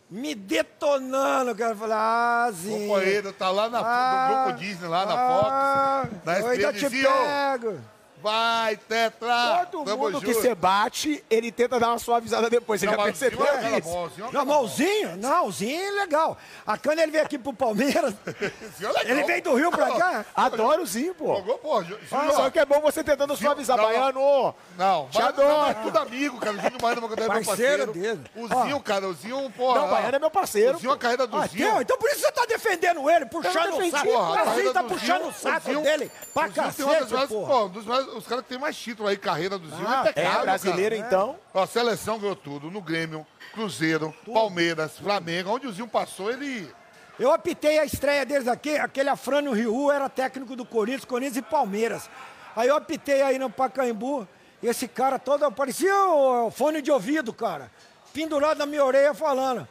Me 0.10 0.34
detonando, 0.36 1.54
cara. 1.56 1.76
Falei, 1.76 1.96
ah, 1.98 2.48
O 2.50 2.54
Zinho. 2.54 2.88
companheiro 2.88 3.34
tá 3.34 3.50
lá 3.50 3.70
na, 3.70 3.80
Ah, 3.84 4.30
no 4.30 4.44
grupo 4.46 4.60
Disney, 4.60 4.88
lá 4.88 5.06
na 5.06 5.14
ah, 5.14 6.02
Fox. 6.08 6.26
Na 6.26 6.40
eu 6.40 6.48
ainda 6.48 6.74
te 6.74 6.86
"Ô, 6.86 6.90
pego. 6.90 7.80
Vai, 8.22 8.78
Tetra! 8.78 9.68
Todo 9.72 9.86
tamo 9.86 10.04
mundo 10.04 10.20
que 10.20 10.28
junto." 10.28 10.42
você 10.42 10.54
bate, 10.56 11.24
ele 11.30 11.52
tenta 11.52 11.80
dar 11.80 11.90
uma 11.90 12.00
suavizada 12.00 12.50
depois. 12.50 12.80
Você 12.80 12.86
Não, 12.86 12.94
já 12.96 13.04
percebeu 13.04 13.46
é 13.46 13.80
isso? 13.80 13.90
é 13.90 14.32
Não, 14.32 14.46
não, 14.46 15.46
o 15.46 15.52
Zinho 15.52 15.82
é 15.88 15.92
legal. 16.02 16.38
A 16.66 16.78
quando 16.78 17.00
ele 17.00 17.12
veio 17.12 17.24
aqui 17.24 17.38
pro 17.38 17.54
Palmeiras, 17.54 18.14
é 18.26 19.12
ele 19.12 19.24
veio 19.24 19.42
do 19.44 19.56
Rio 19.56 19.72
pra 19.72 19.92
cá. 19.98 20.26
Adoro 20.36 20.84
o 20.84 20.86
Zinho, 20.86 21.14
pô. 21.16 21.36
Jogou, 21.36 21.58
pô. 21.58 21.82
Zinho, 21.82 21.98
Ah, 22.12 22.32
só 22.32 22.50
que 22.50 22.60
é 22.60 22.66
bom 22.66 22.80
você 22.82 23.04
tentando 23.04 23.36
suavizar. 23.36 23.78
não, 23.78 23.84
não. 23.84 23.92
Baiano, 23.92 24.56
Não, 24.78 25.08
Te 25.10 25.22
adoro. 25.22 25.48
não, 25.48 25.68
é 25.68 25.74
tudo 25.74 25.98
amigo, 26.00 26.38
cara. 26.40 26.56
O 26.58 26.60
Zinho 26.62 26.78
Baiano 26.80 27.06
é 27.06 27.08
meu 27.18 27.28
Parceiro 27.28 27.94
dele. 27.94 28.22
O. 28.36 28.48
Zinho, 28.48 28.80
cara, 28.82 29.08
o 29.08 29.14
Zinho, 29.14 29.50
porra. 29.52 29.80
Não, 29.80 29.88
o 29.88 29.92
Baiano 29.92 30.16
é 30.16 30.20
meu 30.20 30.32
parceiro, 30.32 30.78
O 30.78 30.80
Zinho, 30.80 30.94
a 30.94 30.98
carreira 30.98 31.26
do 31.28 31.38
Ah, 31.38 31.48
Zinho. 31.48 31.82
então 31.82 31.98
por 31.98 32.10
isso 32.10 32.20
você 32.22 32.32
tá 32.32 32.46
defendendo 32.46 33.10
ele, 33.10 33.26
puxando 33.26 33.78
o 33.78 33.90
saco. 33.90 34.08
O 34.10 34.56
Zinho 34.56 34.74
tá 34.74 34.82
do 34.82 34.88
puxando 34.90 35.28
o 35.28 35.34
saco 35.34 35.82
dele 35.82 36.12
pra 36.34 36.50
cacete, 36.50 37.28
pô, 37.28 37.66
um 37.66 37.70
dos 37.70 37.86
os 38.16 38.28
caras 38.28 38.44
que 38.44 38.50
tem 38.50 38.58
mais 38.60 38.76
título 38.76 39.08
aí, 39.08 39.18
carreira 39.18 39.58
do 39.58 39.68
Zinho 39.68 39.88
Ah, 39.88 40.04
é 40.06 40.10
impecável, 40.12 40.40
é 40.40 40.44
brasileiro, 40.44 40.96
cara. 40.96 41.08
então. 41.08 41.40
A 41.54 41.68
seleção 41.68 42.20
ganhou 42.20 42.36
tudo, 42.36 42.70
no 42.70 42.82
Grêmio, 42.82 43.26
Cruzeiro, 43.54 44.14
Palmeiras, 44.32 44.98
Flamengo, 45.00 45.52
onde 45.52 45.68
o 45.68 45.72
Zinho 45.72 45.88
passou, 45.88 46.32
ele... 46.32 46.72
Eu 47.20 47.32
apitei 47.32 47.78
a 47.78 47.86
estreia 47.86 48.26
deles 48.26 48.48
aqui, 48.48 48.78
aquele 48.78 49.10
Afrânio 49.10 49.52
Riu 49.52 49.92
era 49.92 50.10
técnico 50.10 50.56
do 50.56 50.66
Corinthians, 50.66 51.06
Corinthians 51.06 51.38
e 51.38 51.42
Palmeiras. 51.42 52.10
Aí 52.56 52.68
eu 52.68 52.76
apitei 52.76 53.22
aí 53.22 53.38
no 53.38 53.50
Pacaembu, 53.50 54.28
e 54.62 54.68
esse 54.68 54.88
cara 54.88 55.20
todo, 55.20 55.52
parecia 55.52 55.94
o 56.06 56.50
fone 56.52 56.82
de 56.82 56.92
ouvido, 56.92 57.32
cara, 57.34 57.72
pendurado 58.14 58.58
na 58.58 58.66
minha 58.66 58.84
orelha 58.84 59.14
falando, 59.14 59.68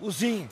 o 0.00 0.10
Zinho. 0.10 0.48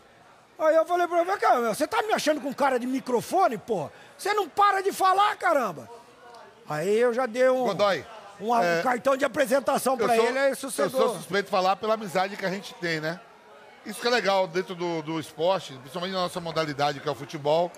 Aí 0.58 0.76
eu 0.76 0.86
falei 0.86 1.08
pra 1.08 1.22
ele, 1.22 1.36
cara, 1.38 1.74
você 1.74 1.86
tá 1.86 2.02
me 2.02 2.12
achando 2.12 2.40
com 2.40 2.54
cara 2.54 2.78
de 2.78 2.86
microfone, 2.86 3.58
pô? 3.58 3.90
Você 4.16 4.32
não 4.32 4.48
para 4.48 4.80
de 4.80 4.92
falar, 4.92 5.34
caramba. 5.36 5.88
Aí 6.68 6.98
eu 6.98 7.12
já 7.12 7.26
dei 7.26 7.48
um, 7.48 7.64
Godoy, 7.64 8.04
um, 8.40 8.56
é, 8.56 8.80
um 8.80 8.82
cartão 8.82 9.16
de 9.16 9.24
apresentação 9.24 9.96
Eu 9.98 10.06
sou, 10.06 10.26
ele, 10.26 10.38
aí 10.38 10.50
eu 10.50 10.56
sossegou. 10.56 11.00
sou 11.00 11.16
suspeito 11.16 11.46
de 11.46 11.50
falar 11.50 11.76
pela 11.76 11.94
amizade 11.94 12.36
que 12.36 12.46
a 12.46 12.50
gente 12.50 12.74
tem, 12.74 13.00
né? 13.00 13.20
Isso 13.84 14.00
que 14.00 14.06
é 14.06 14.10
legal 14.10 14.46
dentro 14.46 14.74
do, 14.74 15.02
do 15.02 15.18
esporte, 15.18 15.72
principalmente 15.74 16.12
na 16.12 16.20
nossa 16.20 16.40
modalidade, 16.40 17.00
que 17.00 17.08
é 17.08 17.10
o 17.10 17.14
futebol, 17.16 17.70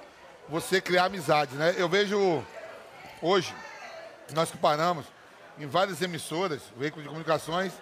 você 0.49 0.80
criar 0.80 1.07
amizade, 1.07 1.55
né? 1.55 1.74
Eu 1.78 1.89
vejo 1.89 2.45
hoje, 3.22 3.55
nós 4.35 4.51
que 4.51 4.59
paramos, 4.59 5.07
em 5.59 5.66
várias 5.66 6.03
emissoras, 6.03 6.61
veículos 6.76 7.05
de 7.05 7.09
comunicações, 7.09 7.72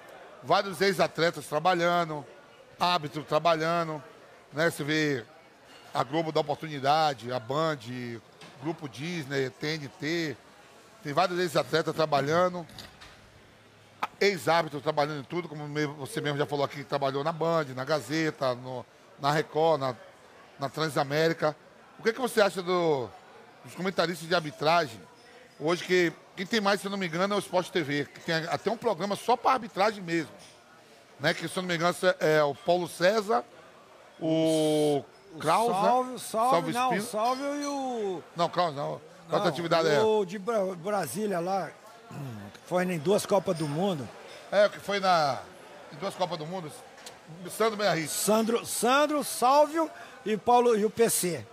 vários 0.42 0.80
ex-atletas 0.80 1.46
trabalhando, 1.46 2.24
árbitro 2.78 3.24
trabalhando, 3.24 4.03
né? 4.53 4.70
Você 4.70 4.84
vê 4.84 5.24
a 5.92 6.05
Globo 6.05 6.30
da 6.30 6.40
Oportunidade, 6.40 7.32
a 7.32 7.40
Band, 7.40 7.78
Grupo 8.62 8.88
Disney, 8.88 9.50
TNT, 9.50 10.36
tem 11.03 11.12
vários 11.12 11.38
ex-atletas 11.38 11.94
trabalhando 11.94 12.66
ex-árbitro 14.20 14.80
trabalhando 14.80 15.20
em 15.20 15.24
tudo, 15.24 15.48
como 15.48 15.66
você 15.96 16.20
mesmo 16.20 16.38
já 16.38 16.46
falou 16.46 16.64
aqui, 16.64 16.76
que 16.76 16.84
trabalhou 16.84 17.24
na 17.24 17.32
Band, 17.32 17.66
na 17.74 17.84
Gazeta, 17.84 18.55
no- 18.55 18.86
na 19.18 19.32
Record, 19.32 19.80
na, 19.80 19.96
na 20.61 20.68
Transamérica. 20.68 21.57
O 21.98 22.03
que, 22.05 22.12
que 22.12 22.20
você 22.20 22.40
acha 22.40 22.62
do- 22.62 23.09
dos 23.64 23.74
comentaristas 23.74 24.28
de 24.28 24.34
arbitragem? 24.34 25.00
Hoje 25.59 25.82
que 25.84 26.12
quem 26.36 26.46
tem 26.46 26.61
mais, 26.61 26.80
se 26.80 26.86
eu 26.86 26.90
não 26.90 26.98
me 26.98 27.07
engano, 27.07 27.34
é 27.34 27.36
o 27.36 27.40
Sport 27.40 27.68
TV, 27.70 28.05
que 28.05 28.20
tem 28.20 28.34
até 28.46 28.70
um 28.70 28.76
programa 28.76 29.16
só 29.16 29.36
para 29.36 29.53
arbitragem 29.55 30.03
mesmo. 30.03 30.30
Né? 31.18 31.34
Que, 31.34 31.48
se 31.48 31.57
eu 31.57 31.62
não 31.62 31.68
me 31.68 31.74
engano, 31.74 31.94
é 32.20 32.42
o 32.44 32.55
Paulo 32.55 32.88
César, 32.88 33.44
o 34.20 35.05
Kraus, 35.40 35.72
salve, 35.72 36.11
né? 36.12 36.18
salve, 36.18 36.72
não, 36.72 36.86
Espino. 36.94 37.11
salve 37.11 37.42
e 37.42 37.66
o... 37.66 38.22
Não, 38.36 38.48
Kraus 38.48 38.74
não. 38.74 39.00
Qual 39.29 39.41
Não, 39.41 39.49
atividade 39.49 39.89
é? 39.89 40.01
O 40.01 40.25
de 40.25 40.39
Bra- 40.39 40.75
Brasília 40.77 41.41
lá, 41.41 41.70
foi 42.66 42.85
em 42.85 42.99
duas 42.99 43.25
Copas 43.25 43.57
do 43.57 43.66
Mundo. 43.68 44.09
É, 44.51 44.66
o 44.66 44.70
que 44.70 44.79
foi 44.81 45.01
na, 45.01 45.39
em 45.93 45.97
duas 45.97 46.14
Copas 46.14 46.39
do 46.39 46.47
Mundo. 46.47 46.70
Sandro 47.51 47.79
Meirahit. 47.79 48.09
Sandro, 48.09 48.66
Sandro, 48.66 49.25
Sálvio 49.25 49.91
e 50.27 50.37
Paulo 50.37 50.77
e 50.77 50.85
o 50.85 50.91
PC. 50.91 51.47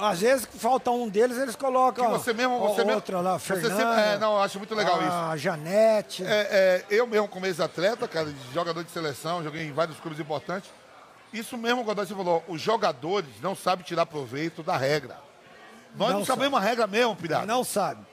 Às 0.00 0.20
vezes 0.20 0.46
falta 0.58 0.92
um 0.92 1.08
deles, 1.08 1.36
eles 1.38 1.56
colocam 1.56 2.04
Que 2.04 2.10
você 2.12 2.32
mesmo, 2.32 2.54
a 2.54 2.68
você 2.68 2.84
mesmo. 2.84 2.94
outra 2.94 3.20
lá, 3.20 3.36
você 3.36 3.54
Fernanda, 3.56 3.74
sempre- 3.76 4.00
é, 4.14 4.18
não, 4.18 4.34
eu 4.34 4.42
acho 4.42 4.58
muito 4.58 4.72
legal 4.72 5.02
isso. 5.02 5.10
a 5.10 5.36
Janete. 5.36 6.24
É, 6.24 6.28
é, 6.28 6.84
eu 6.88 7.04
mesmo, 7.04 7.26
como 7.26 7.44
ex-atleta, 7.46 8.06
cara, 8.06 8.26
de 8.26 8.54
jogador 8.54 8.84
de 8.84 8.92
seleção, 8.92 9.42
joguei 9.42 9.62
em 9.64 9.72
vários 9.72 9.98
clubes 9.98 10.20
importantes. 10.20 10.70
Isso 11.32 11.58
mesmo, 11.58 11.84
quando 11.84 11.98
você 12.06 12.14
falou, 12.14 12.44
os 12.46 12.60
jogadores 12.60 13.28
não 13.42 13.56
sabem 13.56 13.84
tirar 13.84 14.06
proveito 14.06 14.62
da 14.62 14.76
regra. 14.76 15.16
Nós 15.94 16.10
não, 16.10 16.18
Não 16.20 16.24
sabemos 16.24 16.58
a 16.58 16.62
regra 16.62 16.86
mesmo, 16.86 17.16
pirata. 17.16 17.46
Não 17.46 17.64
sabe. 17.64 18.06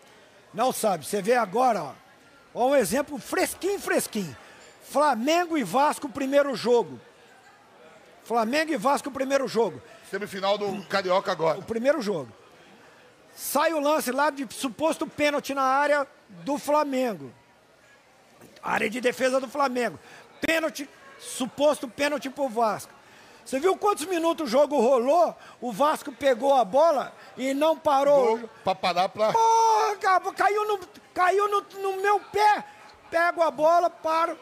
Não 0.54 0.72
sabe. 0.72 1.06
Você 1.06 1.22
vê 1.22 1.36
agora, 1.36 1.84
ó. 1.84 1.94
Ó 2.54 2.70
um 2.70 2.76
exemplo 2.76 3.18
fresquinho, 3.18 3.80
fresquinho. 3.80 4.36
Flamengo 4.90 5.58
e 5.58 5.64
Vasco, 5.64 6.08
primeiro 6.08 6.56
jogo. 6.56 7.00
Flamengo 8.24 8.72
e 8.72 8.78
Vasco, 8.78 9.12
primeiro 9.12 9.48
jogo. 9.48 9.82
Semifinal 10.10 10.58
do 10.58 10.82
Carioca 10.86 11.32
agora. 11.32 11.60
O 11.60 11.64
primeiro 11.64 12.02
jogo. 12.02 12.32
Sai 13.36 13.74
o 13.74 13.80
lance 13.80 14.12
lá 14.12 14.30
de 14.30 14.48
suposto 14.50 15.06
pênalti 15.06 15.54
na 15.54 15.64
área 15.64 16.08
do 16.30 16.58
Flamengo. 16.58 17.32
Área 18.64 18.90
de 18.90 19.02
defesa 19.02 19.40
do 19.42 19.48
Flamengo. 19.48 20.00
Pênalti, 20.40 20.90
suposto 21.20 21.88
pênalti 21.88 22.30
pro 22.30 22.48
Vasco. 22.48 22.95
Você 23.46 23.60
viu 23.60 23.78
quantos 23.78 24.06
minutos 24.06 24.48
o 24.48 24.50
jogo 24.52 24.80
rolou? 24.82 25.36
O 25.62 25.72
Vasco 25.72 26.12
pegou 26.12 26.56
a 26.56 26.66
bola 26.66 27.14
e 27.38 27.54
não 27.54 27.78
parou. 27.78 28.40
Gol 28.40 28.50
Pra 28.64 28.74
parar 28.74 29.08
pra. 29.10 29.32
Porra, 29.32 29.96
cara, 30.02 30.32
caiu, 30.34 30.68
no, 30.68 30.80
caiu 31.14 31.48
no, 31.48 31.62
no 31.82 32.02
meu 32.02 32.20
pé. 32.20 32.64
Pego 33.12 33.44
a 33.44 33.52
bola, 33.52 33.90
paro. 33.90 34.38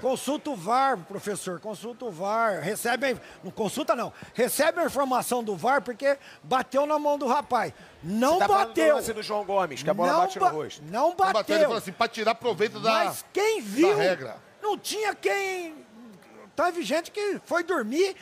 Consulta 0.00 0.48
o 0.50 0.56
VAR, 0.56 0.96
professor, 1.06 1.60
consulta 1.60 2.06
o 2.06 2.10
VAR. 2.10 2.60
Recebe, 2.62 3.10
a- 3.12 3.16
não 3.44 3.50
consulta 3.50 3.94
não, 3.94 4.10
recebe 4.32 4.80
a 4.80 4.84
informação 4.86 5.44
do 5.44 5.54
VAR 5.54 5.82
porque 5.82 6.18
bateu 6.42 6.86
na 6.86 6.98
mão 6.98 7.18
do 7.18 7.26
rapaz. 7.26 7.72
Não 8.02 8.38
Tá 8.38 8.48
falando 8.48 8.62
do 8.64 8.68
bateu. 8.68 8.96
lance 8.96 9.12
do 9.12 9.22
João 9.22 9.44
Gomes, 9.44 9.82
que 9.82 9.90
a 9.90 9.94
bola 9.94 10.12
não 10.12 10.20
bate 10.20 10.38
no 10.40 10.48
rosto. 10.48 10.82
Não 10.84 11.08
Não 11.10 11.14
bateu, 11.14 11.28
ele 11.30 11.34
bateu. 11.44 11.60
falou 11.60 11.76
assim, 11.76 11.92
pra 11.92 12.08
tirar 12.08 12.34
proveito 12.34 12.80
da. 12.80 13.04
Mas 13.04 13.24
quem 13.32 13.60
viu, 13.60 13.94
regra. 13.96 14.36
não 14.62 14.76
tinha 14.78 15.14
quem... 15.14 15.81
Teve 16.56 16.82
gente 16.82 17.10
que 17.10 17.40
foi 17.44 17.62
dormir 17.62 18.14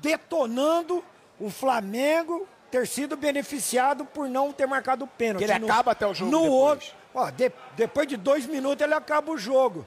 detonando 0.00 1.04
o 1.40 1.50
Flamengo 1.50 2.46
ter 2.70 2.86
sido 2.86 3.16
beneficiado 3.16 4.04
por 4.04 4.28
não 4.28 4.52
ter 4.52 4.66
marcado 4.66 5.04
o 5.04 5.08
pênalti. 5.08 5.44
Ele 5.44 5.52
acaba 5.52 5.92
até 5.92 6.06
o 6.06 6.14
jogo 6.14 6.30
No 6.30 6.42
depois. 6.42 6.54
outro, 6.60 6.88
ó, 7.14 7.30
de- 7.30 7.52
depois 7.76 8.06
de 8.06 8.16
dois 8.16 8.46
minutos 8.46 8.84
ele 8.84 8.94
acaba 8.94 9.30
o 9.32 9.38
jogo. 9.38 9.86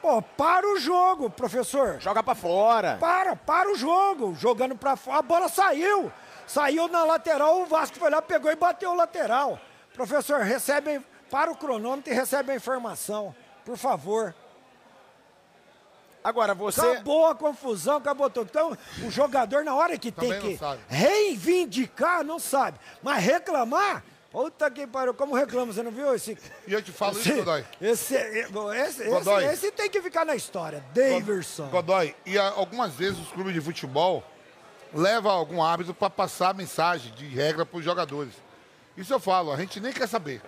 Pô, 0.00 0.22
para 0.22 0.66
o 0.66 0.78
jogo, 0.78 1.28
professor. 1.28 2.00
Joga 2.00 2.22
pra 2.22 2.34
fora. 2.34 2.96
Para, 2.98 3.36
para 3.36 3.70
o 3.70 3.74
jogo. 3.76 4.34
Jogando 4.34 4.74
pra 4.74 4.96
fora. 4.96 5.18
A 5.18 5.22
bola 5.22 5.48
saiu. 5.48 6.10
Saiu 6.46 6.88
na 6.88 7.04
lateral, 7.04 7.60
o 7.60 7.66
Vasco 7.66 7.98
foi 7.98 8.10
lá, 8.10 8.22
pegou 8.22 8.50
e 8.50 8.56
bateu 8.56 8.90
o 8.92 8.94
lateral. 8.94 9.60
Professor, 9.92 10.40
recebe, 10.40 11.00
para 11.30 11.50
o 11.50 11.56
cronômetro 11.56 12.10
e 12.12 12.16
recebe 12.16 12.50
a 12.52 12.56
informação. 12.56 13.34
Por 13.64 13.76
favor. 13.76 14.34
Agora, 16.22 16.54
você... 16.54 16.80
Acabou 16.80 17.26
a 17.26 17.34
confusão, 17.34 17.96
acabou 17.96 18.28
tudo. 18.28 18.48
Então, 18.50 18.76
o 19.06 19.10
jogador, 19.10 19.64
na 19.64 19.74
hora 19.74 19.96
que 19.98 20.12
Também 20.12 20.38
tem 20.40 20.52
que 20.52 20.58
sabe. 20.58 20.80
reivindicar, 20.88 22.22
não 22.22 22.38
sabe. 22.38 22.78
Mas 23.02 23.24
reclamar, 23.24 24.04
puta 24.30 24.70
que 24.70 24.86
pariu. 24.86 25.14
Como 25.14 25.34
reclama, 25.34 25.72
você 25.72 25.82
não 25.82 25.90
viu 25.90 26.14
esse... 26.14 26.36
E 26.66 26.72
eu 26.74 26.82
te 26.82 26.92
falo 26.92 27.18
isso, 27.18 27.28
esse, 27.28 27.38
Godoy. 27.38 27.64
esse, 27.80 28.14
esse, 28.14 29.02
esse, 29.02 29.04
Godoy. 29.08 29.44
esse 29.46 29.70
tem 29.72 29.88
que 29.88 30.02
ficar 30.02 30.26
na 30.26 30.34
história. 30.36 30.84
Daverson. 30.92 31.68
Godoy, 31.68 32.14
e 32.26 32.38
a- 32.38 32.50
algumas 32.50 32.92
vezes 32.92 33.18
os 33.18 33.28
clubes 33.32 33.54
de 33.54 33.60
futebol 33.62 34.22
levam 34.92 35.32
algum 35.32 35.62
árbitro 35.62 35.94
para 35.94 36.10
passar 36.10 36.52
mensagem 36.54 37.12
de 37.14 37.26
regra 37.28 37.64
para 37.64 37.78
os 37.78 37.84
jogadores. 37.84 38.34
Isso 38.96 39.12
eu 39.12 39.20
falo, 39.20 39.52
a 39.52 39.56
gente 39.56 39.80
nem 39.80 39.92
quer 39.92 40.06
saber. 40.08 40.42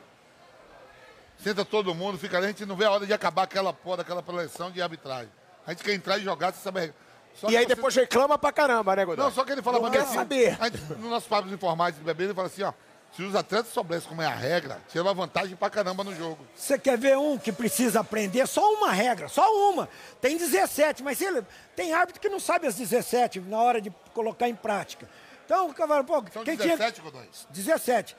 Senta 1.42 1.64
todo 1.64 1.94
mundo, 1.94 2.18
fica 2.18 2.36
ali, 2.36 2.46
a 2.46 2.48
gente 2.50 2.66
não 2.66 2.76
vê 2.76 2.84
a 2.84 2.90
hora 2.90 3.06
de 3.06 3.12
acabar 3.12 3.44
aquela 3.44 3.72
porra 3.72 3.98
daquela 3.98 4.22
preleção 4.22 4.70
de 4.70 4.80
arbitragem. 4.82 5.30
A 5.66 5.70
gente 5.70 5.84
quer 5.84 5.94
entrar 5.94 6.18
e 6.18 6.22
jogar 6.22 6.52
sem 6.52 6.62
saber 6.62 6.78
a 6.78 6.82
regra. 6.82 6.96
Só 7.34 7.48
E 7.50 7.56
aí 7.56 7.64
você- 7.64 7.74
depois 7.74 7.94
reclama 7.94 8.36
pra 8.38 8.52
caramba, 8.52 8.94
né, 8.94 9.04
Godoy? 9.04 9.24
Não, 9.24 9.32
só 9.32 9.44
que 9.44 9.52
ele 9.52 9.62
fala 9.62 9.80
Não 9.80 9.90
quer 9.90 10.00
assim, 10.02 10.14
saber. 10.14 10.56
gente, 10.62 10.78
nos 10.98 11.10
nossos 11.10 11.28
papos 11.28 11.50
informais 11.52 11.94
de 11.96 12.02
bebê, 12.02 12.24
ele 12.24 12.34
fala 12.34 12.46
assim, 12.48 12.62
ó, 12.62 12.72
Se 13.14 13.22
os 13.22 13.34
atletas 13.34 13.70
soubessem 13.70 14.08
como 14.08 14.22
é 14.22 14.26
a 14.26 14.34
regra, 14.34 14.80
tinha 14.88 15.02
uma 15.02 15.12
vantagem 15.12 15.54
pra 15.54 15.68
caramba 15.68 16.02
no 16.02 16.16
jogo. 16.16 16.38
Você 16.56 16.78
quer 16.78 16.96
ver 16.96 17.18
um 17.18 17.36
que 17.36 17.52
precisa 17.52 18.00
aprender? 18.00 18.46
Só 18.46 18.66
uma 18.72 18.90
regra, 18.90 19.28
só 19.28 19.46
uma. 19.70 19.86
Tem 20.18 20.38
17, 20.38 21.02
mas 21.02 21.20
ele, 21.20 21.42
tem 21.76 21.92
árbitro 21.92 22.18
que 22.22 22.30
não 22.30 22.40
sabe 22.40 22.66
as 22.66 22.74
17 22.74 23.38
na 23.40 23.58
hora 23.60 23.82
de 23.82 23.90
colocar 24.14 24.48
em 24.48 24.54
prática. 24.54 25.06
Então, 25.44 25.68
o 25.68 25.74
cavalo, 25.74 26.04
pô, 26.04 26.24
São 26.32 26.42
quem 26.42 26.56
17, 26.56 27.00
tinha... 27.02 27.04
Godoy? 27.04 27.28
17. 27.50 28.16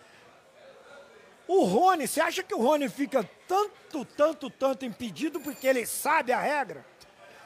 O 1.47 1.63
Rony, 1.65 2.07
você 2.07 2.21
acha 2.21 2.43
que 2.43 2.53
o 2.53 2.59
Rony 2.61 2.87
fica 2.87 3.27
tanto, 3.47 4.05
tanto, 4.05 4.49
tanto 4.51 4.85
impedido 4.85 5.39
porque 5.39 5.65
ele 5.65 5.87
sabe 5.87 6.31
a 6.31 6.39
regra? 6.39 6.85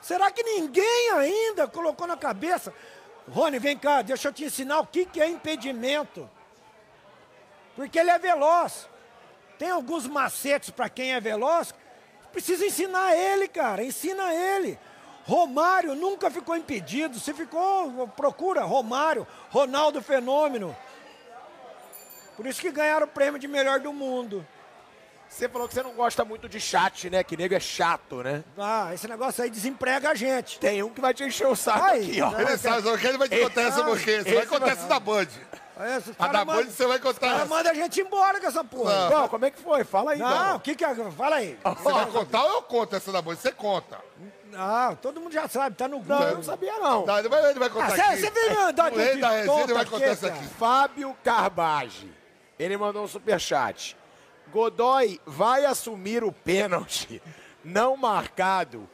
Será 0.07 0.31
que 0.31 0.41
ninguém 0.41 1.09
ainda 1.11 1.67
colocou 1.67 2.07
na 2.07 2.15
cabeça? 2.15 2.73
Rony, 3.29 3.59
vem 3.59 3.77
cá, 3.77 4.01
deixa 4.01 4.29
eu 4.29 4.31
te 4.31 4.45
ensinar 4.45 4.79
o 4.79 4.88
que, 4.88 5.05
que 5.05 5.19
é 5.19 5.27
impedimento. 5.27 6.29
Porque 7.75 7.99
ele 7.99 8.09
é 8.09 8.17
veloz. 8.17 8.88
Tem 9.59 9.69
alguns 9.69 10.07
macetes 10.07 10.69
para 10.69 10.88
quem 10.88 11.13
é 11.13 11.19
veloz. 11.19 11.75
Precisa 12.31 12.65
ensinar 12.65 13.17
ele, 13.17 13.49
cara. 13.49 13.84
Ensina 13.84 14.34
ele. 14.34 14.79
Romário 15.25 15.93
nunca 15.93 16.31
ficou 16.31 16.55
impedido. 16.55 17.19
Se 17.19 17.34
ficou, 17.34 18.07
procura 18.07 18.63
Romário, 18.63 19.27
Ronaldo 19.49 20.01
Fenômeno. 20.01 20.73
Por 22.38 22.45
isso 22.45 22.61
que 22.61 22.71
ganharam 22.71 23.07
o 23.07 23.09
prêmio 23.09 23.38
de 23.38 23.47
melhor 23.49 23.81
do 23.81 23.91
mundo. 23.91 24.47
Você 25.29 25.47
falou 25.47 25.67
que 25.67 25.73
você 25.73 25.83
não 25.83 25.91
gosta 25.93 26.25
muito 26.25 26.49
de 26.49 26.59
chat, 26.59 27.09
né? 27.09 27.23
Que 27.23 27.37
nego 27.37 27.53
é 27.53 27.59
chato, 27.59 28.23
né? 28.23 28.43
Ah, 28.57 28.89
esse 28.93 29.07
negócio 29.07 29.43
aí 29.43 29.49
desemprega 29.49 30.09
a 30.09 30.15
gente. 30.15 30.59
Tem 30.59 30.81
um 30.81 30.89
que 30.89 30.99
vai 31.01 31.13
te 31.13 31.23
encher 31.23 31.45
o 31.47 31.55
saco 31.55 31.83
Aí, 31.85 32.01
aqui, 32.09 32.21
ó. 32.21 32.31
não. 32.31 32.39
Ele 32.41 32.57
sabe, 32.57 32.81
só 32.81 32.97
que 32.97 33.05
ele 33.07 33.17
vai 33.17 33.29
te 33.29 33.39
contar 33.41 33.61
essa 33.61 33.83
porque 33.83 34.23
Você 34.23 34.33
vai 34.35 34.45
contar 34.47 34.69
essa 34.71 34.87
da 34.87 34.99
Band. 34.99 35.27
Esse 35.95 36.15
A 36.17 36.27
da 36.29 36.43
manda- 36.43 36.63
Band 36.63 36.71
você 36.71 36.87
vai 36.87 36.97
contar 36.97 37.27
essa. 37.35 37.45
manda 37.45 37.69
a 37.69 37.73
gente 37.75 38.01
embora 38.01 38.39
com 38.41 38.47
essa 38.47 38.63
porra. 38.63 39.09
Não, 39.11 39.27
como 39.27 39.45
é 39.45 39.51
que 39.51 39.61
foi? 39.61 39.83
Fala 39.83 40.13
aí, 40.13 40.17
Não, 40.19 40.55
o 40.55 40.59
que 40.59 40.73
que 40.75 40.83
é? 40.83 40.95
Fala 41.11 41.35
aí. 41.35 41.59
Você 41.63 41.91
vai 41.91 42.05
contar 42.07 42.43
ou 42.43 42.53
eu 42.53 42.61
conto 42.63 42.95
essa 42.95 43.11
da 43.11 43.21
Band? 43.21 43.35
Você 43.35 43.51
conta. 43.51 43.99
Ah, 44.55 44.95
todo 44.99 45.21
mundo 45.21 45.31
já 45.33 45.47
sabe, 45.47 45.75
tá 45.75 45.87
no 45.87 46.03
Não, 46.03 46.23
eu 46.23 46.35
não 46.35 46.43
sabia 46.43 46.79
não. 46.79 47.03
Tá, 47.03 47.19
ele, 47.19 47.29
vai, 47.29 47.49
ele 47.51 47.59
vai 47.59 47.69
contar 47.69 47.87
Ah, 47.87 47.95
cê- 47.95 48.01
aqui. 48.01 48.21
cê 48.21 48.29
vem 48.31 48.57
andar 48.57 48.89
de 48.89 48.97
resenha 48.97 49.33
ele 49.63 49.73
vai 49.73 49.85
contar 49.85 50.15
cara. 50.17 50.33
aqui. 50.33 50.47
Fábio 50.57 51.15
Carbage. 51.23 52.11
Ele 52.57 52.75
mandou 52.77 53.03
um 53.03 53.07
superchat. 53.07 53.95
Godoy 54.52 55.19
vai 55.26 55.65
assumir 55.65 56.24
o 56.24 56.32
pênalti 56.32 57.22
não 57.64 57.98
marcado 57.98 58.88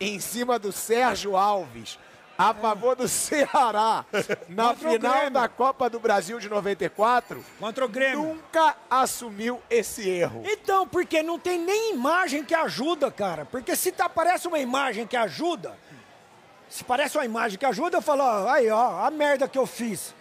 em 0.00 0.20
cima 0.20 0.58
do 0.58 0.70
Sérgio 0.70 1.36
Alves 1.36 1.98
a 2.38 2.54
favor 2.54 2.94
do 2.94 3.08
Ceará 3.08 4.04
na 4.48 4.68
Contra 4.68 4.92
final 4.92 5.30
da 5.30 5.48
Copa 5.48 5.90
do 5.90 5.98
Brasil 5.98 6.38
de 6.38 6.48
94. 6.48 7.44
Contra 7.58 7.84
o 7.84 7.88
Grêmio. 7.88 8.22
Nunca 8.22 8.76
assumiu 8.88 9.60
esse 9.68 10.08
erro. 10.08 10.44
Então, 10.46 10.86
porque 10.86 11.20
não 11.20 11.36
tem 11.36 11.58
nem 11.58 11.94
imagem 11.94 12.44
que 12.44 12.54
ajuda, 12.54 13.10
cara. 13.10 13.44
Porque 13.44 13.74
se 13.74 13.90
tá, 13.90 14.04
aparece 14.04 14.46
uma 14.46 14.60
imagem 14.60 15.04
que 15.04 15.16
ajuda, 15.16 15.76
se 16.68 16.84
parece 16.84 17.18
uma 17.18 17.24
imagem 17.24 17.58
que 17.58 17.66
ajuda, 17.66 17.96
eu 17.96 18.02
falo, 18.02 18.22
ó, 18.22 18.48
aí, 18.48 18.70
ó, 18.70 19.04
a 19.04 19.10
merda 19.10 19.48
que 19.48 19.58
eu 19.58 19.66
fiz. 19.66 20.14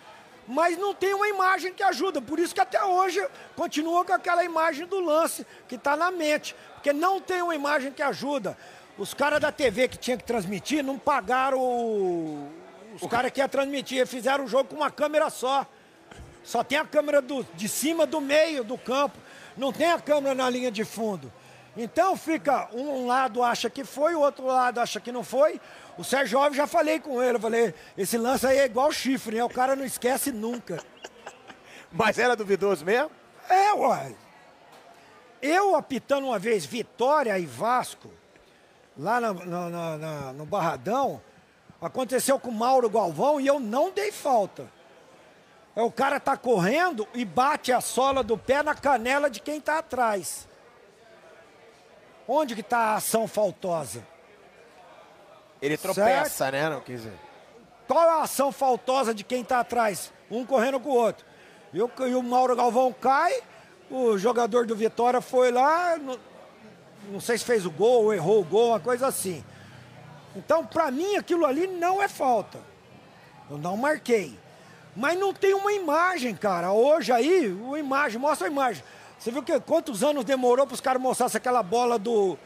Mas 0.48 0.78
não 0.78 0.94
tem 0.94 1.14
uma 1.14 1.28
imagem 1.28 1.74
que 1.74 1.84
ajuda, 1.84 2.22
por 2.22 2.40
isso 2.40 2.56
que 2.56 2.62
até 2.62 2.82
hoje 2.84 3.22
continua 3.56 4.06
com 4.06 4.14
aquela 4.14 4.44
imagem 4.46 4.86
do 4.86 5.00
lance 5.02 5.46
que 5.68 5.78
tá 5.78 5.96
na 5.98 6.10
mente. 6.10 6.56
Porque 6.76 6.94
não 6.94 7.20
tem 7.20 7.42
uma 7.42 7.54
imagem 7.54 7.92
que 7.92 8.02
ajuda. 8.02 8.58
Os 8.98 9.14
caras 9.14 9.42
da 9.42 9.52
TV 9.52 9.88
que 9.90 9.98
tinha 9.98 10.16
que 10.18 10.24
transmitir 10.24 10.82
não 10.84 10.98
pagaram 10.98 11.60
o- 11.60 12.50
os 13.00 13.08
caras 13.10 13.30
que 13.32 13.42
iam 13.42 13.50
transmitir, 13.50 14.08
fizeram 14.08 14.46
o 14.46 14.48
jogo 14.48 14.70
com 14.70 14.78
uma 14.78 14.90
câmera 14.90 15.30
só. 15.30 15.66
Só 16.44 16.64
tem 16.64 16.78
a 16.78 16.86
câmera 16.86 17.22
do- 17.22 17.46
de 17.56 17.68
cima 17.68 18.06
do 18.06 18.22
meio 18.22 18.64
do 18.64 18.78
campo. 18.78 19.18
Não 19.58 19.74
tem 19.74 19.92
a 19.92 20.00
câmera 20.00 20.34
na 20.34 20.50
linha 20.50 20.72
de 20.72 20.86
fundo. 20.86 21.32
Então 21.76 22.16
fica, 22.16 22.70
um 22.74 23.06
lado 23.06 23.44
acha 23.44 23.70
que 23.70 23.84
foi, 23.84 24.16
o 24.16 24.22
outro 24.22 24.46
lado 24.46 24.80
acha 24.80 25.00
que 25.00 25.12
não 25.12 25.24
foi. 25.24 25.60
O 25.98 26.04
Sérgio 26.04 26.38
Alves, 26.40 26.58
já 26.58 26.68
falei 26.68 27.00
com 27.00 27.22
ele, 27.24 27.38
eu 27.38 27.42
falei, 27.42 27.74
esse 27.98 28.18
lance 28.18 28.46
aí 28.46 28.60
é 28.60 28.66
igual 28.66 28.92
chifre, 28.92 29.38
né? 29.38 29.44
O 29.44 29.50
cara 29.50 29.76
não 29.76 29.84
esquece 29.84 30.32
nunca. 30.32 30.78
Mas 31.92 32.20
era 32.20 32.36
duvidoso 32.36 32.86
mesmo? 32.86 33.10
É, 33.50 33.74
uai. 33.74 34.16
Eu 35.42 35.76
apitando 35.76 36.26
uma 36.28 36.38
vez 36.38 36.66
Vitória 36.66 37.38
e 37.40 37.46
Vasco, 37.46 38.12
lá 38.98 39.20
na- 39.20 39.34
na- 39.34 39.98
na- 39.98 40.34
no 40.34 40.46
Barradão, 40.46 41.22
aconteceu 41.82 42.40
com 42.40 42.50
o 42.50 42.54
Mauro 42.54 42.90
Galvão 42.90 43.40
e 43.40 43.48
eu 43.48 43.60
não 43.60 43.92
dei 43.92 44.12
falta. 44.12 44.68
É, 45.76 45.82
o 45.82 45.92
cara 45.92 46.20
tá 46.20 46.36
correndo 46.36 47.08
e 47.14 47.24
bate 47.24 47.72
a 47.72 47.80
sola 47.82 48.24
do 48.24 48.38
pé 48.38 48.62
na 48.64 48.74
canela 48.76 49.30
de 49.30 49.40
quem 49.40 49.62
tá 49.62 49.78
atrás. 49.80 50.48
Onde 52.28 52.56
que 52.56 52.64
tá 52.64 52.78
a 52.80 52.96
ação 52.96 53.28
faltosa? 53.28 54.06
Ele 55.62 55.78
tropeça, 55.78 56.52
né? 56.52 56.70
Não 56.70 56.82
quis 56.82 57.02
dizer. 57.02 57.14
Qual 57.88 58.04
é 58.04 58.10
a 58.20 58.22
ação 58.24 58.52
faltosa 58.52 59.14
de 59.14 59.24
quem 59.24 59.42
está 59.42 59.60
atrás? 59.60 60.12
Um 60.30 60.46
correndo 60.46 60.80
com 60.80 60.90
o 60.90 60.96
outro. 60.96 61.26
E 61.74 61.82
o, 61.82 61.90
e 62.08 62.16
o 62.16 62.24
Mauro 62.24 62.56
Galvão 62.56 62.94
cai, 62.94 63.42
o 63.90 64.18
jogador 64.18 64.66
do 64.66 64.76
Vitória 64.76 65.22
foi 65.22 65.52
lá, 65.52 65.98
não, 65.98 66.20
não 67.10 67.20
sei 67.20 67.38
se 67.38 67.46
fez 67.46 67.66
o 67.66 67.72
gol 67.72 68.06
ou 68.06 68.14
errou 68.14 68.42
o 68.42 68.44
gol, 68.44 68.70
uma 68.70 68.80
coisa 68.80 69.08
assim. 69.08 69.44
Então, 70.36 70.66
para 70.66 70.92
mim, 70.92 71.16
aquilo 71.16 71.46
ali 71.46 71.66
não 71.66 72.02
é 72.02 72.08
falta. 72.08 72.60
Eu 73.50 73.58
não 73.58 73.78
marquei. 73.78 74.38
Mas 74.96 75.18
não 75.18 75.34
tem 75.34 75.54
uma 75.54 75.72
imagem, 75.72 76.36
cara. 76.36 76.72
Hoje 76.72 77.12
aí, 77.12 77.52
uma 77.52 77.80
imagem, 77.80 78.20
mostra 78.20 78.48
a 78.48 78.52
imagem. 78.52 78.84
Você 79.18 79.32
viu 79.32 79.42
que 79.42 79.60
quantos 79.62 80.04
anos 80.04 80.26
demorou 80.26 80.66
para 80.68 80.76
os 80.76 80.82
caras 80.82 81.02
mostrassem 81.02 81.38
aquela 81.38 81.64
bola 81.64 81.98
do 81.98 82.38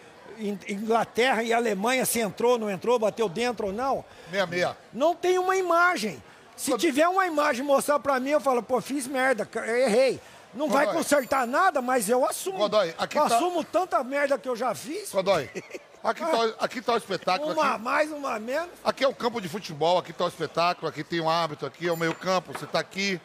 Inglaterra 0.68 1.44
e 1.44 1.54
Alemanha, 1.54 2.06
se 2.06 2.20
entrou, 2.20 2.58
não 2.58 2.70
entrou, 2.70 2.98
bateu 3.00 3.30
dentro 3.30 3.68
ou 3.68 3.74
não? 3.74 4.04
Meia, 4.32 4.46
meia. 4.46 4.78
Não 4.94 5.16
tem 5.16 5.38
uma 5.38 5.56
imagem. 5.56 6.22
Se 6.56 6.76
tiver 6.78 7.08
uma 7.08 7.26
imagem 7.26 7.66
mostrar 7.66 8.00
pra 8.00 8.20
mim, 8.20 8.30
eu 8.32 8.42
falo, 8.42 8.62
pô, 8.62 8.80
fiz 8.82 9.08
merda, 9.08 9.48
errei. 9.68 10.20
Não 10.54 10.68
vai 10.70 10.86
Godoy. 10.86 11.02
consertar 11.02 11.48
nada, 11.48 11.82
mas 11.82 12.10
eu 12.10 12.26
assumo. 12.26 12.58
Godoy, 12.58 12.94
aqui 12.98 13.18
eu 13.18 13.28
tá- 13.28 13.36
assumo 13.38 13.64
tanta 13.64 14.04
merda 14.04 14.38
que 14.38 14.50
eu 14.50 14.56
já 14.56 14.76
fiz. 14.76 15.10
Godoy, 15.12 15.50
aqui 16.04 16.22
tá, 16.22 16.54
aqui 16.60 16.82
tá 16.82 16.94
o 16.94 16.98
espetáculo. 16.98 17.54
Uma 17.54 17.76
Aqui, 17.76 17.82
mais, 17.84 18.12
uma 18.12 18.38
menos. 18.38 18.70
aqui 18.84 19.04
é 19.04 19.08
um 19.08 19.14
campo 19.14 19.40
de 19.40 19.48
futebol, 19.48 19.98
aqui 19.98 20.12
tá 20.12 20.26
o 20.26 20.28
espetáculo, 20.28 20.88
aqui 20.90 21.04
tem 21.04 21.22
um 21.22 21.30
árbitro, 21.30 21.66
aqui 21.66 21.88
é 21.88 21.92
o 21.92 21.98
meio 21.98 22.14
campo, 22.14 22.52
você 22.52 22.66
tá 22.68 22.80
aqui, 22.80 23.20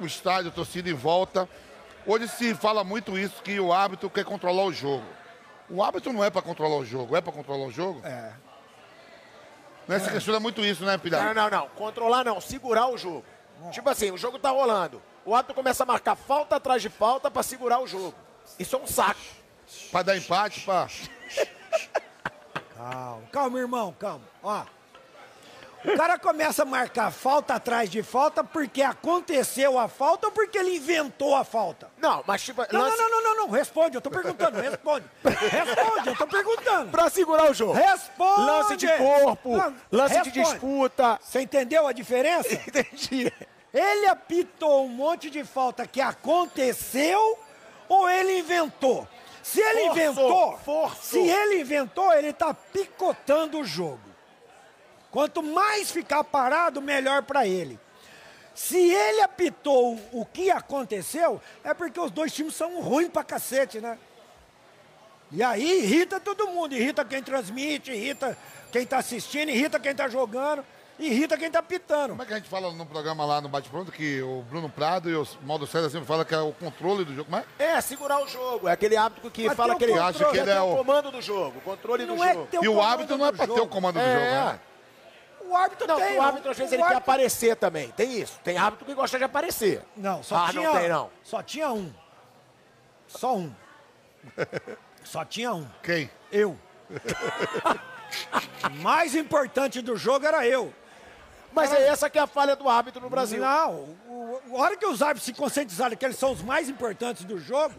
o 0.00 0.04
estádio, 0.04 0.50
a 0.50 0.52
torcida 0.54 0.90
em 0.90 0.94
volta. 0.94 1.48
Hoje 2.04 2.28
se 2.28 2.54
fala 2.54 2.82
muito 2.84 3.16
isso, 3.18 3.40
que 3.42 3.58
o 3.60 3.72
árbitro 3.72 4.10
quer 4.10 4.24
controlar 4.24 4.64
o 4.64 4.72
jogo. 4.72 5.04
O 5.68 5.82
árbitro 5.82 6.12
não 6.12 6.22
é 6.22 6.30
para 6.30 6.42
controlar 6.42 6.76
o 6.76 6.84
jogo, 6.84 7.16
é 7.16 7.20
para 7.20 7.32
controlar 7.32 7.66
o 7.66 7.70
jogo? 7.72 8.00
É. 8.06 8.32
Né? 9.88 9.98
Se 9.98 10.10
questiona 10.10 10.40
muito 10.40 10.64
isso, 10.64 10.84
né, 10.84 10.92
Não, 10.92 10.98
Pilhar? 10.98 11.34
não, 11.34 11.48
não. 11.48 11.68
Controlar 11.70 12.24
não, 12.24 12.40
segurar 12.40 12.88
o 12.88 12.98
jogo. 12.98 13.24
Tipo 13.70 13.88
assim, 13.88 14.10
o 14.10 14.18
jogo 14.18 14.38
tá 14.38 14.50
rolando. 14.50 15.00
O 15.24 15.34
árbitro 15.34 15.54
começa 15.54 15.82
a 15.82 15.86
marcar 15.86 16.14
falta 16.14 16.56
atrás 16.56 16.82
de 16.82 16.88
falta 16.88 17.30
pra 17.30 17.42
segurar 17.42 17.80
o 17.80 17.86
jogo. 17.86 18.14
Isso 18.58 18.76
é 18.76 18.78
um 18.78 18.86
saco. 18.86 19.20
Para 19.90 20.02
dar 20.02 20.16
empate, 20.16 20.60
pá. 20.60 20.88
Calma, 22.76 23.22
calma, 23.32 23.58
irmão, 23.58 23.94
calma. 23.98 24.24
Ó. 24.42 24.64
O 25.84 25.96
cara 25.96 26.18
começa 26.18 26.62
a 26.62 26.64
marcar 26.66 27.12
falta 27.12 27.54
atrás 27.54 27.88
de 27.88 28.02
falta 28.02 28.42
porque 28.42 28.82
aconteceu 28.82 29.78
a 29.78 29.86
falta 29.86 30.26
ou 30.26 30.32
porque 30.32 30.58
ele 30.58 30.76
inventou 30.76 31.34
a 31.36 31.44
falta? 31.44 31.88
Não, 31.98 32.24
mas 32.26 32.42
tipo, 32.42 32.62
Não, 32.72 32.80
lance 32.80 32.96
não, 32.98 33.08
não, 33.10 33.22
não, 33.22 33.36
não, 33.36 33.46
não. 33.46 33.50
Responde, 33.52 33.96
eu 33.96 34.00
tô 34.00 34.10
perguntando, 34.10 34.60
responde. 34.60 35.04
Responde, 35.24 36.08
eu 36.08 36.16
tô 36.16 36.26
perguntando. 36.26 36.90
pra 36.90 37.08
segurar 37.08 37.50
o 37.50 37.54
jogo. 37.54 37.72
Responde! 37.74 38.40
Lance 38.40 38.76
de 38.76 38.88
corpo, 38.96 39.56
Não, 39.56 39.74
lance 39.92 40.14
de 40.22 40.30
responde. 40.30 40.40
disputa. 40.50 41.20
Você 41.22 41.40
entendeu 41.42 41.86
a 41.86 41.92
diferença? 41.92 42.52
Entendi. 42.66 43.32
Ele 43.72 44.06
apitou 44.08 44.86
um 44.86 44.88
monte 44.88 45.28
de 45.30 45.44
falta 45.44 45.86
que 45.86 46.00
aconteceu 46.00 47.38
ou 47.88 48.08
ele 48.08 48.38
inventou? 48.38 49.06
Se 49.42 49.60
ele 49.60 49.82
Forçou, 49.86 49.92
inventou, 50.02 50.58
forçou. 50.64 50.98
se 51.02 51.18
ele 51.18 51.60
inventou, 51.60 52.12
ele 52.12 52.32
tá 52.32 52.52
picotando 52.52 53.60
o 53.60 53.64
jogo. 53.64 54.00
Quanto 55.16 55.42
mais 55.42 55.90
ficar 55.90 56.22
parado, 56.24 56.82
melhor 56.82 57.22
para 57.22 57.46
ele. 57.46 57.80
Se 58.54 58.76
ele 58.76 59.22
apitou 59.22 59.98
o 60.12 60.26
que 60.26 60.50
aconteceu, 60.50 61.40
é 61.64 61.72
porque 61.72 61.98
os 61.98 62.10
dois 62.10 62.34
times 62.34 62.54
são 62.54 62.82
ruins 62.82 63.08
pra 63.08 63.24
cacete, 63.24 63.80
né? 63.80 63.96
E 65.32 65.42
aí 65.42 65.84
irrita 65.84 66.20
todo 66.20 66.48
mundo, 66.48 66.74
irrita 66.74 67.02
quem 67.02 67.22
transmite, 67.22 67.90
irrita 67.92 68.36
quem 68.70 68.84
tá 68.84 68.98
assistindo, 68.98 69.48
irrita 69.48 69.80
quem 69.80 69.94
tá 69.94 70.06
jogando, 70.06 70.62
irrita 70.98 71.38
quem 71.38 71.50
tá 71.50 71.62
pitando. 71.62 72.10
Como 72.10 72.22
é 72.22 72.26
que 72.26 72.34
a 72.34 72.36
gente 72.36 72.50
fala 72.50 72.70
no 72.70 72.84
programa 72.84 73.24
lá 73.24 73.40
no 73.40 73.48
Bate 73.48 73.70
Pronto 73.70 73.90
que 73.90 74.20
o 74.20 74.42
Bruno 74.42 74.68
Prado 74.68 75.08
e 75.08 75.16
o 75.16 75.26
Maldo 75.44 75.66
César 75.66 75.88
sempre 75.88 76.06
falam 76.06 76.26
que 76.26 76.34
é 76.34 76.38
o 76.40 76.52
controle 76.52 77.06
do 77.06 77.14
jogo? 77.14 77.30
Como 77.30 77.38
é? 77.38 77.44
É, 77.58 77.80
segurar 77.80 78.22
o 78.22 78.28
jogo. 78.28 78.68
É 78.68 78.72
aquele 78.72 78.98
árbitro 78.98 79.30
que 79.30 79.46
Mas 79.46 79.56
fala 79.56 79.70
tem 79.76 79.78
que 79.78 79.84
o 79.84 79.96
ele 79.96 79.98
controle, 80.12 80.32
que 80.34 80.38
ele 80.40 80.50
é 80.50 80.60
o 80.60 80.74
o- 80.74 80.76
comando 80.76 81.10
do 81.10 81.22
jogo, 81.22 81.56
o 81.56 81.60
controle 81.62 82.04
do 82.04 82.14
Não 82.16 82.22
é 82.22 82.34
jogo. 82.34 82.46
ter 82.50 82.58
o 82.58 82.64
E 82.64 82.68
o 82.68 82.72
comando 82.74 82.86
árbitro 82.90 83.16
não 83.16 83.26
é 83.26 83.30
do 83.32 83.36
para 83.38 83.46
ter 83.46 83.52
o 83.52 83.56
jogo. 83.56 83.70
comando 83.70 83.94
do 83.94 84.00
É. 84.00 84.12
jogo, 84.12 84.52
né? 84.52 84.60
O 85.48 85.56
árbitro 85.56 85.86
Não, 85.86 85.96
tem. 85.96 86.18
o 86.18 86.22
árbitro 86.22 86.50
às 86.50 86.56
vezes 86.56 86.72
ele 86.72 86.82
quer 86.82 86.88
árbitro- 86.88 87.12
aparecer 87.12 87.56
também. 87.56 87.90
Tem 87.90 88.20
isso. 88.20 88.38
Tem 88.42 88.58
árbitro 88.58 88.84
que 88.86 88.94
gosta 88.94 89.16
de 89.18 89.24
aparecer. 89.24 89.82
Não, 89.96 90.22
só 90.22 90.36
ah, 90.36 90.48
tinha. 90.50 90.62
não 90.62 90.78
tem 90.78 90.88
não. 90.88 91.10
Só 91.22 91.42
tinha 91.42 91.70
um. 91.72 91.92
Só 93.06 93.36
um. 93.36 93.52
Só 95.04 95.24
tinha 95.24 95.52
um. 95.54 95.64
Quem? 95.84 96.10
Eu. 96.32 96.58
Mais 98.82 99.14
importante 99.14 99.80
do 99.80 99.96
jogo 99.96 100.26
era 100.26 100.46
eu. 100.46 100.74
Mas 101.52 101.72
é 101.72 101.86
essa 101.86 102.10
que 102.10 102.18
é 102.18 102.22
a 102.22 102.26
falha 102.26 102.54
do 102.54 102.68
árbitro 102.68 103.00
no 103.00 103.08
Brasil. 103.08 103.40
Não, 103.40 103.96
a 104.52 104.60
hora 104.60 104.76
que 104.76 104.84
os 104.84 105.00
árbitros 105.00 105.24
se 105.24 105.32
conscientizarem 105.32 105.96
que 105.96 106.04
eles 106.04 106.18
são 106.18 106.32
os 106.32 106.42
mais 106.42 106.68
importantes 106.68 107.24
do 107.24 107.38
jogo, 107.38 107.74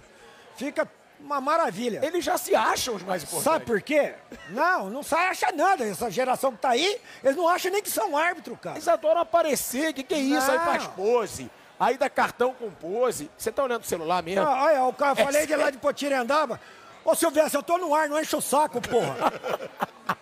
fica 0.55 0.89
uma 1.19 1.41
maravilha. 1.41 1.99
Eles 2.03 2.23
já 2.23 2.37
se 2.37 2.55
acham 2.55 2.95
os 2.95 3.03
mais 3.03 3.23
importantes. 3.23 3.51
Sabe 3.51 3.65
por 3.65 3.81
quê? 3.81 4.13
Não, 4.49 4.89
não 4.89 5.03
sai 5.03 5.27
acha 5.27 5.51
nada. 5.51 5.85
Essa 5.85 6.09
geração 6.09 6.51
que 6.51 6.59
tá 6.59 6.69
aí, 6.69 6.99
eles 7.23 7.35
não 7.35 7.47
acham 7.47 7.71
nem 7.71 7.81
que 7.81 7.89
são 7.89 8.15
árbitro, 8.17 8.55
cara. 8.57 8.75
Eles 8.77 8.87
adoram 8.87 9.21
aparecer. 9.21 9.89
O 9.89 9.93
que, 9.93 10.03
que 10.03 10.13
é 10.13 10.19
isso? 10.19 10.49
Aí 10.51 10.57
Não. 10.57 10.65
faz 10.65 10.87
pose. 10.87 11.49
Aí 11.79 11.97
dá 11.97 12.09
cartão 12.09 12.53
com 12.53 12.69
pose. 12.71 13.29
Você 13.37 13.51
tá 13.51 13.63
olhando 13.63 13.83
o 13.83 13.85
celular 13.87 14.23
mesmo? 14.23 14.45
Ah, 14.45 14.63
olha, 14.63 14.83
o 14.85 14.93
cara, 14.93 15.11
eu 15.19 15.21
É 15.21 15.25
falei 15.25 15.45
de 15.45 15.55
lá 15.55 15.69
de 15.69 15.77
Potirendaba. 15.77 16.59
Ô, 17.05 17.13
Silvestre, 17.15 17.57
eu 17.57 17.63
tô 17.63 17.77
no 17.77 17.93
ar, 17.95 18.09
não 18.09 18.19
enche 18.19 18.35
o 18.35 18.41
saco, 18.41 18.81
porra. 18.81 19.31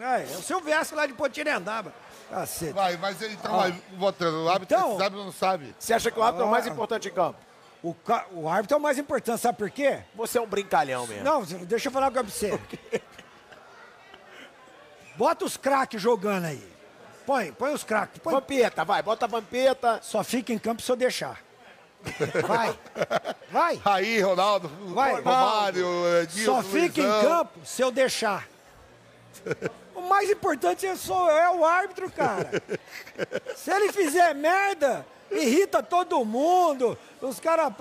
É, 0.00 0.22
é 0.22 0.36
o 0.36 0.42
Silvestre 0.42 0.96
lá 0.96 1.06
de 1.06 1.12
Potirendaba. 1.14 1.94
Cacete. 2.28 2.72
Vai, 2.72 2.96
mas 2.96 3.22
então 3.22 3.56
vai 3.56 3.72
votando. 3.96 4.44
O 4.44 4.48
árbitro 4.50 4.76
Então- 4.76 4.98
sabe 4.98 5.16
ou 5.16 5.24
não 5.24 5.32
sabe? 5.32 5.74
Você 5.78 5.94
acha 5.94 6.10
que 6.10 6.18
o 6.18 6.22
árbitro 6.22 6.44
é 6.44 6.48
o 6.48 6.50
mais 6.50 6.66
Ah. 6.66 6.70
importante 6.70 7.08
em 7.08 7.12
campo? 7.12 7.38
O, 7.84 7.92
ca- 7.92 8.24
o 8.32 8.48
árbitro 8.48 8.76
é 8.76 8.78
o 8.78 8.82
mais 8.82 8.96
importante, 8.98 9.42
sabe 9.42 9.58
por 9.58 9.68
quê? 9.70 9.98
Você 10.14 10.38
é 10.38 10.40
um 10.40 10.46
brincalhão 10.46 11.06
mesmo. 11.06 11.22
Não, 11.22 11.42
deixa 11.42 11.88
eu 11.88 11.92
falar 11.92 12.10
com 12.10 12.22
você. 12.22 12.58
Bota 15.16 15.44
os 15.44 15.56
craques 15.56 16.00
jogando 16.00 16.46
aí. 16.46 16.74
Põe, 17.26 17.52
põe 17.52 17.72
os 17.72 17.84
craques. 17.84 18.18
Põe. 18.20 18.34
Vampeta, 18.34 18.84
vai, 18.84 19.02
bota 19.02 19.24
a 19.26 19.28
vampeta. 19.28 20.00
Só 20.02 20.22
fica 20.24 20.52
em 20.52 20.58
campo 20.58 20.82
se 20.82 20.90
eu 20.90 20.96
deixar. 20.96 21.40
Vai. 22.46 22.78
Vai. 23.50 23.80
Aí, 23.84 24.20
Ronaldo, 24.20 24.68
Vai. 24.92 25.14
Romário, 25.14 25.86
Edilson, 26.22 26.56
Só 26.56 26.62
fica 26.62 27.00
em 27.00 27.06
Luizão. 27.06 27.22
campo 27.30 27.60
se 27.64 27.80
eu 27.80 27.90
deixar. 27.90 28.46
O 29.94 30.02
mais 30.02 30.28
importante 30.30 30.84
é, 30.86 30.96
só, 30.96 31.30
é 31.30 31.48
o 31.50 31.64
árbitro, 31.64 32.10
cara. 32.10 32.50
Se 33.56 33.70
ele 33.70 33.92
fizer 33.92 34.34
merda, 34.34 35.06
irrita 35.30 35.82
todo 35.82 36.24
mundo. 36.24 36.96
Os 37.20 37.38
caras. 37.40 37.72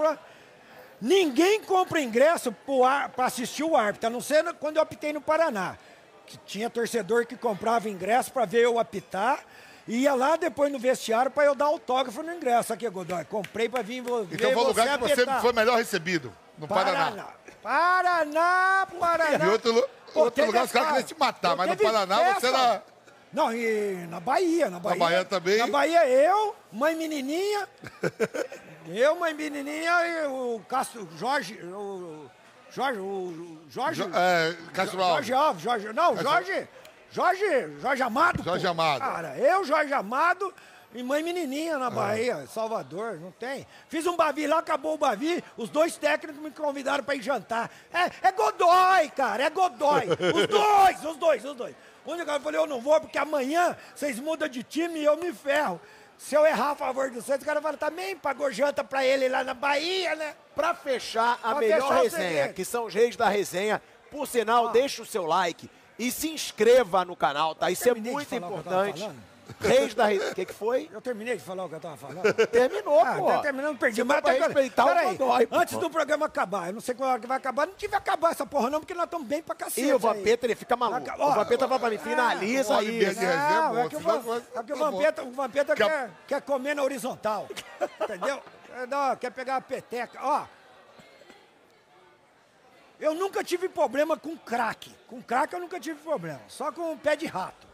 Ninguém 1.02 1.61
compra 1.61 1.99
ingresso 2.02 2.56
pra 3.15 3.26
assistir 3.26 3.64
o 3.64 3.76
árbitro, 3.76 4.07
a 4.07 4.10
não 4.10 4.22
ser 4.22 4.44
quando 4.53 4.78
eu 4.78 4.84
apitei 4.84 5.11
no 5.11 5.20
Paraná. 5.22 5.76
Que 6.26 6.38
tinha 6.45 6.70
torcedor 6.70 7.26
que 7.26 7.36
comprava 7.36 7.90
ingresso 7.90 8.32
pra 8.32 8.45
ver 8.45 8.64
eu 8.64 8.80
apitar. 8.80 9.40
E 9.86 10.03
ia 10.03 10.14
lá 10.15 10.38
depois 10.38 10.72
no 10.72 10.80
vestiário 10.80 11.30
pra 11.30 11.44
eu 11.44 11.53
dar 11.53 11.65
autógrafo 11.65 12.24
no 12.24 12.34
ingresso. 12.34 12.72
Aqui, 12.72 12.88
Godoy, 12.90 13.26
comprei 13.26 13.68
pra 13.68 13.82
vir 13.82 13.99
vo- 14.02 14.24
ver 14.24 14.36
Então 14.36 14.53
foi 14.53 14.64
o 14.64 14.68
lugar 14.68 14.98
que 14.98 15.03
você 15.03 15.14
apitar. 15.14 15.41
foi 15.41 15.52
melhor 15.52 15.76
recebido, 15.78 16.34
no 16.57 16.65
Paraná. 16.70 17.28
Paraná, 17.61 18.88
Paraná. 18.98 19.52
Outro, 19.52 19.74
lu- 19.74 19.90
Pô, 20.14 20.20
outro 20.22 20.32
teve 20.36 20.48
lugar 20.48 20.64
os 20.64 20.72
caras 20.72 20.88
essa- 20.88 20.98
queriam 21.03 21.07
te 21.07 21.20
matar, 21.20 21.56
mas 21.57 21.70
no 21.70 21.76
Paraná 21.78 22.18
festa. 22.18 22.40
você 22.40 22.48
era... 22.48 22.84
Não, 23.34 23.51
e 23.51 23.95
na 24.10 24.19
Bahia, 24.19 24.69
na 24.69 24.80
Bahia. 24.80 24.99
Bahia 24.99 25.26
também? 25.26 25.57
Na 25.57 25.68
Bahia 25.68 26.07
eu, 26.07 26.55
mãe 26.72 26.95
menininha. 26.95 27.68
eu, 28.88 29.15
mãe 29.15 29.34
menininha 29.34 29.91
e 30.07 30.27
o 30.27 30.61
Castro, 30.69 31.10
Jorge, 31.18 31.55
o 31.64 32.30
Jorge, 32.69 32.99
o 32.99 33.57
Jorge, 33.69 34.03
Jo- 34.03 34.10
é, 34.14 34.55
Castro 34.73 35.01
Alves. 35.01 35.26
Jorge 35.26 35.34
Alves, 35.34 35.64
Jorge, 35.64 35.93
não, 35.93 36.15
Jorge, 36.18 36.68
Jorge, 37.11 37.80
Jorge 37.81 38.03
Amado. 38.03 38.43
Jorge 38.43 38.65
pô. 38.65 38.72
Amado. 38.72 38.99
Cara, 38.99 39.38
eu, 39.38 39.64
Jorge 39.65 39.93
Amado 39.93 40.53
e 40.93 41.01
mãe 41.01 41.23
menininha 41.23 41.80
na 41.80 41.89
Bahia, 41.89 42.45
Salvador, 42.45 43.19
não 43.19 43.31
tem. 43.31 43.65
Fiz 43.89 44.05
um 44.05 44.15
Bavi 44.15 44.45
lá, 44.45 44.60
acabou 44.60 44.93
o 44.93 44.97
Bavi, 44.97 45.43
os 45.57 45.69
dois 45.69 45.97
técnicos 45.97 46.39
me 46.39 46.51
convidaram 46.51 47.03
pra 47.03 47.15
ir 47.15 47.22
jantar. 47.23 47.72
É, 47.91 48.27
é 48.27 48.31
Godoy, 48.31 49.10
cara, 49.15 49.43
é 49.43 49.49
Godoy. 49.49 50.03
Os 50.35 50.45
dois, 50.49 51.03
os 51.03 51.18
dois, 51.18 51.45
os 51.45 51.55
dois. 51.55 51.76
O 52.05 52.11
único 52.11 52.25
cara 52.25 52.38
eu 52.39 52.43
falei, 52.43 52.59
eu 52.59 52.67
não 52.67 52.81
vou, 52.81 52.99
porque 52.99 53.17
amanhã 53.17 53.75
vocês 53.95 54.19
mudam 54.19 54.47
de 54.47 54.63
time 54.63 54.99
e 54.99 55.05
eu 55.05 55.17
me 55.17 55.31
ferro. 55.34 55.80
Se 56.17 56.35
eu 56.35 56.45
errar 56.45 56.71
a 56.71 56.75
favor 56.75 57.09
do 57.09 57.21
Santos, 57.21 57.43
o 57.43 57.45
cara 57.45 57.61
fala, 57.61 57.75
também 57.77 58.15
pagou 58.15 58.51
janta 58.51 58.84
pra 58.84 59.05
ele 59.05 59.27
lá 59.27 59.43
na 59.43 59.53
Bahia, 59.53 60.15
né? 60.15 60.35
Pra 60.55 60.73
fechar 60.73 61.39
a 61.43 61.51
Pra 61.51 61.59
melhor 61.59 62.01
fechar 62.01 62.17
resenha, 62.17 62.53
que 62.53 62.63
são 62.63 62.85
os 62.85 62.93
reis 62.93 63.15
da 63.15 63.27
resenha. 63.27 63.81
Por 64.11 64.27
sinal, 64.27 64.69
deixa 64.69 65.01
o 65.01 65.05
seu 65.05 65.25
like 65.25 65.69
e 65.97 66.11
se 66.11 66.30
inscreva 66.30 67.03
no 67.03 67.15
canal, 67.15 67.55
tá? 67.55 67.71
Isso 67.71 67.89
é 67.89 67.93
muito 67.93 68.34
importante. 68.35 69.09
Reis 69.60 69.94
da. 69.94 70.06
O 70.07 70.36
que, 70.36 70.45
que 70.45 70.53
foi? 70.53 70.90
Eu 70.91 71.02
terminei 71.02 71.36
de 71.38 71.44
falar 71.44 71.65
o 71.65 71.70
que 71.70 71.76
eu 71.76 71.80
tava 71.80 71.98
falando. 71.98 72.22
Terminou, 72.48 72.99
Ah, 72.99 73.15
pô. 73.15 73.28
tá 73.28 73.40
terminando, 73.40 73.78
perdi. 73.78 73.98
Você 73.98 74.03
Mas 74.03 74.22
pra 74.22 74.32
até 74.32 74.40
respeitar 74.45 74.84
o 74.84 74.88
Peraí, 74.88 75.15
Godoy, 75.18 75.48
pô. 75.48 75.56
antes 75.57 75.78
do 75.78 75.90
programa 75.90 76.26
acabar, 76.26 76.68
eu 76.68 76.74
não 76.74 76.82
sei 76.82 76.95
qual 76.95 77.10
hora 77.11 77.20
que 77.20 77.28
vai 77.28 77.38
acabar, 77.38 77.68
não 77.68 77.74
tive 77.76 77.95
acabar 77.95 78.32
essa 78.32 78.45
porra 78.45 78.70
não, 78.70 78.80
porque 78.80 78.94
nós 78.94 79.06
estamos 79.06 79.28
bem 79.28 79.41
pra 79.41 79.56
cacete. 79.56 79.82
E 79.88 79.91
o 79.91 79.95
aí. 79.95 79.99
Vampeta, 80.02 80.45
ele 80.45 80.56
fica 80.56 80.76
maluco. 80.76 81.10
O 81.10 81.22
ó, 81.24 81.32
Vampeta 81.36 81.68
fala 81.68 81.80
pra 81.80 81.90
mim, 81.90 81.98
finaliza 81.98 82.78
aí. 82.78 83.03
É 83.06 83.14
Não, 83.14 83.80
é 83.80 83.90
que 83.90 83.95
o, 83.95 83.99
vai- 83.99 84.18
é 84.18 84.64
que 84.64 84.74
o 84.74 84.78
tá. 84.78 84.90
Vampeta, 84.91 85.24
o 85.24 85.32
Vampeta 85.32 85.76
Que 85.76 85.84
a- 85.84 85.90
quer, 85.90 86.10
quer 86.28 86.41
comer 86.41 86.76
na 86.76 86.84
horizontal. 86.84 87.48
entendeu? 88.02 88.41
É, 88.76 88.86
não, 88.88 89.15
quer 89.15 89.30
pegar 89.32 89.57
a 89.57 89.61
peteca. 89.61 90.20
Ó, 90.22 90.44
eu 92.99 93.14
nunca 93.14 93.44
tive 93.44 93.68
problema 93.68 94.18
com 94.18 94.38
craque. 94.38 94.91
Com 95.07 95.22
craque 95.22 95.53
eu 95.56 95.60
nunca 95.60 95.80
tive 95.80 95.99
problema. 95.99 96.40
Só 96.48 96.72
com 96.72 96.94
o 96.94 96.98
pé 96.98 97.15
de 97.15 97.26
rato. 97.26 97.73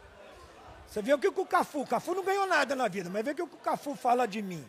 Você 0.90 1.00
vê 1.00 1.14
o 1.14 1.18
que 1.18 1.28
o 1.28 1.46
Cafu, 1.46 1.82
o 1.82 1.86
Cafu 1.86 2.14
não 2.16 2.24
ganhou 2.24 2.46
nada 2.46 2.74
na 2.74 2.88
vida, 2.88 3.08
mas 3.08 3.24
vê 3.24 3.30
o 3.30 3.34
que 3.36 3.42
o 3.42 3.46
Cafu 3.46 3.94
fala 3.94 4.26
de 4.26 4.42
mim. 4.42 4.64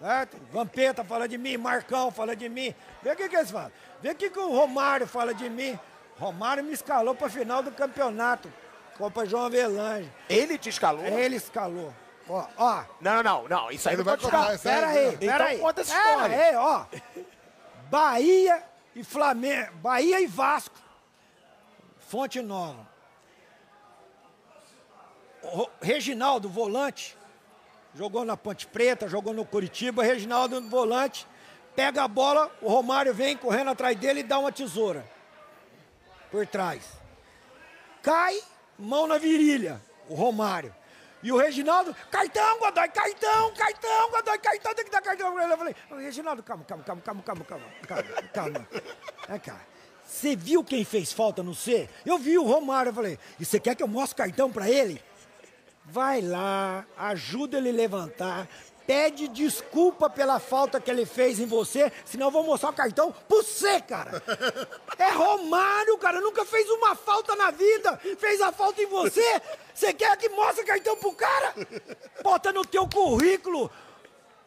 Certo? 0.00 0.36
Vampeta 0.50 1.04
fala 1.04 1.28
de 1.28 1.38
mim, 1.38 1.56
Marcão 1.56 2.10
fala 2.10 2.34
de 2.34 2.48
mim. 2.48 2.74
Vê 3.02 3.12
o 3.12 3.16
que, 3.16 3.28
que 3.28 3.36
eles 3.36 3.50
falam. 3.50 3.70
Vê 4.02 4.10
o 4.10 4.14
que, 4.16 4.30
que 4.30 4.38
o 4.38 4.50
Romário 4.50 5.06
fala 5.06 5.32
de 5.32 5.48
mim. 5.48 5.78
Romário 6.18 6.64
me 6.64 6.72
escalou 6.72 7.14
pra 7.14 7.28
final 7.28 7.62
do 7.62 7.70
campeonato. 7.70 8.52
Copa 8.98 9.24
João 9.24 9.44
Avelange. 9.46 10.10
Ele 10.28 10.58
te 10.58 10.70
escalou? 10.70 11.04
Ele 11.04 11.36
escalou. 11.36 11.94
Ó, 12.28 12.44
ó. 12.56 12.84
Não, 13.00 13.22
não, 13.22 13.46
não. 13.48 13.70
Isso 13.70 13.88
aí 13.88 13.94
Ele 13.94 14.02
não 14.02 14.10
vai 14.10 14.18
contar 14.18 14.58
Pera 14.58 14.88
aí, 14.88 15.06
Então 15.14 15.18
pera 15.20 15.44
aí. 15.44 15.58
conta 15.58 15.80
essa 15.82 15.94
Pera 15.94 16.10
história. 16.12 16.36
aí, 16.48 16.56
ó. 16.56 16.84
Bahia 17.90 18.62
e 18.94 19.04
Flamengo. 19.04 19.72
Bahia 19.76 20.20
e 20.20 20.26
Vasco. 20.26 20.76
Fonte 22.08 22.40
Nova. 22.42 22.89
Reginaldo, 25.80 26.48
volante, 26.48 27.16
jogou 27.94 28.24
na 28.24 28.36
Ponte 28.36 28.66
Preta, 28.66 29.08
jogou 29.08 29.32
no 29.32 29.44
Curitiba. 29.44 30.02
Reginaldo, 30.02 30.60
volante, 30.68 31.26
pega 31.74 32.04
a 32.04 32.08
bola, 32.08 32.50
o 32.60 32.68
Romário 32.68 33.14
vem 33.14 33.36
correndo 33.36 33.70
atrás 33.70 33.96
dele 33.96 34.20
e 34.20 34.24
dá 34.24 34.38
uma 34.38 34.52
tesoura 34.52 35.04
por 36.30 36.46
trás. 36.46 36.82
Cai, 38.02 38.38
mão 38.78 39.06
na 39.06 39.18
virilha, 39.18 39.80
o 40.08 40.14
Romário. 40.14 40.74
E 41.22 41.30
o 41.30 41.36
Reginaldo, 41.36 41.94
cartão, 42.10 42.58
Godoy, 42.58 42.88
cartão, 42.88 43.52
cartão, 43.54 44.10
Godoy, 44.10 44.38
cartão, 44.38 44.74
tem 44.74 44.84
que 44.86 44.90
dar 44.90 45.02
cartão. 45.02 45.38
Eu 45.38 45.58
falei, 45.58 45.76
"Ô, 45.90 45.96
Reginaldo, 45.96 46.42
calma, 46.42 46.64
calma, 46.64 46.82
calma, 46.82 47.02
calma, 47.02 47.22
calma, 47.22 47.44
calma, 47.44 47.66
calma, 47.86 48.28
calma. 48.32 48.68
É, 49.28 49.38
cara, 49.38 49.60
você 50.06 50.34
viu 50.34 50.64
quem 50.64 50.82
fez 50.82 51.12
falta 51.12 51.42
no 51.42 51.54
C? 51.54 51.90
Eu 52.06 52.16
vi 52.16 52.38
o 52.38 52.42
Romário, 52.44 52.88
eu 52.88 52.94
falei, 52.94 53.18
e 53.38 53.44
você 53.44 53.60
quer 53.60 53.74
que 53.74 53.82
eu 53.82 53.88
mostre 53.88 54.16
cartão 54.16 54.50
pra 54.50 54.68
ele? 54.68 55.02
Vai 55.84 56.20
lá, 56.20 56.84
ajuda 56.96 57.58
ele 57.58 57.70
a 57.70 57.72
levantar, 57.72 58.46
pede 58.86 59.28
desculpa 59.28 60.10
pela 60.10 60.38
falta 60.38 60.80
que 60.80 60.90
ele 60.90 61.06
fez 61.06 61.40
em 61.40 61.46
você, 61.46 61.92
senão 62.04 62.26
eu 62.26 62.30
vou 62.30 62.44
mostrar 62.44 62.70
o 62.70 62.72
cartão 62.72 63.12
pro 63.28 63.42
você, 63.42 63.80
cara. 63.80 64.22
É 64.98 65.10
Romário, 65.10 65.96
cara, 65.98 66.20
nunca 66.20 66.44
fez 66.44 66.68
uma 66.70 66.94
falta 66.94 67.34
na 67.34 67.50
vida, 67.50 67.98
fez 68.18 68.40
a 68.40 68.52
falta 68.52 68.82
em 68.82 68.86
você. 68.86 69.42
Você 69.74 69.92
quer 69.92 70.16
que 70.16 70.28
mostre 70.28 70.62
o 70.62 70.66
cartão 70.66 70.96
pro 70.96 71.12
cara? 71.12 71.54
Bota 72.22 72.52
no 72.52 72.64
teu 72.64 72.86
currículo 72.88 73.70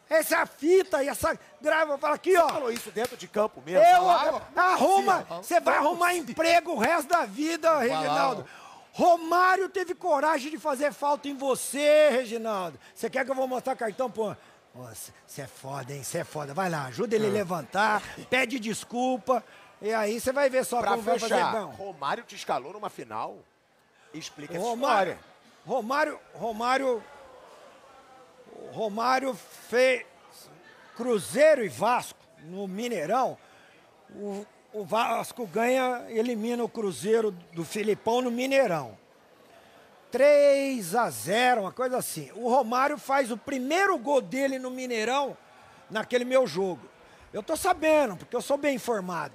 essa 0.09 0.45
fita 0.45 1.03
e 1.03 1.07
essa 1.09 1.37
grava, 1.61 1.97
fala 1.97 2.15
aqui, 2.15 2.37
ó. 2.37 2.47
Falou 2.49 2.71
isso 2.71 2.91
dentro 2.91 3.17
de 3.17 3.27
campo 3.27 3.61
mesmo. 3.65 3.83
Eu 3.83 4.01
Falava? 4.03 4.43
arruma, 4.55 5.25
você 5.41 5.59
vai 5.59 5.77
arrumar 5.77 6.15
emprego 6.15 6.73
o 6.73 6.79
resto 6.79 7.07
da 7.09 7.25
vida, 7.25 7.79
Reginaldo. 7.79 8.45
Romário 8.93 9.67
teve 9.69 9.95
coragem 9.95 10.51
de 10.51 10.59
fazer 10.59 10.93
falta 10.93 11.27
em 11.27 11.35
você, 11.35 12.09
Reginaldo. 12.11 12.79
Você 12.93 13.09
quer 13.09 13.25
que 13.25 13.31
eu 13.31 13.35
vou 13.35 13.47
mostrar 13.47 13.75
cartão, 13.75 14.09
pô? 14.09 14.35
Você 15.25 15.41
é 15.41 15.47
foda, 15.47 15.93
hein? 15.93 16.03
Você 16.03 16.19
é 16.19 16.23
foda. 16.23 16.53
Vai 16.53 16.69
lá, 16.69 16.85
ajuda 16.85 17.15
ele 17.15 17.27
a 17.27 17.31
levantar, 17.31 18.01
pede 18.29 18.59
desculpa. 18.59 19.43
E 19.81 19.91
aí 19.91 20.19
você 20.19 20.31
vai 20.31 20.49
ver 20.49 20.63
só 20.63 20.79
Pra 20.79 20.91
como 20.91 21.01
vai 21.01 21.17
fazer 21.19 21.33
fechar, 21.35 21.51
bom. 21.51 21.71
Romário 21.71 22.23
te 22.23 22.35
escalou 22.35 22.71
numa 22.71 22.89
final? 22.89 23.39
Explica 24.13 24.55
essa 24.55 24.63
Romário, 24.63 25.13
história. 25.13 25.33
Romário, 25.65 26.19
Romário, 26.35 27.03
Romário 28.71 29.33
fez 29.69 30.05
Cruzeiro 30.95 31.65
e 31.65 31.67
Vasco 31.69 32.19
no 32.43 32.67
Mineirão. 32.67 33.37
O, 34.15 34.45
o 34.73 34.83
Vasco 34.83 35.45
ganha, 35.45 36.03
elimina 36.09 36.63
o 36.63 36.69
Cruzeiro 36.69 37.31
do 37.53 37.63
Filipão 37.63 38.21
no 38.21 38.31
Mineirão. 38.31 38.97
3 40.11 40.95
a 40.95 41.09
0 41.09 41.61
uma 41.61 41.71
coisa 41.71 41.97
assim. 41.97 42.31
O 42.35 42.49
Romário 42.49 42.97
faz 42.97 43.31
o 43.31 43.37
primeiro 43.37 43.97
gol 43.97 44.19
dele 44.19 44.57
no 44.57 44.71
Mineirão, 44.71 45.37
naquele 45.89 46.25
meu 46.25 46.47
jogo. 46.47 46.81
Eu 47.31 47.43
tô 47.43 47.55
sabendo, 47.55 48.15
porque 48.15 48.35
eu 48.35 48.41
sou 48.41 48.57
bem 48.57 48.75
informado. 48.75 49.33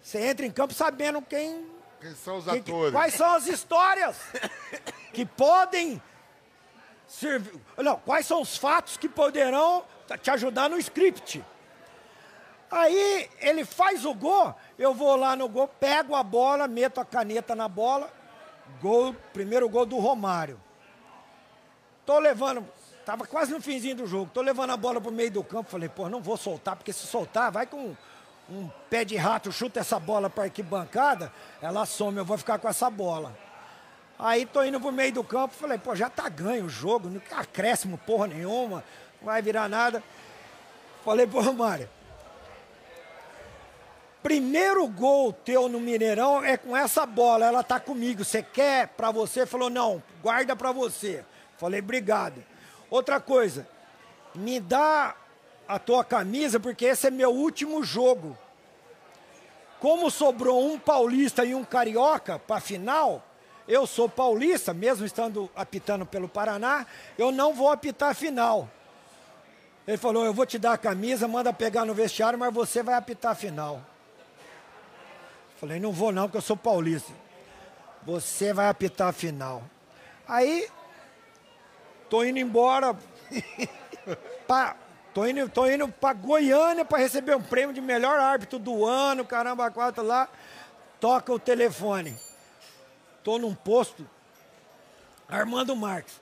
Você 0.00 0.20
entra 0.20 0.46
em 0.46 0.50
campo 0.50 0.72
sabendo 0.72 1.20
quem. 1.22 1.66
Quem 2.00 2.14
são 2.14 2.38
os 2.38 2.48
atores? 2.48 2.92
quais 2.92 3.14
são 3.14 3.32
as 3.32 3.46
histórias 3.48 4.16
que 5.12 5.26
podem 5.26 6.00
servir. 7.06 7.52
Não, 7.76 7.96
quais 7.96 8.26
são 8.26 8.40
os 8.40 8.56
fatos 8.56 8.96
que 8.96 9.08
poderão 9.08 9.84
te 10.22 10.30
ajudar 10.30 10.70
no 10.70 10.78
script. 10.78 11.44
Aí 12.70 13.30
ele 13.40 13.64
faz 13.64 14.04
o 14.04 14.12
gol, 14.12 14.54
eu 14.78 14.92
vou 14.92 15.16
lá 15.16 15.34
no 15.34 15.48
gol, 15.48 15.66
pego 15.66 16.14
a 16.14 16.22
bola, 16.22 16.68
meto 16.68 17.00
a 17.00 17.04
caneta 17.04 17.54
na 17.54 17.66
bola, 17.66 18.12
gol, 18.80 19.14
primeiro 19.32 19.68
gol 19.68 19.86
do 19.86 19.98
Romário. 19.98 20.60
Tô 22.04 22.18
levando, 22.18 22.66
tava 23.06 23.26
quase 23.26 23.52
no 23.52 23.60
finzinho 23.60 23.96
do 23.96 24.06
jogo, 24.06 24.30
tô 24.32 24.42
levando 24.42 24.70
a 24.70 24.76
bola 24.76 25.00
pro 25.00 25.10
meio 25.10 25.30
do 25.30 25.42
campo, 25.42 25.70
falei, 25.70 25.88
pô, 25.88 26.08
não 26.10 26.20
vou 26.20 26.36
soltar, 26.36 26.76
porque 26.76 26.92
se 26.92 27.06
soltar, 27.06 27.50
vai 27.50 27.66
com 27.66 27.96
um 28.50 28.70
pé 28.90 29.04
de 29.04 29.16
rato, 29.16 29.50
chuta 29.50 29.80
essa 29.80 29.98
bola 29.98 30.28
para 30.28 30.44
arquibancada, 30.44 31.32
ela 31.62 31.86
some, 31.86 32.18
eu 32.18 32.24
vou 32.24 32.36
ficar 32.36 32.58
com 32.58 32.68
essa 32.68 32.90
bola. 32.90 33.36
Aí 34.18 34.44
tô 34.44 34.62
indo 34.64 34.80
pro 34.80 34.90
meio 34.90 35.12
do 35.12 35.24
campo, 35.24 35.54
falei, 35.54 35.78
pô, 35.78 35.94
já 35.94 36.10
tá 36.10 36.28
ganho 36.28 36.66
o 36.66 36.68
jogo, 36.68 37.08
não 37.08 37.20
acréscimo 37.38 37.96
porra 37.98 38.26
nenhuma, 38.26 38.84
não 39.20 39.26
vai 39.26 39.40
virar 39.40 39.68
nada. 39.68 40.02
Falei 41.04 41.26
pro 41.26 41.40
Romário, 41.40 41.88
primeiro 44.22 44.86
gol 44.86 45.32
teu 45.32 45.68
no 45.68 45.80
Mineirão 45.80 46.44
é 46.44 46.56
com 46.56 46.76
essa 46.76 47.06
bola, 47.06 47.46
ela 47.46 47.62
tá 47.62 47.78
comigo, 47.78 48.24
você 48.24 48.42
quer 48.42 48.88
pra 48.88 49.10
você? 49.10 49.46
Falou, 49.46 49.70
não, 49.70 50.02
guarda 50.22 50.54
pra 50.54 50.72
você. 50.72 51.24
Falei, 51.56 51.80
obrigado. 51.80 52.42
Outra 52.90 53.20
coisa, 53.20 53.66
me 54.34 54.60
dá 54.60 55.14
a 55.66 55.78
tua 55.78 56.04
camisa, 56.04 56.58
porque 56.58 56.86
esse 56.86 57.06
é 57.06 57.10
meu 57.10 57.30
último 57.30 57.82
jogo. 57.82 58.36
Como 59.80 60.10
sobrou 60.10 60.64
um 60.64 60.78
paulista 60.78 61.44
e 61.44 61.54
um 61.54 61.64
carioca 61.64 62.38
para 62.38 62.60
final, 62.60 63.22
eu 63.66 63.86
sou 63.86 64.08
paulista, 64.08 64.72
mesmo 64.72 65.04
estando 65.04 65.48
apitando 65.54 66.06
pelo 66.06 66.28
Paraná, 66.28 66.86
eu 67.16 67.30
não 67.30 67.52
vou 67.52 67.70
apitar 67.70 68.10
a 68.10 68.14
final. 68.14 68.68
Ele 69.86 69.96
falou: 69.96 70.24
Eu 70.24 70.34
vou 70.34 70.46
te 70.46 70.58
dar 70.58 70.72
a 70.72 70.78
camisa, 70.78 71.28
manda 71.28 71.52
pegar 71.52 71.84
no 71.84 71.94
vestiário, 71.94 72.38
mas 72.38 72.52
você 72.52 72.82
vai 72.82 72.94
apitar 72.94 73.32
a 73.32 73.34
final. 73.34 73.80
Falei: 75.58 75.80
Não 75.80 75.92
vou, 75.92 76.12
não, 76.12 76.24
porque 76.24 76.38
eu 76.38 76.42
sou 76.42 76.56
paulista. 76.56 77.12
Você 78.04 78.52
vai 78.52 78.68
apitar 78.68 79.08
a 79.08 79.12
final. 79.12 79.62
Aí, 80.26 80.68
tô 82.08 82.24
indo 82.24 82.38
embora. 82.38 82.96
pra, 84.46 84.76
tô 85.12 85.26
indo, 85.26 85.48
tô 85.48 85.66
indo 85.68 85.88
pra 85.88 86.12
Goiânia 86.12 86.84
para 86.84 86.98
receber 86.98 87.36
um 87.36 87.42
prêmio 87.42 87.74
de 87.74 87.80
melhor 87.80 88.18
árbitro 88.18 88.58
do 88.58 88.84
ano, 88.84 89.24
caramba, 89.24 89.70
quatro 89.70 90.02
lá. 90.04 90.28
Toca 91.00 91.32
o 91.32 91.38
telefone. 91.38 92.16
Tô 93.22 93.38
num 93.38 93.54
posto. 93.54 94.08
Armando 95.28 95.76
Marques. 95.76 96.20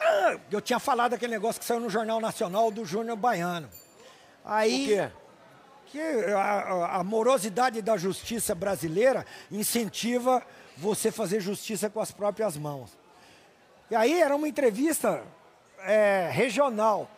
Ah, 0.00 0.36
Eu 0.50 0.60
tinha 0.60 0.78
falado 0.78 1.14
aquele 1.14 1.32
negócio 1.32 1.60
que 1.60 1.66
saiu 1.66 1.80
no 1.80 1.90
Jornal 1.90 2.20
Nacional 2.20 2.70
do 2.70 2.84
Júnior 2.84 3.16
Baiano. 3.16 3.68
Aí. 4.44 4.84
O 4.84 4.86
quê? 4.86 5.21
Que 5.92 6.00
a, 6.00 6.96
a- 6.96 7.04
morosidade 7.04 7.82
da 7.82 7.96
justiça 7.98 8.54
brasileira 8.54 9.24
incentiva 9.50 10.42
você 10.76 11.12
fazer 11.12 11.38
justiça 11.40 11.90
com 11.90 12.00
as 12.00 12.10
próprias 12.10 12.56
mãos. 12.56 12.96
E 13.90 13.94
aí 13.94 14.18
era 14.20 14.34
uma 14.34 14.48
entrevista 14.48 15.22
é, 15.80 16.30
regional. 16.32 17.10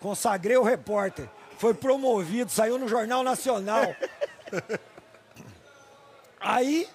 Consagrei 0.00 0.56
o 0.56 0.62
repórter. 0.64 1.28
Foi 1.56 1.72
promovido, 1.72 2.50
saiu 2.50 2.78
no 2.78 2.88
Jornal 2.88 3.22
Nacional. 3.22 3.94
Aí, 6.40 6.86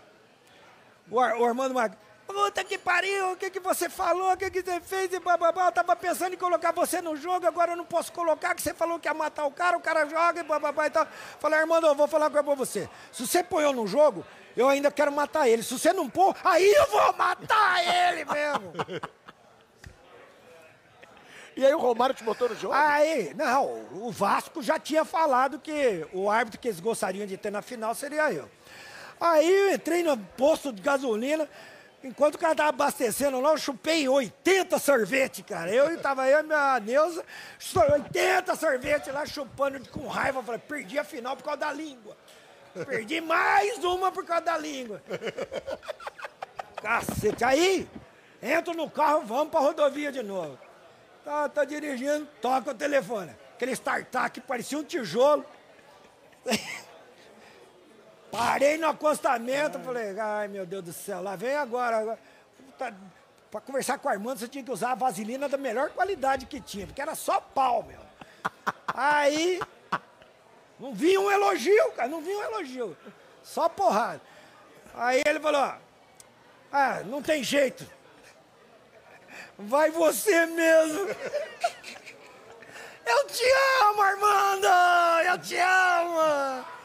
o, 1.10 1.20
Ar- 1.20 1.38
o 1.38 1.46
Armando 1.46 1.74
Marques, 1.74 1.98
puta 2.30 2.64
que 2.64 2.78
pariu, 2.78 3.32
o 3.32 3.36
que, 3.36 3.50
que 3.50 3.60
você 3.60 3.90
falou, 3.90 4.34
o 4.34 4.38
que, 4.38 4.52
que 4.52 4.62
você 4.62 4.80
fez 4.80 5.12
e 5.12 5.20
bababá, 5.20 5.66
eu 5.66 5.72
tava 5.72 5.96
pensando 5.96 6.34
em 6.34 6.38
colocar 6.38 6.72
você 6.72 7.02
no 7.02 7.16
jogo, 7.16 7.48
agora 7.48 7.72
eu 7.72 7.76
não 7.76 7.86
posso 7.86 8.12
colocar, 8.14 8.54
que 8.54 8.62
você 8.62 8.72
falou 8.72 9.00
que 9.00 9.08
ia 9.08 9.14
matar 9.16 9.46
o 9.46 9.52
cara, 9.52 9.76
o 9.76 9.82
cara 9.82 10.06
joga 10.06 10.40
e 10.40 10.44
bababá 10.44 10.86
e 10.86 10.92
tal. 10.92 11.08
Falei, 11.40 11.60
Armando, 11.60 11.88
eu 11.88 11.96
vou 11.96 12.08
falar 12.08 12.30
pra 12.30 12.44
você. 12.44 12.88
Se 13.12 13.26
você 13.26 13.44
põe 13.44 13.64
eu 13.64 13.74
no 13.74 13.88
jogo, 13.88 14.24
eu 14.56 14.70
ainda 14.70 14.92
quero 14.92 15.12
matar 15.12 15.50
ele. 15.50 15.64
Se 15.64 15.74
você 15.74 15.92
não 15.92 16.08
pôr, 16.08 16.36
aí 16.44 16.72
eu 16.72 16.86
vou 16.88 17.14
matar 17.14 17.84
ele 17.84 18.24
mesmo. 18.26 18.74
E 21.58 21.66
aí 21.66 21.74
o 21.74 21.80
Romário 21.80 22.16
te 22.16 22.24
botou 22.24 22.48
no 22.48 22.56
jogo? 22.56 22.74
Aí, 22.74 23.34
não, 23.34 23.86
o 23.92 24.12
Vasco 24.12 24.62
já 24.62 24.80
tinha 24.80 25.04
falado 25.04 25.60
que 25.60 26.08
o 26.14 26.30
árbitro 26.30 26.60
que 26.60 26.70
eles 26.70 26.80
gostariam 26.80 27.28
de 27.28 27.36
ter 27.36 27.52
na 27.52 27.62
final 27.62 27.94
seria 27.94 28.32
eu. 28.32 28.50
Aí 29.20 29.52
eu 29.52 29.74
entrei 29.74 30.02
no 30.02 30.16
posto 30.16 30.72
de 30.72 30.82
gasolina, 30.82 31.50
enquanto 32.04 32.36
o 32.36 32.38
cara 32.38 32.56
tava 32.56 32.70
abastecendo 32.70 33.40
lá, 33.40 33.52
eu 33.52 33.58
chupei 33.58 34.08
80 34.08 34.80
sorvete, 34.80 35.44
cara. 35.44 35.74
Eu 35.74 36.00
tava 36.02 36.28
eu 36.28 36.40
e 36.40 36.44
minha 36.44 36.80
Neuza, 36.80 37.24
80 37.76 38.56
sorvete 38.56 39.12
lá, 39.12 39.26
chupando 39.26 39.80
com 39.90 40.08
raiva. 40.08 40.40
Eu 40.40 40.44
Falei, 40.44 40.62
perdi 40.62 40.98
a 40.98 41.04
final 41.04 41.36
por 41.36 41.44
causa 41.44 41.60
da 41.60 41.74
língua. 41.74 42.18
Perdi 42.86 43.20
mais 43.22 43.84
uma 43.84 44.12
por 44.12 44.26
causa 44.26 44.46
da 44.46 44.58
língua. 44.58 45.02
Cacete. 46.82 47.44
Aí, 47.44 47.88
entro 48.42 48.74
no 48.74 48.90
carro, 48.90 49.22
vamos 49.26 49.50
pra 49.50 49.60
rodovia 49.60 50.12
de 50.12 50.24
novo. 50.24 50.58
Tá, 51.26 51.50
tá 51.50 51.66
dirigindo, 51.66 52.28
toca 52.42 52.72
o 52.72 52.76
telefone. 52.76 53.36
Aquele 53.56 53.74
startup 53.74 54.32
que 54.32 54.40
parecia 54.40 54.78
um 54.78 54.84
tijolo. 54.84 55.46
Parei 58.32 58.78
no 58.78 58.88
acostamento, 58.88 59.80
falei, 59.80 60.18
ai 60.20 60.48
meu 60.48 60.66
Deus 60.66 60.84
do 60.84 60.94
céu, 60.94 61.22
lá 61.22 61.36
vem 61.36 61.56
agora. 61.56 62.18
Tá, 62.78 62.94
pra 63.50 63.60
conversar 63.60 63.98
com 63.98 64.08
o 64.08 64.12
Armando, 64.12 64.40
você 64.40 64.48
tinha 64.48 64.64
que 64.64 64.72
usar 64.72 64.92
a 64.92 64.96
vaselina 64.96 65.50
da 65.50 65.58
melhor 65.58 65.90
qualidade 65.90 66.46
que 66.46 66.62
tinha, 66.62 66.86
porque 66.86 67.02
era 67.02 67.16
só 67.16 67.42
pau, 67.42 67.84
meu. 67.84 68.00
Aí, 68.88 69.60
não 70.80 70.94
vinha 70.94 71.20
um 71.20 71.32
elogio, 71.32 71.92
cara, 71.92 72.08
não 72.08 72.22
vinha 72.22 72.38
um 72.38 72.44
elogio. 72.44 72.98
Só 73.44 73.68
porrada. 73.68 74.22
Aí 74.94 75.22
ele 75.26 75.40
falou, 75.40 75.74
ah, 76.72 77.02
não 77.06 77.22
tem 77.22 77.44
jeito. 77.44 77.86
Vai 79.58 79.90
você 79.92 80.46
mesmo. 80.46 81.08
Eu 83.06 83.26
te 83.26 83.44
amo, 83.82 84.02
Armando! 84.04 84.68
Eu 85.26 85.38
te 85.40 85.58
amo! 85.58 86.79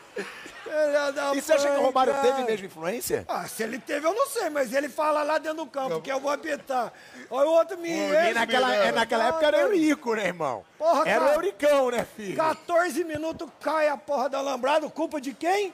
Filha 0.65 1.13
da 1.13 1.35
E 1.35 1.41
você 1.41 1.53
acha 1.53 1.71
que 1.71 1.77
o 1.77 1.83
Romário 1.83 2.15
teve 2.23 2.43
mesmo 2.43 2.67
influência? 2.67 3.25
Ah, 3.29 3.47
se 3.47 3.63
ele 3.63 3.79
teve, 3.79 4.07
eu 4.07 4.15
não 4.15 4.27
sei, 4.27 4.49
mas 4.49 4.73
ele 4.73 4.89
fala 4.89 5.23
lá 5.23 5.37
dentro 5.39 5.59
do 5.59 5.67
campo 5.67 6.01
que 6.01 6.11
eu 6.11 6.19
vou 6.19 6.31
apitar. 6.31 6.93
Olha 7.31 7.49
o 7.49 7.53
outro 7.53 7.79
menino. 7.79 8.15
E 8.15 8.33
naquela, 8.33 8.75
é, 8.75 8.91
naquela 8.91 9.29
época 9.29 9.47
era 9.47 9.61
Eurico, 9.61 10.15
né, 10.15 10.27
irmão? 10.27 10.65
Porra, 10.79 11.09
era 11.09 11.25
o. 11.25 11.35
Euricão, 11.35 11.91
né, 11.91 12.07
filho? 12.17 12.37
14 12.37 13.05
minutos 13.05 13.49
cai 13.61 13.89
a 13.89 13.97
porra 13.97 14.29
do 14.29 14.37
alambrado, 14.37 14.91
culpa 14.91 15.21
de 15.21 15.35
quem? 15.35 15.73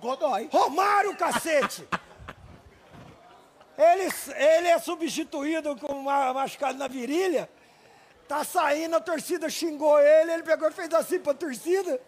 Godoy. 0.00 0.48
Romário, 0.50 1.14
cacete! 1.14 1.86
Ele, 3.76 4.10
ele 4.36 4.68
é 4.68 4.78
substituído 4.78 5.76
com 5.76 5.92
uma 5.92 6.32
machucado 6.34 6.78
na 6.78 6.88
virilha. 6.88 7.48
Tá 8.28 8.44
saindo, 8.44 8.96
a 8.96 9.00
torcida 9.00 9.48
xingou 9.48 9.98
ele, 9.98 10.32
ele 10.32 10.42
pegou 10.42 10.68
e 10.68 10.72
fez 10.72 10.92
assim 10.94 11.18
pra 11.18 11.34
torcida. 11.34 12.00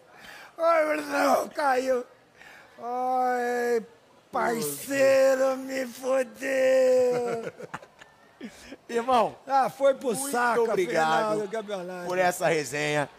Ai, 0.57 0.97
não, 0.97 1.49
caiu. 1.49 2.05
Ai, 2.81 3.85
parceiro, 4.31 5.57
me 5.57 5.85
fodeu. 5.85 7.51
Irmão, 8.89 9.35
Ah, 9.47 9.69
foi 9.69 9.93
pro 9.93 10.13
muito 10.13 10.31
saco 10.31 10.63
obrigado 10.63 11.49
por 12.05 12.17
essa 12.17 12.47
resenha. 12.47 13.09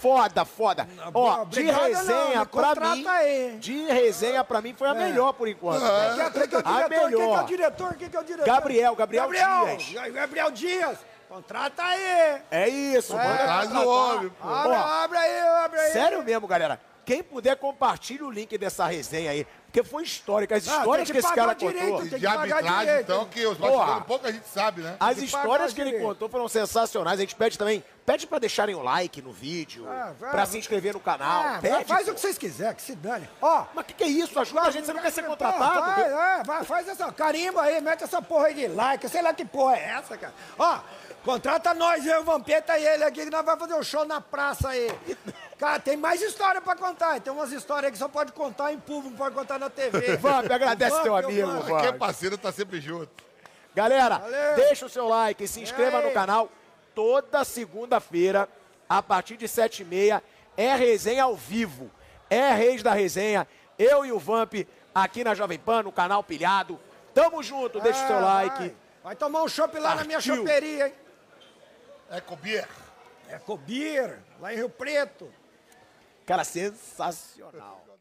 Foda, 0.00 0.44
foda. 0.44 0.86
Ó, 1.14 1.44
de 1.44 1.62
não, 1.64 1.84
resenha 1.84 2.40
me 2.40 2.46
pra 2.46 2.74
mim, 2.74 3.06
aí. 3.06 3.56
de 3.58 3.86
resenha 3.86 4.44
pra 4.44 4.60
mim 4.60 4.74
foi 4.76 4.88
a 4.88 4.94
melhor 4.94 5.32
por 5.32 5.48
enquanto. 5.48 5.80
Quem, 5.80 6.30
quem 6.32 6.48
que 6.48 6.54
é 6.54 6.58
o 6.58 6.62
A 6.64 6.72
diretor? 6.72 6.76
Quem 6.76 6.88
que 6.88 6.94
é 6.94 6.98
o 6.98 7.10
melhor. 7.10 7.44
diretor? 7.46 7.94
Quem 7.94 8.10
que 8.10 8.16
é 8.16 8.20
o 8.20 8.24
diretor? 8.24 8.46
Gabriel, 8.46 8.94
Gabriel 8.96 9.22
Gabriel 9.24 9.76
Dias. 9.78 10.12
Gabriel 10.12 10.50
Dias. 10.50 10.98
Contrata 11.28 11.82
aí. 11.82 12.42
É 12.50 12.68
isso, 12.68 13.16
mano. 13.16 13.38
Traz 13.38 13.72
o 13.72 13.88
homem, 13.88 14.28
pô. 14.30 14.48
Abre, 14.48 14.72
Ó, 14.72 14.84
abre 15.04 15.18
aí, 15.18 15.40
abre 15.64 15.80
aí. 15.80 15.92
Sério 15.92 16.22
mesmo, 16.22 16.46
galera. 16.46 16.80
Quem 17.06 17.22
puder, 17.22 17.56
compartilhe 17.56 18.24
o 18.24 18.30
link 18.30 18.58
dessa 18.58 18.84
resenha 18.86 19.30
aí. 19.30 19.46
Porque 19.66 19.82
foi 19.84 20.02
histórica. 20.02 20.56
As 20.56 20.66
Ah, 20.66 20.78
histórias 20.78 21.06
tem 21.08 21.14
que 21.14 21.20
que 21.22 21.26
esse 21.26 21.34
cara 21.36 21.52
direito, 21.54 21.80
contou. 21.82 21.98
tem 22.00 22.08
que 22.10 22.18
De 22.18 22.26
arbitragem, 22.26 22.78
direito, 22.80 23.00
então, 23.02 23.24
que 23.26 23.46
os 23.46 23.58
bastidores 23.58 24.04
pouco 24.06 24.26
a 24.26 24.32
gente 24.32 24.48
sabe, 24.48 24.80
né? 24.80 24.96
As 24.98 25.18
histórias 25.18 25.72
que 25.72 25.80
ele 25.80 25.90
direito. 25.90 26.08
contou 26.08 26.28
foram 26.28 26.48
sensacionais. 26.48 27.18
A 27.18 27.20
gente 27.20 27.36
pede 27.36 27.56
também, 27.56 27.84
pede 28.04 28.26
pra 28.26 28.38
deixarem 28.40 28.74
o 28.74 28.82
like 28.82 29.22
no 29.22 29.30
vídeo, 29.32 29.86
Ah, 29.88 30.14
vai. 30.18 30.30
pra 30.32 30.46
se 30.46 30.58
inscrever 30.58 30.94
no 30.94 31.00
canal. 31.00 31.42
Ah, 31.46 31.58
pede, 31.60 31.84
faz 31.84 32.06
pô. 32.06 32.10
o 32.10 32.14
que 32.14 32.20
vocês 32.20 32.36
quiserem, 32.38 32.74
que 32.74 32.82
se 32.82 32.96
dane. 32.96 33.28
Ó, 33.40 33.66
Mas 33.72 33.84
o 33.84 33.86
que, 33.86 33.94
que 33.94 34.02
é 34.04 34.08
isso? 34.08 34.36
Ajuda 34.40 34.62
a 34.62 34.70
gente, 34.70 34.86
você 34.86 34.92
não 34.92 35.02
quer 35.02 35.12
ser 35.12 35.22
Pô, 35.22 35.28
contratado? 35.30 35.80
Vai, 35.80 36.40
é, 36.40 36.42
vai, 36.42 36.64
faz 36.64 36.88
essa 36.88 37.12
carimba 37.12 37.62
aí, 37.62 37.80
mete 37.80 38.02
essa 38.02 38.20
porra 38.20 38.46
aí 38.46 38.54
de 38.54 38.66
like, 38.66 39.08
sei 39.08 39.22
lá 39.22 39.32
que 39.32 39.44
porra 39.44 39.76
é 39.76 39.84
essa, 39.90 40.16
cara. 40.16 40.34
Ó, 40.58 40.80
contrata 41.24 41.72
nós, 41.74 42.04
eu, 42.04 42.20
o 42.22 42.24
Vampeta 42.24 42.76
e 42.78 42.84
ele 42.86 43.04
aqui, 43.04 43.24
que 43.24 43.30
nós 43.30 43.44
vamos 43.44 43.60
fazer 43.60 43.74
um 43.74 43.82
show 43.84 44.04
na 44.04 44.20
praça 44.20 44.70
aí. 44.70 44.90
Cara, 45.58 45.80
tem 45.80 45.96
mais 45.96 46.20
história 46.20 46.60
pra 46.60 46.76
contar. 46.76 47.18
Tem 47.20 47.32
umas 47.32 47.50
histórias 47.50 47.86
aí 47.86 47.92
que 47.92 47.98
só 47.98 48.08
pode 48.08 48.32
contar 48.32 48.72
em 48.72 48.78
público, 48.78 49.10
não 49.10 49.16
pode 49.16 49.34
contar 49.34 49.58
na 49.58 49.70
TV. 49.70 50.16
Vamp, 50.18 50.50
agradece 50.50 50.90
Vamp, 50.96 51.02
teu 51.02 51.12
eu 51.12 51.24
amigo. 51.26 51.46
Vamp. 51.62 51.80
Quem 51.80 51.88
é 51.88 51.92
parceiro 51.92 52.36
tá 52.36 52.52
sempre 52.52 52.80
junto. 52.80 53.08
Galera, 53.74 54.18
Valeu. 54.18 54.56
deixa 54.56 54.86
o 54.86 54.88
seu 54.88 55.06
like, 55.08 55.46
se 55.48 55.60
inscreva 55.60 56.00
no 56.00 56.10
canal. 56.12 56.50
Toda 56.94 57.44
segunda-feira, 57.44 58.48
a 58.88 59.02
partir 59.02 59.36
de 59.36 59.46
7h30, 59.46 60.22
é 60.56 60.74
resenha 60.74 61.24
ao 61.24 61.36
vivo. 61.36 61.90
É 62.30 62.52
Reis 62.52 62.82
da 62.82 62.92
Resenha. 62.92 63.46
Eu 63.78 64.04
e 64.04 64.12
o 64.12 64.18
Vamp 64.18 64.54
aqui 64.94 65.22
na 65.22 65.34
Jovem 65.34 65.58
Pan, 65.58 65.82
no 65.82 65.92
canal 65.92 66.22
Pilhado. 66.24 66.80
Tamo 67.14 67.42
junto, 67.42 67.80
deixa 67.80 68.02
o 68.04 68.06
seu 68.06 68.16
Ah, 68.16 68.20
like. 68.20 68.58
Vai, 68.58 68.74
vai 69.04 69.16
tomar 69.16 69.42
um 69.42 69.48
chopp 69.48 69.78
lá 69.78 69.94
na 69.94 70.04
minha 70.04 70.18
Partiu. 70.18 70.36
choperia, 70.36 70.88
hein? 70.88 70.94
É 72.10 72.20
Cobier. 72.20 72.68
É 73.28 73.38
Cobir, 73.38 74.18
lá 74.40 74.52
em 74.52 74.56
Rio 74.56 74.70
Preto. 74.70 75.30
Cara, 76.26 76.42
sensacional. 76.44 77.95